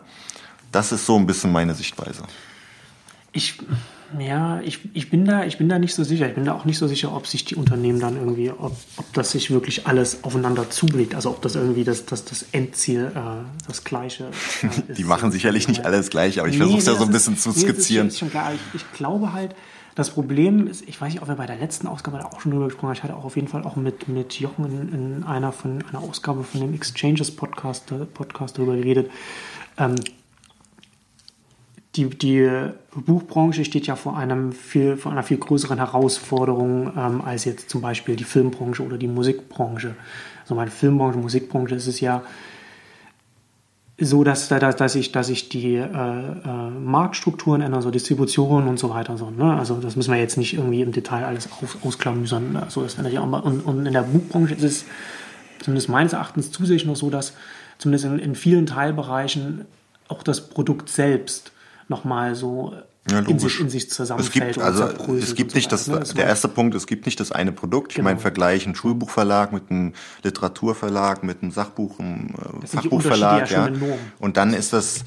Das 0.73 0.91
ist 0.91 1.05
so 1.05 1.15
ein 1.15 1.25
bisschen 1.25 1.51
meine 1.51 1.75
Sichtweise. 1.75 2.23
Ich, 3.31 3.59
ja, 4.19 4.59
ich, 4.61 4.79
ich, 4.93 5.09
bin 5.09 5.23
da, 5.23 5.45
ich 5.45 5.57
bin 5.59 5.69
da 5.69 5.77
nicht 5.77 5.93
so 5.93 6.03
sicher. 6.03 6.27
Ich 6.27 6.33
bin 6.33 6.45
da 6.45 6.53
auch 6.53 6.65
nicht 6.65 6.79
so 6.79 6.87
sicher, 6.87 7.15
ob 7.15 7.27
sich 7.27 7.45
die 7.45 7.55
Unternehmen 7.55 7.99
dann 7.99 8.17
irgendwie, 8.17 8.49
ob, 8.51 8.75
ob 8.97 9.13
das 9.13 9.31
sich 9.31 9.51
wirklich 9.51 9.85
alles 9.85 10.23
aufeinander 10.23 10.71
zublickt. 10.71 11.13
Also 11.13 11.29
ob 11.29 11.43
das 11.43 11.55
irgendwie 11.55 11.83
das, 11.83 12.05
das, 12.05 12.25
das 12.25 12.45
Endziel 12.51 13.11
äh, 13.15 13.19
das 13.67 13.83
gleiche 13.83 14.25
äh, 14.61 14.67
ist. 14.89 14.97
Die 14.97 15.03
machen 15.03 15.31
sicherlich 15.31 15.67
nicht 15.67 15.85
alles 15.85 16.09
gleich, 16.09 16.39
aber 16.39 16.49
ich 16.49 16.55
nee, 16.55 16.61
versuche 16.61 16.79
es 16.79 16.85
ja 16.87 16.95
so 16.95 17.03
ein 17.03 17.11
bisschen 17.11 17.35
ist, 17.35 17.43
zu 17.43 17.51
skizzieren. 17.51 18.07
Nee, 18.07 18.13
ist 18.13 18.19
schon 18.19 18.31
klar. 18.31 18.51
Ich, 18.53 18.81
ich, 18.81 18.91
glaube 18.93 19.31
halt, 19.31 19.55
das 19.93 20.09
Problem 20.09 20.65
ist, 20.65 20.87
ich 20.87 20.99
weiß 20.99 21.13
nicht, 21.13 21.21
ob 21.21 21.27
wir 21.27 21.35
bei 21.35 21.45
der 21.45 21.57
letzten 21.57 21.85
Ausgabe 21.85 22.17
da 22.17 22.25
auch 22.25 22.41
schon 22.41 22.51
drüber 22.51 22.65
gesprochen 22.65 22.89
haben. 22.89 22.95
Ich 22.95 23.03
hatte 23.03 23.15
auch 23.15 23.25
auf 23.25 23.35
jeden 23.35 23.47
Fall 23.47 23.63
auch 23.63 23.75
mit, 23.75 24.07
mit 24.07 24.39
Jochen 24.39 24.65
in, 24.65 24.93
in 24.93 25.23
einer 25.23 25.51
von 25.51 25.83
einer 25.87 26.01
Ausgabe 26.01 26.43
von 26.43 26.61
dem 26.61 26.73
Exchanges 26.73 27.29
Podcast, 27.29 27.93
Podcast 28.15 28.57
darüber 28.57 28.75
geredet. 28.75 29.11
Ähm, 29.77 29.95
die, 31.95 32.09
die 32.09 32.49
Buchbranche 32.95 33.65
steht 33.65 33.85
ja 33.85 33.95
vor, 33.95 34.17
einem 34.17 34.51
viel, 34.51 34.97
vor 34.97 35.11
einer 35.11 35.23
viel 35.23 35.37
größeren 35.37 35.77
Herausforderung 35.77 36.91
ähm, 36.97 37.21
als 37.21 37.45
jetzt 37.45 37.69
zum 37.69 37.81
Beispiel 37.81 38.15
die 38.15 38.23
Filmbranche 38.23 38.83
oder 38.83 38.97
die 38.97 39.07
Musikbranche. 39.07 39.95
Also 40.41 40.55
meine 40.55 40.71
Filmbranche, 40.71 41.19
Musikbranche 41.19 41.75
ist 41.75 41.87
es 41.87 41.99
ja 41.99 42.23
so, 43.99 44.23
dass, 44.23 44.49
dass, 44.49 44.75
dass, 44.75 44.95
ich, 44.95 45.11
dass 45.11 45.29
ich 45.29 45.49
die 45.49 45.75
äh, 45.75 45.85
äh, 45.85 46.69
Marktstrukturen 46.71 47.61
ändern, 47.61 47.83
so 47.83 47.91
Distribution 47.91 48.67
und 48.67 48.79
so 48.79 48.89
weiter. 48.89 49.15
So, 49.17 49.29
ne? 49.29 49.55
Also 49.55 49.75
das 49.75 49.95
müssen 49.95 50.11
wir 50.11 50.19
jetzt 50.19 50.37
nicht 50.37 50.55
irgendwie 50.55 50.81
im 50.81 50.91
Detail 50.91 51.25
alles 51.25 51.47
aus, 51.61 51.77
ausklamüsern. 51.83 52.63
So 52.69 52.83
ist 52.83 52.97
natürlich 52.97 53.19
auch 53.19 53.27
mal, 53.27 53.39
und, 53.39 53.61
und 53.61 53.85
in 53.85 53.93
der 53.93 54.01
Buchbranche 54.01 54.55
ist 54.55 54.63
es 54.63 54.85
zumindest 55.59 55.89
meines 55.89 56.13
Erachtens 56.13 56.51
zusätzlich 56.51 56.85
noch 56.85 56.95
so, 56.95 57.11
dass 57.11 57.33
zumindest 57.77 58.05
in, 58.05 58.17
in 58.17 58.35
vielen 58.35 58.65
Teilbereichen 58.65 59.65
auch 60.07 60.23
das 60.23 60.49
Produkt 60.49 60.89
selbst 60.89 61.52
nochmal 61.87 62.35
so 62.35 62.73
ja, 63.09 63.19
in, 63.19 63.37
sich, 63.37 63.59
in 63.59 63.69
sich 63.69 63.89
zusammenfällt. 63.89 64.51
Es 64.51 64.55
gibt, 64.55 64.65
also, 64.65 65.13
es 65.13 65.35
gibt 65.35 65.55
nicht 65.55 65.71
das, 65.71 65.87
ne? 65.87 66.03
der 66.15 66.25
erste 66.25 66.47
Punkt, 66.47 66.73
es 66.73 66.87
gibt 66.87 67.05
nicht 67.05 67.19
das 67.19 67.31
eine 67.33 67.51
Produkt. 67.51 67.89
Genau. 67.89 67.99
Ich 67.99 68.03
meine, 68.03 68.19
Vergleich 68.19 68.65
ein 68.65 68.75
Schulbuchverlag 68.75 69.51
mit 69.51 69.69
einem 69.69 69.93
Literaturverlag, 70.23 71.23
mit 71.23 71.41
einem 71.41 71.51
Sachbuch, 71.51 71.99
einem 71.99 72.33
äh, 72.63 72.67
Fachbuchverlag, 72.67 73.51
ja. 73.51 73.69
Und 74.19 74.37
dann 74.37 74.53
ist 74.53 74.71
das, 74.71 75.03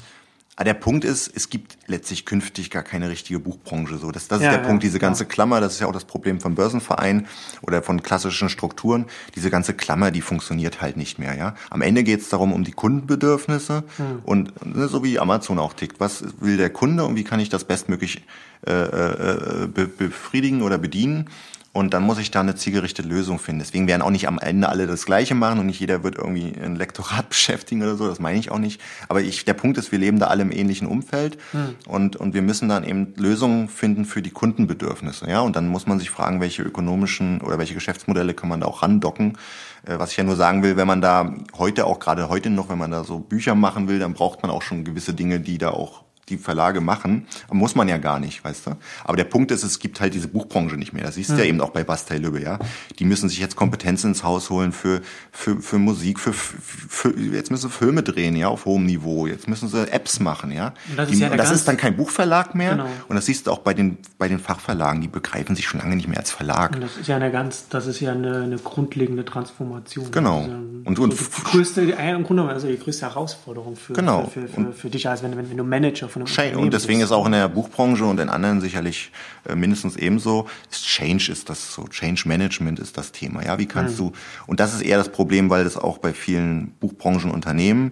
aber 0.57 0.65
der 0.65 0.73
Punkt 0.73 1.05
ist, 1.05 1.31
es 1.35 1.51
gibt 1.51 1.77
letztlich 1.85 2.25
künftig 2.25 2.71
gar 2.71 2.81
keine 2.81 3.09
richtige 3.09 3.37
Buchbranche. 3.37 3.97
So, 3.99 4.11
das, 4.11 4.27
das 4.27 4.41
ja, 4.41 4.47
ist 4.47 4.55
der 4.55 4.63
ja, 4.63 4.67
Punkt. 4.67 4.81
Diese 4.81 4.97
ganze 4.97 5.23
ja. 5.23 5.29
Klammer, 5.29 5.61
das 5.61 5.73
ist 5.73 5.81
ja 5.81 5.87
auch 5.87 5.93
das 5.93 6.05
Problem 6.05 6.39
von 6.39 6.55
Börsenvereinen 6.55 7.27
oder 7.61 7.83
von 7.83 8.01
klassischen 8.01 8.49
Strukturen. 8.49 9.05
Diese 9.35 9.51
ganze 9.51 9.75
Klammer, 9.75 10.09
die 10.09 10.21
funktioniert 10.21 10.81
halt 10.81 10.97
nicht 10.97 11.19
mehr. 11.19 11.35
Ja, 11.35 11.53
am 11.69 11.83
Ende 11.83 12.03
geht 12.03 12.21
es 12.21 12.29
darum 12.29 12.53
um 12.53 12.63
die 12.63 12.71
Kundenbedürfnisse 12.71 13.83
hm. 13.97 14.19
und 14.23 14.65
ne, 14.65 14.87
so 14.87 15.03
wie 15.03 15.19
Amazon 15.19 15.59
auch 15.59 15.73
tickt. 15.73 15.99
Was 15.99 16.23
will 16.39 16.57
der 16.57 16.71
Kunde 16.71 17.05
und 17.05 17.15
wie 17.15 17.23
kann 17.23 17.39
ich 17.39 17.49
das 17.49 17.63
bestmöglich 17.63 18.23
äh, 18.65 18.71
äh, 18.71 19.67
be 19.67 19.85
befriedigen 19.85 20.63
oder 20.63 20.79
bedienen? 20.79 21.29
Und 21.77 21.93
dann 21.93 22.01
muss 22.01 22.17
ich 22.17 22.31
da 22.31 22.39
eine 22.39 22.55
zielgerichtete 22.55 23.07
Lösung 23.07 23.37
finden. 23.37 23.59
Deswegen 23.59 23.85
werden 23.87 24.01
auch 24.01 24.09
nicht 24.09 24.27
am 24.27 24.39
Ende 24.39 24.67
alle 24.67 24.87
das 24.87 25.05
Gleiche 25.05 25.35
machen 25.35 25.59
und 25.59 25.67
nicht 25.67 25.79
jeder 25.79 26.03
wird 26.03 26.15
irgendwie 26.15 26.51
ein 26.59 26.75
Lektorat 26.75 27.29
beschäftigen 27.29 27.83
oder 27.83 27.95
so. 27.95 28.07
Das 28.07 28.19
meine 28.19 28.39
ich 28.39 28.49
auch 28.49 28.57
nicht. 28.57 28.81
Aber 29.09 29.21
ich, 29.21 29.45
der 29.45 29.53
Punkt 29.53 29.77
ist, 29.77 29.91
wir 29.91 29.99
leben 29.99 30.17
da 30.17 30.25
alle 30.25 30.41
im 30.41 30.51
ähnlichen 30.51 30.87
Umfeld 30.87 31.37
mhm. 31.53 31.75
und, 31.85 32.15
und 32.15 32.33
wir 32.33 32.41
müssen 32.41 32.67
dann 32.67 32.83
eben 32.83 33.13
Lösungen 33.15 33.69
finden 33.69 34.05
für 34.05 34.23
die 34.23 34.31
Kundenbedürfnisse. 34.31 35.29
Ja, 35.29 35.41
und 35.41 35.55
dann 35.55 35.67
muss 35.67 35.85
man 35.85 35.99
sich 35.99 36.09
fragen, 36.09 36.41
welche 36.41 36.63
ökonomischen 36.63 37.41
oder 37.41 37.59
welche 37.59 37.75
Geschäftsmodelle 37.75 38.33
kann 38.33 38.49
man 38.49 38.61
da 38.61 38.65
auch 38.65 38.81
randocken. 38.81 39.37
Äh, 39.85 39.99
was 39.99 40.09
ich 40.09 40.17
ja 40.17 40.23
nur 40.23 40.35
sagen 40.35 40.63
will, 40.63 40.77
wenn 40.77 40.87
man 40.87 41.01
da 41.01 41.31
heute 41.59 41.85
auch 41.85 41.99
gerade 41.99 42.27
heute 42.27 42.49
noch, 42.49 42.69
wenn 42.69 42.79
man 42.79 42.89
da 42.89 43.03
so 43.03 43.19
Bücher 43.19 43.53
machen 43.53 43.87
will, 43.87 43.99
dann 43.99 44.15
braucht 44.15 44.41
man 44.41 44.49
auch 44.49 44.63
schon 44.63 44.83
gewisse 44.83 45.13
Dinge, 45.13 45.39
die 45.39 45.59
da 45.59 45.69
auch 45.69 46.06
die 46.29 46.37
Verlage 46.37 46.81
machen. 46.81 47.25
Muss 47.51 47.75
man 47.75 47.87
ja 47.87 47.97
gar 47.97 48.19
nicht, 48.19 48.43
weißt 48.43 48.67
du. 48.67 48.71
Aber 49.05 49.15
der 49.15 49.23
Punkt 49.23 49.51
ist, 49.51 49.63
es 49.63 49.79
gibt 49.79 50.01
halt 50.01 50.13
diese 50.13 50.27
Buchbranche 50.27 50.75
nicht 50.75 50.91
mehr. 50.93 51.03
Das 51.03 51.15
siehst 51.15 51.29
du 51.29 51.35
ja 51.35 51.43
eben 51.45 51.61
auch 51.61 51.69
bei 51.69 51.83
Bastei 51.83 52.17
Lübbe, 52.17 52.41
ja. 52.41 52.59
Die 52.99 53.05
müssen 53.05 53.29
sich 53.29 53.39
jetzt 53.39 53.55
Kompetenzen 53.55 54.07
ins 54.09 54.23
Haus 54.23 54.49
holen 54.49 54.71
für, 54.73 55.01
für, 55.31 55.61
für 55.61 55.77
Musik, 55.77 56.19
für, 56.19 56.33
für, 56.33 57.17
jetzt 57.17 57.49
müssen 57.51 57.69
sie 57.69 57.73
Filme 57.73 58.03
drehen, 58.03 58.35
ja, 58.35 58.49
auf 58.49 58.65
hohem 58.65 58.85
Niveau. 58.85 59.25
Jetzt 59.27 59.47
müssen 59.47 59.69
sie 59.69 59.89
Apps 59.91 60.19
machen, 60.19 60.51
ja. 60.51 60.73
Und 60.89 60.97
das 60.97 61.07
Die- 61.07 61.13
ist 61.15 61.19
ja 61.21 61.29
der 61.29 61.37
das 61.37 61.51
ist 61.51 61.67
dann 61.67 61.77
kein 61.77 61.95
Buchverlag 61.95 62.55
mehr. 62.55 62.71
Genau. 62.71 62.87
Und 63.07 63.15
das 63.15 63.25
siehst 63.25 63.47
du 63.47 63.51
auch 63.51 63.59
bei 63.59 63.73
den, 63.73 63.97
bei 64.17 64.27
den 64.27 64.39
Fachverlagen. 64.39 65.01
Die 65.01 65.07
begreifen 65.07 65.55
sich 65.55 65.65
schon 65.65 65.79
lange 65.79 65.95
nicht 65.95 66.07
mehr 66.07 66.17
als 66.19 66.31
Verlag. 66.31 66.75
Und 66.75 66.81
das 66.81 66.97
ist 66.97 67.07
ja 67.07 67.15
eine 67.15 67.31
ganz, 67.31 67.67
das 67.69 67.87
ist 67.87 67.99
ja 68.01 68.11
eine, 68.11 68.43
eine 68.43 68.57
grundlegende 68.57 69.23
Transformation. 69.23 70.11
Genau. 70.11 70.41
Ja 70.41 70.47
Und- 70.57 70.99
und- 70.99 71.13
so 71.13 71.23
die 71.37 71.43
größte, 71.43 71.83
ja, 71.83 71.97
im 71.97 72.23
Grunde 72.23 72.27
genommen 72.43 72.49
also 72.49 72.67
die 72.67 72.77
größte 72.77 73.05
Herausforderung 73.05 73.75
für, 73.75 73.93
Genau. 73.93 74.25
für, 74.27 74.47
für, 74.47 74.65
für, 74.65 74.73
für 74.73 74.89
dich 74.89 75.07
als 75.07 75.23
wenn, 75.23 75.35
wenn, 75.37 75.49
wenn 75.49 75.57
du 75.57 75.63
Manager 75.63 76.09
von 76.09 76.16
einem 76.17 76.25
Change. 76.25 76.57
Und 76.57 76.73
deswegen 76.73 77.01
ist 77.01 77.11
auch 77.11 77.25
in 77.25 77.31
der 77.31 77.47
Buchbranche 77.47 78.05
und 78.05 78.19
in 78.19 78.29
anderen 78.29 78.61
sicherlich 78.61 79.11
äh, 79.47 79.55
mindestens 79.55 79.95
ebenso, 79.95 80.47
ist 80.69 80.85
Change 80.85 81.31
ist 81.31 81.49
das 81.49 81.73
so, 81.73 81.87
Change 81.87 82.27
Management 82.27 82.79
ist 82.79 82.97
das 82.97 83.11
Thema. 83.11 83.43
Ja, 83.43 83.57
wie 83.57 83.65
kannst 83.65 83.97
du, 83.99 84.11
und 84.45 84.59
das 84.59 84.73
ist 84.73 84.81
eher 84.81 84.97
das 84.97 85.09
Problem, 85.09 85.49
weil 85.49 85.63
das 85.63 85.77
auch 85.77 85.97
bei 85.97 86.13
vielen 86.13 86.71
Buchbranchenunternehmen 86.79 87.91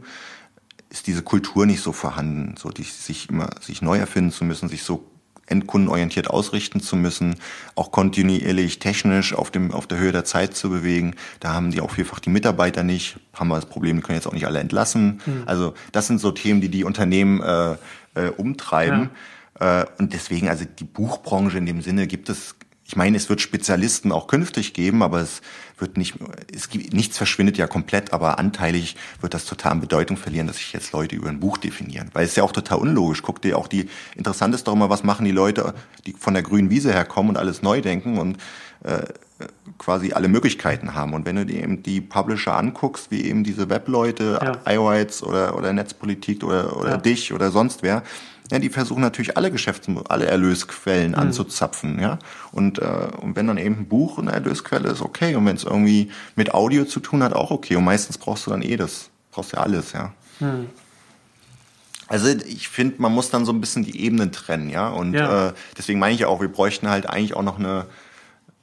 ist 0.89 1.07
diese 1.07 1.23
Kultur 1.23 1.65
nicht 1.65 1.81
so 1.81 1.91
vorhanden, 1.91 2.55
so 2.57 2.69
die, 2.69 2.83
sich 2.83 3.29
immer, 3.29 3.49
sich 3.59 3.81
neu 3.81 3.97
erfinden 3.97 4.31
zu 4.31 4.45
müssen, 4.45 4.69
sich 4.69 4.83
so 4.83 5.05
endkundenorientiert 5.47 6.29
ausrichten 6.29 6.79
zu 6.79 6.95
müssen, 6.95 7.35
auch 7.75 7.91
kontinuierlich 7.91 8.79
technisch 8.79 9.33
auf 9.33 9.51
dem 9.51 9.71
auf 9.71 9.87
der 9.87 9.99
Höhe 9.99 10.11
der 10.11 10.25
Zeit 10.25 10.55
zu 10.55 10.69
bewegen. 10.69 11.15
Da 11.39 11.53
haben 11.53 11.71
die 11.71 11.81
auch 11.81 11.91
vielfach 11.91 12.19
die 12.19 12.29
Mitarbeiter 12.29 12.83
nicht, 12.83 13.19
haben 13.33 13.49
wir 13.49 13.55
das 13.55 13.67
Problem, 13.67 13.97
die 13.97 14.01
können 14.01 14.17
jetzt 14.17 14.27
auch 14.27 14.33
nicht 14.33 14.47
alle 14.47 14.59
entlassen. 14.59 15.21
Also 15.45 15.73
das 15.91 16.07
sind 16.07 16.19
so 16.19 16.31
Themen, 16.31 16.61
die 16.61 16.69
die 16.69 16.83
Unternehmen 16.83 17.41
äh, 17.41 17.75
äh, 18.15 18.29
umtreiben. 18.29 19.09
Äh, 19.59 19.85
und 19.97 20.13
deswegen, 20.13 20.49
also 20.49 20.65
die 20.65 20.83
Buchbranche 20.83 21.57
in 21.57 21.65
dem 21.65 21.81
Sinne 21.81 22.07
gibt 22.07 22.29
es, 22.29 22.55
ich 22.87 22.95
meine, 22.95 23.17
es 23.17 23.29
wird 23.29 23.41
Spezialisten 23.41 24.11
auch 24.11 24.27
künftig 24.27 24.73
geben, 24.73 25.01
aber 25.01 25.19
es 25.19 25.41
wird 25.79 25.97
nicht, 25.97 26.15
es 26.53 26.69
gibt, 26.69 26.93
nichts 26.93 27.17
verschwindet 27.17 27.57
ja 27.57 27.65
komplett, 27.65 28.13
aber 28.13 28.37
anteilig 28.37 28.95
wird 29.21 29.33
das 29.33 29.45
total 29.45 29.73
an 29.73 29.81
Bedeutung 29.81 30.17
verlieren, 30.17 30.45
dass 30.45 30.57
sich 30.57 30.71
jetzt 30.71 30.91
Leute 30.91 31.15
über 31.15 31.29
ein 31.29 31.39
Buch 31.39 31.57
definieren. 31.57 32.09
Weil 32.13 32.25
es 32.25 32.31
ist 32.31 32.37
ja 32.37 32.43
auch 32.43 32.51
total 32.51 32.77
unlogisch. 32.77 33.23
Guck 33.23 33.41
dir 33.41 33.57
auch 33.57 33.67
die, 33.67 33.89
interessant 34.15 34.53
ist 34.53 34.67
doch 34.67 34.73
immer, 34.73 34.89
was 34.89 35.03
machen 35.03 35.25
die 35.25 35.31
Leute, 35.31 35.73
die 36.05 36.13
von 36.13 36.35
der 36.35 36.43
grünen 36.43 36.69
Wiese 36.69 36.93
herkommen 36.93 37.31
und 37.31 37.37
alles 37.37 37.63
neu 37.63 37.81
denken 37.81 38.19
und 38.19 38.37
quasi 39.77 40.13
alle 40.13 40.27
Möglichkeiten 40.27 40.93
haben. 40.93 41.13
Und 41.13 41.25
wenn 41.25 41.35
du 41.35 41.45
dir 41.45 41.61
eben 41.61 41.83
die 41.83 41.99
Publisher 42.01 42.55
anguckst, 42.55 43.11
wie 43.11 43.23
eben 43.25 43.43
diese 43.43 43.69
Webleute, 43.69 44.39
Ja. 44.41 44.73
iWrites 44.73 45.23
oder, 45.23 45.57
oder 45.57 45.73
Netzpolitik 45.73 46.43
oder, 46.43 46.77
oder 46.77 46.91
Ja. 46.91 46.97
dich 46.97 47.33
oder 47.33 47.51
sonst 47.51 47.83
wer, 47.83 48.03
ja, 48.51 48.59
die 48.59 48.69
versuchen 48.69 49.01
natürlich 49.01 49.35
alle 49.37 49.51
Geschäfts-, 49.51 49.89
alle 50.07 50.27
Erlösquellen 50.27 51.11
Mhm. 51.11 51.17
anzuzapfen, 51.17 51.99
ja. 51.99 52.19
Und, 52.51 52.77
äh, 52.79 52.85
und 53.19 53.35
wenn 53.35 53.47
dann 53.47 53.57
eben 53.57 53.79
ein 53.79 53.85
Buch 53.87 54.19
eine 54.19 54.31
Erlösquelle 54.31 54.87
ist, 54.89 55.01
okay. 55.01 55.35
Und 55.35 55.45
wenn 55.47 55.55
es 55.55 55.63
irgendwie 55.63 56.11
mit 56.35 56.53
Audio 56.53 56.85
zu 56.85 56.99
tun 56.99 57.23
hat, 57.23 57.33
auch 57.33 57.51
okay. 57.51 57.75
Und 57.75 57.83
meistens 57.85 58.17
brauchst 58.19 58.45
du 58.45 58.51
dann 58.51 58.61
eh 58.61 58.77
das. 58.77 59.09
Brauchst 59.31 59.51
ja 59.51 59.59
alles, 59.59 59.91
ja. 59.93 60.13
Hm. 60.39 60.67
Also 62.07 62.27
ich 62.27 62.69
finde, 62.69 63.01
man 63.01 63.11
muss 63.11 63.31
dann 63.31 63.45
so 63.45 63.51
ein 63.51 63.59
bisschen 63.59 63.83
die 63.83 63.99
Ebenen 63.99 64.31
trennen, 64.31 64.69
ja. 64.69 64.89
Und 64.89 65.13
Ja. 65.15 65.47
Äh, 65.49 65.53
deswegen 65.77 65.97
meine 65.99 66.13
ich 66.13 66.21
ja 66.21 66.27
auch, 66.27 66.39
wir 66.39 66.47
bräuchten 66.51 66.87
halt 66.87 67.09
eigentlich 67.09 67.33
auch 67.33 67.41
noch 67.43 67.57
eine 67.57 67.87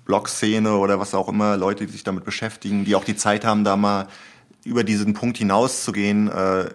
Blog-Szene 0.05 0.77
oder 0.77 0.99
was 0.99 1.15
auch 1.15 1.29
immer, 1.29 1.57
Leute, 1.57 1.87
die 1.87 1.93
sich 1.93 2.05
damit 2.05 2.25
beschäftigen, 2.25 2.85
die 2.85 2.95
auch 2.95 3.05
die 3.05 3.17
Zeit 3.17 3.45
haben, 3.45 3.65
da 3.65 3.77
mal 3.77 4.09
über 4.65 4.85
diesen 4.85 5.15
Punkt 5.15 5.39
hinauszugehen, 5.39 6.29
äh, 6.29 6.71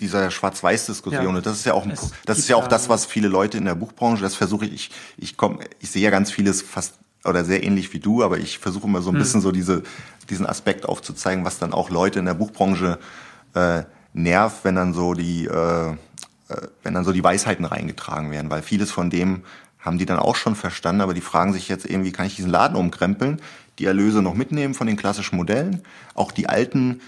dieser 0.00 0.30
Schwarz-Weiß-Diskussion. 0.30 1.22
Ja. 1.22 1.28
Und 1.28 1.46
das 1.46 1.58
ist 1.58 1.64
ja 1.64 1.74
auch, 1.74 1.84
ein, 1.84 1.94
das 2.26 2.38
ist 2.38 2.48
ja 2.48 2.56
auch 2.56 2.68
das, 2.68 2.88
was 2.88 3.06
viele 3.06 3.28
Leute 3.28 3.58
in 3.58 3.64
der 3.64 3.74
Buchbranche, 3.74 4.22
das 4.22 4.34
versuche 4.34 4.66
ich, 4.66 4.74
ich, 4.74 4.90
ich 5.16 5.36
komme, 5.36 5.60
ich 5.80 5.90
sehe 5.90 6.02
ja 6.02 6.10
ganz 6.10 6.30
vieles 6.30 6.62
fast 6.62 6.94
oder 7.24 7.44
sehr 7.44 7.64
ähnlich 7.64 7.92
wie 7.92 7.98
du, 7.98 8.22
aber 8.22 8.38
ich 8.38 8.58
versuche 8.58 8.86
immer 8.86 9.02
so 9.02 9.10
ein 9.10 9.14
Hm. 9.14 9.18
bisschen 9.20 9.40
so 9.40 9.50
diese, 9.50 9.82
diesen 10.30 10.46
Aspekt 10.46 10.86
aufzuzeigen, 10.86 11.44
was 11.44 11.58
dann 11.58 11.72
auch 11.72 11.90
Leute 11.90 12.18
in 12.18 12.26
der 12.26 12.34
Buchbranche 12.34 12.98
äh, 13.54 13.82
nervt, 14.12 14.64
wenn 14.64 14.76
dann 14.76 14.94
so 14.94 15.14
die, 15.14 15.46
äh, 15.46 15.90
äh, 15.90 15.94
wenn 16.82 16.94
dann 16.94 17.04
so 17.04 17.12
die 17.12 17.24
Weisheiten 17.24 17.64
reingetragen 17.64 18.30
werden, 18.30 18.50
weil 18.50 18.62
vieles 18.62 18.90
von 18.90 19.10
dem 19.10 19.42
haben 19.86 19.98
die 19.98 20.06
dann 20.06 20.18
auch 20.18 20.36
schon 20.36 20.56
verstanden, 20.56 21.00
aber 21.00 21.14
die 21.14 21.20
fragen 21.20 21.52
sich 21.52 21.68
jetzt 21.68 21.86
eben, 21.86 22.04
wie 22.04 22.12
kann 22.12 22.26
ich 22.26 22.36
diesen 22.36 22.50
Laden 22.50 22.76
umkrempeln, 22.76 23.40
die 23.78 23.86
Erlöse 23.86 24.22
noch 24.22 24.34
mitnehmen 24.34 24.74
von 24.74 24.86
den 24.86 24.96
klassischen 24.96 25.36
Modellen, 25.36 25.82
auch 26.14 26.32
die 26.32 26.48
alten 26.48 27.00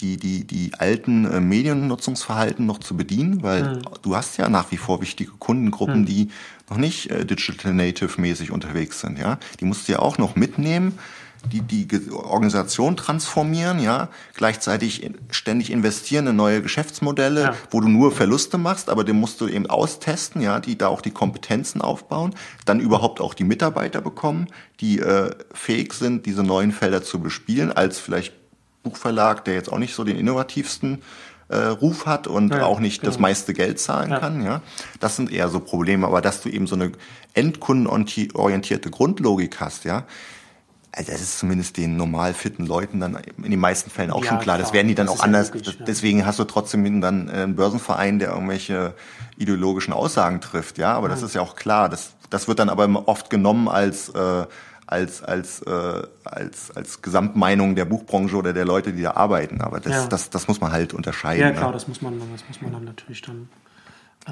die, 0.00 0.16
die, 0.16 0.44
die 0.44 0.74
alten 0.78 1.24
äh, 1.24 1.40
Mediennutzungsverhalten 1.40 2.64
noch 2.64 2.78
zu 2.78 2.96
bedienen, 2.96 3.42
weil 3.42 3.82
du 4.02 4.14
hast 4.14 4.36
ja 4.36 4.48
nach 4.48 4.70
wie 4.70 4.76
vor 4.76 5.00
wichtige 5.00 5.32
Kundengruppen, 5.32 6.06
die 6.06 6.30
noch 6.70 6.76
nicht 6.76 7.10
äh, 7.10 7.24
Digital 7.24 7.74
Native 7.74 8.20
mäßig 8.20 8.50
unterwegs 8.50 9.00
sind, 9.00 9.18
ja. 9.18 9.38
Die 9.60 9.64
musst 9.64 9.88
du 9.88 9.92
ja 9.92 9.98
auch 9.98 10.18
noch 10.18 10.36
mitnehmen, 10.36 10.98
die, 11.52 11.60
die 11.60 12.10
Organisation 12.10 12.96
transformieren, 12.96 13.78
ja, 13.80 14.08
gleichzeitig 14.34 15.08
ständig 15.30 15.70
investieren 15.70 16.26
in 16.26 16.36
neue 16.36 16.62
Geschäftsmodelle, 16.62 17.42
Ja. 17.42 17.54
wo 17.70 17.80
du 17.80 17.88
nur 17.88 18.12
Verluste 18.12 18.58
machst, 18.58 18.90
aber 18.90 19.04
den 19.04 19.18
musst 19.20 19.40
du 19.40 19.46
eben 19.48 19.66
austesten, 19.66 20.42
ja, 20.42 20.60
die 20.60 20.76
da 20.76 20.88
auch 20.88 21.00
die 21.00 21.10
Kompetenzen 21.12 21.80
aufbauen, 21.80 22.34
dann 22.64 22.80
überhaupt 22.80 23.20
auch 23.20 23.34
die 23.34 23.44
Mitarbeiter 23.44 24.00
bekommen, 24.00 24.48
die 24.80 24.98
äh, 24.98 25.30
fähig 25.54 25.92
sind, 25.94 26.26
diese 26.26 26.42
neuen 26.42 26.72
Felder 26.72 27.02
zu 27.02 27.20
bespielen, 27.20 27.72
als 27.72 27.98
vielleicht 27.98 28.34
Buchverlag, 28.82 29.44
der 29.44 29.54
jetzt 29.54 29.70
auch 29.72 29.78
nicht 29.78 29.94
so 29.94 30.04
den 30.04 30.16
innovativsten 30.16 31.02
äh, 31.50 31.56
Ruf 31.56 32.04
hat 32.04 32.26
und 32.26 32.52
Ja, 32.52 32.66
auch 32.66 32.78
nicht 32.78 33.06
das 33.06 33.14
genau. 33.14 33.22
meiste 33.28 33.54
Geld 33.54 33.80
zahlen 33.80 34.10
Ja. 34.10 34.18
kann, 34.18 34.42
ja. 34.44 34.60
Das 35.00 35.16
sind 35.16 35.32
eher 35.32 35.48
so 35.48 35.60
Probleme, 35.60 36.06
aber 36.06 36.20
dass 36.20 36.42
du 36.42 36.48
eben 36.50 36.66
so 36.66 36.74
eine 36.74 36.92
endkundenorientierte 37.34 38.90
Grundlogik 38.90 39.60
hast, 39.60 39.84
ja. 39.84 40.04
Also 40.90 41.12
das 41.12 41.20
ist 41.20 41.38
zumindest 41.38 41.76
den 41.76 41.96
normal 41.96 42.32
fitten 42.34 42.66
Leuten 42.66 42.98
dann 43.00 43.16
in 43.42 43.50
den 43.50 43.60
meisten 43.60 43.90
Fällen 43.90 44.10
auch 44.10 44.24
Ja, 44.24 44.30
schon 44.30 44.38
klar. 44.40 44.56
Das 44.58 44.68
klar. 44.68 44.74
werden 44.78 44.88
die 44.88 44.94
dann 44.94 45.06
Das 45.06 45.20
auch 45.20 45.22
anders. 45.22 45.52
logisch, 45.52 45.76
ja. 45.78 45.84
Deswegen 45.86 46.24
hast 46.24 46.38
du 46.38 46.44
trotzdem 46.44 47.00
dann 47.00 47.28
äh, 47.28 47.32
einen 47.32 47.56
Börsenverein, 47.56 48.18
der 48.18 48.30
irgendwelche 48.30 48.94
ideologischen 49.36 49.92
Aussagen 49.92 50.40
trifft, 50.40 50.78
ja. 50.78 50.94
Aber 50.94 51.08
das 51.08 51.22
ist 51.22 51.34
ja 51.34 51.42
auch 51.42 51.56
klar. 51.56 51.88
Das, 51.88 52.12
das 52.30 52.48
wird 52.48 52.58
dann 52.58 52.68
aber 52.70 53.06
oft 53.06 53.28
genommen 53.30 53.68
als 53.68 54.08
äh, 54.08 54.46
als 54.86 55.22
als 55.22 55.60
äh, 55.62 56.02
als 56.24 56.70
als 56.74 57.02
Gesamtmeinung 57.02 57.74
der 57.74 57.84
Buchbranche 57.84 58.34
oder 58.36 58.54
der 58.54 58.64
Leute, 58.64 58.94
die 58.94 59.02
da 59.02 59.10
arbeiten. 59.12 59.60
Aber 59.60 59.80
das 59.80 59.92
Ja. 59.92 60.06
das 60.06 60.30
das 60.30 60.48
muss 60.48 60.60
man 60.62 60.72
halt 60.72 60.94
unterscheiden. 60.94 61.42
Ja, 61.42 61.50
ne? 61.50 61.56
klar, 61.56 61.72
das 61.72 61.86
muss 61.88 62.00
man, 62.00 62.18
das 62.32 62.42
muss 62.48 62.62
man 62.62 62.72
dann 62.72 62.84
natürlich 62.84 63.20
dann. 63.20 63.50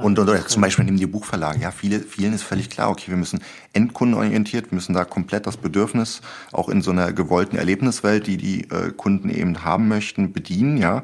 Und, 0.03 0.19
und 0.19 0.29
oder 0.29 0.47
zum 0.47 0.63
Beispiel 0.63 0.85
nehmen 0.85 0.99
die 0.99 1.07
Buchverlage. 1.07 1.61
Ja, 1.61 1.71
viele, 1.71 2.01
vielen 2.01 2.33
ist 2.33 2.43
völlig 2.43 2.71
klar, 2.71 2.91
okay, 2.91 3.09
wir 3.09 3.17
müssen 3.17 3.41
endkundenorientiert, 3.73 4.71
wir 4.71 4.77
müssen 4.77 4.95
da 4.95 5.05
komplett 5.05 5.47
das 5.47 5.57
Bedürfnis 5.57 6.21
auch 6.53 6.69
in 6.69 6.83
so 6.83 6.91
einer 6.91 7.13
gewollten 7.13 7.57
Erlebniswelt, 7.57 8.27
die 8.27 8.37
die 8.37 8.71
äh, 8.71 8.93
Kunden 8.97 9.31
eben 9.31 9.65
haben 9.65 9.89
möchten, 9.89 10.33
bedienen, 10.33 10.77
ja. 10.77 11.03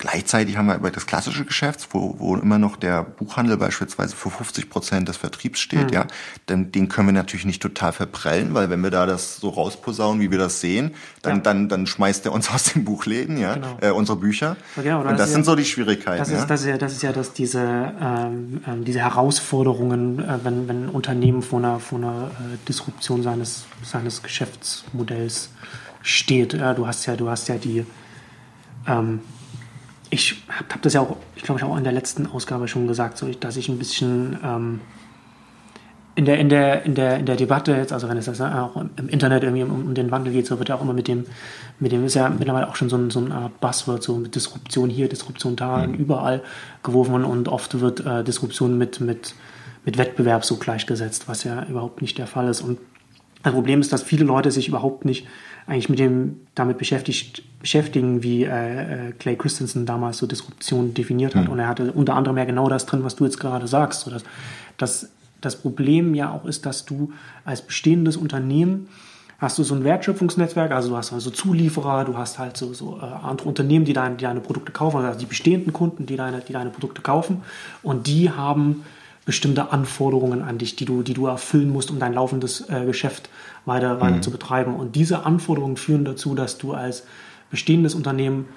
Gleichzeitig 0.00 0.56
haben 0.56 0.66
wir 0.66 0.74
aber 0.76 0.90
das 0.90 1.04
klassische 1.06 1.44
Geschäft, 1.44 1.88
wo, 1.90 2.14
wo 2.18 2.34
immer 2.36 2.58
noch 2.58 2.76
der 2.76 3.02
Buchhandel 3.04 3.58
beispielsweise 3.58 4.16
für 4.16 4.30
50 4.30 4.70
Prozent 4.70 5.08
des 5.08 5.18
Vertriebs 5.18 5.60
steht, 5.60 5.92
ja. 5.92 6.06
Denn 6.48 6.72
den 6.72 6.88
können 6.88 7.08
wir 7.08 7.12
natürlich 7.12 7.44
nicht 7.44 7.60
total 7.60 7.92
verprellen, 7.92 8.54
weil 8.54 8.70
wenn 8.70 8.80
wir 8.80 8.90
da 8.90 9.04
das 9.04 9.36
so 9.36 9.50
rausposaunen, 9.50 10.22
wie 10.22 10.30
wir 10.30 10.38
das 10.38 10.62
sehen, 10.62 10.92
dann, 11.20 11.36
Ja. 11.36 11.42
dann, 11.42 11.68
dann 11.68 11.86
schmeißt 11.86 12.24
er 12.24 12.32
uns 12.32 12.50
aus 12.54 12.64
den 12.72 12.86
Buchläden, 12.86 13.36
ja, 13.36 13.54
Genau. 13.54 13.76
äh, 13.82 13.90
unsere 13.90 14.16
Bücher. 14.16 14.56
Ja, 14.76 14.82
genau, 14.82 15.00
und 15.10 15.18
das 15.20 15.32
sind 15.32 15.40
ja- 15.40 15.44
so 15.44 15.54
die 15.54 15.66
Schwierigkeiten. 15.66 16.18
Das 16.18 16.30
ist, 16.30 16.46
das 16.48 16.62
ist 16.62 16.66
ja, 16.66 16.78
das 16.78 16.92
ist 16.92 17.02
ja 17.02 17.12
dass 17.12 17.34
diese, 17.34 17.60
ähm, 18.00 18.62
ähm, 18.66 18.84
diese 18.86 19.00
Herausforderungen, 19.00 20.18
äh, 20.18 20.38
wenn, 20.42 20.66
wenn 20.66 20.84
ein 20.84 20.88
Unternehmen 20.88 21.42
vor 21.42 21.58
einer, 21.58 21.78
vor 21.78 21.98
einer 21.98 22.30
äh, 22.40 22.56
Disruption 22.66 23.22
seines, 23.22 23.64
seines 23.84 24.22
Geschäftsmodells 24.22 25.50
steht. 26.00 26.54
Du 26.54 26.86
hast 26.86 27.04
ja, 27.04 27.16
du 27.16 27.28
hast 27.28 27.48
ja 27.48 27.56
die, 27.56 27.84
ähm, 28.86 29.20
ich 30.10 30.42
habe 30.48 30.74
hab 30.74 30.82
das 30.82 30.92
ja 30.94 31.00
auch, 31.00 31.16
ich 31.36 31.42
glaube, 31.42 31.58
ich 31.58 31.62
habe 31.62 31.72
auch 31.72 31.78
in 31.78 31.84
der 31.84 31.92
letzten 31.92 32.26
Ausgabe 32.26 32.68
schon 32.68 32.86
gesagt, 32.86 33.16
so, 33.16 33.28
dass 33.28 33.56
ich 33.56 33.68
ein 33.68 33.78
bisschen 33.78 34.38
ähm, 34.44 34.80
in 36.16 36.24
der, 36.24 36.38
in 36.38 36.48
der, 36.48 36.84
in 36.84 36.94
der, 36.94 37.18
in 37.18 37.26
der 37.26 37.36
Debatte 37.36 37.72
jetzt, 37.72 37.92
also 37.92 38.08
wenn 38.08 38.16
es 38.16 38.26
das 38.26 38.40
auch 38.40 38.76
im 38.76 39.08
Internet 39.08 39.44
irgendwie 39.44 39.62
um, 39.62 39.70
um 39.70 39.94
den 39.94 40.10
Wandel 40.10 40.32
geht, 40.32 40.46
so 40.46 40.58
wird 40.58 40.68
ja 40.68 40.74
auch 40.74 40.82
immer 40.82 40.92
mit 40.92 41.06
dem, 41.06 41.24
mit 41.78 41.92
dem 41.92 42.04
ist 42.04 42.14
ja 42.14 42.28
mittlerweile 42.28 42.68
auch 42.68 42.76
schon 42.76 42.88
so, 42.88 42.96
ein, 42.96 43.10
so 43.10 43.20
eine 43.20 43.34
Art 43.34 43.60
Buzzword, 43.60 44.02
so 44.02 44.16
mit 44.16 44.34
Disruption 44.34 44.90
hier, 44.90 45.08
Disruption 45.08 45.54
da, 45.54 45.86
überall 45.86 46.42
geworfen 46.82 47.24
und 47.24 47.48
oft 47.48 47.80
wird 47.80 48.04
äh, 48.04 48.24
Disruption 48.24 48.76
mit, 48.76 49.00
mit, 49.00 49.34
mit 49.84 49.96
Wettbewerb 49.96 50.44
so 50.44 50.56
gleichgesetzt, 50.56 51.28
was 51.28 51.44
ja 51.44 51.64
überhaupt 51.66 52.02
nicht 52.02 52.18
der 52.18 52.26
Fall 52.26 52.48
ist. 52.48 52.60
Und 52.60 52.78
das 53.42 53.52
Problem 53.52 53.80
ist, 53.80 53.92
dass 53.92 54.02
viele 54.02 54.24
Leute 54.24 54.50
sich 54.50 54.68
überhaupt 54.68 55.04
nicht 55.04 55.26
eigentlich 55.66 55.88
mit 55.88 55.98
dem 55.98 56.40
damit 56.54 56.78
beschäftigt, 56.78 57.42
beschäftigen, 57.60 58.22
wie 58.22 58.44
äh, 58.44 59.08
äh, 59.08 59.12
Clay 59.12 59.36
Christensen 59.36 59.86
damals 59.86 60.18
so 60.18 60.26
Disruption 60.26 60.94
definiert 60.94 61.34
hat. 61.34 61.48
Und 61.48 61.58
er 61.58 61.68
hatte 61.68 61.92
unter 61.92 62.14
anderem 62.14 62.38
ja 62.38 62.44
genau 62.44 62.68
das 62.68 62.86
drin, 62.86 63.04
was 63.04 63.16
du 63.16 63.24
jetzt 63.24 63.38
gerade 63.38 63.66
sagst. 63.66 64.02
So 64.02 64.10
dass, 64.10 64.24
dass 64.76 65.10
das 65.40 65.56
Problem 65.56 66.14
ja 66.14 66.32
auch 66.32 66.44
ist, 66.44 66.66
dass 66.66 66.84
du 66.84 67.12
als 67.44 67.62
bestehendes 67.62 68.16
Unternehmen 68.16 68.88
hast 69.40 69.58
du 69.58 69.62
so 69.62 69.74
ein 69.74 69.84
Wertschöpfungsnetzwerk, 69.84 70.70
also 70.70 70.90
du 70.90 70.96
hast 70.96 71.12
also 71.12 71.30
Zulieferer, 71.30 72.04
du 72.04 72.16
hast 72.16 72.38
halt 72.38 72.56
so, 72.56 72.74
so 72.74 72.98
äh, 72.98 73.04
andere 73.04 73.48
Unternehmen, 73.48 73.86
die, 73.86 73.94
dein, 73.94 74.18
die 74.18 74.24
deine 74.24 74.40
Produkte 74.40 74.70
kaufen, 74.70 74.98
also 74.98 75.18
die 75.18 75.26
bestehenden 75.26 75.72
Kunden, 75.72 76.04
die 76.04 76.16
deine, 76.16 76.40
die 76.40 76.52
deine 76.52 76.70
Produkte 76.70 77.00
kaufen 77.00 77.42
und 77.82 78.06
die 78.06 78.30
haben 78.30 78.84
bestimmte 79.30 79.70
Anforderungen 79.70 80.42
an 80.42 80.58
dich, 80.58 80.74
die 80.74 80.84
du, 80.84 81.04
die 81.04 81.14
du 81.14 81.28
erfüllen 81.28 81.70
musst, 81.70 81.92
um 81.92 82.00
dein 82.00 82.14
laufendes 82.14 82.68
äh, 82.68 82.84
Geschäft 82.84 83.30
weiter, 83.64 84.00
weiter 84.00 84.16
mhm. 84.16 84.22
zu 84.22 84.32
betreiben. 84.32 84.74
Und 84.74 84.96
diese 84.96 85.24
Anforderungen 85.24 85.76
führen 85.76 86.04
dazu, 86.04 86.34
dass 86.34 86.58
du 86.58 86.72
als 86.72 87.04
bestehendes 87.48 87.94
Unternehmen 87.94 88.48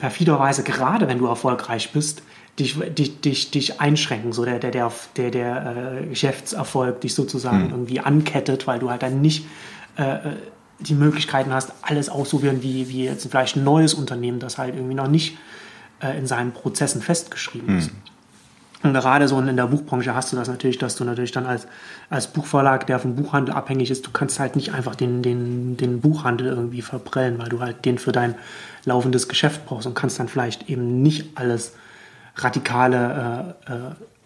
perfiderweise, 0.00 0.64
gerade 0.64 1.06
wenn 1.06 1.18
du 1.18 1.26
erfolgreich 1.26 1.92
bist, 1.92 2.24
dich, 2.58 2.76
dich, 2.94 3.20
dich, 3.20 3.52
dich 3.52 3.80
einschränken, 3.80 4.32
so 4.32 4.44
der, 4.44 4.58
der, 4.58 4.72
der, 4.72 4.90
der, 5.16 5.30
der 5.30 6.00
äh, 6.02 6.06
Geschäftserfolg 6.08 7.00
dich 7.00 7.14
sozusagen 7.14 7.66
mhm. 7.66 7.70
irgendwie 7.70 8.00
ankettet, 8.00 8.66
weil 8.66 8.80
du 8.80 8.90
halt 8.90 9.04
dann 9.04 9.20
nicht 9.20 9.46
äh, 9.96 10.02
äh, 10.02 10.18
die 10.80 10.94
Möglichkeiten 10.94 11.52
hast, 11.52 11.72
alles 11.82 12.08
auszuwählen, 12.08 12.60
wie, 12.64 12.88
wie 12.88 13.04
jetzt 13.04 13.24
vielleicht 13.30 13.54
ein 13.54 13.62
neues 13.62 13.94
Unternehmen, 13.94 14.40
das 14.40 14.58
halt 14.58 14.74
irgendwie 14.74 14.96
noch 14.96 15.06
nicht 15.06 15.38
äh, 16.02 16.18
in 16.18 16.26
seinen 16.26 16.50
Prozessen 16.50 17.02
festgeschrieben 17.02 17.74
mhm. 17.74 17.78
ist. 17.78 17.90
Und 18.82 18.92
gerade 18.92 19.26
so 19.26 19.40
in 19.40 19.56
der 19.56 19.66
Buchbranche 19.66 20.14
hast 20.14 20.32
du 20.32 20.36
das 20.36 20.46
natürlich, 20.46 20.78
dass 20.78 20.94
du 20.94 21.04
natürlich 21.04 21.32
dann 21.32 21.46
als, 21.46 21.66
als 22.10 22.28
Buchverlag, 22.28 22.86
der 22.86 23.00
vom 23.00 23.16
Buchhandel 23.16 23.54
abhängig 23.54 23.90
ist, 23.90 24.06
du 24.06 24.10
kannst 24.12 24.38
halt 24.38 24.54
nicht 24.54 24.72
einfach 24.72 24.94
den, 24.94 25.20
den, 25.22 25.76
den 25.76 26.00
Buchhandel 26.00 26.46
irgendwie 26.46 26.82
verprellen, 26.82 27.38
weil 27.38 27.48
du 27.48 27.60
halt 27.60 27.84
den 27.84 27.98
für 27.98 28.12
dein 28.12 28.36
laufendes 28.84 29.28
Geschäft 29.28 29.66
brauchst 29.66 29.86
und 29.86 29.94
kannst 29.94 30.20
dann 30.20 30.28
vielleicht 30.28 30.70
eben 30.70 31.02
nicht 31.02 31.36
alles 31.36 31.72
radikale 32.36 33.54
äh, 33.66 33.72
äh, 33.72 33.78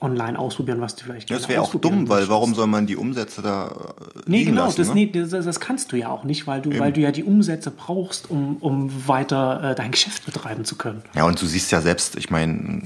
online 0.02 0.38
ausprobieren, 0.38 0.80
was 0.80 0.96
du 0.96 1.04
vielleicht 1.04 1.30
Das 1.30 1.48
wäre 1.48 1.62
auch 1.62 1.74
dumm, 1.74 2.08
weil 2.08 2.28
warum 2.28 2.54
soll 2.54 2.66
man 2.66 2.86
die 2.86 2.96
Umsätze 2.96 3.40
da 3.40 3.68
äh, 3.68 4.20
Nee, 4.26 4.44
genau, 4.44 4.64
lassen, 4.64 4.76
das, 4.76 4.88
ne? 4.88 4.94
nee, 4.94 5.06
das, 5.06 5.30
das, 5.30 5.60
kannst 5.60 5.92
du 5.92 5.96
ja 5.96 6.08
auch 6.08 6.24
nicht, 6.24 6.46
weil 6.46 6.60
du, 6.60 6.78
weil 6.78 6.92
du 6.92 7.00
ja 7.00 7.12
die 7.12 7.24
Umsätze 7.24 7.70
brauchst, 7.70 8.30
um, 8.30 8.56
um 8.58 9.08
weiter 9.08 9.70
äh, 9.70 9.74
dein 9.74 9.92
Geschäft 9.92 10.26
betreiben 10.26 10.64
zu 10.64 10.76
können. 10.76 11.02
Ja, 11.14 11.24
und 11.24 11.40
du 11.40 11.46
siehst 11.46 11.70
ja 11.72 11.80
selbst, 11.80 12.16
ich 12.16 12.30
meine, 12.30 12.82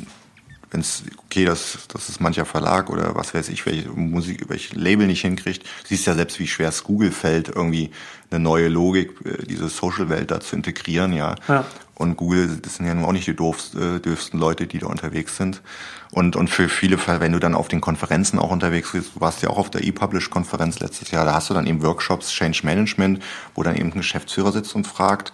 wenn 0.70 0.80
es, 0.80 1.04
okay, 1.24 1.44
das, 1.44 1.78
das 1.88 2.08
ist 2.08 2.20
mancher 2.20 2.44
Verlag 2.44 2.90
oder 2.90 3.14
was 3.14 3.34
weiß 3.34 3.48
ich, 3.50 3.64
welche 3.66 3.88
Musik, 3.88 4.48
welche 4.48 4.74
Label 4.74 5.06
nicht 5.06 5.20
hinkriegt, 5.20 5.62
du 5.62 5.88
siehst 5.88 6.06
ja 6.06 6.14
selbst, 6.14 6.38
wie 6.40 6.46
schwer 6.46 6.68
es 6.68 6.82
Google 6.82 7.12
fällt, 7.12 7.48
irgendwie 7.48 7.90
eine 8.30 8.40
neue 8.40 8.68
Logik, 8.68 9.12
äh, 9.24 9.44
diese 9.46 9.68
Social-Welt 9.68 10.30
da 10.30 10.40
zu 10.40 10.56
integrieren, 10.56 11.12
ja. 11.12 11.36
ja. 11.48 11.64
Und 11.94 12.16
Google, 12.16 12.58
das 12.60 12.76
sind 12.76 12.86
ja 12.86 12.94
nun 12.94 13.04
auch 13.04 13.12
nicht 13.12 13.26
die 13.26 13.36
doofsten, 13.36 13.96
äh, 13.96 14.00
dürfsten 14.00 14.38
Leute, 14.38 14.66
die 14.66 14.78
da 14.80 14.86
unterwegs 14.88 15.36
sind. 15.36 15.62
Und, 16.10 16.36
und 16.36 16.50
für 16.50 16.68
viele 16.68 16.98
Fälle, 16.98 17.20
wenn 17.20 17.32
du 17.32 17.38
dann 17.38 17.54
auf 17.54 17.68
den 17.68 17.80
Konferenzen 17.80 18.38
auch 18.38 18.50
unterwegs 18.50 18.92
bist, 18.92 19.16
du 19.16 19.20
warst 19.20 19.42
ja 19.42 19.50
auch 19.50 19.58
auf 19.58 19.70
der 19.70 19.84
ePublish-Konferenz 19.84 20.80
letztes 20.80 21.10
Jahr, 21.10 21.24
da 21.24 21.34
hast 21.34 21.48
du 21.48 21.54
dann 21.54 21.66
eben 21.66 21.82
Workshops, 21.82 22.30
Change 22.30 22.60
Management, 22.64 23.22
wo 23.54 23.62
dann 23.62 23.76
eben 23.76 23.92
ein 23.92 23.98
Geschäftsführer 23.98 24.52
sitzt 24.52 24.74
und 24.74 24.86
fragt, 24.86 25.32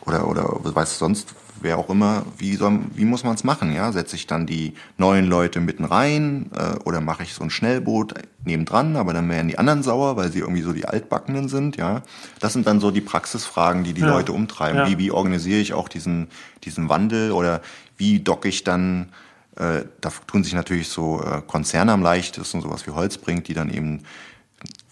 oder, 0.00 0.28
oder 0.28 0.74
weißt 0.74 0.94
du 0.94 0.98
sonst, 0.98 1.34
wer 1.64 1.78
auch 1.78 1.88
immer, 1.88 2.24
wie, 2.38 2.54
soll, 2.54 2.80
wie 2.94 3.04
muss 3.04 3.24
man 3.24 3.34
es 3.34 3.42
machen? 3.42 3.72
Ja? 3.72 3.90
Setze 3.90 4.14
ich 4.14 4.26
dann 4.26 4.46
die 4.46 4.74
neuen 4.98 5.24
Leute 5.24 5.60
mitten 5.60 5.84
rein 5.84 6.50
äh, 6.54 6.78
oder 6.84 7.00
mache 7.00 7.24
ich 7.24 7.34
so 7.34 7.42
ein 7.42 7.50
Schnellboot 7.50 8.14
nebendran, 8.44 8.96
aber 8.96 9.12
dann 9.12 9.28
werden 9.28 9.48
die 9.48 9.58
anderen 9.58 9.82
sauer, 9.82 10.16
weil 10.16 10.30
sie 10.30 10.40
irgendwie 10.40 10.62
so 10.62 10.72
die 10.72 10.86
Altbackenen 10.86 11.48
sind. 11.48 11.76
Ja? 11.76 12.02
Das 12.38 12.52
sind 12.52 12.66
dann 12.66 12.78
so 12.78 12.90
die 12.90 13.00
Praxisfragen, 13.00 13.82
die 13.82 13.94
die 13.94 14.02
ja. 14.02 14.08
Leute 14.08 14.32
umtreiben. 14.32 14.78
Ja. 14.78 14.88
Wie, 14.88 14.98
wie 14.98 15.10
organisiere 15.10 15.60
ich 15.60 15.72
auch 15.72 15.88
diesen, 15.88 16.28
diesen 16.62 16.88
Wandel 16.88 17.32
oder 17.32 17.62
wie 17.96 18.20
docke 18.20 18.48
ich 18.48 18.62
dann 18.62 19.08
äh, 19.56 19.84
da 20.00 20.10
tun 20.26 20.42
sich 20.42 20.52
natürlich 20.52 20.88
so 20.88 21.22
äh, 21.22 21.40
Konzerne 21.46 21.92
am 21.92 22.02
leichtesten, 22.02 22.60
sowas 22.60 22.86
wie 22.86 22.90
Holzbrink, 22.90 23.44
die 23.44 23.54
dann 23.54 23.72
eben 23.72 24.02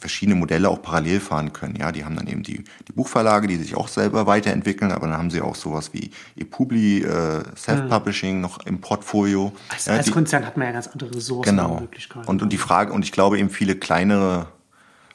verschiedene 0.02 0.36
Modelle 0.36 0.68
auch 0.68 0.82
parallel 0.82 1.20
fahren 1.20 1.52
können. 1.52 1.76
Ja, 1.76 1.92
die 1.92 2.04
haben 2.04 2.16
dann 2.16 2.26
eben 2.26 2.42
die, 2.42 2.64
die 2.88 2.92
Buchverlage, 2.92 3.46
die 3.46 3.56
sich 3.56 3.76
auch 3.76 3.88
selber 3.88 4.26
weiterentwickeln, 4.26 4.92
aber 4.92 5.06
dann 5.06 5.16
haben 5.16 5.30
sie 5.30 5.40
auch 5.40 5.54
sowas 5.54 5.94
wie 5.94 6.10
ePubli, 6.36 7.02
äh, 7.02 7.42
Self-Publishing 7.56 8.40
noch 8.40 8.66
im 8.66 8.80
Portfolio. 8.80 9.52
Als, 9.68 9.86
ja, 9.86 9.94
als 9.94 10.06
die, 10.06 10.10
Konzern 10.12 10.44
hat 10.44 10.56
man 10.56 10.66
ja 10.66 10.72
ganz 10.72 10.88
andere 10.88 11.14
Ressourcen 11.14 11.50
genau. 11.50 11.74
und 11.74 11.80
Möglichkeiten. 11.82 12.28
Und, 12.28 12.42
und 12.42 12.52
die 12.52 12.58
Frage, 12.58 12.92
und 12.92 13.04
ich 13.04 13.12
glaube 13.12 13.38
eben 13.38 13.48
viele 13.48 13.76
kleinere 13.76 14.48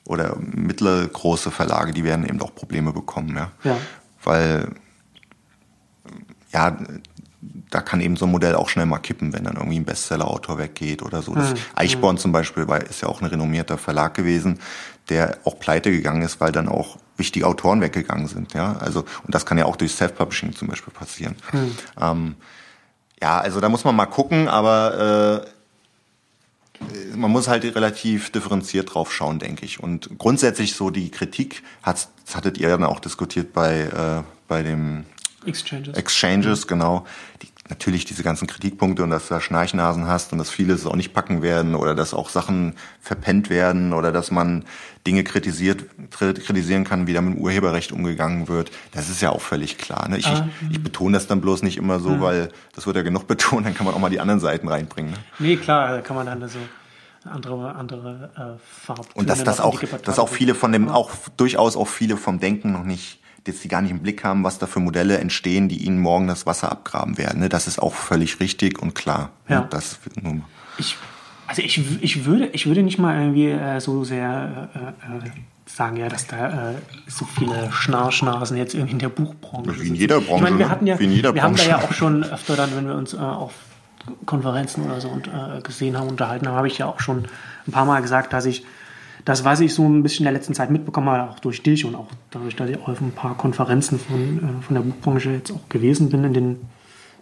oder 0.05 0.37
mittelgroße 0.39 1.51
Verlage, 1.51 1.91
die 1.91 2.05
werden 2.05 2.25
eben 2.25 2.41
auch 2.41 2.55
Probleme 2.55 2.93
bekommen, 2.93 3.35
ja. 3.35 3.51
ja. 3.65 3.77
Weil 4.23 4.71
ja, 6.53 6.77
da 7.69 7.81
kann 7.81 7.99
eben 7.99 8.15
so 8.15 8.25
ein 8.25 8.31
Modell 8.31 8.55
auch 8.55 8.69
schnell 8.69 8.85
mal 8.85 8.99
kippen, 8.99 9.33
wenn 9.33 9.43
dann 9.43 9.55
irgendwie 9.55 9.79
ein 9.79 9.85
Bestseller-Autor 9.85 10.57
weggeht 10.57 11.01
oder 11.01 11.21
so. 11.21 11.35
Das 11.35 11.51
hm, 11.51 11.57
Eichborn 11.75 12.15
hm. 12.15 12.21
zum 12.21 12.31
Beispiel 12.31 12.67
war, 12.67 12.81
ist 12.81 13.01
ja 13.01 13.09
auch 13.09 13.21
ein 13.21 13.27
renommierter 13.27 13.77
Verlag 13.77 14.13
gewesen, 14.13 14.59
der 15.09 15.37
auch 15.43 15.59
pleite 15.59 15.91
gegangen 15.91 16.21
ist, 16.21 16.39
weil 16.39 16.51
dann 16.51 16.69
auch 16.69 16.97
wichtige 17.17 17.45
Autoren 17.47 17.81
weggegangen 17.81 18.27
sind. 18.27 18.53
Ja, 18.53 18.77
also 18.77 19.01
und 19.23 19.35
das 19.35 19.45
kann 19.45 19.57
ja 19.57 19.65
auch 19.65 19.75
durch 19.75 19.93
Self-Publishing 19.93 20.55
zum 20.55 20.67
Beispiel 20.67 20.93
passieren. 20.93 21.35
Hm. 21.51 21.77
Ähm, 21.99 22.35
ja, 23.21 23.39
also 23.39 23.59
da 23.59 23.67
muss 23.67 23.83
man 23.83 23.95
mal 23.95 24.05
gucken, 24.05 24.47
aber 24.47 25.43
äh, 25.43 25.57
man 27.15 27.31
muss 27.31 27.47
halt 27.47 27.63
relativ 27.63 28.29
differenziert 28.31 28.93
drauf 28.93 29.11
schauen, 29.11 29.39
denke 29.39 29.65
ich. 29.65 29.81
Und 29.81 30.17
grundsätzlich 30.19 30.75
so 30.75 30.89
die 30.89 31.09
Kritik 31.09 31.63
das 31.83 32.09
hattet 32.35 32.57
ihr 32.57 32.69
dann 32.69 32.83
auch 32.83 32.99
diskutiert 32.99 33.53
bei 33.53 33.81
äh, 33.81 34.23
bei 34.47 34.63
dem 34.63 35.05
Exchanges. 35.45 35.95
Exchanges, 35.95 36.67
genau. 36.67 37.05
Die, 37.41 37.47
natürlich 37.69 38.05
diese 38.05 38.23
ganzen 38.23 38.47
Kritikpunkte 38.47 39.03
und 39.03 39.09
dass 39.09 39.27
du 39.27 39.33
da 39.33 39.41
Schnarchnasen 39.41 40.07
hast 40.07 40.31
und 40.31 40.37
dass 40.37 40.49
viele 40.49 40.73
es 40.73 40.85
auch 40.85 40.95
nicht 40.95 41.13
packen 41.13 41.41
werden 41.41 41.75
oder 41.75 41.95
dass 41.95 42.13
auch 42.13 42.29
Sachen 42.29 42.75
verpennt 43.01 43.49
werden 43.49 43.93
oder 43.93 44.11
dass 44.11 44.31
man 44.31 44.65
Dinge 45.05 45.23
kritisiert, 45.23 45.85
kritisieren 46.11 46.83
kann, 46.83 47.07
wie 47.07 47.13
da 47.13 47.21
mit 47.21 47.35
dem 47.35 47.41
Urheberrecht 47.41 47.91
umgegangen 47.91 48.47
wird. 48.47 48.71
Das 48.91 49.09
ist 49.09 49.21
ja 49.21 49.31
auch 49.31 49.41
völlig 49.41 49.77
klar. 49.77 50.07
Ne? 50.09 50.17
Ich, 50.17 50.27
ah, 50.27 50.47
ich, 50.61 50.77
ich, 50.77 50.83
betone 50.83 51.17
das 51.17 51.27
dann 51.27 51.41
bloß 51.41 51.63
nicht 51.63 51.77
immer 51.77 51.99
so, 51.99 52.11
hm. 52.11 52.21
weil 52.21 52.49
das 52.75 52.85
wird 52.85 52.95
ja 52.95 53.03
genug 53.03 53.27
betont, 53.27 53.65
dann 53.65 53.73
kann 53.73 53.85
man 53.85 53.95
auch 53.95 53.99
mal 53.99 54.09
die 54.09 54.19
anderen 54.19 54.39
Seiten 54.39 54.67
reinbringen. 54.67 55.11
Ne? 55.11 55.17
Nee, 55.39 55.57
klar, 55.57 55.95
da 55.95 56.01
kann 56.01 56.15
man 56.15 56.25
dann 56.25 56.47
so 56.47 56.59
andere 57.25 57.75
andere 57.75 58.29
äh, 58.35 58.85
Farben. 58.85 59.07
Und 59.13 59.29
dass 59.29 59.43
das 59.43 59.59
auch, 59.59 59.81
dass 60.03 60.19
auch 60.19 60.29
viele 60.29 60.55
von 60.55 60.71
dem, 60.71 60.89
auch 60.89 61.11
durchaus 61.35 61.75
auch 61.75 61.87
viele 61.87 62.17
vom 62.17 62.39
Denken 62.39 62.71
noch 62.71 62.83
nicht 62.83 63.19
jetzt 63.47 63.63
die 63.63 63.67
gar 63.67 63.81
nicht 63.81 63.91
im 63.91 63.99
Blick 63.99 64.23
haben, 64.23 64.43
was 64.43 64.59
da 64.59 64.67
für 64.67 64.79
Modelle 64.79 65.17
entstehen, 65.17 65.69
die 65.69 65.85
ihnen 65.85 65.99
morgen 65.99 66.27
das 66.27 66.45
Wasser 66.45 66.71
abgraben 66.71 67.17
werden. 67.17 67.39
Ne? 67.39 67.49
Das 67.49 67.67
ist 67.67 67.79
auch 67.79 67.93
völlig 67.93 68.39
richtig 68.39 68.79
und 68.81 68.95
klar. 68.95 69.31
Ne? 69.47 69.55
Ja. 69.55 69.61
Das 69.61 69.99
ich, 70.77 70.95
also 71.47 71.61
ich, 71.61 72.03
ich, 72.03 72.25
würde, 72.25 72.47
ich 72.47 72.65
würde 72.67 72.83
nicht 72.83 72.99
mal 72.99 73.19
irgendwie 73.19 73.49
äh, 73.49 73.79
so 73.79 74.03
sehr 74.03 74.69
äh, 74.75 75.27
äh, 75.27 75.31
sagen, 75.65 75.97
ja, 75.97 76.09
dass 76.09 76.27
da 76.27 76.71
äh, 76.71 76.75
so 77.07 77.25
viele 77.25 77.71
Schnarschnasen 77.71 78.57
jetzt 78.57 78.73
irgendwie 78.73 78.93
in 78.93 78.99
der 78.99 79.09
Buchbranche 79.09 79.81
Wie 79.81 79.87
in 79.87 79.95
jeder 79.95 80.19
Branche. 80.21 80.35
Ich 80.35 80.41
meine, 80.41 80.59
wir 80.59 80.69
hatten 80.69 80.87
ja, 80.87 80.99
wir 80.99 81.43
haben 81.43 81.55
da 81.55 81.63
ja 81.63 81.77
auch 81.77 81.93
schon 81.93 82.23
öfter 82.23 82.55
dann, 82.55 82.75
wenn 82.75 82.87
wir 82.87 82.95
uns 82.95 83.15
auf 83.15 83.53
Konferenzen 84.25 84.85
oder 84.85 85.01
so 85.01 85.09
und, 85.09 85.29
gesehen 85.63 85.97
haben, 85.97 86.07
unterhalten 86.07 86.47
haben, 86.47 86.55
habe 86.55 86.67
ich 86.67 86.77
ja 86.77 86.85
auch 86.85 87.01
schon 87.01 87.25
ein 87.67 87.71
paar 87.71 87.85
Mal 87.85 88.01
gesagt, 88.01 88.31
dass 88.31 88.45
ich 88.45 88.65
das, 89.27 89.43
was 89.43 89.59
ich 89.59 89.73
so 89.73 89.83
ein 89.83 90.03
bisschen 90.03 90.19
in 90.19 90.31
der 90.31 90.39
letzten 90.39 90.53
Zeit 90.53 90.71
mitbekommen 90.71 91.09
habe, 91.09 91.29
auch 91.29 91.39
durch 91.39 91.61
dich 91.61 91.83
und 91.83 91.95
auch 91.95 92.07
dadurch, 92.31 92.55
dass 92.55 92.69
ich 92.69 92.79
auf 92.79 93.01
ein 93.01 93.11
paar 93.11 93.35
Konferenzen 93.35 93.99
von, 93.99 94.37
äh, 94.37 94.63
von 94.63 94.73
der 94.73 94.81
Buchbranche 94.83 95.31
jetzt 95.31 95.51
auch 95.51 95.67
gewesen 95.67 96.09
bin 96.09 96.23
in 96.23 96.33
den 96.33 96.59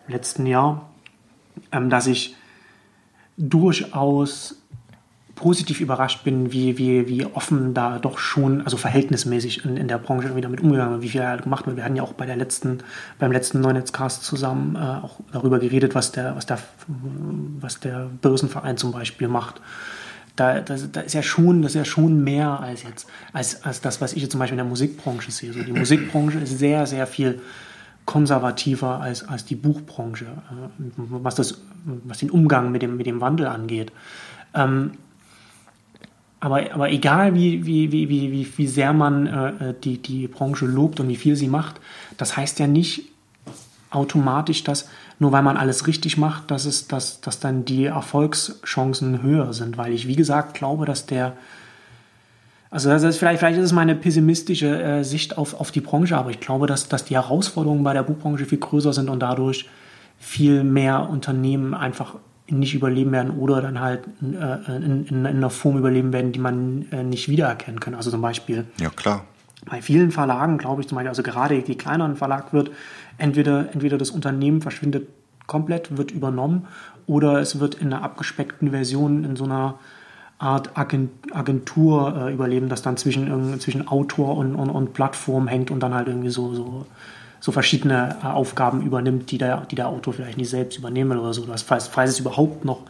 letzten 0.07 0.45
Jahren, 0.45 0.81
ähm, 1.71 1.89
dass 1.89 2.05
ich 2.05 2.35
durchaus 3.37 4.61
positiv 5.33 5.81
überrascht 5.81 6.23
bin, 6.23 6.53
wie, 6.53 6.77
wie, 6.77 7.07
wie 7.07 7.25
offen 7.25 7.73
da 7.73 7.97
doch 7.97 8.19
schon, 8.19 8.61
also 8.61 8.77
verhältnismäßig 8.77 9.65
in, 9.65 9.75
in 9.75 9.87
der 9.87 9.97
Branche 9.97 10.27
irgendwie 10.27 10.41
damit 10.41 10.61
umgegangen 10.61 10.91
wird, 10.93 11.01
wie 11.01 11.09
viel 11.09 11.25
halt 11.25 11.41
gemacht 11.41 11.65
wird. 11.65 11.75
Wir 11.75 11.83
hatten 11.83 11.95
ja 11.95 12.03
auch 12.03 12.13
bei 12.13 12.27
der 12.27 12.35
letzten, 12.35 12.83
beim 13.17 13.31
letzten 13.31 13.61
Neunetzcast 13.61 14.23
zusammen 14.23 14.75
äh, 14.75 15.03
auch 15.03 15.21
darüber 15.33 15.57
geredet, 15.57 15.95
was 15.95 16.11
der, 16.11 16.35
was 16.35 16.45
der, 16.45 16.59
was 17.59 17.79
der 17.79 18.11
Börsenverein 18.21 18.77
zum 18.77 18.91
Beispiel 18.91 19.27
macht 19.27 19.59
da, 20.35 20.59
das, 20.59 20.91
da 20.91 21.01
ist 21.01 21.13
ja 21.13 21.23
schon, 21.23 21.61
das 21.61 21.71
ist 21.71 21.77
ja 21.77 21.85
schon 21.85 22.23
mehr 22.23 22.59
als 22.59 22.83
jetzt, 22.83 23.07
als, 23.33 23.63
als 23.63 23.81
das, 23.81 24.01
was 24.01 24.13
ich 24.13 24.21
jetzt 24.21 24.31
zum 24.31 24.39
Beispiel 24.39 24.55
in 24.55 24.63
der 24.63 24.65
Musikbranche 24.65 25.31
sehe. 25.31 25.53
So, 25.53 25.63
die 25.63 25.73
Musikbranche 25.79 26.39
ist 26.39 26.59
sehr, 26.59 26.85
sehr 26.85 27.07
viel 27.07 27.41
konservativer 28.05 29.01
als, 29.01 29.27
als 29.27 29.45
die 29.45 29.55
Buchbranche, 29.55 30.25
äh, 30.25 30.89
was, 30.97 31.35
das, 31.35 31.61
was 31.85 32.19
den 32.19 32.29
Umgang 32.29 32.71
mit 32.71 32.81
dem, 32.81 32.97
mit 32.97 33.05
dem 33.05 33.21
Wandel 33.21 33.47
angeht. 33.47 33.91
Ähm, 34.53 34.91
aber, 36.39 36.73
aber 36.73 36.91
egal, 36.91 37.33
wie, 37.33 37.65
wie, 37.65 37.91
wie, 37.91 38.09
wie, 38.09 38.57
wie 38.57 38.67
sehr 38.67 38.93
man 38.93 39.27
äh, 39.27 39.73
die, 39.83 40.01
die 40.01 40.27
Branche 40.27 40.65
lobt 40.65 40.99
und 40.99 41.07
wie 41.07 41.15
viel 41.15 41.35
sie 41.35 41.47
macht, 41.47 41.79
das 42.17 42.37
heißt 42.37 42.59
ja 42.59 42.67
nicht 42.67 43.09
automatisch, 43.89 44.63
dass 44.63 44.89
nur 45.19 45.31
weil 45.31 45.43
man 45.43 45.57
alles 45.57 45.87
richtig 45.87 46.17
macht, 46.17 46.51
dass, 46.51 46.65
es, 46.65 46.87
dass, 46.87 47.21
dass 47.21 47.39
dann 47.39 47.65
die 47.65 47.85
Erfolgschancen 47.85 49.21
höher 49.21 49.53
sind. 49.53 49.77
Weil 49.77 49.93
ich, 49.93 50.07
wie 50.07 50.15
gesagt, 50.15 50.55
glaube, 50.55 50.85
dass 50.85 51.05
der, 51.05 51.33
also 52.69 52.89
das 52.89 53.03
ist 53.03 53.17
vielleicht, 53.17 53.39
vielleicht 53.39 53.57
ist 53.57 53.65
es 53.65 53.71
meine 53.71 53.95
pessimistische 53.95 54.81
äh, 54.81 55.03
Sicht 55.03 55.37
auf, 55.37 55.59
auf 55.59 55.71
die 55.71 55.81
Branche, 55.81 56.17
aber 56.17 56.31
ich 56.31 56.39
glaube, 56.39 56.67
dass, 56.67 56.89
dass 56.89 57.05
die 57.05 57.15
Herausforderungen 57.15 57.83
bei 57.83 57.93
der 57.93 58.03
Buchbranche 58.03 58.45
viel 58.45 58.57
größer 58.57 58.93
sind 58.93 59.09
und 59.09 59.19
dadurch 59.19 59.69
viel 60.19 60.63
mehr 60.63 61.09
Unternehmen 61.09 61.73
einfach 61.73 62.15
nicht 62.47 62.75
überleben 62.75 63.11
werden 63.11 63.31
oder 63.31 63.61
dann 63.61 63.79
halt 63.79 64.03
äh, 64.21 64.75
in, 64.75 64.83
in, 64.83 65.05
in, 65.07 65.25
einer 65.25 65.49
Form 65.49 65.77
überleben 65.77 66.13
werden, 66.13 66.31
die 66.31 66.39
man 66.39 66.85
äh, 66.91 67.03
nicht 67.03 67.27
wiedererkennen 67.27 67.79
kann. 67.79 67.95
Also 67.95 68.11
zum 68.11 68.21
Beispiel 68.21 68.65
ja, 68.79 68.89
klar. 68.89 69.25
bei 69.65 69.81
vielen 69.81 70.11
Verlagen, 70.11 70.57
glaube 70.57 70.81
ich 70.81 70.87
zum 70.87 70.95
Beispiel, 70.95 71.09
also 71.09 71.23
gerade 71.23 71.61
die 71.61 71.75
kleineren 71.75 72.15
Verlag 72.15 72.53
wird, 72.53 72.69
entweder, 73.17 73.71
entweder 73.73 73.97
das 73.97 74.11
Unternehmen 74.11 74.61
verschwindet 74.61 75.07
komplett, 75.47 75.97
wird 75.97 76.11
übernommen 76.11 76.67
oder 77.07 77.39
es 77.39 77.59
wird 77.59 77.75
in 77.75 77.93
einer 77.93 78.03
abgespeckten 78.03 78.71
Version 78.71 79.23
in 79.23 79.35
so 79.35 79.45
einer 79.45 79.75
Art 80.37 80.77
Agentur 80.77 82.15
äh, 82.17 82.33
überleben, 82.33 82.67
das 82.67 82.81
dann 82.81 82.97
zwischen, 82.97 83.59
zwischen 83.59 83.87
Autor 83.87 84.35
und, 84.35 84.55
und, 84.55 84.69
und 84.69 84.93
Plattform 84.93 85.47
hängt 85.47 85.71
und 85.71 85.79
dann 85.79 85.93
halt 85.93 86.07
irgendwie 86.07 86.29
so, 86.29 86.53
so, 86.53 86.85
so 87.39 87.51
verschiedene 87.51 88.17
äh, 88.21 88.27
Aufgaben 88.27 88.81
übernimmt, 88.81 89.31
die 89.31 89.37
der, 89.37 89.61
die 89.61 89.75
der 89.75 89.87
Autor 89.87 90.13
vielleicht 90.13 90.37
nicht 90.37 90.49
selbst 90.49 90.77
übernehmen 90.77 91.11
will 91.11 91.19
oder 91.19 91.33
so, 91.33 91.45
das, 91.45 91.61
falls, 91.61 91.87
falls 91.87 92.11
es 92.11 92.19
überhaupt 92.19 92.65
noch 92.65 92.81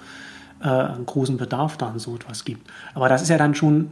äh, 0.64 0.68
einen 0.68 1.06
großen 1.06 1.38
Bedarf 1.38 1.78
da 1.78 1.90
an 1.90 2.00
so 2.00 2.16
etwas 2.16 2.46
gibt. 2.46 2.68
Aber 2.96 3.10
das 3.10 3.22
ist 3.22 3.30
ja 3.30 3.38
dann 3.38 3.54
schon, 3.54 3.92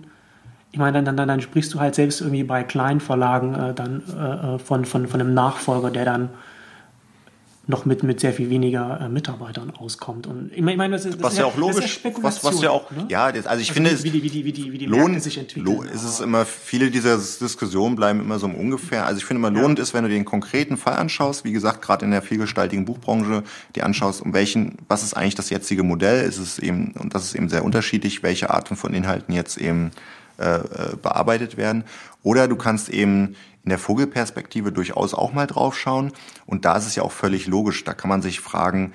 ich 0.73 0.79
meine, 0.79 1.03
dann, 1.03 1.15
dann, 1.15 1.27
dann 1.27 1.39
sprichst 1.39 1.71
du 1.75 1.79
halt 1.79 1.93
selbst 1.93 2.19
irgendwie 2.19 2.43
bei 2.43 2.63
Kleinverlagen 2.63 3.53
äh, 3.53 3.73
dann 3.75 4.01
äh, 4.09 4.55
äh, 4.55 4.59
von, 4.59 4.85
von, 4.85 5.07
von 5.07 5.21
einem 5.21 5.35
Nachfolger, 5.35 5.91
der 5.91 6.03
dann 6.03 6.29
noch 7.67 7.85
mit, 7.85 8.01
mit 8.01 8.19
sehr 8.19 8.33
viel 8.33 8.49
weniger 8.49 8.99
äh, 8.99 9.07
Mitarbeitern 9.07 9.69
auskommt. 9.69 10.25
Und 10.25 10.51
ich 10.51 10.63
meine, 10.63 10.89
das 10.89 11.05
ist, 11.05 11.13
das 11.13 11.23
was 11.23 11.33
ist 11.33 11.39
ja 11.39 11.45
auch 11.45 11.57
logisch, 11.57 11.99
ja 12.03 12.11
was, 12.21 12.43
was 12.43 12.59
ja 12.59 12.71
auch, 12.71 12.89
ne? 12.89 13.05
ja, 13.07 13.31
das, 13.31 13.45
also 13.45 13.61
ich 13.61 13.69
also 13.69 13.83
finde, 13.83 14.03
wie 14.03 14.09
die, 14.09 14.23
wie 14.23 14.29
die, 14.29 14.45
wie 14.45 14.51
die, 14.51 14.73
wie 14.73 14.77
die 14.79 14.85
Lohn, 14.87 15.19
sich 15.19 15.37
entwickeln. 15.37 15.77
Lohn, 15.77 15.85
ist 15.85 16.03
es 16.03 16.19
immer, 16.19 16.43
viele 16.43 16.89
dieser 16.89 17.17
Diskussionen 17.17 17.95
bleiben 17.95 18.19
immer 18.19 18.39
so 18.39 18.47
im 18.47 18.55
ungefähr. 18.55 19.05
Also 19.05 19.19
ich 19.19 19.25
finde 19.25 19.47
immer, 19.47 19.51
lohnend 19.51 19.77
ja. 19.77 19.83
ist, 19.83 19.93
wenn 19.93 20.03
du 20.03 20.09
den 20.09 20.25
konkreten 20.25 20.75
Fall 20.75 20.95
anschaust, 20.95 21.45
wie 21.45 21.51
gesagt, 21.51 21.83
gerade 21.83 22.03
in 22.03 22.09
der 22.09 22.23
vielgestaltigen 22.23 22.85
Buchbranche, 22.85 23.43
die 23.75 23.83
anschaust, 23.83 24.23
um 24.23 24.33
welchen, 24.33 24.79
was 24.87 25.03
ist 25.03 25.13
eigentlich 25.13 25.35
das 25.35 25.51
jetzige 25.51 25.83
Modell, 25.83 26.25
ist 26.25 26.39
es 26.39 26.57
eben, 26.57 26.93
und 26.99 27.13
das 27.13 27.25
ist 27.25 27.35
eben 27.35 27.47
sehr 27.47 27.63
unterschiedlich, 27.63 28.23
welche 28.23 28.49
Arten 28.49 28.75
von 28.75 28.91
Inhalten 28.95 29.35
jetzt 29.35 29.57
eben 29.57 29.91
äh, 30.43 30.57
äh 30.57 30.95
bearbeitet 31.01 31.57
werden. 31.57 31.83
Oder 32.21 32.47
du 32.47 32.55
kannst 32.55 32.89
eben 32.89 33.35
in 33.63 33.69
der 33.69 33.79
Vogelperspektive 33.79 34.71
durchaus 34.71 35.13
auch 35.13 35.33
mal 35.33 35.47
draufschauen. 35.47 36.11
Und 36.45 36.65
da 36.65 36.77
ist 36.77 36.85
es 36.85 36.95
ja 36.95 37.03
auch 37.03 37.11
völlig 37.11 37.47
logisch. 37.47 37.83
Da 37.83 37.93
kann 37.93 38.09
man 38.09 38.21
sich 38.21 38.39
fragen, 38.39 38.93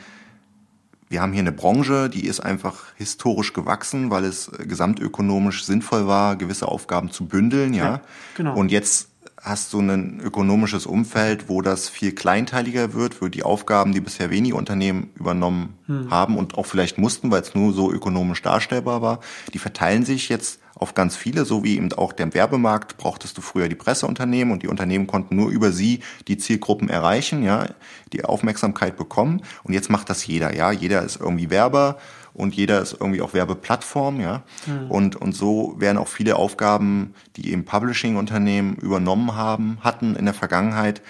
wir 1.08 1.22
haben 1.22 1.32
hier 1.32 1.40
eine 1.40 1.52
Branche, 1.52 2.10
die 2.10 2.26
ist 2.26 2.40
einfach 2.40 2.84
historisch 2.96 3.54
gewachsen, 3.54 4.10
weil 4.10 4.24
es 4.24 4.50
gesamtökonomisch 4.58 5.64
sinnvoll 5.64 6.06
war, 6.06 6.36
gewisse 6.36 6.68
Aufgaben 6.68 7.10
zu 7.10 7.26
bündeln, 7.26 7.72
ja. 7.72 7.84
ja 7.84 8.00
genau. 8.36 8.54
Und 8.54 8.70
jetzt 8.70 9.08
hast 9.40 9.72
du 9.72 9.80
ein 9.80 10.20
ökonomisches 10.20 10.84
Umfeld, 10.84 11.48
wo 11.48 11.62
das 11.62 11.88
viel 11.88 12.12
kleinteiliger 12.12 12.92
wird, 12.92 13.22
wo 13.22 13.28
die 13.28 13.42
Aufgaben, 13.42 13.92
die 13.92 14.00
bisher 14.00 14.30
wenige 14.30 14.56
Unternehmen 14.56 15.10
übernommen 15.14 15.78
hm. 15.86 16.10
haben 16.10 16.36
und 16.36 16.58
auch 16.58 16.66
vielleicht 16.66 16.98
mussten, 16.98 17.30
weil 17.30 17.42
es 17.42 17.54
nur 17.54 17.72
so 17.72 17.92
ökonomisch 17.92 18.42
darstellbar 18.42 19.00
war, 19.00 19.20
die 19.54 19.58
verteilen 19.58 20.04
sich 20.04 20.28
jetzt 20.28 20.60
auf 20.78 20.94
ganz 20.94 21.16
viele, 21.16 21.44
so 21.44 21.64
wie 21.64 21.76
eben 21.76 21.92
auch 21.92 22.12
der 22.12 22.32
Werbemarkt 22.32 22.96
brauchtest 22.96 23.36
du 23.36 23.42
früher 23.42 23.68
die 23.68 23.74
Presseunternehmen 23.74 24.52
und 24.52 24.62
die 24.62 24.68
Unternehmen 24.68 25.06
konnten 25.06 25.36
nur 25.36 25.50
über 25.50 25.72
sie 25.72 26.00
die 26.28 26.38
Zielgruppen 26.38 26.88
erreichen, 26.88 27.42
ja, 27.42 27.66
die 28.12 28.24
Aufmerksamkeit 28.24 28.96
bekommen 28.96 29.42
und 29.64 29.74
jetzt 29.74 29.90
macht 29.90 30.08
das 30.08 30.26
jeder, 30.26 30.54
ja, 30.54 30.70
jeder 30.70 31.02
ist 31.02 31.20
irgendwie 31.20 31.50
Werber 31.50 31.98
und 32.32 32.54
jeder 32.54 32.80
ist 32.80 32.92
irgendwie 32.92 33.20
auch 33.20 33.34
Werbeplattform, 33.34 34.20
ja. 34.20 34.42
Mhm. 34.66 34.90
Und, 34.90 35.16
und 35.16 35.32
so 35.32 35.74
werden 35.78 35.98
auch 35.98 36.06
viele 36.06 36.36
Aufgaben, 36.36 37.14
die 37.36 37.50
eben 37.50 37.64
Publishing-Unternehmen 37.64 38.76
übernommen 38.76 39.34
haben, 39.34 39.78
hatten 39.80 40.14
in 40.14 40.24
der 40.24 40.34
Vergangenheit, 40.34 41.02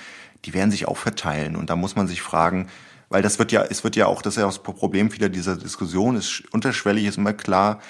die 0.46 0.54
werden 0.54 0.70
sich 0.70 0.88
auch 0.88 0.96
verteilen. 0.96 1.56
Und 1.56 1.68
da 1.68 1.76
muss 1.76 1.96
man 1.96 2.08
sich 2.08 2.22
fragen, 2.22 2.68
weil 3.10 3.20
das 3.20 3.38
wird 3.38 3.52
ja, 3.52 3.62
es 3.62 3.84
wird 3.84 3.96
ja 3.96 4.06
auch, 4.06 4.22
das 4.22 4.34
ist 4.34 4.40
ja 4.40 4.46
auch 4.46 4.52
das 4.52 4.62
Problem 4.62 5.10
vieler 5.10 5.28
dieser 5.28 5.56
Diskussion, 5.56 6.16
ist 6.16 6.44
unterschwellig 6.50 7.04
ist 7.06 7.18
immer 7.18 7.34
klar, 7.34 7.80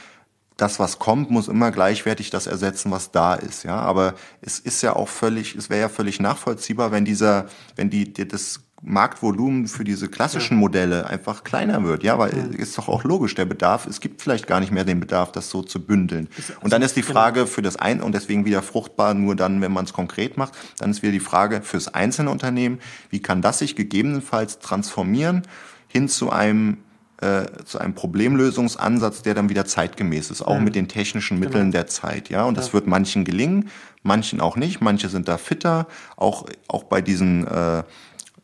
das, 0.58 0.80
was 0.80 0.98
kommt, 0.98 1.30
muss 1.30 1.48
immer 1.48 1.70
gleichwertig 1.70 2.30
das 2.30 2.46
ersetzen, 2.46 2.90
was 2.90 3.12
da 3.12 3.34
ist. 3.34 3.62
Ja, 3.62 3.76
aber 3.76 4.14
es 4.42 4.58
ist 4.58 4.82
ja 4.82 4.94
auch 4.94 5.08
völlig, 5.08 5.54
es 5.54 5.70
wäre 5.70 5.80
ja 5.80 5.88
völlig 5.88 6.20
nachvollziehbar, 6.20 6.90
wenn 6.90 7.04
dieser, 7.04 7.46
wenn 7.76 7.90
die, 7.90 8.12
die 8.12 8.26
das 8.26 8.60
Marktvolumen 8.82 9.68
für 9.68 9.84
diese 9.84 10.08
klassischen 10.08 10.56
Modelle 10.56 11.06
einfach 11.06 11.44
kleiner 11.44 11.84
wird. 11.84 12.02
Ja, 12.02 12.18
weil 12.18 12.54
ist 12.56 12.76
doch 12.76 12.88
auch 12.88 13.04
logisch, 13.04 13.36
der 13.36 13.44
Bedarf, 13.44 13.86
es 13.86 14.00
gibt 14.00 14.20
vielleicht 14.20 14.48
gar 14.48 14.58
nicht 14.58 14.72
mehr 14.72 14.84
den 14.84 14.98
Bedarf, 14.98 15.30
das 15.30 15.48
so 15.48 15.62
zu 15.62 15.84
bündeln. 15.84 16.28
Und 16.60 16.72
dann 16.72 16.82
ist 16.82 16.96
die 16.96 17.02
genau. 17.02 17.12
Frage 17.12 17.46
für 17.46 17.62
das 17.62 17.76
ein 17.76 18.00
und 18.00 18.12
deswegen 18.12 18.44
wieder 18.44 18.62
fruchtbar 18.62 19.14
nur 19.14 19.36
dann, 19.36 19.60
wenn 19.60 19.72
man 19.72 19.84
es 19.84 19.92
konkret 19.92 20.36
macht, 20.36 20.54
dann 20.78 20.90
ist 20.90 21.02
wieder 21.02 21.12
die 21.12 21.20
Frage 21.20 21.62
fürs 21.62 21.92
einzelne 21.94 22.30
Unternehmen, 22.30 22.80
wie 23.10 23.20
kann 23.20 23.42
das 23.42 23.60
sich 23.60 23.76
gegebenenfalls 23.76 24.58
transformieren 24.58 25.42
hin 25.88 26.08
zu 26.08 26.30
einem 26.30 26.78
äh, 27.20 27.46
zu 27.64 27.78
einem 27.78 27.94
Problemlösungsansatz, 27.94 29.22
der 29.22 29.34
dann 29.34 29.48
wieder 29.48 29.64
zeitgemäß 29.64 30.30
ist, 30.30 30.42
auch 30.42 30.54
ja. 30.54 30.60
mit 30.60 30.74
den 30.74 30.88
technischen 30.88 31.38
Mitteln 31.38 31.70
genau. 31.70 31.72
der 31.72 31.86
Zeit. 31.86 32.28
Ja, 32.28 32.44
und 32.44 32.54
ja. 32.54 32.60
das 32.60 32.72
wird 32.72 32.86
manchen 32.86 33.24
gelingen, 33.24 33.70
manchen 34.02 34.40
auch 34.40 34.56
nicht. 34.56 34.80
Manche 34.80 35.08
sind 35.08 35.28
da 35.28 35.38
fitter, 35.38 35.86
auch 36.16 36.46
auch 36.68 36.84
bei 36.84 37.00
diesen 37.00 37.46
äh, 37.46 37.82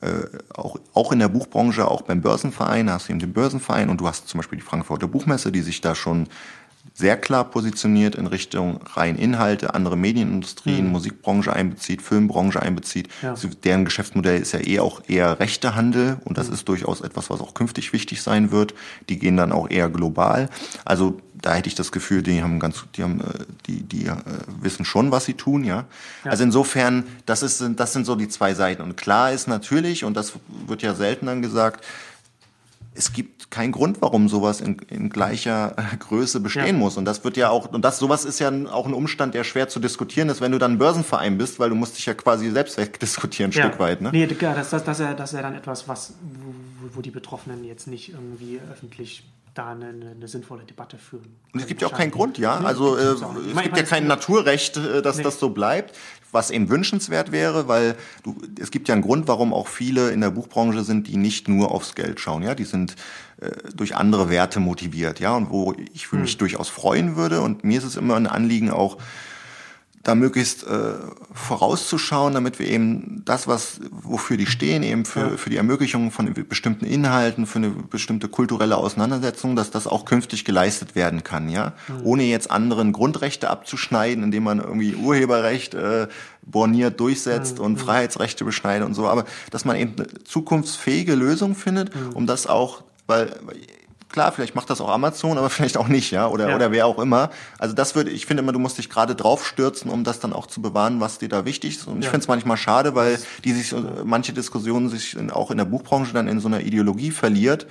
äh, 0.04 0.26
auch, 0.54 0.76
auch 0.92 1.12
in 1.12 1.18
der 1.18 1.28
Buchbranche, 1.28 1.88
auch 1.88 2.02
beim 2.02 2.20
Börsenverein, 2.20 2.90
hast 2.90 3.08
du 3.08 3.12
eben 3.12 3.20
den 3.20 3.32
Börsenverein 3.32 3.88
und 3.88 4.00
du 4.00 4.06
hast 4.06 4.28
zum 4.28 4.38
Beispiel 4.38 4.58
die 4.58 4.64
Frankfurter 4.64 5.08
Buchmesse, 5.08 5.50
die 5.50 5.62
sich 5.62 5.80
da 5.80 5.94
schon 5.94 6.28
sehr 6.96 7.16
klar 7.16 7.50
positioniert 7.50 8.14
in 8.14 8.28
Richtung 8.28 8.80
rein 8.94 9.16
Inhalte, 9.16 9.74
andere 9.74 9.96
Medienindustrien, 9.96 10.86
mhm. 10.86 10.92
Musikbranche 10.92 11.52
einbezieht, 11.52 12.00
Filmbranche 12.00 12.62
einbezieht. 12.62 13.08
Ja. 13.20 13.34
Deren 13.64 13.84
Geschäftsmodell 13.84 14.40
ist 14.40 14.52
ja 14.52 14.60
eh 14.60 14.78
auch 14.78 15.02
eher 15.08 15.40
rechter 15.40 15.74
Handel 15.74 16.18
und 16.24 16.38
das 16.38 16.48
mhm. 16.48 16.54
ist 16.54 16.68
durchaus 16.68 17.00
etwas, 17.00 17.30
was 17.30 17.40
auch 17.40 17.52
künftig 17.52 17.92
wichtig 17.92 18.22
sein 18.22 18.52
wird. 18.52 18.74
Die 19.08 19.18
gehen 19.18 19.36
dann 19.36 19.50
auch 19.50 19.68
eher 19.68 19.88
global. 19.88 20.48
Also 20.84 21.20
da 21.34 21.54
hätte 21.54 21.68
ich 21.68 21.74
das 21.74 21.90
Gefühl, 21.90 22.22
die 22.22 22.42
haben 22.42 22.60
ganz, 22.60 22.84
die 22.96 23.02
haben, 23.02 23.20
äh, 23.20 23.24
die, 23.66 23.82
die 23.82 24.06
äh, 24.06 24.14
wissen 24.60 24.84
schon, 24.84 25.10
was 25.10 25.24
sie 25.24 25.34
tun, 25.34 25.64
ja? 25.64 25.86
ja. 26.24 26.30
Also 26.30 26.44
insofern, 26.44 27.04
das 27.26 27.42
ist, 27.42 27.62
das 27.76 27.92
sind 27.92 28.06
so 28.06 28.14
die 28.14 28.28
zwei 28.28 28.54
Seiten. 28.54 28.82
Und 28.82 28.96
klar 28.96 29.32
ist 29.32 29.48
natürlich, 29.48 30.04
und 30.04 30.16
das 30.16 30.34
wird 30.66 30.82
ja 30.82 30.94
selten 30.94 31.26
dann 31.26 31.42
gesagt, 31.42 31.84
es 32.94 33.12
gibt 33.12 33.50
keinen 33.50 33.72
Grund, 33.72 34.00
warum 34.00 34.28
sowas 34.28 34.60
in, 34.60 34.78
in 34.88 35.10
gleicher 35.10 35.74
Größe 35.98 36.40
bestehen 36.40 36.66
ja. 36.66 36.72
muss. 36.72 36.96
Und 36.96 37.04
das 37.04 37.24
wird 37.24 37.36
ja 37.36 37.50
auch, 37.50 37.72
und 37.72 37.84
das, 37.84 37.98
sowas 37.98 38.24
ist 38.24 38.38
ja 38.38 38.50
auch 38.70 38.86
ein 38.86 38.94
Umstand, 38.94 39.34
der 39.34 39.44
schwer 39.44 39.68
zu 39.68 39.80
diskutieren 39.80 40.28
ist, 40.28 40.40
wenn 40.40 40.52
du 40.52 40.58
dann 40.58 40.72
ein 40.72 40.78
Börsenverein 40.78 41.36
bist, 41.36 41.58
weil 41.58 41.70
du 41.70 41.74
musst 41.74 41.98
dich 41.98 42.06
ja 42.06 42.14
quasi 42.14 42.50
selbst 42.50 42.78
wegdiskutieren, 42.78 43.50
ein 43.50 43.54
ja. 43.54 43.64
Stück 43.64 43.80
weit, 43.80 44.00
ne? 44.00 44.10
Nee, 44.12 44.26
das, 44.26 44.70
das, 44.70 44.84
das, 44.84 45.00
ist 45.00 45.04
ja, 45.04 45.14
das 45.14 45.32
ist 45.32 45.36
ja 45.36 45.42
dann 45.42 45.54
etwas, 45.54 45.88
was, 45.88 46.14
wo, 46.22 46.96
wo 46.96 47.02
die 47.02 47.10
Betroffenen 47.10 47.64
jetzt 47.64 47.86
nicht 47.88 48.12
irgendwie 48.12 48.60
öffentlich 48.70 49.24
da 49.54 49.70
eine, 49.70 49.88
eine, 49.88 50.28
sinnvolle 50.28 50.64
Debatte 50.64 50.98
führen. 50.98 51.36
Und 51.52 51.60
es 51.60 51.66
gibt 51.66 51.80
ja 51.80 51.88
auch 51.88 51.92
keinen 51.92 52.10
Grund, 52.10 52.38
ja. 52.38 52.58
Also 52.58 52.96
äh, 52.96 53.02
es 53.02 53.62
gibt 53.62 53.76
ja 53.76 53.82
kein 53.84 54.06
Naturrecht, 54.06 54.76
äh, 54.76 55.00
dass 55.00 55.18
nee. 55.18 55.22
das 55.22 55.38
so 55.38 55.50
bleibt, 55.50 55.96
was 56.32 56.50
eben 56.50 56.68
wünschenswert 56.68 57.30
wäre, 57.30 57.68
weil 57.68 57.96
du, 58.24 58.36
es 58.60 58.72
gibt 58.72 58.88
ja 58.88 58.94
einen 58.94 59.02
Grund, 59.02 59.28
warum 59.28 59.54
auch 59.54 59.68
viele 59.68 60.10
in 60.10 60.20
der 60.20 60.30
Buchbranche 60.30 60.82
sind, 60.82 61.06
die 61.06 61.16
nicht 61.16 61.48
nur 61.48 61.70
aufs 61.70 61.94
Geld 61.94 62.18
schauen, 62.18 62.42
ja. 62.42 62.54
Die 62.54 62.64
sind 62.64 62.96
äh, 63.40 63.50
durch 63.74 63.94
andere 63.94 64.28
Werte 64.28 64.58
motiviert, 64.58 65.20
ja. 65.20 65.34
Und 65.36 65.50
wo 65.50 65.74
ich 65.92 66.10
hm. 66.10 66.22
mich 66.22 66.36
durchaus 66.36 66.68
freuen 66.68 67.14
würde. 67.14 67.40
Und 67.40 67.62
mir 67.62 67.78
ist 67.78 67.84
es 67.84 67.96
immer 67.96 68.16
ein 68.16 68.26
Anliegen 68.26 68.70
auch, 68.70 68.98
da 70.04 70.14
möglichst 70.14 70.64
äh, 70.64 70.92
vorauszuschauen, 71.32 72.34
damit 72.34 72.58
wir 72.58 72.68
eben 72.68 73.22
das, 73.24 73.48
was 73.48 73.80
wofür 73.90 74.36
die 74.36 74.46
stehen, 74.46 74.82
eben 74.82 75.06
für, 75.06 75.20
ja. 75.20 75.36
für 75.38 75.48
die 75.48 75.56
Ermöglichung 75.56 76.10
von 76.10 76.32
bestimmten 76.46 76.84
Inhalten, 76.84 77.46
für 77.46 77.58
eine 77.58 77.70
bestimmte 77.70 78.28
kulturelle 78.28 78.76
Auseinandersetzung, 78.76 79.56
dass 79.56 79.70
das 79.70 79.86
auch 79.86 80.04
künftig 80.04 80.44
geleistet 80.44 80.94
werden 80.94 81.24
kann, 81.24 81.48
ja, 81.48 81.72
mhm. 81.88 81.94
ohne 82.04 82.24
jetzt 82.24 82.50
anderen 82.50 82.92
Grundrechte 82.92 83.48
abzuschneiden, 83.48 84.22
indem 84.22 84.44
man 84.44 84.60
irgendwie 84.60 84.94
Urheberrecht 84.94 85.72
äh, 85.72 86.06
borniert 86.42 87.00
durchsetzt 87.00 87.58
mhm. 87.58 87.64
und 87.64 87.76
Freiheitsrechte 87.78 88.44
beschneidet 88.44 88.86
und 88.86 88.92
so, 88.92 89.08
aber 89.08 89.24
dass 89.50 89.64
man 89.64 89.76
eben 89.76 89.94
eine 89.96 90.24
zukunftsfähige 90.24 91.14
Lösung 91.14 91.54
findet, 91.54 91.94
mhm. 91.94 92.10
um 92.12 92.26
das 92.26 92.46
auch, 92.46 92.82
weil 93.06 93.34
Klar, 94.14 94.30
vielleicht 94.30 94.54
macht 94.54 94.70
das 94.70 94.80
auch 94.80 94.90
Amazon, 94.90 95.38
aber 95.38 95.50
vielleicht 95.50 95.76
auch 95.76 95.88
nicht, 95.88 96.12
ja, 96.12 96.28
oder, 96.28 96.50
ja. 96.50 96.54
oder 96.54 96.70
wer 96.70 96.86
auch 96.86 97.00
immer. 97.00 97.30
Also 97.58 97.74
das 97.74 97.96
würde, 97.96 98.12
ich 98.12 98.26
finde 98.26 98.44
immer, 98.44 98.52
du 98.52 98.60
musst 98.60 98.78
dich 98.78 98.88
gerade 98.88 99.16
drauf 99.16 99.44
stürzen, 99.44 99.90
um 99.90 100.04
das 100.04 100.20
dann 100.20 100.32
auch 100.32 100.46
zu 100.46 100.62
bewahren, 100.62 101.00
was 101.00 101.18
dir 101.18 101.28
da 101.28 101.44
wichtig 101.44 101.78
ist. 101.78 101.88
Und 101.88 101.98
ich 101.98 102.04
finde 102.04 102.20
es 102.20 102.28
manchmal 102.28 102.56
schade, 102.56 102.94
weil 102.94 103.18
die 103.42 103.52
sich, 103.52 103.74
manche 104.04 104.32
Diskussionen 104.32 104.88
sich 104.88 105.16
in, 105.16 105.32
auch 105.32 105.50
in 105.50 105.58
der 105.58 105.64
Buchbranche 105.64 106.12
dann 106.12 106.28
in 106.28 106.38
so 106.38 106.46
einer 106.46 106.60
Ideologie 106.60 107.10
verliert 107.10 107.66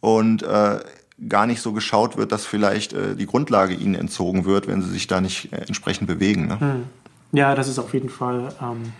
und 0.00 0.42
äh, 0.42 0.80
gar 1.28 1.46
nicht 1.46 1.62
so 1.62 1.72
geschaut 1.72 2.16
wird, 2.16 2.32
dass 2.32 2.44
vielleicht 2.44 2.92
äh, 2.92 3.14
die 3.14 3.26
Grundlage 3.26 3.74
ihnen 3.74 3.94
entzogen 3.94 4.46
wird, 4.46 4.66
wenn 4.66 4.82
sie 4.82 4.90
sich 4.90 5.06
da 5.06 5.20
nicht 5.20 5.52
äh, 5.52 5.58
entsprechend 5.58 6.08
bewegen. 6.08 6.48
Ne? 6.48 6.58
Hm. 6.58 6.84
Ja, 7.30 7.54
das 7.54 7.68
ist 7.68 7.78
auf 7.78 7.94
jeden 7.94 8.08
Fall 8.08 8.52
ähm, 8.60 8.92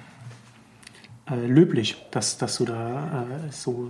äh, 1.29 1.47
löblich, 1.49 2.07
dass, 2.13 2.39
dass 2.39 2.59
du 2.59 2.65
da 2.65 3.27
äh, 3.49 3.51
so 3.51 3.89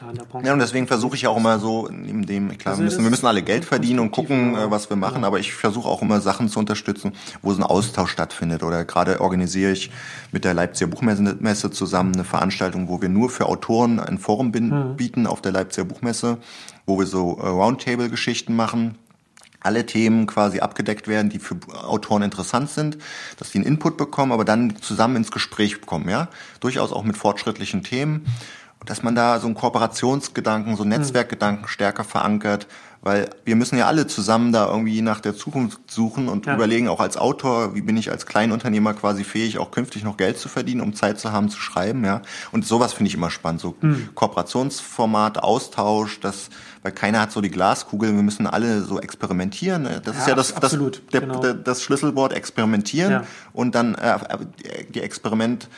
da 0.00 0.10
in 0.10 0.16
der 0.16 0.24
Branche. 0.24 0.46
Ja, 0.46 0.52
und 0.52 0.58
deswegen 0.58 0.86
versuche 0.86 1.16
ich 1.16 1.26
auch 1.26 1.36
immer 1.36 1.58
so, 1.58 1.88
neben 1.90 2.26
dem, 2.26 2.56
klar, 2.56 2.72
also 2.72 2.80
wir 2.80 2.84
müssen, 2.84 3.02
wir 3.04 3.10
müssen 3.10 3.26
alle 3.26 3.42
Geld 3.42 3.64
verdienen 3.64 4.00
und 4.00 4.10
gucken, 4.10 4.54
äh, 4.54 4.70
was 4.70 4.88
wir 4.90 4.96
machen, 4.96 5.22
ja. 5.22 5.26
aber 5.26 5.38
ich 5.38 5.52
versuche 5.52 5.88
auch 5.88 6.02
immer 6.02 6.20
Sachen 6.20 6.48
zu 6.48 6.58
unterstützen, 6.58 7.12
wo 7.42 7.52
so 7.52 7.60
ein 7.60 7.64
Austausch 7.64 8.10
stattfindet. 8.10 8.62
Oder 8.62 8.84
gerade 8.84 9.20
organisiere 9.20 9.72
ich 9.72 9.90
mit 10.32 10.44
der 10.44 10.54
Leipziger 10.54 10.90
Buchmesse 10.90 11.70
zusammen 11.70 12.14
eine 12.14 12.24
Veranstaltung, 12.24 12.88
wo 12.88 13.00
wir 13.02 13.08
nur 13.08 13.30
für 13.30 13.46
Autoren 13.46 14.00
ein 14.00 14.18
Forum 14.18 14.48
mhm. 14.48 14.96
bieten 14.96 15.26
auf 15.26 15.42
der 15.42 15.52
Leipziger 15.52 15.84
Buchmesse, 15.84 16.38
wo 16.86 16.98
wir 16.98 17.06
so 17.06 17.38
äh, 17.38 17.46
Roundtable-Geschichten 17.46 18.54
machen 18.56 18.96
alle 19.62 19.84
Themen 19.84 20.26
quasi 20.26 20.60
abgedeckt 20.60 21.06
werden, 21.06 21.28
die 21.28 21.38
für 21.38 21.56
Autoren 21.84 22.22
interessant 22.22 22.70
sind, 22.70 22.96
dass 23.36 23.50
die 23.50 23.58
einen 23.58 23.66
Input 23.66 23.98
bekommen, 23.98 24.32
aber 24.32 24.46
dann 24.46 24.76
zusammen 24.80 25.16
ins 25.16 25.30
Gespräch 25.30 25.82
kommen, 25.82 26.08
ja. 26.08 26.28
Durchaus 26.60 26.92
auch 26.92 27.04
mit 27.04 27.18
fortschrittlichen 27.18 27.82
Themen. 27.82 28.24
Dass 28.86 29.02
man 29.02 29.14
da 29.14 29.40
so 29.40 29.46
einen 29.46 29.54
Kooperationsgedanken, 29.54 30.76
so 30.76 30.82
einen 30.82 30.90
Netzwerkgedanken 30.90 31.68
stärker 31.68 32.04
verankert, 32.04 32.66
weil 33.02 33.30
wir 33.44 33.56
müssen 33.56 33.78
ja 33.78 33.86
alle 33.86 34.06
zusammen 34.06 34.52
da 34.52 34.68
irgendwie 34.68 35.00
nach 35.00 35.20
der 35.20 35.34
Zukunft 35.34 35.90
suchen 35.90 36.28
und 36.28 36.46
ja. 36.46 36.54
überlegen, 36.54 36.88
auch 36.88 37.00
als 37.00 37.16
Autor, 37.16 37.74
wie 37.74 37.80
bin 37.80 37.96
ich 37.96 38.10
als 38.10 38.26
Kleinunternehmer 38.26 38.92
quasi 38.92 39.24
fähig, 39.24 39.58
auch 39.58 39.70
künftig 39.70 40.04
noch 40.04 40.18
Geld 40.18 40.38
zu 40.38 40.48
verdienen, 40.48 40.82
um 40.82 40.94
Zeit 40.94 41.18
zu 41.18 41.32
haben 41.32 41.48
zu 41.48 41.58
schreiben, 41.58 42.04
ja. 42.04 42.20
Und 42.52 42.66
sowas 42.66 42.92
finde 42.92 43.08
ich 43.08 43.14
immer 43.14 43.30
spannend, 43.30 43.62
so 43.62 43.74
mhm. 43.80 44.10
Kooperationsformat, 44.14 45.42
Austausch, 45.42 46.20
das, 46.20 46.50
weil 46.82 46.92
keiner 46.92 47.20
hat 47.20 47.32
so 47.32 47.40
die 47.40 47.50
Glaskugel, 47.50 48.14
wir 48.14 48.22
müssen 48.22 48.46
alle 48.46 48.82
so 48.82 49.00
experimentieren. 49.00 49.82
Ne? 49.82 50.02
Das 50.04 50.16
ja, 50.16 50.20
ist 50.20 50.28
ja 50.28 50.34
das, 50.34 50.54
das, 50.54 50.78
der, 51.12 51.20
genau. 51.22 51.40
das 51.40 51.82
Schlüsselwort 51.82 52.34
experimentieren 52.34 53.12
ja. 53.12 53.24
und 53.54 53.74
dann 53.74 53.94
äh, 53.94 54.18
die 54.90 55.00
Experiment 55.00 55.68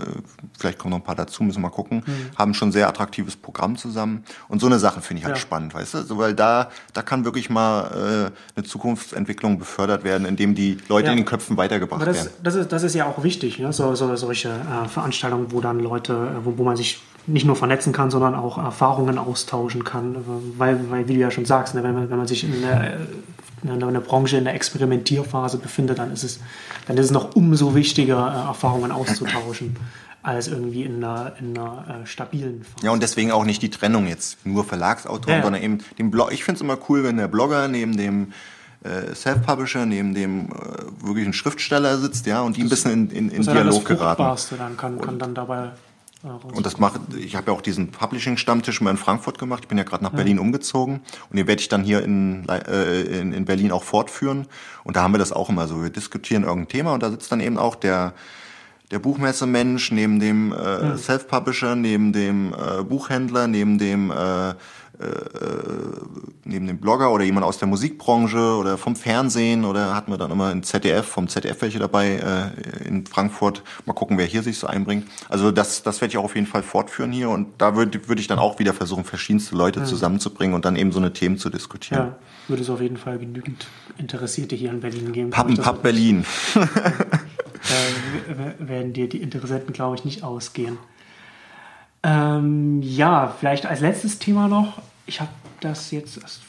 Vielleicht 0.58 0.80
kommen 0.80 0.92
noch 0.92 1.00
ein 1.00 1.04
paar 1.04 1.16
dazu, 1.16 1.44
müssen 1.44 1.60
wir 1.60 1.70
mal 1.70 1.70
gucken. 1.70 2.04
Mhm. 2.06 2.38
Haben 2.38 2.54
schon 2.54 2.72
sehr 2.72 2.88
attraktives 2.88 3.36
Programm 3.36 3.78
zusammen. 3.78 4.24
Und 4.48 4.60
so 4.60 4.68
eine 4.68 4.80
Sache 4.80 5.02
finde 5.02 5.20
ich 5.20 5.26
halt 5.26 5.38
ja. 5.38 5.42
spannend, 5.42 5.74
weißt 5.74 5.94
du? 5.94 6.18
Weil 6.18 6.34
da, 6.34 6.70
da 6.94 7.02
kann 7.02 7.26
wirklich 7.26 7.50
mal 7.50 8.32
eine 8.56 8.66
Zukunftsentwicklung 8.66 9.60
befördert 9.60 10.04
werden, 10.04 10.26
indem 10.26 10.56
die 10.56 10.78
Leute 10.88 11.08
ja. 11.08 11.12
in 11.12 11.18
den 11.18 11.26
Köpfen 11.26 11.58
weitergebracht 11.58 12.06
das, 12.06 12.16
werden. 12.16 12.30
Das 12.44 12.56
ist, 12.56 12.72
das 12.72 12.84
ist 12.84 12.96
ja 12.96 13.06
auch 13.06 13.24
wichtig, 13.24 13.60
ne? 13.60 13.72
so, 13.74 13.96
so, 13.96 14.16
solche 14.16 14.50
äh, 14.50 14.88
Veranstaltungen, 14.88 15.52
wo 15.52 15.62
dann 15.68 15.80
Leute, 15.80 16.14
äh, 16.14 16.46
wo, 16.46 16.58
wo 16.58 16.64
man 16.64 16.78
sich 16.78 17.02
nicht 17.28 17.46
nur 17.46 17.56
vernetzen 17.56 17.92
kann, 17.92 18.10
sondern 18.10 18.36
auch 18.36 18.58
Erfahrungen 18.58 19.18
austauschen 19.18 19.84
kann. 19.84 20.16
Weil, 20.58 20.90
weil 20.90 21.08
wie 21.08 21.16
du 21.16 21.20
ja 21.20 21.30
schon 21.30 21.46
sagst, 21.46 21.76
ne, 21.76 21.84
wenn, 21.84 21.94
man, 21.94 22.10
wenn 22.10 22.18
man 22.18 22.28
sich 22.28 22.44
in 22.44 22.62
der, 22.62 23.00
in 23.64 23.80
der 23.80 24.00
Branche 24.00 24.38
in 24.38 24.46
der 24.46 24.56
Experimentierphase 24.56 25.58
befindet, 25.58 26.00
dann 26.00 26.12
ist 26.12 26.24
es, 26.24 26.40
dann 26.88 26.98
ist 26.98 27.06
es 27.08 27.12
noch 27.12 27.36
umso 27.36 27.76
wichtiger, 27.76 28.18
äh, 28.18 28.48
Erfahrungen 28.48 28.92
auszutauschen 28.92 29.76
als 30.24 30.48
irgendwie 30.48 30.84
in 30.84 31.04
einer, 31.04 31.34
in 31.40 31.58
einer 31.58 32.02
äh, 32.04 32.06
stabilen 32.06 32.64
Phase. 32.64 32.86
Ja, 32.86 32.92
und 32.92 33.02
deswegen 33.02 33.32
auch 33.32 33.46
nicht 33.46 33.62
die 33.62 33.70
Trennung 33.70 34.08
jetzt 34.08 34.46
nur 34.46 34.66
Verlagsautoren, 34.66 35.38
ja. 35.38 35.44
sondern 35.44 35.62
eben 35.62 35.78
den 35.98 36.12
Blog. 36.12 36.34
Ich 36.34 36.44
finde 36.44 36.58
es 36.58 36.62
immer 36.62 36.78
cool, 36.90 37.04
wenn 37.04 37.18
der 37.18 37.28
Blogger 37.30 37.68
neben 37.68 37.96
dem 37.96 38.34
äh, 38.88 39.16
Self-Publisher, 39.16 39.86
neben 39.86 40.14
dem 40.14 40.48
äh, 40.48 41.06
wirklichen 41.06 41.34
Schriftsteller 41.34 41.98
sitzt, 41.98 42.26
ja, 42.26 42.42
und 42.42 42.58
die 42.58 42.62
ein 42.62 42.70
bisschen 42.70 42.92
in, 42.92 43.10
in, 43.10 43.30
in 43.30 43.42
Dialog 43.44 43.86
geraten. 43.86 44.24
Dann 44.58 44.78
kann, 44.78 45.00
kann 45.02 45.20
dann 45.20 45.36
dabei 45.36 45.72
und 46.24 46.66
das 46.66 46.80
mache 46.80 47.00
ich 47.18 47.36
habe 47.36 47.52
ja 47.52 47.58
auch 47.58 47.62
diesen 47.62 47.92
Publishing-Stammtisch 47.92 48.82
mal 48.82 48.92
in 48.92 48.98
Frankfurt 48.98 49.38
gemacht. 49.38 49.64
Ich 49.64 49.68
bin 49.68 49.78
ja 49.78 49.84
gerade 49.84 50.04
nach 50.04 50.12
ja. 50.12 50.18
Berlin 50.18 50.40
umgezogen 50.40 51.02
und 51.30 51.38
den 51.38 51.48
werde 51.48 51.62
ich 51.62 51.70
dann 51.70 51.84
hier 51.84 52.04
in, 52.04 52.48
äh, 52.50 53.02
in, 53.02 53.34
in 53.34 53.46
Berlin 53.46 53.72
auch 53.72 53.84
fortführen. 53.84 54.48
Und 54.84 54.96
da 54.96 55.04
haben 55.04 55.14
wir 55.14 55.20
das 55.20 55.32
auch 55.32 55.50
immer 55.50 55.68
so. 55.68 55.84
Wir 55.84 55.92
diskutieren 55.92 56.44
irgendein 56.44 56.70
Thema 56.70 56.94
und 56.94 57.04
da 57.04 57.12
sitzt 57.12 57.32
dann 57.32 57.40
eben 57.40 57.58
auch 57.58 57.76
der 57.76 58.14
der 58.90 59.00
Buchmessemensch 59.00 59.92
neben 59.92 60.22
dem 60.22 60.54
äh, 60.54 60.56
ja. 60.56 60.98
Self-Publisher, 60.98 61.76
neben 61.76 62.14
dem 62.14 62.54
äh, 62.54 62.84
Buchhändler, 62.84 63.48
neben 63.48 63.78
dem 63.78 64.12
äh, 64.12 64.52
äh, 64.52 64.54
neben 66.44 66.66
dem 66.66 66.80
Blogger 66.80 67.12
oder 67.12 67.24
jemand 67.24 67.46
aus 67.46 67.58
der 67.58 67.68
Musikbranche 67.68 68.56
oder 68.56 68.78
vom 68.78 68.96
Fernsehen 68.96 69.66
oder 69.66 69.94
hatten 69.94 70.12
wir 70.12 70.18
dann 70.18 70.32
immer 70.32 70.52
in 70.52 70.64
ZDF, 70.64 71.06
vom 71.06 71.28
ZDF 71.28 71.62
welche 71.62 71.80
dabei 71.80 72.16
äh, 72.16 72.88
in 72.88 73.06
Frankfurt. 73.06 73.64
Mal 73.86 73.94
gucken, 73.94 74.18
wer 74.18 74.26
hier 74.26 74.44
sich 74.44 74.58
so 74.58 74.68
einbringt. 74.68 75.08
Also 75.30 75.52
das, 75.52 75.84
das 75.84 76.02
werde 76.02 76.14
ich 76.14 76.18
auch 76.18 76.24
auf 76.24 76.36
jeden 76.36 76.48
Fall 76.48 76.64
fortführen 76.64 77.12
hier 77.12 77.30
und 77.30 77.48
da 77.58 77.76
würde 77.76 78.08
würd 78.08 78.20
ich 78.20 78.28
dann 78.28 78.40
auch 78.40 78.60
wieder 78.60 78.74
versuchen, 78.74 79.04
verschiedenste 79.04 79.56
Leute 79.56 79.82
ja. 79.82 79.86
zusammenzubringen 79.86 80.56
und 80.56 80.66
dann 80.66 80.76
eben 80.76 80.92
so 80.92 81.00
eine 81.00 81.14
Themen 81.14 81.38
zu 81.38 81.50
diskutieren. 81.50 82.08
Ja, 82.08 82.16
würde 82.48 82.64
es 82.64 82.70
auf 82.70 82.82
jeden 82.82 82.98
Fall 82.98 83.20
genügend 83.20 83.68
Interessierte 83.98 84.56
hier 84.56 84.72
in 84.72 84.80
Berlin 84.80 85.12
geben. 85.12 85.30
Pappenpapp 85.30 85.84
Berlin. 85.84 86.26
äh, 86.56 86.62
werden 88.60 88.94
dir 88.94 89.10
die 89.10 89.22
Interessenten, 89.22 89.74
glaube 89.74 89.96
ich, 89.96 90.06
nicht 90.06 90.24
ausgehen. 90.24 90.78
Ähm, 92.04 92.82
ja, 92.82 93.36
vielleicht 93.40 93.66
als 93.66 93.82
letztes 93.82 94.20
Thema 94.20 94.48
noch. 94.48 94.82
Ich 95.06 95.20
habe 95.20 95.32
das 95.62 95.92
jetzt 95.92 96.18
erst 96.18 96.42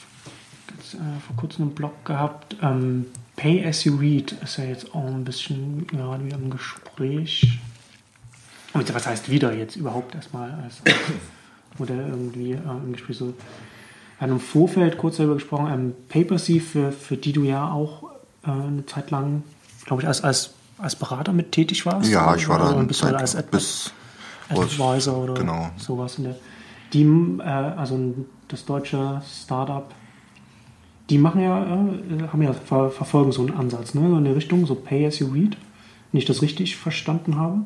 äh, 0.95 1.21
vor 1.27 1.37
kurzem 1.37 1.69
im 1.69 1.75
Blog 1.75 2.05
gehabt. 2.05 2.57
Ähm, 2.63 3.07
Pay 3.37 3.65
as 3.65 3.85
you 3.85 3.97
read 3.97 4.33
ist 4.43 4.59
ja 4.59 4.65
jetzt 4.65 4.95
auch 4.95 5.07
ein 5.07 5.25
bisschen 5.25 5.87
gerade 5.87 6.25
wieder 6.25 6.37
im 6.37 6.51
Gespräch. 6.51 7.59
was 8.73 9.07
heißt 9.07 9.31
wieder 9.31 9.55
jetzt 9.55 9.77
überhaupt 9.77 10.15
erstmal 10.15 10.51
als, 10.51 10.83
als 10.85 10.97
Modell 11.79 12.09
irgendwie 12.09 12.53
äh, 12.53 12.85
im 12.85 12.93
Gespräch 12.93 13.19
so. 13.19 13.27
Wir 14.19 14.27
haben 14.27 14.33
im 14.33 14.41
Vorfeld 14.41 14.99
kurz 14.99 15.19
darüber 15.19 15.35
gesprochen, 15.35 15.71
ähm, 15.73 15.95
Papersy, 16.09 16.59
für, 16.59 16.91
für 16.91 17.17
die 17.17 17.33
du 17.33 17.45
ja 17.45 17.71
auch 17.71 18.11
äh, 18.45 18.51
eine 18.51 18.85
Zeit 18.87 19.13
lang, 19.13 19.45
glaube 19.87 20.03
ich, 20.03 20.09
als, 20.09 20.25
als, 20.25 20.55
als 20.79 20.97
Berater 20.97 21.33
mit 21.33 21.53
tätig 21.53 21.87
warst. 21.87 22.11
Ja, 22.11 22.35
ich 22.35 22.49
war 22.49 22.59
da 22.59 22.77
ein 22.77 22.89
bisschen 22.89 23.15
als 23.15 23.41
bis 23.45 23.93
Advisor 24.51 25.17
oder 25.17 25.35
genau. 25.35 25.71
sowas 25.77 26.19
in 26.19 26.25
der. 26.25 26.37
Die, 26.93 27.03
äh, 27.03 27.43
also 27.43 28.15
das 28.49 28.65
deutsche 28.65 29.21
Startup, 29.27 29.87
die 31.11 31.19
machen 31.19 31.43
ja, 31.43 31.63
äh, 31.63 32.29
haben 32.33 32.43
ja 32.43 32.53
ver 32.53 32.91
verfolgen 32.91 33.33
so 33.33 33.43
einen 33.43 33.55
Ansatz, 33.55 33.95
ne, 33.95 34.01
in 34.01 34.25
der 34.25 34.37
Richtung, 34.37 34.67
so 34.67 34.75
Pay 34.75 35.07
as 35.07 35.19
you 35.19 35.29
read. 35.29 35.57
Wenn 36.13 36.19
ich 36.19 36.25
das 36.25 36.41
richtig 36.41 36.77
verstanden 36.77 37.37
habe. 37.37 37.61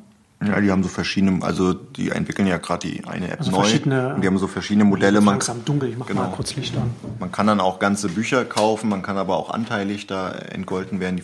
Ja, 0.45 0.61
die 0.61 0.73
haben 0.73 0.83
so 0.83 0.89
verschiedene, 0.89 1.45
also 1.45 1.73
die 1.73 2.11
entwickeln 2.11 2.49
ja 2.49 2.59
gerade 2.59 2.89
die 2.89 3.05
eine 3.05 3.31
App 3.31 3.39
also 3.39 3.53
neu. 3.53 3.61
Verschiedene, 3.61 4.15
und 4.15 4.23
die 4.23 4.27
haben 4.27 4.39
so 4.39 4.49
verschiedene 4.49 4.85
Modelle. 4.85 5.21
Man 5.21 5.35
langsam 5.35 5.65
dunkel, 5.65 5.91
ich 5.91 5.99
mach 5.99 6.07
genau. 6.07 6.23
mal 6.23 6.33
kurz 6.33 6.57
Licht 6.57 6.77
an. 6.77 6.91
Man 7.21 7.31
kann 7.31 7.47
dann 7.47 7.61
auch 7.61 7.79
ganze 7.79 8.09
Bücher 8.09 8.45
kaufen, 8.45 8.89
man 8.89 9.03
kann 9.03 9.17
aber 9.17 9.37
auch 9.37 9.51
anteilig 9.51 10.09
da 10.09 10.31
entgolten 10.31 10.99
werden. 10.99 11.17
Die 11.17 11.23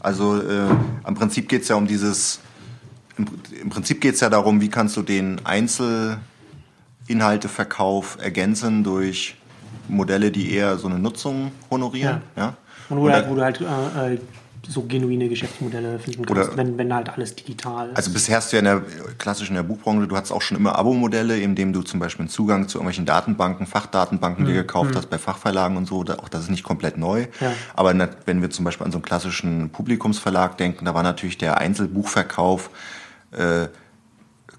also 0.00 0.40
äh, 0.40 0.68
am 1.02 1.14
Prinzip 1.14 1.48
geht 1.48 1.62
es 1.62 1.68
ja 1.68 1.74
um 1.74 1.88
dieses 1.88 2.40
im, 3.18 3.26
im 3.62 3.68
Prinzip 3.68 4.00
geht 4.00 4.14
es 4.14 4.20
ja 4.20 4.30
darum, 4.30 4.60
wie 4.60 4.68
kannst 4.68 4.96
du 4.96 5.02
den 5.02 5.40
Einzelinhalteverkauf 5.44 8.18
ergänzen 8.20 8.84
durch 8.84 9.34
Modelle, 9.88 10.30
die 10.30 10.52
eher 10.52 10.78
so 10.78 10.88
eine 10.88 10.98
Nutzung 10.98 11.52
honorieren. 11.70 12.22
Ja. 12.36 12.42
ja? 12.42 12.56
Und 12.88 12.98
wo, 12.98 13.06
du 13.06 13.12
halt, 13.12 13.28
wo 13.28 13.34
du 13.34 13.42
halt 13.42 13.60
äh, 13.60 14.14
äh, 14.14 14.18
so 14.66 14.82
genuine 14.82 15.28
Geschäftsmodelle 15.28 15.98
finden 15.98 16.26
kannst, 16.26 16.56
wenn, 16.56 16.76
wenn 16.76 16.92
halt 16.92 17.08
alles 17.08 17.34
digital 17.34 17.88
ist. 17.88 17.96
Also 17.96 18.12
bisher 18.12 18.36
hast 18.36 18.52
du 18.52 18.56
ja 18.56 18.58
in 18.58 18.64
der 18.64 18.82
klassischen 19.16 19.54
der 19.54 19.62
Buchbranche, 19.62 20.06
du 20.06 20.16
hattest 20.16 20.32
auch 20.32 20.42
schon 20.42 20.56
immer 20.56 20.76
Abo-Modelle, 20.76 21.38
indem 21.38 21.72
du 21.72 21.82
zum 21.82 22.00
Beispiel 22.00 22.24
einen 22.24 22.30
Zugang 22.30 22.68
zu 22.68 22.78
irgendwelchen 22.78 23.06
Datenbanken, 23.06 23.66
Fachdatenbanken 23.66 24.44
mhm. 24.44 24.48
dir 24.48 24.54
gekauft 24.54 24.92
mhm. 24.92 24.96
hast, 24.96 25.10
bei 25.10 25.18
Fachverlagen 25.18 25.76
und 25.76 25.86
so. 25.86 26.00
Auch 26.00 26.28
das 26.28 26.42
ist 26.42 26.50
nicht 26.50 26.64
komplett 26.64 26.98
neu. 26.98 27.26
Ja. 27.40 27.52
Aber 27.74 27.94
wenn 28.26 28.42
wir 28.42 28.50
zum 28.50 28.64
Beispiel 28.64 28.84
an 28.84 28.92
so 28.92 28.98
einen 28.98 29.04
klassischen 29.04 29.70
Publikumsverlag 29.70 30.58
denken, 30.58 30.84
da 30.84 30.94
war 30.94 31.02
natürlich 31.02 31.38
der 31.38 31.58
Einzelbuchverkauf 31.58 32.70
äh, 33.32 33.68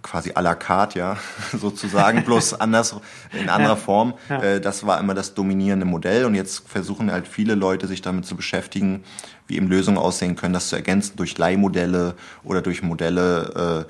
quasi 0.02 0.32
à 0.32 0.42
la 0.42 0.56
carte, 0.56 1.00
ja, 1.00 1.18
sozusagen, 1.58 2.24
bloß 2.24 2.54
anders, 2.60 2.96
in 3.40 3.50
anderer 3.50 3.78
Form. 3.78 4.14
Ja. 4.30 4.42
Äh, 4.42 4.62
das 4.62 4.86
war 4.86 5.00
immer 5.00 5.14
das 5.14 5.34
dominierende 5.34 5.86
Modell 5.86 6.26
und 6.26 6.36
jetzt 6.36 6.68
versuchen 6.68 7.12
halt 7.12 7.28
viele 7.28 7.56
Leute 7.56 7.88
sich 7.88 8.02
damit 8.02 8.26
zu 8.26 8.36
beschäftigen, 8.36 9.04
wie 9.48 9.58
eben 9.58 9.68
Lösungen 9.68 9.98
aussehen 9.98 10.36
können, 10.36 10.54
das 10.54 10.70
zu 10.70 10.76
ergänzen 10.76 11.18
durch 11.18 11.38
Leihmodelle 11.38 12.16
oder 12.44 12.62
durch 12.62 12.82
Modelle, 12.82 13.86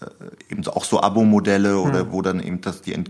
äh, 0.00 0.04
äh 0.04 0.50
eben 0.50 0.66
auch 0.66 0.84
so 0.84 1.00
Abo-Modelle 1.00 1.78
oder 1.78 2.04
mhm. 2.04 2.12
wo 2.12 2.22
dann 2.22 2.40
eben 2.40 2.60
das, 2.60 2.82
die, 2.82 2.94
äh, 2.94 3.04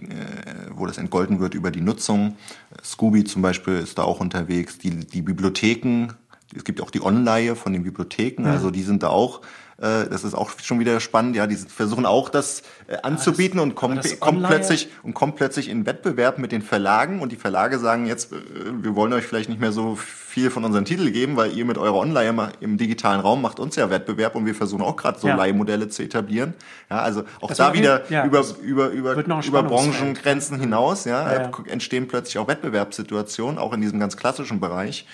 wo 0.73 0.87
das 0.87 0.99
entgolten 0.99 1.41
wird 1.41 1.55
über 1.55 1.71
die 1.71 1.81
Nutzung. 1.81 2.37
Scooby 2.83 3.25
zum 3.25 3.43
Beispiel 3.43 3.79
ist 3.79 3.99
da 3.99 4.03
auch 4.03 4.21
unterwegs. 4.21 4.79
Die, 4.79 4.91
die 4.91 5.23
Bibliotheken, 5.23 6.09
es 6.55 6.65
gibt 6.65 6.81
auch 6.83 6.91
die 6.91 7.03
Online 7.03 7.57
von 7.57 7.73
den 7.73 7.85
Bibliotheken, 7.85 8.43
mhm. 8.43 8.49
also 8.49 8.71
die 8.71 8.83
sind 8.83 9.03
da 9.03 9.09
auch 9.09 9.41
äh, 9.79 10.09
das 10.09 10.25
ist 10.25 10.35
auch 10.35 10.51
schon 10.63 10.79
wieder 10.79 11.01
spannend. 11.01 11.37
Ja, 11.37 11.47
die 11.47 11.57
versuchen 11.57 12.07
auch 12.07 12.29
das 12.29 12.63
äh, 12.87 12.97
anzubieten 13.03 13.57
das, 13.59 13.65
und 13.65 13.75
kommen, 13.75 14.01
kommen 14.21 14.43
plötzlich 14.43 14.89
und 15.03 15.15
kommen 15.15 15.35
plötzlich 15.35 15.69
in 15.69 15.87
Wettbewerb 15.87 16.39
mit 16.39 16.53
den 16.53 16.63
Verlagen 16.63 17.21
und 17.21 17.33
die 17.33 17.37
Verlage 17.37 17.79
sagen 17.79 18.07
jetzt, 18.07 18.33
äh, 18.33 18.37
wir 18.81 18.95
wollen 18.95 19.13
euch 19.13 19.25
vielleicht 19.25 19.49
nicht 19.49 19.61
mehr 19.61 19.73
so 19.73 19.97
viel 19.97 20.51
von 20.51 20.65
unseren 20.65 20.85
Titel 20.85 21.11
geben, 21.11 21.37
weil 21.37 21.53
ihr 21.53 21.65
mit 21.65 21.79
eurer 21.79 21.97
Online 21.97 22.53
im 22.61 22.77
digitalen 22.77 23.21
Raum 23.21 23.43
macht 23.43 23.61
uns 23.61 23.77
ja 23.77 23.91
Wettbewerb 23.91 24.35
und 24.35 24.47
wir 24.47 24.55
versuchen 24.55 24.83
auch 24.83 24.97
gerade 24.97 25.19
so 25.19 25.29
Ja. 25.29 25.37
Leihmodelle 25.37 25.89
zu 25.89 26.03
etablieren. 26.03 26.55
Ja, 26.91 26.99
also 26.99 27.23
auch 27.41 27.49
Das 27.49 27.59
da 27.59 27.73
wieder 27.73 28.03
ja, 28.11 28.25
über, 28.25 28.45
über, 28.63 28.89
über, 28.89 29.15
über. 29.15 29.63
Branchengrenzen 29.63 30.59
hinaus, 30.59 31.05
ja, 31.05 31.33
Ja, 31.33 31.51
entstehen 31.69 32.09
plötzlich 32.09 32.39
auch 32.39 32.49
Wettbewerbssituationen, 32.49 33.59
auch 33.59 33.73
in 33.73 33.81
diesem 33.81 34.01
ganz 34.01 34.17
klassischen 34.17 34.61
Bereich. 34.61 35.07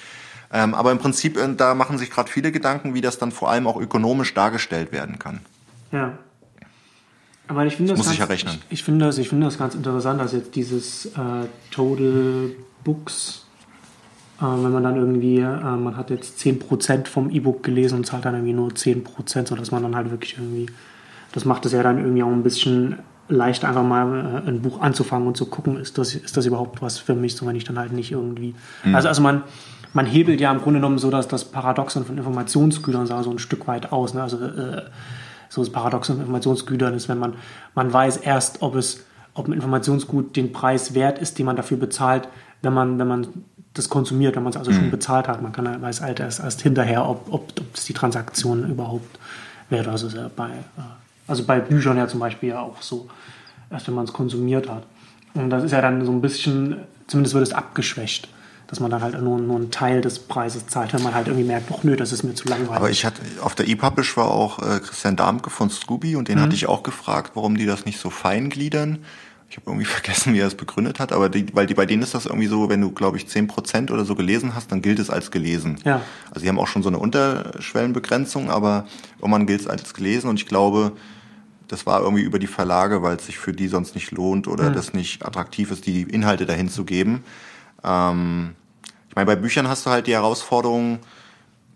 Ähm, 0.53 0.75
aber 0.75 0.91
im 0.91 0.99
Prinzip, 0.99 1.37
äh, 1.37 1.55
da 1.55 1.75
machen 1.75 1.99
sich 1.99 2.11
gerade 2.11 2.31
viele 2.31 2.51
Gedanken, 2.53 2.95
wie 2.95 3.01
das 3.01 3.19
dann 3.19 3.31
vor 3.31 3.51
allem 3.51 3.67
auch 3.67 3.81
ökonomisch 3.81 4.35
dargestellt 4.35 4.93
werden 4.93 5.19
kann. 5.19 5.41
Ja. 5.93 6.19
Aber 7.47 7.67
ich 7.67 7.77
finde 7.77 7.93
das, 7.93 7.99
muss 7.99 8.07
ganz, 8.07 8.17
sich 8.17 8.21
ja 8.21 8.27
rechnen. 8.27 8.59
Ich, 8.69 8.81
ich 8.81 8.85
finde 8.85 9.07
das, 9.07 9.19
ich 9.19 9.29
finde 9.29 9.47
das 9.47 9.59
ganz 9.59 9.75
interessant, 9.75 10.21
dass 10.21 10.33
jetzt 10.33 10.55
dieses 10.55 11.07
äh, 11.07 11.47
Total 11.71 12.51
Books, 12.85 13.47
äh, 14.39 14.43
wenn 14.45 14.73
man 14.73 14.83
dann 14.83 14.97
irgendwie, 14.97 15.39
äh, 15.39 15.47
man 15.47 15.97
hat 15.97 16.11
jetzt 16.11 16.39
10% 16.41 17.07
vom 17.07 17.31
E-Book 17.31 17.63
gelesen 17.63 17.97
und 17.97 18.07
zahlt 18.07 18.25
dann 18.25 18.35
irgendwie 18.35 18.53
nur 18.53 18.71
10%, 18.71 19.49
sodass 19.49 19.71
man 19.71 19.83
dann 19.83 19.97
halt 19.97 20.11
wirklich 20.11 20.37
irgendwie, 20.37 20.67
das 21.33 21.45
macht 21.45 21.67
es 21.67 21.73
ja 21.73 21.83
dann 21.83 21.99
irgendwie 21.99 22.23
auch 22.23 22.31
ein 22.31 22.43
bisschen 22.43 22.99
leicht, 23.29 23.65
einfach 23.65 23.85
mal 23.85 24.43
äh, 24.45 24.49
ein 24.49 24.63
Buch 24.63 24.81
anzufangen 24.81 25.27
und 25.27 25.37
zu 25.37 25.47
gucken, 25.47 25.77
ist 25.77 25.99
das, 25.99 26.15
ist 26.15 26.37
das 26.37 26.47
überhaupt 26.47 26.83
was 26.83 26.99
für 26.99 27.15
mich, 27.15 27.37
so 27.37 27.47
wenn 27.47 27.57
ich 27.57 27.65
dann 27.65 27.79
halt 27.79 27.93
nicht 27.93 28.13
irgendwie. 28.13 28.55
Mhm. 28.85 28.95
Also, 28.95 29.09
also 29.09 29.23
man, 29.23 29.43
man 29.93 30.07
hebelt 30.07 30.41
ja 30.41 30.53
im 30.53 30.61
Grunde 30.61 30.81
genommen 30.81 30.99
so, 30.99 31.11
dass 31.11 31.29
das 31.29 31.45
Paradoxon 31.45 32.05
von 32.05 32.17
Informationsgütern 32.17 33.07
so 33.07 33.31
ein 33.31 33.39
Stück 33.39 33.67
weit 33.67 33.93
aus. 33.93 34.15
Ne? 34.15 34.23
Also 34.23 34.43
äh, 34.45 34.83
so 35.49 35.63
das 35.63 35.71
Paradoxon 35.71 36.17
von 36.17 36.25
Informationsgütern 36.25 36.95
ist, 36.95 37.09
wenn 37.09 37.19
man, 37.19 37.35
man 37.75 37.93
weiß 37.93 38.19
erst, 38.19 38.63
ob 38.63 38.77
es, 38.77 39.05
ob 39.35 39.49
ein 39.49 39.53
Informationsgut 39.53 40.37
den 40.37 40.53
Preis 40.53 40.95
wert 40.95 41.19
ist, 41.19 41.39
den 41.39 41.47
man 41.47 41.57
dafür 41.57 41.77
bezahlt, 41.77 42.29
wenn 42.63 42.73
man, 42.73 42.99
wenn 42.99 43.09
man 43.09 43.27
das 43.75 43.89
konsumiert, 43.89 44.37
wenn 44.37 44.43
man 44.43 44.51
es 44.51 44.57
also 44.57 44.73
schon 44.73 44.91
bezahlt 44.91 45.29
hat. 45.29 45.43
Man 45.43 45.53
kann 45.53 45.81
weiß 45.81 46.01
halt 46.01 46.21
erst, 46.21 46.41
erst 46.41 46.61
hinterher, 46.61 47.09
ob, 47.09 47.33
ob, 47.33 47.53
ob 47.59 47.75
es 47.75 47.85
die 47.85 47.93
Transaktion 47.93 48.69
überhaupt 48.69 49.19
wert 49.71 49.87
ist. 49.87 50.05
Also 50.05 50.31
bei, 50.35 50.49
äh, 50.49 50.83
also 51.27 51.45
bei 51.45 51.61
Büchern 51.61 51.97
ja 51.97 52.09
zum 52.09 52.21
Beispiel 52.21 52.51
ja 52.51 52.61
auch 52.61 52.81
so, 52.83 53.09
erst 53.71 53.87
wenn 53.89 53.95
man 53.95 54.05
es 54.05 54.13
konsumiert 54.13 54.69
hat. 54.69 54.85
Und 55.35 55.51
das 55.51 55.65
ist 55.65 55.73
ja 55.73 55.81
dann 55.81 56.05
so 56.05 56.13
ein 56.13 56.21
bisschen, 56.21 56.77
zumindest 57.07 57.35
wird 57.35 57.47
es 57.47 57.53
abgeschwächt, 57.53 58.29
dass 58.71 58.79
man 58.79 58.89
dann 58.91 59.03
halt 59.03 59.21
nur, 59.21 59.39
nur 59.41 59.57
einen 59.57 59.73
Teil 59.73 60.01
des 60.01 60.21
Preises 60.21 60.69
zahlt, 60.69 60.93
wenn 60.95 61.03
man 61.03 61.13
halt 61.13 61.27
irgendwie 61.27 61.47
merkt, 61.47 61.71
ach 61.77 61.83
nö, 61.83 61.97
das 61.97 62.13
ist 62.13 62.23
mir 62.23 62.35
zu 62.35 62.47
langweilig. 62.49 62.71
Aber 62.77 62.89
ich 62.91 63.05
hatte, 63.05 63.21
auf 63.43 63.57
der 63.57 63.69
ePublish 63.69 64.17
war 64.17 64.31
auch 64.31 64.61
äh, 64.61 64.79
Christian 64.79 65.17
Darmke 65.17 65.51
von 65.51 65.71
Scooby 65.71 66.15
und 66.15 66.29
den 66.29 66.39
Mhm. 66.39 66.43
hatte 66.43 66.55
ich 66.55 66.67
auch 66.69 66.85
gefragt, 66.85 67.33
warum 67.35 67.57
die 67.59 67.67
das 67.67 67.85
nicht 67.85 67.99
so 67.99 68.11
fein 68.11 68.49
gliedern. 68.49 68.99
Ich 69.49 69.57
habe 69.57 69.69
irgendwie 69.69 69.85
vergessen, 69.87 70.35
wie 70.35 70.39
er 70.39 70.47
es 70.47 70.55
begründet 70.55 71.01
hat, 71.01 71.13
aber 71.13 71.29
die, 71.29 71.47
weil 71.53 71.67
die, 71.67 71.75
bei 71.75 71.85
denen 71.85 72.05
ist 72.05 72.15
das 72.15 72.27
irgendwie 72.27 72.47
so, 72.47 72.69
wenn 72.69 72.81
du, 72.81 72.93
glaube 72.93 73.17
ich, 73.17 73.25
10% 73.25 73.91
oder 73.91 74.05
so 74.05 74.15
gelesen 74.15 74.55
hast, 74.55 74.71
dann 74.71 74.83
gilt 74.83 75.01
es 75.01 75.11
als 75.11 75.33
gelesen. 75.33 75.79
Ja. 75.85 76.01
Also 76.31 76.43
die 76.43 76.49
haben 76.49 76.61
auch 76.61 76.69
schon 76.69 76.85
so 76.85 76.89
eine 76.91 76.99
Unterschwellenbegrenzung, 76.99 78.51
aber 78.51 78.87
irgendwann 79.19 79.47
gilt 79.47 79.63
es 79.63 79.67
als 79.67 79.93
gelesen 79.95 80.29
und 80.31 80.37
ich 80.39 80.47
glaube, 80.47 80.93
das 81.69 81.87
war 81.87 82.01
irgendwie 82.03 82.23
über 82.23 82.39
die 82.39 82.47
Verlage, 82.47 83.03
weil 83.03 83.17
es 83.17 83.27
sich 83.27 83.39
für 83.39 83.53
die 83.53 83.69
sonst 83.69 83.95
nicht 83.97 84.11
lohnt 84.13 84.49
oder 84.49 84.71
das 84.71 84.93
nicht 84.93 85.25
attraktiv 85.27 85.71
ist, 85.71 85.87
die 85.87 86.03
Inhalte 86.03 86.47
dahin 86.47 86.69
zu 86.69 86.85
geben. 86.85 87.23
Ähm, 87.85 88.55
ich 89.11 89.17
meine, 89.17 89.27
bei 89.27 89.37
Büchern 89.37 89.69
hast 89.69 89.85
du 89.85 89.91
halt 89.91 90.07
die 90.07 90.15
Herausforderung, 90.15 91.01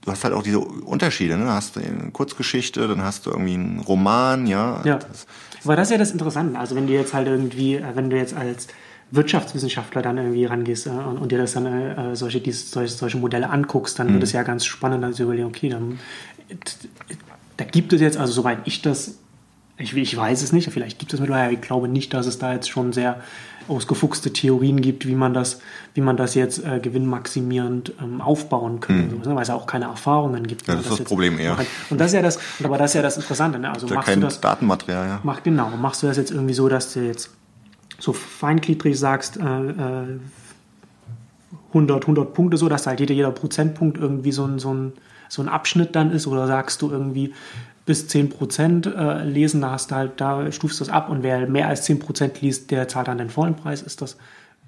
du 0.03 0.11
hast 0.11 0.25
halt 0.25 0.33
auch 0.33 0.43
diese 0.43 0.61
Unterschiede. 0.61 1.37
Ne? 1.37 1.45
Du 1.45 1.51
hast 1.51 1.77
eine 1.77 2.11
Kurzgeschichte, 2.13 2.87
dann 2.89 3.03
hast 3.03 3.27
du 3.27 3.31
irgendwie 3.31 3.55
einen 3.55 3.81
Roman, 3.81 4.47
ja. 4.47 4.81
Ja. 4.85 4.97
Das, 4.97 5.27
Aber 5.65 5.77
das 5.77 5.89
ist 5.89 5.93
ja 5.93 5.99
das 5.99 6.13
Interessante. 6.13 6.59
Also 6.59 6.77
wenn 6.77 6.87
du 6.87 6.93
jetzt 6.93 7.13
halt 7.13 7.27
irgendwie, 7.27 7.75
äh, 7.75 7.83
wenn 7.95 8.09
du 8.09 8.17
jetzt 8.17 8.35
als 8.35 8.69
Wirtschaftswissenschaftler 9.11 10.01
dann 10.01 10.17
irgendwie 10.17 10.45
rangehst 10.45 10.87
äh, 10.87 10.91
und, 10.91 11.19
und 11.19 11.33
dir 11.33 11.39
das 11.39 11.53
dann 11.53 11.67
äh, 11.67 12.17
solche, 12.17 12.41
dies, 12.41 12.71
solche, 12.71 12.95
solche 12.95 13.19
Modelle 13.19 13.51
anguckst, 13.51 13.99
dann 13.99 14.13
wird 14.13 14.23
es 14.23 14.33
ja 14.33 14.43
ganz 14.43 14.65
spannend, 14.65 15.03
dann 15.03 15.13
zu 15.13 15.25
überlegen, 15.25 15.47
okay, 15.47 15.69
dann 15.69 15.99
da 17.57 17.65
gibt 17.65 17.93
es 17.93 18.01
jetzt, 18.01 18.17
also 18.17 18.33
soweit 18.33 18.59
ich 18.65 18.83
das, 18.83 19.19
ich, 19.79 19.97
ich 19.97 20.17
weiß 20.17 20.43
es 20.43 20.53
nicht, 20.53 20.71
vielleicht 20.71 20.99
gibt 20.99 21.13
es 21.15 21.21
mittlerweile, 21.21 21.47
aber 21.47 21.55
ich 21.55 21.61
glaube 21.61 21.89
nicht, 21.89 22.13
dass 22.15 22.27
es 22.27 22.39
da 22.39 22.53
jetzt 22.53 22.71
schon 22.71 22.93
sehr 22.93 23.21
ausgefuchste 23.69 24.33
Theorien 24.33 24.81
gibt, 24.81 25.07
wie 25.07 25.15
man 25.15 25.35
das, 25.35 25.61
wie 25.95 26.01
man 26.01 26.17
das 26.17 26.35
jetzt 26.35 26.65
äh, 26.65 26.81
gewinnmaximierend 26.81 27.93
ähm, 28.03 28.21
aufbauen 28.21 28.81
kann, 28.81 29.05
und 29.05 29.11
sowas, 29.11 29.27
ne? 29.27 29.35
weil 29.35 29.43
es 29.43 29.49
ja 29.49 29.55
auch 29.55 29.67
keine 29.67 29.87
Erfahrungen 29.87 30.47
gibt. 30.47 30.67
Ja, 30.67 30.75
das 30.75 30.85
ist 30.85 30.91
das 30.91 30.99
jetzt 31.01 31.09
Problem 31.09 31.39
eher. 31.39 31.55
kann. 31.55 31.67
Und 31.91 32.01
das 32.01 32.09
ist 32.09 32.15
ja 32.15 32.23
das, 32.23 32.39
aber 32.63 32.79
das 32.79 32.91
ist 32.91 32.95
ja 32.95 33.03
das 33.03 33.17
Interessante, 33.17 33.59
ne? 33.59 33.71
Also 33.73 33.87
da 33.87 33.95
machst 33.97 34.09
du 34.09 34.13
kein 34.13 34.21
das, 34.21 34.41
Datenmaterial, 34.41 35.07
ja. 35.07 35.21
Mach 35.23 35.43
genau. 35.43 35.71
Machst 35.71 36.03
du 36.03 36.07
das 36.07 36.17
jetzt 36.17 36.31
irgendwie 36.31 36.55
so, 36.55 36.69
dass 36.69 36.93
du 36.93 37.01
jetzt 37.01 37.31
so 37.99 38.13
feingliedrig 38.13 38.99
sagst, 38.99 39.37
äh, 39.37 39.43
äh, 39.43 40.19
100, 41.69 42.03
100 42.05 42.35
Punkte 42.35 42.57
so, 42.57 42.69
dass 42.69 42.87
halt 42.87 43.01
jeder, 43.01 43.15
jeder 43.15 43.33
Prozentpunkt 43.33 43.99
irgendwie 43.99 44.33
so 44.33 44.45
ein, 44.45 44.59
so, 44.59 44.73
ein, 44.73 44.93
so 45.29 45.43
ein 45.43 45.49
Abschnitt 45.49 45.97
dann 45.97 46.13
ist? 46.13 46.27
Oder 46.27 46.47
sagst 46.47 46.83
du 46.83 46.91
irgendwie 46.91 47.35
bis 47.87 48.09
10 48.09 48.31
Prozent 48.31 48.87
äh, 48.87 49.25
lesen, 49.25 49.61
da 49.61 49.73
hast 49.73 49.91
du 49.91 49.95
halt, 49.95 50.13
da 50.21 50.51
stufst 50.53 50.81
du 50.81 50.85
es 50.85 50.91
ab 50.91 51.11
und 51.11 51.23
wer 51.23 51.47
mehr 51.49 51.69
als 51.69 51.83
10 51.85 51.99
Prozent 51.99 52.41
liest, 52.41 52.71
der 52.71 52.89
zahlt 52.89 53.09
dann 53.09 53.19
den 53.19 53.31
vollen 53.31 53.57
Preis. 53.57 53.83
Ist 53.83 54.01
das, 54.01 54.17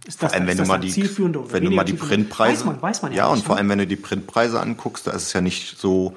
ist 0.07 0.23
das, 0.23 0.33
Vor 0.33 0.35
allem, 0.35 0.43
wenn 0.47 0.49
ist 0.51 0.59
du 0.59 0.63
das 0.63 0.69
mal 0.69 0.79
die, 0.79 0.91
zielführend 0.91 1.37
oder 1.37 1.53
wenn 1.53 1.65
du 1.65 1.71
mal 1.71 1.85
die? 1.85 1.95
Printpreise, 1.95 2.59
Weiß 2.61 2.65
man, 2.67 2.83
weiß 2.83 3.03
man 3.03 3.13
ja, 3.13 3.19
ja, 3.19 3.27
und 3.29 3.43
vor 3.43 3.55
ne? 3.55 3.61
allem, 3.61 3.71
wenn 3.71 3.79
du 3.79 3.87
die 3.87 3.97
Printpreise 3.97 4.61
anguckst, 4.61 5.07
da 5.07 5.13
ist 5.13 5.23
es 5.25 5.33
ja 5.33 5.41
nicht 5.41 5.79
so 5.79 6.15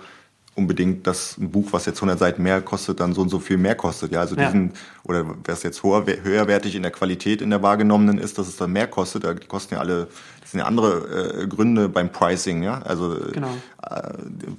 unbedingt, 0.56 1.08
dass 1.08 1.38
ein 1.38 1.52
Buch, 1.52 1.70
was 1.72 1.86
jetzt 1.86 1.98
100 2.00 2.20
Seiten 2.20 2.44
mehr 2.44 2.62
kostet, 2.62 3.00
dann 3.00 3.14
so 3.14 3.22
und 3.22 3.30
so 3.30 3.40
viel 3.40 3.56
mehr 3.58 3.76
kostet. 3.76 4.12
Ja, 4.12 4.20
also 4.20 4.36
Ja. 4.36 4.46
diesen, 4.48 4.74
oder 5.10 5.26
wer 5.44 5.53
es 5.56 5.64
jetzt 5.64 5.81
hoher, 5.84 6.06
höherwertig 6.06 6.76
in 6.76 6.84
der 6.84 6.91
Qualität 6.91 7.41
in 7.41 7.49
der 7.49 7.61
wahrgenommenen 7.64 8.18
ist, 8.19 8.38
dass 8.38 8.48
es 8.48 8.56
dann 8.57 8.72
mehr 8.72 8.88
kostet, 8.88 9.23
da 9.23 9.34
kosten 9.34 9.73
ja 9.73 9.80
alle, 9.81 10.07
das 10.41 10.52
sind 10.52 10.60
ja 10.60 10.65
andere 10.68 11.41
äh, 11.44 11.48
Gründe 11.48 11.90
beim 11.90 12.11
Pricing, 12.11 12.64
ja, 12.64 12.81
also 12.84 13.18
Genau. 13.34 13.48
äh, 13.90 14.14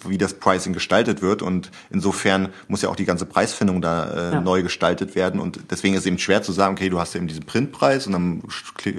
wie 0.09 0.19
das 0.19 0.35
Pricing 0.35 0.73
gestaltet 0.73 1.23
wird 1.23 1.41
und 1.43 1.71
insofern 1.91 2.49
muss 2.69 2.83
ja 2.83 2.89
auch 2.89 2.97
die 2.97 3.05
ganze 3.05 3.27
Preisfindung 3.27 3.81
da 3.81 4.11
äh, 4.11 4.33
Ja. 4.35 4.41
neu 4.41 4.63
gestaltet 4.63 5.15
werden 5.15 5.41
und 5.41 5.61
deswegen 5.71 5.95
ist 5.95 6.01
es 6.01 6.07
eben 6.07 6.19
schwer 6.19 6.43
zu 6.43 6.53
sagen, 6.53 6.75
okay, 6.75 6.89
du 6.91 6.99
hast 6.99 7.15
eben 7.15 7.29
diesen 7.29 7.45
Printpreis 7.47 8.07
und 8.09 8.13
dann 8.13 8.43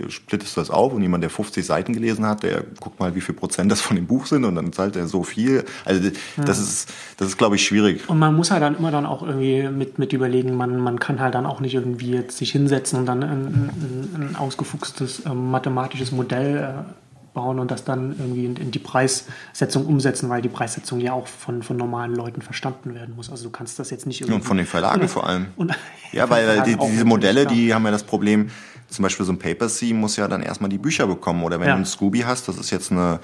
splittest 0.10 0.56
du 0.56 0.62
das 0.62 0.70
auf 0.70 0.94
und 0.94 1.02
jemand, 1.02 1.24
der 1.24 1.30
50 1.30 1.66
Seiten 1.66 1.94
gelesen 1.94 2.26
hat, 2.26 2.44
der 2.44 2.64
guckt 2.80 3.00
mal, 3.00 3.14
wie 3.16 3.22
viel 3.22 3.36
Prozent 3.36 3.72
das 3.72 3.82
von 3.82 3.96
dem 3.96 4.08
Buch 4.08 4.26
sind 4.26 4.46
und 4.46 4.56
dann 4.56 4.72
zahlt 4.74 4.96
er 4.96 5.08
so 5.08 5.24
viel. 5.24 5.66
Also 5.86 6.10
das 6.38 6.60
ist, 6.60 6.90
das 7.18 7.28
ist 7.28 7.38
glaube 7.38 7.56
ich 7.58 7.66
schwierig. 7.66 8.08
Und 8.10 8.20
man 8.20 8.36
muss 8.36 8.52
halt 8.52 8.62
dann 8.64 8.78
immer 8.78 8.92
dann 8.92 9.06
auch 9.06 9.22
irgendwie 9.24 9.68
mit, 9.70 10.00
mit 10.00 10.14
überlegen, 10.14 10.56
man, 10.56 10.80
man 10.80 11.00
kann 11.00 11.20
halt 11.20 11.36
dann 11.36 11.41
auch 11.46 11.60
nicht 11.60 11.74
irgendwie 11.74 12.12
jetzt 12.12 12.38
sich 12.38 12.52
hinsetzen 12.52 13.00
und 13.00 13.06
dann 13.06 13.24
ein, 13.24 13.46
ein, 13.46 14.10
ein 14.16 14.36
ausgefuchstes 14.36 15.24
ähm, 15.26 15.52
mathematisches 15.52 16.12
Modell 16.12 16.58
äh, 16.58 16.94
bauen 17.34 17.60
und 17.60 17.72
das 17.72 17.84
dann 17.86 18.16
irgendwie 18.18 18.46
in, 18.46 18.56
in 18.58 18.72
die 18.72 18.80
Preissetzung 18.80 19.86
umsetzen, 19.86 20.30
weil 20.30 20.42
die 20.42 20.50
Preissetzung 20.50 21.00
ja 21.00 21.14
auch 21.14 21.28
von, 21.28 21.64
von 21.64 21.78
normalen 21.78 22.14
Leuten 22.14 22.42
verstanden 22.42 22.94
werden 22.94 23.16
muss. 23.16 23.30
Also 23.30 23.46
du 23.46 23.50
kannst 23.52 23.80
das 23.80 23.90
jetzt 23.90 24.06
nicht 24.06 24.22
irgendwie... 24.22 24.36
Und 24.36 24.44
von 24.44 24.58
den 24.58 24.66
Verlagen 24.66 25.08
vor 25.08 25.28
allem. 25.28 25.48
Und, 25.56 25.72
Ja, 26.12 26.30
weil 26.30 26.62
die, 26.64 26.76
diese 26.76 27.06
Modelle, 27.06 27.46
die 27.46 27.74
haben 27.74 27.86
ja 27.86 27.92
das 27.92 28.04
Problem, 28.04 28.50
zum 28.90 29.04
Beispiel 29.04 29.26
so 29.26 29.32
ein 29.32 29.40
Paper 29.40 29.70
C 29.70 29.94
muss 29.94 30.18
ja 30.18 30.28
dann 30.28 30.42
erstmal 30.44 30.70
die 30.70 30.78
Bücher 30.78 31.08
bekommen. 31.08 31.44
Oder 31.44 31.60
wenn 31.60 31.68
Ja. 31.68 31.74
du 31.74 31.78
einen 31.78 31.86
Scooby 31.86 32.20
hast, 32.20 32.50
das 32.50 32.58
ist 32.58 32.70
jetzt 32.72 32.92
eine, 32.92 33.20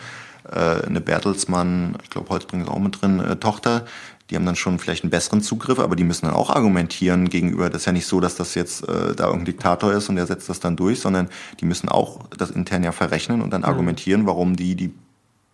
äh, 0.49 0.85
eine 0.85 1.01
Bertelsmann, 1.01 1.97
ich 2.01 2.09
glaube, 2.09 2.29
Holzbring 2.29 2.61
ist 2.61 2.69
auch 2.69 2.79
mit 2.79 3.01
drin, 3.01 3.19
äh, 3.19 3.35
Tochter, 3.35 3.85
die 4.29 4.35
haben 4.35 4.45
dann 4.45 4.55
schon 4.55 4.77
vielleicht 4.77 5.03
einen 5.03 5.11
besseren 5.11 5.41
Zugriff, 5.41 5.79
aber 5.79 5.95
die 5.95 6.03
müssen 6.03 6.25
dann 6.25 6.35
auch 6.35 6.49
argumentieren 6.49 7.29
gegenüber. 7.29 7.69
Das 7.69 7.83
ist 7.83 7.85
ja 7.85 7.93
nicht 7.93 8.07
so, 8.07 8.19
dass 8.19 8.35
das 8.35 8.55
jetzt 8.55 8.87
äh, 8.87 9.15
da 9.15 9.25
irgendein 9.25 9.45
Diktator 9.45 9.93
ist 9.93 10.09
und 10.09 10.17
der 10.17 10.27
setzt 10.27 10.49
das 10.49 10.59
dann 10.59 10.75
durch, 10.75 10.99
sondern 10.99 11.29
die 11.59 11.65
müssen 11.65 11.87
auch 11.87 12.27
das 12.37 12.51
intern 12.51 12.83
ja 12.83 12.91
verrechnen 12.91 13.41
und 13.41 13.51
dann 13.51 13.63
argumentieren, 13.63 14.25
warum 14.25 14.55
die 14.55 14.75
die 14.75 14.93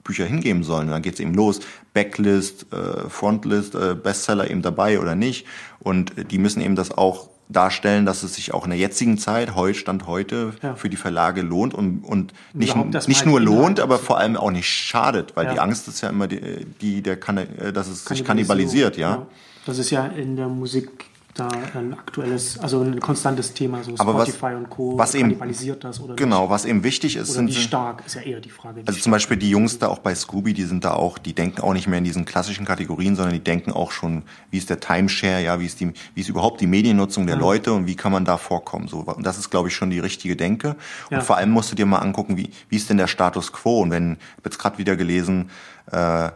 Bücher 0.03 0.25
hingeben 0.25 0.63
sollen. 0.63 0.87
Und 0.87 0.91
dann 0.91 1.01
geht's 1.01 1.19
eben 1.19 1.33
los. 1.33 1.61
Backlist, 1.93 2.65
äh, 2.73 3.09
Frontlist, 3.09 3.75
äh, 3.75 3.95
Bestseller 3.95 4.49
eben 4.49 4.61
dabei 4.61 4.99
oder 4.99 5.15
nicht. 5.15 5.45
Und 5.79 6.13
die 6.31 6.37
müssen 6.37 6.61
eben 6.61 6.75
das 6.75 6.91
auch 6.91 7.29
darstellen, 7.49 8.05
dass 8.05 8.23
es 8.23 8.35
sich 8.35 8.53
auch 8.53 8.63
in 8.63 8.71
der 8.71 8.79
jetzigen 8.79 9.17
Zeit, 9.17 9.55
heute 9.55 9.77
Stand 9.77 10.07
heute, 10.07 10.53
Ja. 10.61 10.75
für 10.75 10.89
die 10.89 10.95
Verlage 10.97 11.41
lohnt 11.41 11.73
und, 11.73 12.03
und 12.03 12.33
nicht, 12.53 12.75
nicht 13.07 13.25
nur 13.25 13.39
lohnt, 13.41 13.79
aber 13.79 13.99
vor 13.99 14.17
allem 14.17 14.37
auch 14.37 14.51
nicht 14.51 14.67
schadet, 14.69 15.35
weil 15.35 15.45
Ja. 15.47 15.53
die 15.53 15.59
Angst 15.59 15.87
ist 15.87 16.01
ja 16.01 16.09
immer 16.09 16.27
die, 16.27 16.65
die 16.81 17.01
der 17.01 17.17
kann, 17.19 17.37
äh, 17.37 17.73
dass 17.73 17.87
es 17.87 18.05
sich 18.05 18.23
kannibalisiert, 18.23 18.97
ja. 18.97 19.27
Das 19.65 19.77
ist 19.77 19.91
ja 19.91 20.05
in 20.07 20.35
der 20.35 20.47
Musik 20.49 21.05
da 21.34 21.47
ein 21.73 21.93
aktuelles, 21.93 22.60
also 22.60 22.81
ein 22.81 22.99
konstantes 22.99 23.53
Thema, 23.53 23.84
so 23.84 23.95
Aber 23.97 24.14
was- 24.14 24.30
Spotify 24.30 24.53
und 24.55 24.69
Co. 24.69 24.97
was 24.97 25.15
eben- 25.15 25.35
das 25.80 25.99
oder 25.99 26.15
Genau, 26.15 26.49
was 26.49 26.65
eben 26.65 26.84
wichtig 26.84 27.15
ist, 27.15 27.22
nicht? 27.22 27.30
Oder 27.30 27.35
sind 27.35 27.47
wie 27.49 27.53
stark 27.61 28.03
ist 28.05 28.15
ja 28.15 28.22
eher 28.22 28.39
die 28.39 28.51
Frage. 28.51 28.84
Also 28.85 28.99
zum 28.99 29.11
Beispiel 29.11 29.38
die 29.38 29.49
Jungs 29.49 29.80
da 29.80 29.88
auch 29.88 29.97
bei 29.99 30.14
Scooby, 30.14 30.53
die 30.53 30.64
sind 30.64 30.85
da 30.85 30.93
auch, 30.93 31.18
die 31.18 31.34
denken 31.34 31.61
auch 31.61 31.73
nicht 31.73 31.88
mehr 31.88 31.97
in 31.97 32.03
diesen 32.03 32.26
klassischen 32.26 32.65
Kategorien, 32.65 33.15
sondern 33.15 33.34
die 33.34 33.43
denken 33.43 33.72
auch 33.72 33.91
schon, 33.91 34.23
wie 34.51 34.57
ist 34.60 34.69
der 34.69 34.80
Timeshare, 34.80 35.41
ja, 35.43 35.60
wie 35.60 35.65
ist 35.65 35.80
die, 35.80 35.91
wie 36.14 36.22
ist 36.22 36.30
überhaupt 36.30 36.61
die 36.61 36.68
Mediennutzung 36.68 37.26
der 37.26 37.35
Leute 37.35 37.73
und 37.73 37.88
wie 37.88 37.95
kann 37.95 38.11
man 38.11 38.26
da 38.26 38.38
vorkommen, 38.38 38.88
so. 38.88 38.99
Und 38.99 39.26
das 39.26 39.38
ist, 39.39 39.49
glaube 39.49 39.69
ich, 39.69 39.76
schon 39.76 39.89
die 39.89 39.99
richtige 39.99 40.35
Denke. 40.35 40.76
Und 41.10 41.18
Ja. 41.18 41.22
vor 41.22 41.38
allem 41.38 41.49
musst 41.49 41.72
du 41.72 41.76
dir 41.76 41.85
mal 41.88 41.97
angucken, 41.99 42.38
wie, 42.38 42.51
wie 42.69 42.76
ist 42.76 42.89
denn 42.89 42.97
der 42.97 43.07
Status 43.07 43.51
quo? 43.51 43.81
Und 43.81 43.89
wenn, 43.91 44.14
ich 44.14 44.18
habe 44.38 44.41
jetzt 44.45 44.60
gerade 44.60 44.77
wieder 44.77 44.95
gelesen, 44.95 45.49
äh, 45.91 46.30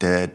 der 0.00 0.30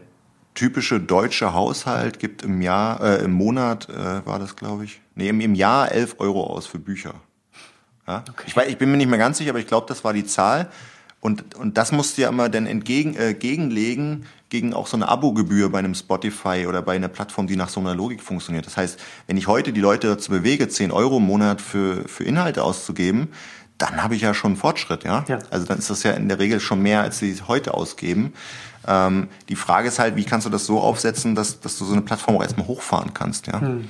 typische 0.56 0.98
deutsche 0.98 1.54
Haushalt 1.54 2.18
gibt 2.18 2.42
im 2.42 2.60
Jahr, 2.60 3.00
äh, 3.00 3.24
im 3.24 3.32
Monat, 3.32 3.88
äh, 3.88 4.26
war 4.26 4.40
das, 4.40 4.56
glaube 4.56 4.84
ich, 4.84 5.00
nee, 5.14 5.28
im, 5.28 5.40
im 5.40 5.54
Jahr 5.54 5.92
11 5.92 6.16
Euro 6.18 6.44
aus 6.44 6.66
für 6.66 6.80
Bücher. 6.80 7.14
Ja? 8.08 8.24
Ich, 8.46 8.56
weiß, 8.56 8.68
ich 8.68 8.78
bin 8.78 8.90
mir 8.90 8.96
nicht 8.96 9.08
mehr 9.08 9.18
ganz 9.18 9.38
sicher, 9.38 9.50
aber 9.50 9.60
ich 9.60 9.68
glaube, 9.68 9.86
das 9.88 10.02
war 10.02 10.12
die 10.12 10.24
Zahl. 10.24 10.68
Und, 11.20 11.54
und 11.54 11.76
das 11.76 11.92
musst 11.92 12.18
du 12.18 12.22
ja 12.22 12.28
immer 12.28 12.48
dann 12.48 12.66
entgegen, 12.66 13.14
äh, 13.16 13.34
gegenlegen 13.34 14.26
gegen 14.48 14.74
auch 14.74 14.86
so 14.86 14.96
eine 14.96 15.08
Abogebühr 15.08 15.70
bei 15.70 15.80
einem 15.80 15.94
Spotify 15.94 16.66
oder 16.68 16.82
bei 16.82 16.94
einer 16.94 17.08
Plattform, 17.08 17.46
die 17.46 17.56
nach 17.56 17.68
so 17.68 17.80
einer 17.80 17.94
Logik 17.94 18.22
funktioniert. 18.22 18.66
Das 18.66 18.76
heißt, 18.76 19.00
wenn 19.26 19.36
ich 19.36 19.48
heute 19.48 19.72
die 19.72 19.80
Leute 19.80 20.06
dazu 20.06 20.30
bewege, 20.30 20.68
10 20.68 20.92
Euro 20.92 21.16
im 21.16 21.24
Monat 21.24 21.60
für, 21.60 22.08
für 22.08 22.24
Inhalte 22.24 22.62
auszugeben, 22.62 23.28
dann 23.78 24.02
habe 24.02 24.14
ich 24.14 24.22
ja 24.22 24.34
schon 24.34 24.56
Fortschritt, 24.56 25.04
ja? 25.04 25.24
ja? 25.28 25.38
Also 25.50 25.66
dann 25.66 25.78
ist 25.78 25.90
das 25.90 26.02
ja 26.02 26.12
in 26.12 26.28
der 26.28 26.38
Regel 26.38 26.60
schon 26.60 26.82
mehr, 26.82 27.02
als 27.02 27.18
sie 27.18 27.36
heute 27.46 27.74
ausgeben. 27.74 28.32
Ähm, 28.86 29.28
die 29.48 29.56
Frage 29.56 29.88
ist 29.88 29.98
halt, 29.98 30.16
wie 30.16 30.24
kannst 30.24 30.46
du 30.46 30.50
das 30.50 30.64
so 30.64 30.80
aufsetzen, 30.80 31.34
dass, 31.34 31.60
dass 31.60 31.78
du 31.78 31.84
so 31.84 31.92
eine 31.92 32.02
Plattform 32.02 32.36
auch 32.36 32.42
erstmal 32.42 32.66
hochfahren 32.66 33.12
kannst, 33.12 33.46
ja? 33.46 33.60
Hm. 33.60 33.88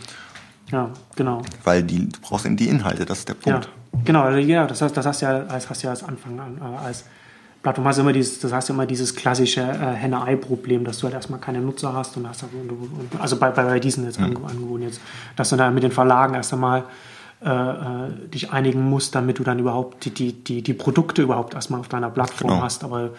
Ja, 0.72 0.90
genau. 1.14 1.42
Weil 1.62 1.84
die, 1.84 2.08
du 2.08 2.20
brauchst 2.20 2.44
eben 2.44 2.56
die 2.56 2.68
Inhalte, 2.68 3.04
das 3.04 3.20
ist 3.20 3.28
der 3.28 3.34
Punkt. 3.34 3.66
Ja, 3.66 4.00
genau, 4.04 4.22
also, 4.22 4.38
ja, 4.38 4.66
das, 4.66 4.82
heißt, 4.82 4.96
das 4.96 5.06
hast 5.06 5.22
du 5.22 5.26
ja 5.26 5.46
als, 5.46 5.70
hast 5.70 5.82
ja 5.82 5.90
als 5.90 6.02
Anfang 6.02 6.40
an, 6.40 6.58
äh, 6.60 6.86
als 6.86 7.04
Plattform 7.62 7.86
hast 7.86 7.96
du 7.96 8.02
immer 8.02 8.12
dieses, 8.12 8.40
das 8.40 8.52
hast 8.52 8.68
du 8.68 8.72
immer 8.72 8.86
dieses 8.86 9.14
klassische 9.14 9.60
äh, 9.60 9.94
Henne-Ei-Problem, 9.94 10.84
dass 10.84 10.98
du 10.98 11.04
halt 11.04 11.14
erstmal 11.14 11.40
keine 11.40 11.60
Nutzer 11.60 11.92
hast 11.92 12.16
und 12.16 12.28
hast 12.28 12.44
also 13.18 13.36
bei, 13.36 13.50
bei 13.50 13.80
diesen 13.80 14.04
jetzt 14.04 14.18
mhm. 14.18 14.36
Angeboten 14.44 14.82
jetzt, 14.82 15.00
dass 15.36 15.50
du 15.50 15.56
dann 15.56 15.74
mit 15.74 15.82
den 15.82 15.92
Verlagen 15.92 16.34
erst 16.34 16.52
einmal 16.52 16.84
äh, 17.44 17.48
äh, 17.50 18.28
dich 18.32 18.50
einigen 18.50 18.88
musst, 18.88 19.14
damit 19.14 19.38
du 19.38 19.44
dann 19.44 19.58
überhaupt 19.58 20.04
die, 20.04 20.10
die, 20.10 20.32
die, 20.32 20.62
die 20.62 20.72
Produkte 20.72 21.22
überhaupt 21.22 21.54
erstmal 21.54 21.80
auf 21.80 21.88
deiner 21.88 22.10
Plattform 22.10 22.50
genau. 22.50 22.62
hast. 22.62 22.82
Aber 22.82 23.10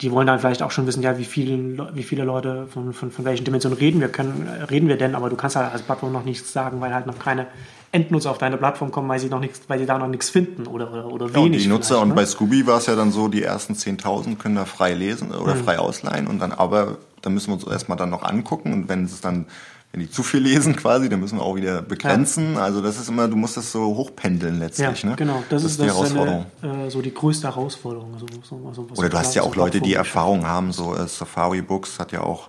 die 0.00 0.10
wollen 0.10 0.26
dann 0.26 0.38
vielleicht 0.38 0.62
auch 0.62 0.70
schon 0.70 0.86
wissen, 0.86 1.02
ja, 1.02 1.18
wie 1.18 1.24
viele, 1.24 1.94
wie 1.94 2.02
viele 2.02 2.24
Leute, 2.24 2.66
von, 2.68 2.92
von, 2.92 3.10
von 3.10 3.24
welchen 3.24 3.44
Dimensionen 3.44 3.78
reden 3.78 4.00
wir 4.00 4.08
können, 4.08 4.48
reden 4.70 4.88
wir 4.88 4.96
denn, 4.96 5.14
aber 5.14 5.30
du 5.30 5.36
kannst 5.36 5.56
halt 5.56 5.72
als 5.72 5.82
Plattform 5.82 6.12
noch 6.12 6.24
nichts 6.24 6.52
sagen, 6.52 6.80
weil 6.80 6.94
halt 6.94 7.06
noch 7.06 7.18
keine 7.18 7.46
Endnutzer 7.92 8.30
auf 8.30 8.38
deine 8.38 8.56
Plattform 8.56 8.90
kommen, 8.90 9.08
weil 9.08 9.20
sie 9.20 9.28
noch 9.28 9.40
nichts, 9.40 9.60
weil 9.68 9.78
sie 9.78 9.86
da 9.86 9.98
noch 9.98 10.08
nichts 10.08 10.30
finden 10.30 10.66
oder, 10.66 10.90
oder, 10.90 11.06
oder 11.06 11.26
ja, 11.28 11.34
wenig. 11.36 11.62
Die 11.62 11.68
Nutzer 11.68 12.00
und 12.00 12.08
ne? 12.08 12.14
bei 12.14 12.26
Scooby 12.26 12.66
war 12.66 12.78
es 12.78 12.86
ja 12.86 12.96
dann 12.96 13.12
so, 13.12 13.28
die 13.28 13.42
ersten 13.42 13.74
10.000 13.74 14.36
können 14.36 14.56
da 14.56 14.64
frei 14.64 14.94
lesen 14.94 15.30
oder 15.30 15.54
mhm. 15.54 15.64
frei 15.64 15.78
ausleihen 15.78 16.26
und 16.26 16.40
dann 16.40 16.52
aber, 16.52 16.96
da 17.22 17.30
müssen 17.30 17.48
wir 17.48 17.54
uns 17.54 17.64
erstmal 17.64 17.96
dann 17.96 18.10
noch 18.10 18.22
angucken 18.24 18.72
und 18.72 18.88
wenn 18.88 19.04
es 19.04 19.20
dann 19.20 19.46
wenn 19.94 20.00
die 20.00 20.10
zu 20.10 20.24
viel 20.24 20.40
lesen 20.40 20.74
quasi, 20.76 21.08
dann 21.08 21.20
müssen 21.20 21.38
wir 21.38 21.44
auch 21.44 21.54
wieder 21.54 21.80
begrenzen. 21.80 22.54
Ja. 22.54 22.62
Also 22.62 22.82
das 22.82 22.98
ist 22.98 23.08
immer, 23.08 23.28
du 23.28 23.36
musst 23.36 23.56
das 23.56 23.70
so 23.70 23.94
hochpendeln 23.94 24.58
letztlich. 24.58 25.04
Ja, 25.04 25.10
ne? 25.10 25.16
genau. 25.16 25.44
Das, 25.48 25.62
das 25.62 25.70
ist, 25.70 25.80
die 25.80 25.86
das 25.86 25.94
Herausforderung. 25.94 26.46
Eine, 26.62 26.86
äh, 26.86 26.90
so 26.90 27.00
die 27.00 27.14
größte 27.14 27.46
Herausforderung. 27.46 28.12
Also, 28.14 28.26
so, 28.42 28.88
Oder 28.96 29.08
du 29.08 29.16
hast 29.16 29.36
ja 29.36 29.42
auch 29.42 29.54
Leute, 29.54 29.80
die 29.80 29.94
Erfahrung 29.94 30.46
haben. 30.46 30.72
So 30.72 30.96
äh, 30.96 31.06
Safari 31.06 31.62
Books 31.62 32.00
hat 32.00 32.10
ja 32.10 32.22
auch, 32.22 32.48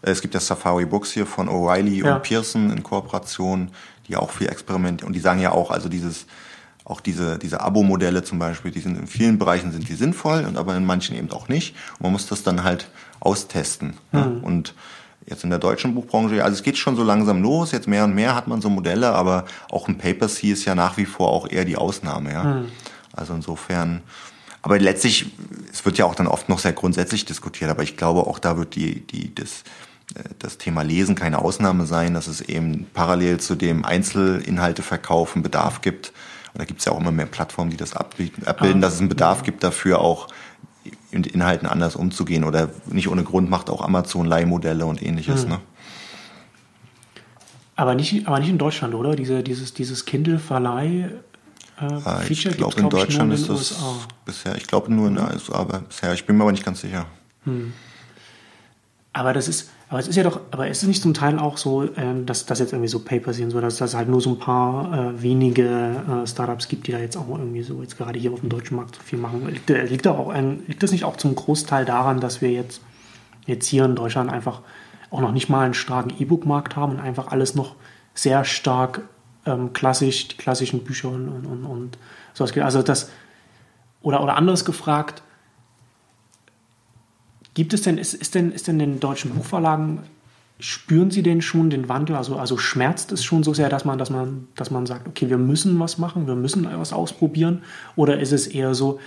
äh, 0.00 0.10
es 0.12 0.22
gibt 0.22 0.32
ja 0.32 0.40
Safari 0.40 0.86
Books 0.86 1.12
hier 1.12 1.26
von 1.26 1.50
O'Reilly 1.50 2.06
ja. 2.06 2.16
und 2.16 2.22
Pearson 2.22 2.70
in 2.70 2.82
Kooperation, 2.82 3.70
die 4.08 4.16
auch 4.16 4.30
viel 4.30 4.48
experimentieren. 4.48 5.08
Und 5.08 5.12
die 5.12 5.20
sagen 5.20 5.40
ja 5.40 5.52
auch, 5.52 5.70
also 5.70 5.90
dieses 5.90 6.24
auch 6.86 7.02
diese, 7.02 7.38
diese 7.38 7.60
Abo-Modelle 7.60 8.24
zum 8.24 8.38
Beispiel, 8.38 8.70
die 8.70 8.80
sind 8.80 8.96
in 8.96 9.06
vielen 9.06 9.38
Bereichen 9.38 9.72
sind 9.72 9.90
die 9.90 9.94
sinnvoll 9.94 10.46
und 10.46 10.56
aber 10.56 10.74
in 10.74 10.86
manchen 10.86 11.18
eben 11.18 11.30
auch 11.32 11.48
nicht. 11.48 11.76
Und 11.98 12.04
man 12.04 12.12
muss 12.12 12.26
das 12.28 12.42
dann 12.42 12.64
halt 12.64 12.88
austesten. 13.20 13.98
Mhm. 14.10 14.18
Ne? 14.18 14.40
Und 14.40 14.74
jetzt 15.26 15.44
in 15.44 15.50
der 15.50 15.58
deutschen 15.58 15.94
Buchbranche, 15.94 16.42
also 16.42 16.54
es 16.56 16.62
geht 16.62 16.78
schon 16.78 16.96
so 16.96 17.02
langsam 17.02 17.42
los, 17.42 17.72
jetzt 17.72 17.86
mehr 17.86 18.04
und 18.04 18.14
mehr 18.14 18.34
hat 18.34 18.48
man 18.48 18.60
so 18.60 18.70
Modelle, 18.70 19.12
aber 19.12 19.44
auch 19.70 19.88
ein 19.88 19.98
Paper-C 19.98 20.48
ist 20.52 20.64
ja 20.64 20.74
nach 20.74 20.96
wie 20.96 21.04
vor 21.04 21.28
auch 21.28 21.48
eher 21.48 21.64
die 21.64 21.76
Ausnahme, 21.76 22.32
ja. 22.32 22.44
Mhm. 22.44 22.68
Also 23.12 23.34
insofern, 23.34 24.02
aber 24.62 24.78
letztlich, 24.78 25.32
es 25.72 25.84
wird 25.84 25.98
ja 25.98 26.04
auch 26.04 26.14
dann 26.14 26.28
oft 26.28 26.48
noch 26.48 26.58
sehr 26.60 26.72
grundsätzlich 26.72 27.24
diskutiert, 27.24 27.70
aber 27.70 27.82
ich 27.82 27.96
glaube 27.96 28.20
auch 28.26 28.38
da 28.38 28.56
wird 28.56 28.74
die, 28.74 29.06
die, 29.06 29.34
das, 29.34 29.64
äh, 30.14 30.22
das 30.38 30.58
Thema 30.58 30.82
Lesen 30.82 31.14
keine 31.14 31.40
Ausnahme 31.40 31.86
sein, 31.86 32.14
dass 32.14 32.26
es 32.26 32.40
eben 32.40 32.86
parallel 32.94 33.40
zu 33.40 33.54
dem 33.54 33.84
Einzelinhalte 33.84 34.82
verkaufen 34.82 35.42
Bedarf 35.42 35.80
gibt. 35.80 36.12
Und 36.54 36.60
da 36.60 36.64
gibt 36.64 36.78
es 36.78 36.86
ja 36.86 36.92
auch 36.92 37.00
immer 37.00 37.10
mehr 37.10 37.26
Plattformen, 37.26 37.70
die 37.70 37.76
das 37.76 37.94
abbilden, 37.94 38.44
ah. 38.46 38.74
dass 38.80 38.94
es 38.94 39.00
einen 39.00 39.08
Bedarf 39.08 39.42
gibt 39.42 39.62
dafür 39.62 40.00
auch 40.00 40.28
mit 41.10 41.26
Inhalten 41.26 41.66
anders 41.66 41.96
umzugehen 41.96 42.44
oder 42.44 42.70
nicht 42.86 43.08
ohne 43.08 43.24
Grund 43.24 43.48
macht 43.48 43.70
auch 43.70 43.82
Amazon 43.82 44.26
Leihmodelle 44.26 44.86
und 44.86 45.02
ähnliches. 45.02 45.42
Hm. 45.42 45.50
Ne? 45.50 45.60
Aber 47.76 47.94
nicht, 47.94 48.26
aber 48.26 48.40
nicht 48.40 48.50
in 48.50 48.58
Deutschland, 48.58 48.94
oder? 48.94 49.14
Diese, 49.14 49.42
dieses, 49.42 49.72
dieses 49.72 50.04
Kindle-Verleih. 50.04 51.10
Äh, 51.80 51.84
ah, 52.04 52.22
ich 52.28 52.42
glaube, 52.42 52.80
in 52.80 52.90
Deutschland 52.90 53.32
ist 53.32 53.48
das 53.48 53.76
bisher, 54.24 54.56
ich 54.56 54.66
glaube 54.66 54.92
nur 54.92 55.06
in 55.08 55.14
der 55.14 55.32
USA, 55.32 55.54
aber 55.54 55.80
bisher, 55.80 56.12
ich 56.12 56.26
bin 56.26 56.36
mir 56.36 56.42
aber 56.42 56.52
nicht 56.52 56.64
ganz 56.64 56.80
sicher. 56.80 57.06
Hm. 57.44 57.72
Aber 59.12 59.32
das 59.32 59.48
ist, 59.48 59.70
aber 59.88 60.00
es 60.00 60.08
ist 60.08 60.16
ja 60.16 60.22
doch, 60.22 60.40
aber 60.50 60.68
ist 60.68 60.82
es 60.82 60.88
nicht 60.88 61.02
zum 61.02 61.14
Teil 61.14 61.38
auch 61.38 61.56
so, 61.56 61.88
ähm, 61.96 62.26
dass 62.26 62.44
das 62.44 62.58
jetzt 62.58 62.72
irgendwie 62.72 62.88
so 62.88 62.98
Papers 62.98 63.36
sind, 63.36 63.50
so 63.50 63.60
dass 63.60 63.80
es 63.80 63.94
halt 63.94 64.08
nur 64.08 64.20
so 64.20 64.30
ein 64.30 64.38
paar 64.38 64.92
äh, 64.92 65.22
wenige 65.22 65.64
äh, 65.64 66.26
Startups 66.26 66.68
gibt, 66.68 66.86
die 66.86 66.92
da 66.92 66.98
jetzt 66.98 67.16
auch 67.16 67.28
irgendwie 67.28 67.62
so 67.62 67.80
jetzt 67.80 67.96
gerade 67.96 68.18
hier 68.18 68.32
auf 68.32 68.40
dem 68.40 68.50
deutschen 68.50 68.76
Markt 68.76 68.96
so 68.96 69.02
viel 69.02 69.18
machen. 69.18 69.46
Liegt, 69.48 69.70
äh, 69.70 69.86
liegt, 69.86 70.06
auch 70.06 70.28
ein, 70.28 70.62
liegt 70.66 70.82
das 70.82 70.92
nicht 70.92 71.04
auch 71.04 71.16
zum 71.16 71.34
Großteil 71.34 71.86
daran, 71.86 72.20
dass 72.20 72.42
wir 72.42 72.50
jetzt, 72.50 72.82
jetzt 73.46 73.66
hier 73.66 73.86
in 73.86 73.96
Deutschland 73.96 74.30
einfach 74.30 74.60
auch 75.10 75.20
noch 75.20 75.32
nicht 75.32 75.48
mal 75.48 75.64
einen 75.64 75.74
starken 75.74 76.12
E-Book-Markt 76.18 76.76
haben 76.76 76.92
und 76.92 77.00
einfach 77.00 77.28
alles 77.28 77.54
noch 77.54 77.74
sehr 78.12 78.44
stark 78.44 79.02
ähm, 79.46 79.72
klassisch, 79.72 80.28
die 80.28 80.36
klassischen 80.36 80.84
Bücher 80.84 81.08
und, 81.08 81.28
und, 81.28 81.64
und 81.64 81.98
sowas 82.34 82.52
geht. 82.52 82.62
Also 82.62 82.82
das, 82.82 83.10
oder, 84.02 84.22
oder 84.22 84.36
anderes 84.36 84.66
gefragt, 84.66 85.22
Gibt 87.58 87.74
es 87.74 87.82
denn, 87.82 87.98
ist, 87.98 88.14
ist 88.14 88.34
denn, 88.36 88.52
ist 88.52 88.68
denn 88.68 88.78
den 88.78 89.00
deutschen 89.00 89.32
Buchverlagen, 89.32 90.04
spüren 90.60 91.10
Sie 91.10 91.24
denn 91.24 91.42
schon 91.42 91.70
den 91.70 91.88
Wandel? 91.88 92.14
Also, 92.14 92.36
also 92.36 92.56
schmerzt 92.56 93.10
es 93.10 93.24
schon 93.24 93.42
so 93.42 93.52
sehr, 93.52 93.68
dass 93.68 93.84
man, 93.84 93.98
dass, 93.98 94.10
man, 94.10 94.46
dass 94.54 94.70
man 94.70 94.86
sagt, 94.86 95.08
okay, 95.08 95.28
wir 95.28 95.38
müssen 95.38 95.80
was 95.80 95.98
machen, 95.98 96.28
wir 96.28 96.36
müssen 96.36 96.68
was 96.72 96.92
ausprobieren? 96.92 97.64
Oder 97.96 98.20
ist 98.20 98.30
es 98.30 98.46
eher 98.46 98.76
so, 98.76 99.00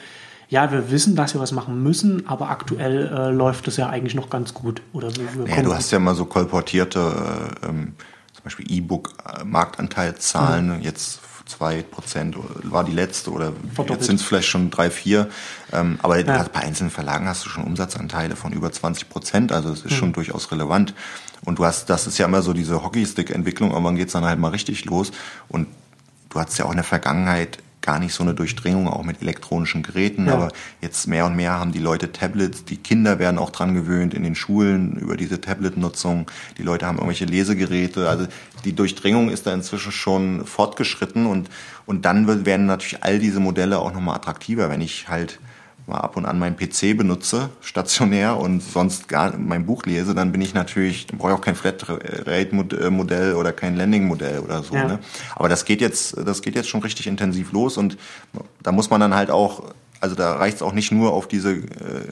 ja, 0.49 0.69
wir 0.69 0.91
wissen, 0.91 1.15
dass 1.15 1.33
wir 1.33 1.39
was 1.39 1.53
machen 1.53 1.81
müssen, 1.81 2.27
aber 2.27 2.49
aktuell 2.49 3.07
äh, 3.07 3.29
läuft 3.29 3.69
es 3.69 3.77
ja 3.77 3.87
eigentlich 3.87 4.15
noch 4.15 4.29
ganz 4.29 4.53
gut? 4.53 4.81
Oder 4.91 5.15
wir, 5.15 5.33
wir 5.33 5.47
ja, 5.47 5.61
du 5.61 5.73
hast 5.73 5.89
ja 5.91 5.99
mal 5.99 6.13
so 6.13 6.25
kolportierte, 6.25 6.99
äh, 6.99 7.67
ähm, 7.69 7.93
zum 8.33 8.43
Beispiel 8.43 8.69
E-Book-Marktanteilzahlen, 8.69 10.79
mhm. 10.79 10.81
jetzt 10.81 11.21
2 11.45 11.83
Prozent 11.83 12.35
war 12.63 12.83
die 12.83 12.91
letzte 12.91 13.31
oder 13.31 13.53
Verdoppelt. 13.73 13.89
jetzt 13.89 14.05
sind 14.05 14.19
es 14.19 14.25
vielleicht 14.25 14.47
schon 14.47 14.69
3, 14.69 14.89
4. 14.89 15.29
Ähm, 15.73 15.99
aber 16.01 16.19
ja. 16.19 16.43
bei 16.43 16.61
einzelnen 16.61 16.91
Verlagen 16.91 17.27
hast 17.27 17.45
du 17.45 17.49
schon 17.49 17.63
Umsatzanteile 17.63 18.35
von 18.35 18.53
über 18.53 18.71
20 18.71 19.09
Prozent, 19.09 19.51
also 19.51 19.71
es 19.71 19.79
ist 19.79 19.91
mhm. 19.91 19.95
schon 19.95 20.13
durchaus 20.13 20.51
relevant. 20.51 20.93
Und 21.43 21.59
du 21.59 21.65
hast, 21.65 21.89
das 21.89 22.07
ist 22.07 22.17
ja 22.17 22.25
immer 22.25 22.41
so 22.41 22.53
diese 22.53 22.83
Hockeystick-Entwicklung, 22.83 23.71
irgendwann 23.71 23.95
geht 23.95 24.07
es 24.07 24.13
dann 24.13 24.25
halt 24.25 24.39
mal 24.39 24.49
richtig 24.49 24.85
los. 24.85 25.11
Und 25.49 25.67
du 26.29 26.39
hast 26.39 26.57
ja 26.57 26.65
auch 26.65 26.71
in 26.71 26.77
der 26.77 26.83
Vergangenheit 26.83 27.57
gar 27.81 27.99
nicht 27.99 28.13
so 28.13 28.23
eine 28.23 28.33
Durchdringung, 28.33 28.87
auch 28.87 29.03
mit 29.03 29.21
elektronischen 29.21 29.83
Geräten. 29.83 30.27
Ja. 30.27 30.33
Aber 30.33 30.51
jetzt 30.81 31.07
mehr 31.07 31.25
und 31.25 31.35
mehr 31.35 31.53
haben 31.53 31.71
die 31.71 31.79
Leute 31.79 32.11
Tablets. 32.11 32.63
Die 32.63 32.77
Kinder 32.77 33.19
werden 33.19 33.37
auch 33.37 33.49
dran 33.49 33.73
gewöhnt 33.73 34.13
in 34.13 34.23
den 34.23 34.35
Schulen 34.35 34.97
über 34.97 35.17
diese 35.17 35.41
Tablet-Nutzung. 35.41 36.29
Die 36.57 36.63
Leute 36.63 36.85
haben 36.85 36.97
irgendwelche 36.97 37.25
Lesegeräte. 37.25 38.07
Also 38.07 38.27
die 38.65 38.73
Durchdringung 38.73 39.29
ist 39.29 39.47
da 39.47 39.53
inzwischen 39.53 39.91
schon 39.91 40.45
fortgeschritten 40.45 41.25
und, 41.25 41.49
und 41.85 42.05
dann 42.05 42.45
werden 42.45 42.67
natürlich 42.67 43.03
all 43.03 43.19
diese 43.19 43.39
Modelle 43.39 43.79
auch 43.79 43.93
nochmal 43.93 44.15
attraktiver, 44.15 44.69
wenn 44.69 44.81
ich 44.81 45.07
halt 45.09 45.39
mal 45.87 45.99
ab 45.99 46.17
und 46.17 46.25
an 46.25 46.39
meinen 46.39 46.55
PC 46.55 46.97
benutze, 46.97 47.49
stationär 47.61 48.37
und 48.37 48.61
sonst 48.61 49.07
gar 49.07 49.37
mein 49.37 49.65
Buch 49.65 49.83
lese, 49.85 50.13
dann 50.13 50.31
bin 50.31 50.41
ich 50.41 50.53
natürlich, 50.53 51.07
dann 51.07 51.17
brauche 51.17 51.31
ich 51.31 51.37
auch 51.37 51.41
kein 51.41 51.55
Flatrate-Modell 51.55 53.33
oder 53.33 53.51
kein 53.51 53.75
Landing-Modell 53.75 54.39
oder 54.39 54.63
so. 54.63 54.75
Ja. 54.75 54.87
Ne? 54.87 54.99
Aber 55.35 55.49
das 55.49 55.65
geht 55.65 55.81
jetzt, 55.81 56.15
das 56.25 56.41
geht 56.41 56.55
jetzt 56.55 56.69
schon 56.69 56.81
richtig 56.81 57.07
intensiv 57.07 57.51
los 57.51 57.77
und 57.77 57.97
da 58.63 58.71
muss 58.71 58.89
man 58.89 59.01
dann 59.01 59.15
halt 59.15 59.31
auch, 59.31 59.63
also 59.99 60.15
da 60.15 60.33
reicht 60.33 60.57
es 60.57 60.61
auch 60.61 60.73
nicht 60.73 60.91
nur 60.91 61.13
auf 61.13 61.27
diese 61.27 61.51
äh, 61.51 61.55
äh, 61.55 62.11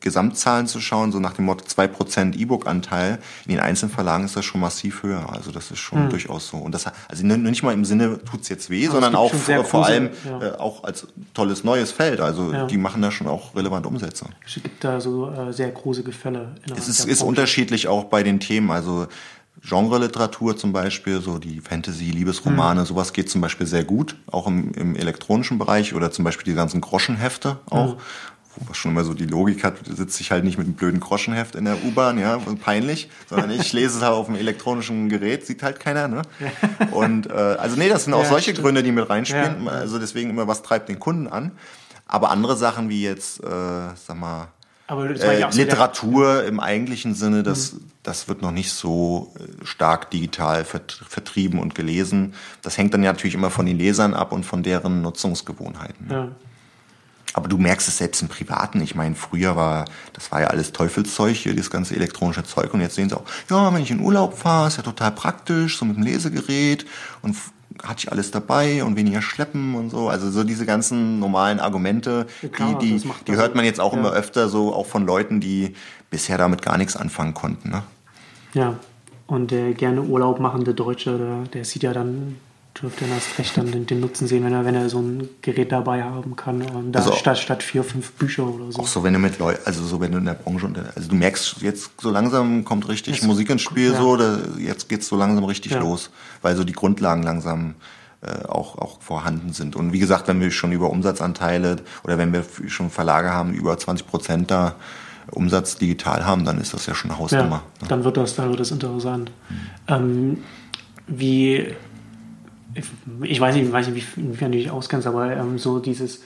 Gesamtzahlen 0.00 0.66
zu 0.66 0.80
schauen, 0.80 1.12
so 1.12 1.20
nach 1.20 1.34
dem 1.34 1.44
Motto 1.44 1.64
2% 1.64 2.34
E-Book-Anteil. 2.36 3.18
In 3.44 3.52
den 3.52 3.60
einzelnen 3.60 3.92
Verlagen 3.92 4.24
ist 4.24 4.34
das 4.34 4.44
schon 4.44 4.60
massiv 4.60 5.02
höher. 5.02 5.30
Also 5.32 5.50
das 5.50 5.70
ist 5.70 5.78
schon 5.78 6.04
hm. 6.04 6.10
durchaus 6.10 6.48
so. 6.48 6.56
Und 6.56 6.72
das, 6.72 6.86
also 7.08 7.26
nicht 7.26 7.62
mal 7.62 7.74
im 7.74 7.84
Sinne 7.84 8.22
tut's 8.24 8.48
jetzt 8.48 8.70
weh, 8.70 8.86
Aber 8.86 8.94
sondern 8.94 9.14
auch 9.14 9.34
vor, 9.34 9.64
vor 9.64 9.86
allem 9.86 10.10
ja. 10.24 10.42
äh, 10.42 10.50
auch 10.52 10.84
als 10.84 11.06
tolles 11.34 11.64
neues 11.64 11.92
Feld. 11.92 12.20
Also 12.20 12.52
ja. 12.52 12.66
die 12.66 12.78
machen 12.78 13.02
da 13.02 13.10
schon 13.10 13.26
auch 13.26 13.54
relevante 13.54 13.88
Umsätze. 13.88 14.26
Es 14.46 14.54
gibt 14.54 14.82
da 14.82 15.00
so 15.00 15.30
äh, 15.30 15.52
sehr 15.52 15.70
große 15.70 16.02
Gefälle. 16.02 16.54
Es 16.74 16.88
ist, 16.88 17.04
ist 17.04 17.22
unterschiedlich 17.22 17.88
auch 17.88 18.04
bei 18.04 18.22
den 18.22 18.40
Themen. 18.40 18.70
Also 18.70 19.06
Genre-Literatur 19.60 20.56
zum 20.56 20.72
Beispiel, 20.72 21.20
so 21.20 21.38
die 21.38 21.60
Fantasy, 21.60 22.04
Liebesromane, 22.04 22.80
hm. 22.80 22.86
sowas 22.86 23.12
geht 23.12 23.28
zum 23.28 23.40
Beispiel 23.40 23.66
sehr 23.66 23.84
gut, 23.84 24.16
auch 24.30 24.46
im, 24.46 24.72
im 24.72 24.96
elektronischen 24.96 25.58
Bereich 25.58 25.94
oder 25.94 26.10
zum 26.10 26.24
Beispiel 26.24 26.44
die 26.44 26.56
ganzen 26.56 26.80
Groschenhefte 26.80 27.58
auch. 27.68 27.94
Hm 27.94 27.98
was 28.66 28.76
schon 28.76 28.92
immer 28.92 29.04
so 29.04 29.14
die 29.14 29.26
Logik 29.26 29.64
hat, 29.64 29.74
sitze 29.86 30.20
ich 30.22 30.30
halt 30.30 30.44
nicht 30.44 30.58
mit 30.58 30.66
einem 30.66 30.74
blöden 30.74 31.00
Groschenheft 31.00 31.54
in 31.54 31.64
der 31.64 31.82
U-Bahn, 31.84 32.18
ja, 32.18 32.38
peinlich, 32.62 33.08
sondern 33.28 33.50
ich 33.50 33.72
lese 33.72 33.98
es 33.98 34.02
halt 34.02 34.14
auf 34.14 34.26
dem 34.26 34.36
elektronischen 34.36 35.08
Gerät, 35.08 35.46
sieht 35.46 35.62
halt 35.62 35.80
keiner, 35.80 36.08
ne? 36.08 36.22
Und 36.92 37.28
äh, 37.28 37.32
also 37.32 37.76
nee, 37.76 37.88
das 37.88 38.04
sind 38.04 38.14
auch 38.14 38.22
ja, 38.22 38.28
solche 38.28 38.50
stimmt. 38.50 38.64
Gründe, 38.64 38.82
die 38.82 38.92
mit 38.92 39.08
reinspielen. 39.08 39.64
Ja. 39.64 39.70
Also 39.70 39.98
deswegen 39.98 40.30
immer, 40.30 40.46
was 40.46 40.62
treibt 40.62 40.88
den 40.88 40.98
Kunden 40.98 41.26
an? 41.26 41.52
Aber 42.06 42.30
andere 42.30 42.56
Sachen 42.56 42.88
wie 42.88 43.02
jetzt, 43.02 43.42
äh, 43.44 43.46
sag 43.46 44.16
mal, 44.16 44.48
äh, 44.88 45.50
Literatur 45.50 46.44
im 46.44 46.60
eigentlichen 46.60 47.14
Sinne, 47.14 47.42
das, 47.42 47.74
mhm. 47.74 47.80
das 48.02 48.28
wird 48.28 48.40
noch 48.40 48.52
nicht 48.52 48.72
so 48.72 49.34
äh, 49.38 49.66
stark 49.66 50.10
digital 50.10 50.64
vertrieben 50.64 51.58
und 51.60 51.74
gelesen. 51.74 52.32
Das 52.62 52.78
hängt 52.78 52.94
dann 52.94 53.02
ja 53.02 53.12
natürlich 53.12 53.34
immer 53.34 53.50
von 53.50 53.66
den 53.66 53.76
Lesern 53.76 54.14
ab 54.14 54.32
und 54.32 54.46
von 54.46 54.62
deren 54.62 55.02
Nutzungsgewohnheiten. 55.02 56.08
Ja. 56.10 56.28
Aber 57.34 57.48
du 57.48 57.58
merkst 57.58 57.88
es 57.88 57.98
selbst 57.98 58.22
im 58.22 58.28
Privaten. 58.28 58.80
Ich 58.80 58.94
meine, 58.94 59.14
früher 59.14 59.56
war, 59.56 59.84
das 60.12 60.32
war 60.32 60.40
ja 60.40 60.46
alles 60.48 60.72
Teufelszeug 60.72 61.36
hier, 61.36 61.52
dieses 61.52 61.70
ganze 61.70 61.94
elektronische 61.94 62.44
Zeug. 62.44 62.72
Und 62.72 62.80
jetzt 62.80 62.94
sehen 62.94 63.08
sie 63.08 63.16
auch, 63.16 63.24
ja, 63.50 63.72
wenn 63.72 63.82
ich 63.82 63.90
in 63.90 64.00
Urlaub 64.00 64.36
fahre, 64.36 64.68
ist 64.68 64.76
ja 64.76 64.82
total 64.82 65.12
praktisch, 65.12 65.78
so 65.78 65.84
mit 65.84 65.96
dem 65.96 66.02
Lesegerät 66.02 66.86
und 67.22 67.36
hatte 67.82 68.04
ich 68.04 68.12
alles 68.12 68.30
dabei 68.30 68.82
und 68.82 68.96
weniger 68.96 69.22
schleppen 69.22 69.74
und 69.74 69.90
so. 69.90 70.08
Also 70.08 70.30
so 70.30 70.42
diese 70.42 70.66
ganzen 70.66 71.18
normalen 71.20 71.60
Argumente, 71.60 72.26
ja, 72.42 72.48
klar, 72.48 72.78
die, 72.78 72.98
die, 72.98 73.10
die 73.26 73.36
hört 73.36 73.54
man 73.54 73.64
jetzt 73.64 73.80
auch 73.80 73.92
ja. 73.92 74.00
immer 74.00 74.12
öfter 74.12 74.48
so, 74.48 74.74
auch 74.74 74.86
von 74.86 75.06
Leuten, 75.06 75.40
die 75.40 75.74
bisher 76.10 76.38
damit 76.38 76.62
gar 76.62 76.78
nichts 76.78 76.96
anfangen 76.96 77.34
konnten. 77.34 77.70
Ne? 77.70 77.82
Ja, 78.54 78.78
und 79.26 79.50
der 79.50 79.74
gerne 79.74 80.02
Urlaub 80.02 80.40
machende 80.40 80.74
Deutsche, 80.74 81.18
der, 81.18 81.42
der 81.52 81.64
sieht 81.64 81.82
ja 81.82 81.92
dann 81.92 82.36
dürfte 82.80 83.04
dann 83.04 83.14
erst 83.14 83.38
recht 83.38 83.56
dann 83.56 83.70
den, 83.70 83.86
den, 83.86 84.00
Nutzen 84.00 84.26
sehen, 84.26 84.44
wenn 84.44 84.52
er, 84.52 84.64
wenn 84.64 84.74
er 84.74 84.88
so 84.88 85.00
ein 85.00 85.28
Gerät 85.42 85.72
dabei 85.72 86.02
haben 86.02 86.36
kann. 86.36 86.62
Und 86.62 86.92
da 86.92 87.00
also 87.00 87.12
statt, 87.12 87.38
statt 87.38 87.62
vier, 87.62 87.84
fünf 87.84 88.12
Bücher 88.12 88.46
oder 88.46 88.70
so. 88.70 88.80
Auch 88.80 88.86
so, 88.86 89.02
wenn 89.02 89.12
du 89.12 89.18
mit 89.18 89.38
Leuten, 89.38 89.60
also 89.64 89.84
so, 89.84 90.00
wenn 90.00 90.12
du 90.12 90.18
in 90.18 90.24
der 90.24 90.34
Branche, 90.34 90.70
also 90.94 91.08
du 91.08 91.14
merkst, 91.14 91.62
jetzt 91.62 92.00
so 92.00 92.10
langsam 92.10 92.64
kommt 92.64 92.88
richtig 92.88 93.16
jetzt, 93.16 93.26
Musik 93.26 93.50
ins 93.50 93.62
Spiel, 93.62 93.92
ja. 93.92 93.98
so, 93.98 94.16
da, 94.16 94.38
jetzt 94.58 94.88
geht's 94.88 95.08
so 95.08 95.16
langsam 95.16 95.44
richtig 95.44 95.72
ja. 95.72 95.80
los, 95.80 96.10
weil 96.42 96.56
so 96.56 96.64
die 96.64 96.72
Grundlagen 96.72 97.22
langsam 97.22 97.74
äh, 98.20 98.46
auch, 98.46 98.78
auch 98.78 99.00
vorhanden 99.00 99.52
sind. 99.52 99.76
Und 99.76 99.92
wie 99.92 99.98
gesagt, 99.98 100.28
wenn 100.28 100.40
wir 100.40 100.50
schon 100.50 100.72
über 100.72 100.90
Umsatzanteile 100.90 101.76
oder 102.04 102.18
wenn 102.18 102.32
wir 102.32 102.44
schon 102.66 102.90
Verlage 102.90 103.30
haben, 103.30 103.54
über 103.54 103.76
20 103.76 104.06
Prozent 104.06 104.50
da 104.50 104.74
Umsatz 105.30 105.76
digital 105.76 106.24
haben, 106.24 106.44
dann 106.44 106.58
ist 106.58 106.74
das 106.74 106.86
ja 106.86 106.94
schon 106.94 107.10
eine 107.10 107.20
Hausnummer. 107.20 107.62
Ja, 107.78 107.82
ne? 107.82 107.88
Dann 107.88 108.04
wird 108.04 108.16
das, 108.16 108.34
dann 108.34 108.48
wird 108.48 108.60
das 108.60 108.70
interessant. 108.70 109.30
Mhm. 109.48 109.56
Ähm, 109.88 110.38
wie 111.06 111.74
ich 113.22 113.40
weiß 113.40 113.54
nicht, 113.56 113.72
weiß 113.72 113.88
nicht 113.88 114.16
inwiefern 114.16 114.52
du 114.52 114.58
dich 114.58 114.70
auskennst, 114.70 115.06
aber 115.06 115.34
ähm, 115.34 115.58
so 115.58 115.78
dieses, 115.78 116.24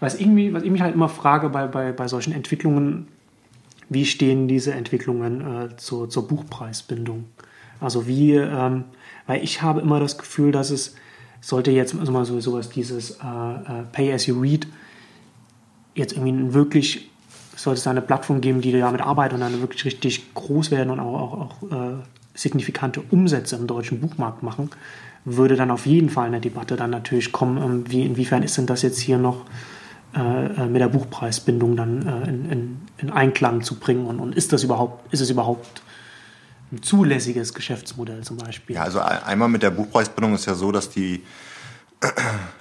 was, 0.00 0.18
irgendwie, 0.18 0.52
was 0.52 0.62
ich 0.62 0.70
mich 0.70 0.80
halt 0.80 0.94
immer 0.94 1.08
frage 1.08 1.48
bei, 1.50 1.66
bei, 1.66 1.92
bei 1.92 2.08
solchen 2.08 2.32
Entwicklungen, 2.32 3.08
wie 3.88 4.06
stehen 4.06 4.48
diese 4.48 4.72
Entwicklungen 4.72 5.40
äh, 5.40 5.76
zur, 5.76 6.08
zur 6.08 6.26
Buchpreisbindung? 6.26 7.24
Also 7.80 8.06
wie, 8.06 8.34
ähm, 8.34 8.84
weil 9.26 9.42
ich 9.42 9.60
habe 9.60 9.80
immer 9.80 10.00
das 10.00 10.16
Gefühl, 10.16 10.52
dass 10.52 10.70
es 10.70 10.94
sollte 11.40 11.72
jetzt 11.72 11.98
also 11.98 12.12
mal 12.12 12.24
so 12.24 12.40
sowas 12.40 12.70
dieses 12.70 13.10
äh, 13.10 13.14
äh, 13.24 13.82
Pay 13.92 14.12
as 14.12 14.26
you 14.26 14.40
read 14.40 14.66
jetzt 15.94 16.16
irgendwie 16.16 16.54
wirklich 16.54 17.10
sollte 17.56 17.80
es 17.80 17.86
eine 17.86 18.00
Plattform 18.00 18.40
geben, 18.40 18.60
die 18.60 18.72
damit 18.72 19.02
arbeitet 19.02 19.34
und 19.34 19.40
dann 19.40 19.60
wirklich 19.60 19.84
richtig 19.84 20.32
groß 20.34 20.70
werden 20.70 20.90
und 20.90 21.00
auch, 21.00 21.20
auch, 21.20 21.40
auch 21.40 21.70
äh, 21.70 21.94
signifikante 22.34 23.02
Umsätze 23.10 23.56
im 23.56 23.66
deutschen 23.66 24.00
Buchmarkt 24.00 24.42
machen, 24.42 24.70
würde 25.24 25.56
dann 25.56 25.70
auf 25.70 25.86
jeden 25.86 26.10
Fall 26.10 26.26
eine 26.26 26.40
Debatte 26.40 26.76
dann 26.76 26.90
natürlich 26.90 27.32
kommen, 27.32 27.58
ähm, 27.58 27.84
wie, 27.90 28.04
inwiefern 28.04 28.42
ist 28.42 28.58
denn 28.58 28.66
das 28.66 28.82
jetzt 28.82 28.98
hier 28.98 29.18
noch 29.18 29.44
äh, 30.14 30.18
äh, 30.18 30.66
mit 30.66 30.80
der 30.80 30.88
Buchpreisbindung 30.88 31.76
dann 31.76 32.06
äh, 32.06 32.28
in, 32.28 32.50
in, 32.50 32.80
in, 32.98 33.10
Einklang 33.10 33.62
zu 33.62 33.78
bringen 33.78 34.06
und, 34.06 34.20
und 34.20 34.34
ist 34.34 34.52
das 34.52 34.62
überhaupt, 34.62 35.12
ist 35.12 35.20
es 35.20 35.30
überhaupt 35.30 35.82
ein 36.70 36.82
zulässiges 36.82 37.54
Geschäftsmodell 37.54 38.22
zum 38.22 38.36
Beispiel? 38.36 38.76
Ja, 38.76 38.82
also 38.82 39.00
einmal 39.00 39.48
mit 39.48 39.62
der 39.62 39.70
Buchpreisbindung 39.70 40.34
ist 40.34 40.46
ja 40.46 40.54
so, 40.54 40.70
dass 40.70 40.90
die, 40.90 41.22
also 42.00 42.12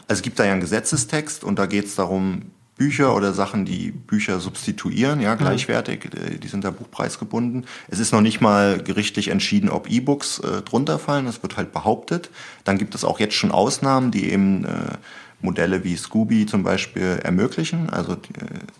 es 0.07 0.21
gibt 0.21 0.39
da 0.39 0.45
ja 0.45 0.53
einen 0.53 0.61
Gesetzestext 0.61 1.43
und 1.43 1.59
da 1.59 1.65
geht 1.65 1.85
es 1.85 1.95
darum, 1.95 2.51
Bücher 2.77 3.15
oder 3.15 3.33
Sachen, 3.33 3.65
die 3.65 3.91
Bücher 3.91 4.39
substituieren, 4.39 5.21
ja, 5.21 5.35
gleichwertig, 5.35 6.05
äh, 6.05 6.37
die 6.37 6.47
sind 6.47 6.63
da 6.63 6.71
buchpreisgebunden. 6.71 7.65
Es 7.89 7.99
ist 7.99 8.11
noch 8.11 8.21
nicht 8.21 8.41
mal 8.41 8.81
gerichtlich 8.81 9.27
entschieden, 9.27 9.69
ob 9.69 9.89
E-Books 9.89 10.39
äh, 10.39 10.61
drunter 10.61 10.97
fallen, 10.97 11.25
das 11.25 11.43
wird 11.43 11.57
halt 11.57 11.71
behauptet. 11.73 12.29
Dann 12.63 12.77
gibt 12.77 12.95
es 12.95 13.03
auch 13.03 13.19
jetzt 13.19 13.35
schon 13.35 13.51
Ausnahmen, 13.51 14.11
die 14.11 14.31
eben 14.31 14.65
äh, 14.65 14.69
Modelle 15.41 15.83
wie 15.83 15.95
Scooby 15.95 16.45
zum 16.45 16.63
Beispiel 16.63 17.19
ermöglichen. 17.23 17.89
Also 17.89 18.13
äh, 18.13 18.17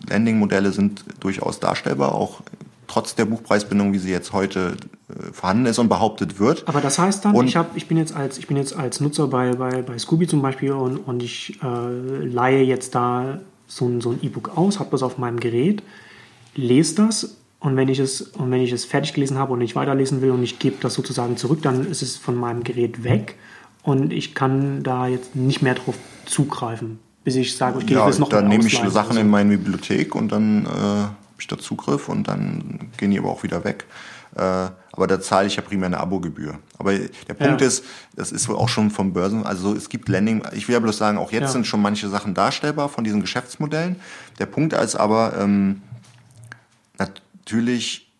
Landing-Modelle 0.08 0.72
sind 0.72 1.04
durchaus 1.20 1.60
darstellbar, 1.60 2.14
auch 2.14 2.42
trotz 2.86 3.14
der 3.14 3.24
Buchpreisbindung, 3.24 3.92
wie 3.92 3.98
sie 3.98 4.10
jetzt 4.10 4.32
heute 4.32 4.76
äh, 5.08 5.32
vorhanden 5.32 5.66
ist 5.66 5.78
und 5.78 5.88
behauptet 5.88 6.38
wird. 6.38 6.68
Aber 6.68 6.80
das 6.80 6.98
heißt 6.98 7.24
dann, 7.24 7.34
und 7.34 7.46
ich, 7.46 7.56
hab, 7.56 7.76
ich, 7.76 7.88
bin 7.88 7.96
jetzt 7.96 8.14
als, 8.14 8.38
ich 8.38 8.46
bin 8.46 8.56
jetzt 8.56 8.76
als 8.76 9.00
Nutzer 9.00 9.28
bei, 9.28 9.52
bei, 9.52 9.82
bei 9.82 9.98
Scooby 9.98 10.26
zum 10.26 10.42
Beispiel 10.42 10.72
und, 10.72 10.98
und 10.98 11.22
ich 11.22 11.58
äh, 11.62 12.24
leihe 12.24 12.62
jetzt 12.62 12.94
da 12.94 13.40
so 13.74 13.86
ein, 13.86 14.00
so 14.00 14.10
ein 14.10 14.18
E-Book 14.22 14.56
aus, 14.56 14.78
habe 14.78 14.90
das 14.90 15.02
auf 15.02 15.18
meinem 15.18 15.40
Gerät, 15.40 15.82
lese 16.54 16.96
das 16.96 17.36
und 17.60 17.76
wenn 17.76 17.88
ich 17.88 17.98
es, 17.98 18.20
und 18.20 18.50
wenn 18.50 18.60
ich 18.60 18.72
es 18.72 18.84
fertig 18.84 19.14
gelesen 19.14 19.38
habe 19.38 19.52
und 19.52 19.60
nicht 19.60 19.74
weiterlesen 19.76 20.20
will 20.20 20.30
und 20.30 20.42
ich 20.42 20.58
gebe 20.58 20.76
das 20.80 20.94
sozusagen 20.94 21.36
zurück, 21.36 21.62
dann 21.62 21.86
ist 21.86 22.02
es 22.02 22.16
von 22.16 22.34
meinem 22.34 22.64
Gerät 22.64 23.04
weg 23.04 23.36
und 23.82 24.12
ich 24.12 24.34
kann 24.34 24.82
da 24.82 25.06
jetzt 25.06 25.34
nicht 25.34 25.62
mehr 25.62 25.74
drauf 25.74 25.96
zugreifen, 26.26 26.98
bis 27.24 27.36
ich 27.36 27.56
sage, 27.56 27.78
okay, 27.78 27.94
ja, 27.94 28.00
ich 28.00 28.04
will 28.04 28.12
es 28.12 28.18
noch 28.18 28.28
Dann 28.28 28.48
nehme 28.48 28.66
ich 28.66 28.78
Sachen 28.78 29.16
in 29.16 29.30
meine 29.30 29.56
Bibliothek 29.56 30.14
und 30.14 30.30
dann 30.30 30.66
äh, 30.66 30.68
habe 30.68 31.16
ich 31.38 31.46
da 31.46 31.58
Zugriff 31.58 32.08
und 32.08 32.28
dann 32.28 32.90
gehen 32.98 33.10
die 33.10 33.18
aber 33.18 33.30
auch 33.30 33.42
wieder 33.42 33.64
weg. 33.64 33.86
Äh, 34.36 34.70
aber 34.94 35.06
da 35.06 35.20
zahle 35.20 35.46
ich 35.46 35.56
ja 35.56 35.62
primär 35.62 35.86
eine 35.86 35.98
Abogebühr. 35.98 36.58
Aber 36.78 36.92
der 36.92 37.34
Punkt 37.34 37.60
ja. 37.60 37.66
ist, 37.66 37.84
das 38.14 38.32
ist 38.32 38.48
wohl 38.48 38.56
auch 38.56 38.68
schon 38.68 38.90
vom 38.90 39.12
Börsen, 39.12 39.44
also 39.44 39.74
es 39.74 39.88
gibt 39.88 40.08
Landing, 40.08 40.42
ich 40.52 40.68
will 40.68 40.74
ja 40.74 40.80
bloß 40.80 40.96
sagen, 40.96 41.18
auch 41.18 41.32
jetzt 41.32 41.42
ja. 41.42 41.48
sind 41.48 41.66
schon 41.66 41.80
manche 41.80 42.08
Sachen 42.08 42.34
darstellbar 42.34 42.88
von 42.88 43.04
diesen 43.04 43.20
Geschäftsmodellen. 43.20 43.96
Der 44.38 44.46
Punkt 44.46 44.74
ist 44.74 44.96
aber, 44.96 45.34
ähm, 45.38 45.82
natürlich 46.98 48.11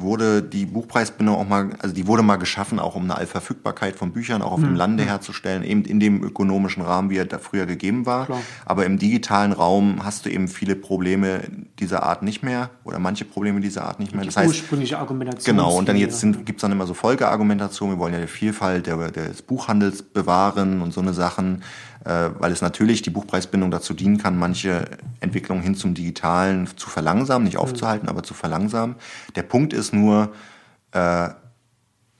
wurde 0.00 0.42
die 0.42 0.66
Buchpreisbindung 0.66 1.36
auch 1.36 1.48
mal, 1.48 1.70
also 1.80 1.94
die 1.94 2.06
wurde 2.06 2.22
mal 2.22 2.36
geschaffen, 2.36 2.78
auch 2.78 2.94
um 2.94 3.04
eine 3.04 3.16
Allverfügbarkeit 3.16 3.96
von 3.96 4.12
Büchern 4.12 4.42
auch 4.42 4.52
auf 4.52 4.60
mhm. 4.60 4.64
dem 4.64 4.74
Lande 4.76 5.04
herzustellen, 5.04 5.62
eben 5.62 5.84
in 5.84 6.00
dem 6.00 6.22
ökonomischen 6.22 6.82
Rahmen, 6.82 7.10
wie 7.10 7.16
er 7.16 7.24
da 7.24 7.38
früher 7.38 7.66
gegeben 7.66 8.06
war. 8.06 8.26
Klar. 8.26 8.40
Aber 8.64 8.84
im 8.84 8.98
digitalen 8.98 9.52
Raum 9.52 10.04
hast 10.04 10.26
du 10.26 10.30
eben 10.30 10.48
viele 10.48 10.76
Probleme 10.76 11.40
dieser 11.78 12.02
Art 12.02 12.22
nicht 12.22 12.42
mehr 12.42 12.70
oder 12.84 12.98
manche 12.98 13.24
Probleme 13.24 13.60
dieser 13.60 13.84
Art 13.84 13.98
nicht 14.00 14.12
mehr. 14.12 14.22
Die 14.22 14.28
das 14.28 14.36
heißt, 14.36 14.48
ursprüngliche 14.48 14.98
Argumentation. 14.98 15.56
Genau, 15.56 15.76
und 15.76 15.88
dann 15.88 15.96
jetzt 15.96 16.20
gibt 16.20 16.56
es 16.56 16.60
dann 16.60 16.72
immer 16.72 16.86
so 16.86 16.94
Folgeargumentationen, 16.94 17.96
wir 17.96 18.00
wollen 18.00 18.14
ja 18.14 18.20
die 18.20 18.26
Vielfalt 18.26 18.86
der, 18.86 19.10
des 19.10 19.42
Buchhandels 19.42 20.02
bewahren 20.02 20.82
und 20.82 20.92
so 20.92 21.00
eine 21.00 21.14
Sachen 21.14 21.62
weil 22.06 22.52
es 22.52 22.62
natürlich 22.62 23.02
die 23.02 23.10
Buchpreisbindung 23.10 23.70
dazu 23.70 23.92
dienen 23.92 24.18
kann, 24.18 24.38
manche 24.38 24.84
Entwicklungen 25.20 25.62
hin 25.62 25.74
zum 25.74 25.94
Digitalen 25.94 26.68
zu 26.76 26.88
verlangsamen, 26.88 27.44
nicht 27.44 27.56
aufzuhalten, 27.56 28.06
mhm. 28.06 28.10
aber 28.10 28.22
zu 28.22 28.32
verlangsamen. 28.32 28.96
Der 29.34 29.42
Punkt 29.42 29.72
ist 29.72 29.92
nur, 29.92 30.32
äh, 30.92 31.30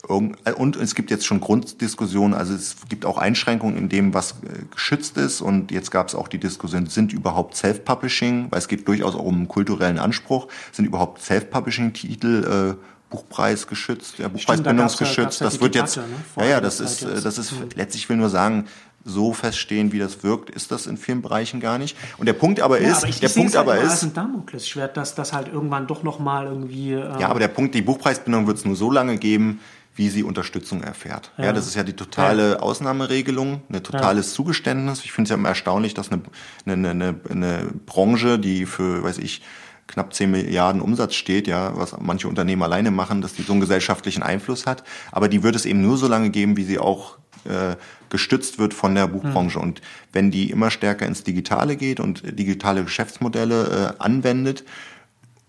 und 0.08 0.76
es 0.76 0.94
gibt 0.94 1.10
jetzt 1.10 1.26
schon 1.26 1.40
Grunddiskussionen, 1.40 2.34
also 2.34 2.54
es 2.54 2.76
gibt 2.88 3.04
auch 3.04 3.18
Einschränkungen 3.18 3.76
in 3.76 3.88
dem, 3.88 4.14
was 4.14 4.32
äh, 4.32 4.64
geschützt 4.70 5.16
ist. 5.16 5.40
Und 5.40 5.72
jetzt 5.72 5.90
gab 5.90 6.08
es 6.08 6.14
auch 6.14 6.28
die 6.28 6.38
Diskussion, 6.38 6.86
sind 6.86 7.12
überhaupt 7.12 7.56
Self-Publishing, 7.56 8.46
weil 8.50 8.58
es 8.58 8.68
geht 8.68 8.86
durchaus 8.86 9.14
auch 9.14 9.24
um 9.24 9.34
einen 9.34 9.48
kulturellen 9.48 9.98
Anspruch, 9.98 10.48
sind 10.70 10.84
überhaupt 10.84 11.22
Self-Publishing-Titel 11.22 12.76
äh, 12.76 12.84
Buchpreis 13.10 13.66
geschützt, 13.66 14.18
ja, 14.18 14.28
Buchpreisbindungsgeschützt. 14.28 15.40
Ja, 15.40 15.46
das 15.46 15.60
wird 15.60 15.74
jetzt, 15.74 15.96
ne? 15.96 16.04
ja, 16.36 16.44
ja, 16.44 16.60
das 16.60 16.80
ist, 16.80 17.02
äh, 17.02 17.20
das 17.20 17.38
ist, 17.38 17.52
mhm. 17.52 17.68
letztlich 17.74 18.08
will 18.08 18.16
nur 18.16 18.30
sagen, 18.30 18.66
so 19.06 19.32
feststehen, 19.32 19.92
wie 19.92 19.98
das 19.98 20.24
wirkt, 20.24 20.50
ist 20.50 20.72
das 20.72 20.86
in 20.86 20.96
vielen 20.96 21.22
Bereichen 21.22 21.60
gar 21.60 21.78
nicht. 21.78 21.96
Und 22.18 22.26
der 22.26 22.32
Punkt 22.32 22.60
aber 22.60 22.80
ja, 22.80 22.90
ist, 22.90 23.04
aber 23.04 23.12
der 23.12 23.28
Punkt 23.28 23.56
halt 23.56 23.68
aber 23.68 23.78
ist, 23.78 24.02
ein 24.02 24.12
Damoklesschwert, 24.12 24.96
dass 24.96 25.14
das 25.14 25.32
halt 25.32 25.48
irgendwann 25.48 25.86
doch 25.86 26.02
noch 26.02 26.18
mal 26.18 26.46
irgendwie. 26.46 26.92
Äh 26.92 27.20
ja, 27.20 27.28
aber 27.28 27.38
der 27.38 27.48
Punkt, 27.48 27.74
die 27.74 27.82
Buchpreisbindung 27.82 28.46
wird 28.46 28.58
es 28.58 28.64
nur 28.64 28.76
so 28.76 28.90
lange 28.90 29.16
geben, 29.16 29.60
wie 29.94 30.08
sie 30.10 30.24
Unterstützung 30.24 30.82
erfährt. 30.82 31.32
Ja, 31.38 31.46
ja 31.46 31.52
das 31.52 31.66
ist 31.66 31.76
ja 31.76 31.84
die 31.84 31.94
totale 31.94 32.52
ja. 32.52 32.58
Ausnahmeregelung, 32.58 33.62
ein 33.70 33.82
totales. 33.82 34.34
Zugeständnis. 34.34 35.04
Ich 35.04 35.12
finde 35.12 35.28
es 35.28 35.30
ja 35.30 35.36
immer 35.36 35.48
erstaunlich, 35.48 35.94
dass 35.94 36.10
eine, 36.10 36.22
eine, 36.66 36.90
eine, 36.90 37.20
eine 37.30 37.66
Branche, 37.86 38.38
die 38.38 38.66
für, 38.66 39.02
weiß 39.02 39.18
ich, 39.18 39.42
knapp 39.86 40.12
10 40.12 40.30
Milliarden 40.30 40.80
Umsatz 40.80 41.14
steht, 41.14 41.46
ja, 41.46 41.76
was 41.76 41.96
manche 42.00 42.28
Unternehmen 42.28 42.62
alleine 42.62 42.90
machen, 42.90 43.22
dass 43.22 43.34
die 43.34 43.42
so 43.42 43.52
einen 43.52 43.60
gesellschaftlichen 43.60 44.22
Einfluss 44.22 44.66
hat. 44.66 44.82
Aber 45.12 45.28
die 45.28 45.42
wird 45.42 45.54
es 45.54 45.64
eben 45.64 45.80
nur 45.80 45.96
so 45.96 46.08
lange 46.08 46.30
geben, 46.30 46.56
wie 46.56 46.64
sie 46.64 46.78
auch 46.78 47.18
äh, 47.46 47.76
gestützt 48.10 48.58
wird 48.58 48.74
von 48.74 48.94
der 48.94 49.06
Buchbranche. 49.08 49.58
Mhm. 49.58 49.64
Und 49.64 49.82
wenn 50.12 50.30
die 50.30 50.50
immer 50.50 50.70
stärker 50.70 51.06
ins 51.06 51.24
Digitale 51.24 51.76
geht 51.76 52.00
und 52.00 52.38
digitale 52.38 52.84
Geschäftsmodelle 52.84 53.94
äh, 53.98 54.02
anwendet 54.02 54.64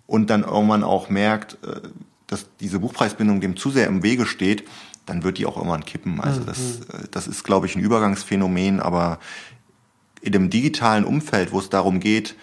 und 0.05 0.29
dann 0.29 0.43
irgendwann 0.43 0.83
auch 0.83 1.09
merkt, 1.09 1.57
äh, 1.63 1.81
dass 2.27 2.47
diese 2.59 2.79
Buchpreisbindung 2.79 3.41
dem 3.41 3.57
zu 3.57 3.69
sehr 3.69 3.87
im 3.87 4.03
Wege 4.03 4.25
steht, 4.25 4.63
dann 5.05 5.23
wird 5.23 5.37
die 5.37 5.45
auch 5.45 5.57
irgendwann 5.57 5.85
kippen. 5.85 6.19
Also 6.19 6.41
das, 6.41 6.59
mhm. 6.59 6.83
Äh, 6.93 7.07
das 7.11 7.27
ist, 7.27 7.43
glaube 7.43 7.65
ich, 7.65 7.75
ein 7.75 7.81
Übergangsphänomen, 7.81 8.79
aber 8.79 9.19
in 10.21 10.31
dem 10.31 10.49
digitalen 10.49 11.05
Umfeld, 11.05 11.51
wo 11.51 11.59
es 11.59 11.69
darum 11.69 11.99
geht, 11.99 12.35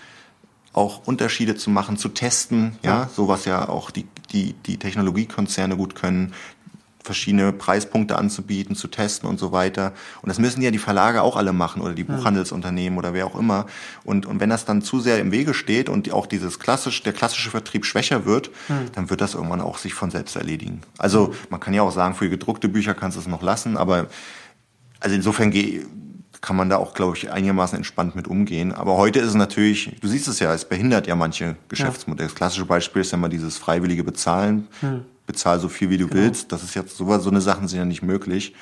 auch 0.72 1.06
Unterschiede 1.06 1.54
zu 1.54 1.70
machen, 1.70 1.96
zu 1.96 2.08
testen, 2.08 2.76
ja, 2.82 3.02
ja 3.02 3.10
so 3.14 3.28
was 3.28 3.44
ja 3.44 3.68
auch 3.68 3.90
die, 3.90 4.06
die, 4.32 4.54
die 4.66 4.76
Technologiekonzerne 4.76 5.76
gut 5.76 5.94
können, 5.94 6.34
verschiedene 7.04 7.52
Preispunkte 7.52 8.16
anzubieten, 8.16 8.74
zu 8.74 8.88
testen 8.88 9.28
und 9.28 9.38
so 9.38 9.52
weiter. 9.52 9.92
Und 10.22 10.28
das 10.28 10.38
müssen 10.38 10.62
ja 10.62 10.70
die 10.70 10.78
Verlage 10.78 11.22
auch 11.22 11.36
alle 11.36 11.52
machen 11.52 11.82
oder 11.82 11.92
die 11.92 12.04
Buchhandelsunternehmen 12.04 12.98
oder 12.98 13.12
wer 13.12 13.26
auch 13.26 13.38
immer. 13.38 13.66
Und, 14.04 14.24
und 14.24 14.40
wenn 14.40 14.48
das 14.48 14.64
dann 14.64 14.80
zu 14.82 15.00
sehr 15.00 15.18
im 15.20 15.30
Wege 15.30 15.52
steht 15.52 15.88
und 15.90 16.10
auch 16.12 16.26
dieses 16.26 16.58
klassisch, 16.58 17.02
der 17.02 17.12
klassische 17.12 17.50
Vertrieb 17.50 17.84
schwächer 17.84 18.24
wird, 18.24 18.50
mhm. 18.68 18.90
dann 18.94 19.10
wird 19.10 19.20
das 19.20 19.34
irgendwann 19.34 19.60
auch 19.60 19.76
sich 19.76 19.92
von 19.92 20.10
selbst 20.10 20.34
erledigen. 20.34 20.80
Also 20.96 21.34
man 21.50 21.60
kann 21.60 21.74
ja 21.74 21.82
auch 21.82 21.92
sagen, 21.92 22.14
für 22.14 22.30
gedruckte 22.30 22.68
Bücher 22.68 22.94
kannst 22.94 23.16
du 23.16 23.20
es 23.20 23.26
noch 23.26 23.42
lassen, 23.42 23.76
aber 23.76 24.06
also 25.00 25.14
insofern 25.14 25.52
kann 26.40 26.56
man 26.56 26.68
da 26.68 26.76
auch, 26.76 26.94
glaube 26.94 27.16
ich, 27.16 27.30
einigermaßen 27.30 27.76
entspannt 27.76 28.16
mit 28.16 28.28
umgehen. 28.28 28.72
Aber 28.72 28.96
heute 28.96 29.18
ist 29.18 29.28
es 29.28 29.34
natürlich, 29.34 29.96
du 30.00 30.08
siehst 30.08 30.28
es 30.28 30.40
ja, 30.40 30.52
es 30.54 30.66
behindert 30.66 31.06
ja 31.06 31.16
manche 31.16 31.56
Geschäftsmodelle. 31.68 32.28
Das 32.28 32.34
klassische 32.34 32.66
Beispiel 32.66 33.02
ist 33.02 33.12
ja 33.12 33.18
mal 33.18 33.28
dieses 33.28 33.56
freiwillige 33.58 34.04
Bezahlen. 34.04 34.68
Hm. 34.80 35.04
Bezahl 35.26 35.60
so 35.60 35.68
viel, 35.68 35.90
wie 35.90 35.98
du 35.98 36.08
genau. 36.08 36.22
willst. 36.22 36.52
Das 36.52 36.62
ist 36.62 36.74
jetzt 36.74 36.96
so, 36.96 37.18
so 37.18 37.30
eine 37.30 37.40
Sachen 37.40 37.68
sind 37.68 37.78
ja 37.78 37.84
nicht 37.84 38.02
möglich. 38.02 38.54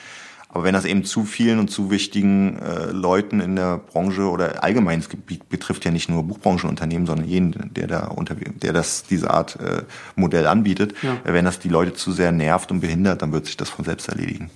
Aber 0.48 0.64
wenn 0.64 0.74
das 0.74 0.84
eben 0.84 1.02
zu 1.05 1.24
vielen 1.24 1.59
und 1.59 1.70
zu 1.70 1.90
wichtigen 1.90 2.59
äh, 2.59 2.90
Leuten 2.90 3.40
in 3.40 3.56
der 3.56 3.78
Branche 3.78 4.28
oder 4.28 4.62
allgemein, 4.62 5.01
es 5.01 5.09
betrifft 5.48 5.86
ja 5.86 5.90
nicht 5.90 6.10
nur 6.10 6.24
Buchbranchenunternehmen, 6.24 7.06
sondern 7.06 7.26
jeden, 7.26 7.72
der 7.72 7.86
da 7.86 8.09
unter, 8.09 8.34
der 8.34 8.74
das 8.74 9.05
diese 9.05 9.30
Art 9.30 9.59
äh, 9.60 9.84
Modell 10.14 10.47
anbietet, 10.47 10.94
ja. 11.01 11.16
wenn 11.24 11.47
das 11.47 11.59
die 11.59 11.70
Leute 11.70 11.94
zu 11.94 12.12
sehr 12.12 12.32
nervt 12.32 12.70
und 12.70 12.80
behindert, 12.80 13.22
dann 13.22 13.32
wird 13.32 13.47
sich 13.47 13.56
das 13.56 13.70
von 13.70 13.86
selbst 13.86 14.10
erledigen. 14.10 14.51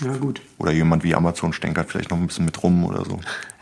Ja, 0.00 0.16
gut. 0.16 0.42
Oder 0.58 0.70
jemand 0.70 1.02
wie 1.02 1.16
Amazon 1.16 1.52
stänkert 1.52 1.90
vielleicht 1.90 2.10
noch 2.10 2.18
ein 2.18 2.28
bisschen 2.28 2.44
mit 2.44 2.62
rum 2.62 2.84
oder 2.84 3.04
so. 3.04 3.18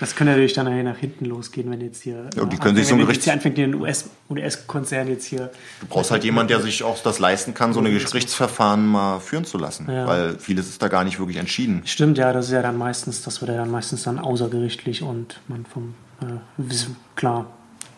Das 0.00 0.16
könnte 0.16 0.32
natürlich 0.32 0.52
dann 0.54 0.84
nach 0.84 0.98
hinten 0.98 1.24
losgehen, 1.24 1.70
wenn 1.70 1.80
jetzt 1.80 2.02
hier. 2.02 2.28
Ja, 2.36 2.44
die 2.44 2.56
können 2.56 2.76
sich 2.76 2.88
so 2.88 2.94
ein 2.94 3.00
Gerichts 3.00 3.28
anfängt, 3.28 3.58
den 3.58 3.74
US-Konzern 3.74 5.08
jetzt 5.08 5.24
hier. 5.24 5.50
Du 5.80 5.86
brauchst 5.88 6.10
halt 6.10 6.24
jemanden, 6.24 6.48
der 6.48 6.60
sich 6.60 6.82
auch 6.82 7.00
das 7.02 7.18
leisten 7.18 7.54
kann, 7.54 7.72
so 7.72 7.80
eine 7.80 7.90
Gerichtsverfahren 7.90 8.86
mal 8.86 9.20
führen 9.20 9.44
zu 9.44 9.58
lassen. 9.58 9.86
Ja. 9.90 10.06
Weil 10.06 10.38
vieles 10.38 10.68
ist 10.68 10.82
da 10.82 10.88
gar 10.88 11.04
nicht 11.04 11.18
wirklich 11.18 11.36
entschieden. 11.36 11.82
Stimmt, 11.84 12.18
ja, 12.18 12.32
das 12.32 12.46
ist 12.46 12.52
ja 12.52 12.62
dann 12.62 12.76
meistens, 12.76 13.22
das 13.22 13.40
wird 13.40 13.50
ja 13.50 13.56
dann 13.56 13.70
meistens 13.70 14.02
dann 14.02 14.18
außergerichtlich 14.18 15.02
und 15.02 15.40
man 15.48 15.64
vom, 15.64 15.94
äh, 16.20 16.74
klar, 17.14 17.46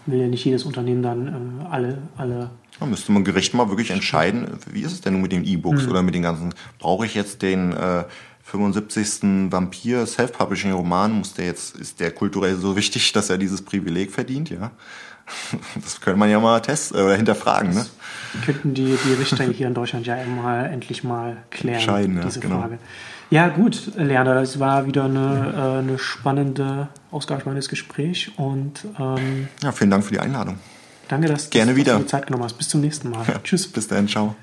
will 0.05 0.20
ja 0.20 0.28
nicht 0.28 0.44
jedes 0.44 0.64
Unternehmen 0.64 1.02
dann 1.02 1.62
äh, 1.62 1.66
alle, 1.70 1.98
alle 2.16 2.51
da 2.78 2.85
müsste 2.85 3.10
man 3.12 3.24
Gericht 3.24 3.55
mal 3.55 3.68
wirklich 3.68 3.90
entscheiden, 3.90 4.59
wie 4.70 4.82
ist 4.82 4.93
es 4.93 5.01
denn 5.01 5.14
nun 5.14 5.23
mit 5.23 5.32
den 5.32 5.44
E-Books 5.44 5.85
mhm. 5.85 5.90
oder 5.90 6.02
mit 6.02 6.14
den 6.14 6.23
ganzen, 6.23 6.55
brauche 6.78 7.06
ich 7.06 7.14
jetzt 7.14 7.43
den 7.43 7.73
äh, 7.73 8.05
75. 8.47 9.51
Vampir 9.51 10.06
Self-Publishing 10.06 10.73
Roman, 10.73 11.12
muss 11.12 11.35
der 11.35 11.47
jetzt, 11.47 11.77
ist 11.77 11.98
der 12.01 12.12
kulturell 12.12 12.56
so 12.56 12.77
wichtig, 12.77 13.12
dass 13.14 13.28
er 13.31 13.39
dieses 13.39 13.62
Privileg 13.62 14.12
verdient, 14.12 14.51
ja? 14.51 14.70
Das 15.74 16.01
könnte 16.01 16.18
man 16.18 16.31
ja 16.31 16.39
mal 16.39 16.60
testen 16.60 17.01
oder 17.01 17.16
hinterfragen, 17.16 17.74
ne? 17.74 17.85
Könnten 18.44 18.74
die, 18.74 18.97
die 19.05 19.12
Richter 19.14 19.44
hier 19.52 19.66
in 19.66 19.74
Deutschland 19.74 20.06
ja 20.06 20.16
mal 20.24 20.66
endlich 20.66 21.02
mal 21.02 21.39
klären, 21.51 21.81
Scheiden, 21.81 22.20
diese 22.24 22.39
ja, 22.39 22.47
genau. 22.47 22.60
Frage. 22.60 22.78
Ja, 23.28 23.48
gut, 23.48 23.90
Lerner, 23.97 24.36
das 24.36 24.60
war 24.60 24.86
wieder 24.86 25.06
eine, 25.06 25.52
äh, 25.56 25.78
eine 25.81 25.98
spannende, 25.98 26.89
ausgangsspannendes 27.10 27.68
Gespräch 27.68 28.31
und 28.36 28.85
ähm, 29.01 29.48
ja, 29.64 29.73
vielen 29.73 29.90
Dank 29.90 30.05
für 30.05 30.12
die 30.12 30.20
Einladung. 30.20 30.60
Danke, 31.09 31.27
dass, 31.27 31.51
Gerne 31.51 31.73
dass, 31.73 31.77
wieder. 31.77 31.94
du 31.94 32.02
dir 32.02 32.06
Zeit 32.06 32.27
genommen 32.27 32.44
hast. 32.44 32.56
Bis 32.56 32.68
zum 32.68 32.81
nächsten 32.81 33.10
Mal. 33.10 33.24
Ja, 33.27 33.40
Tschüss. 33.43 33.66
Bis 33.66 33.89
dann, 33.89 34.06
ciao. 34.06 34.36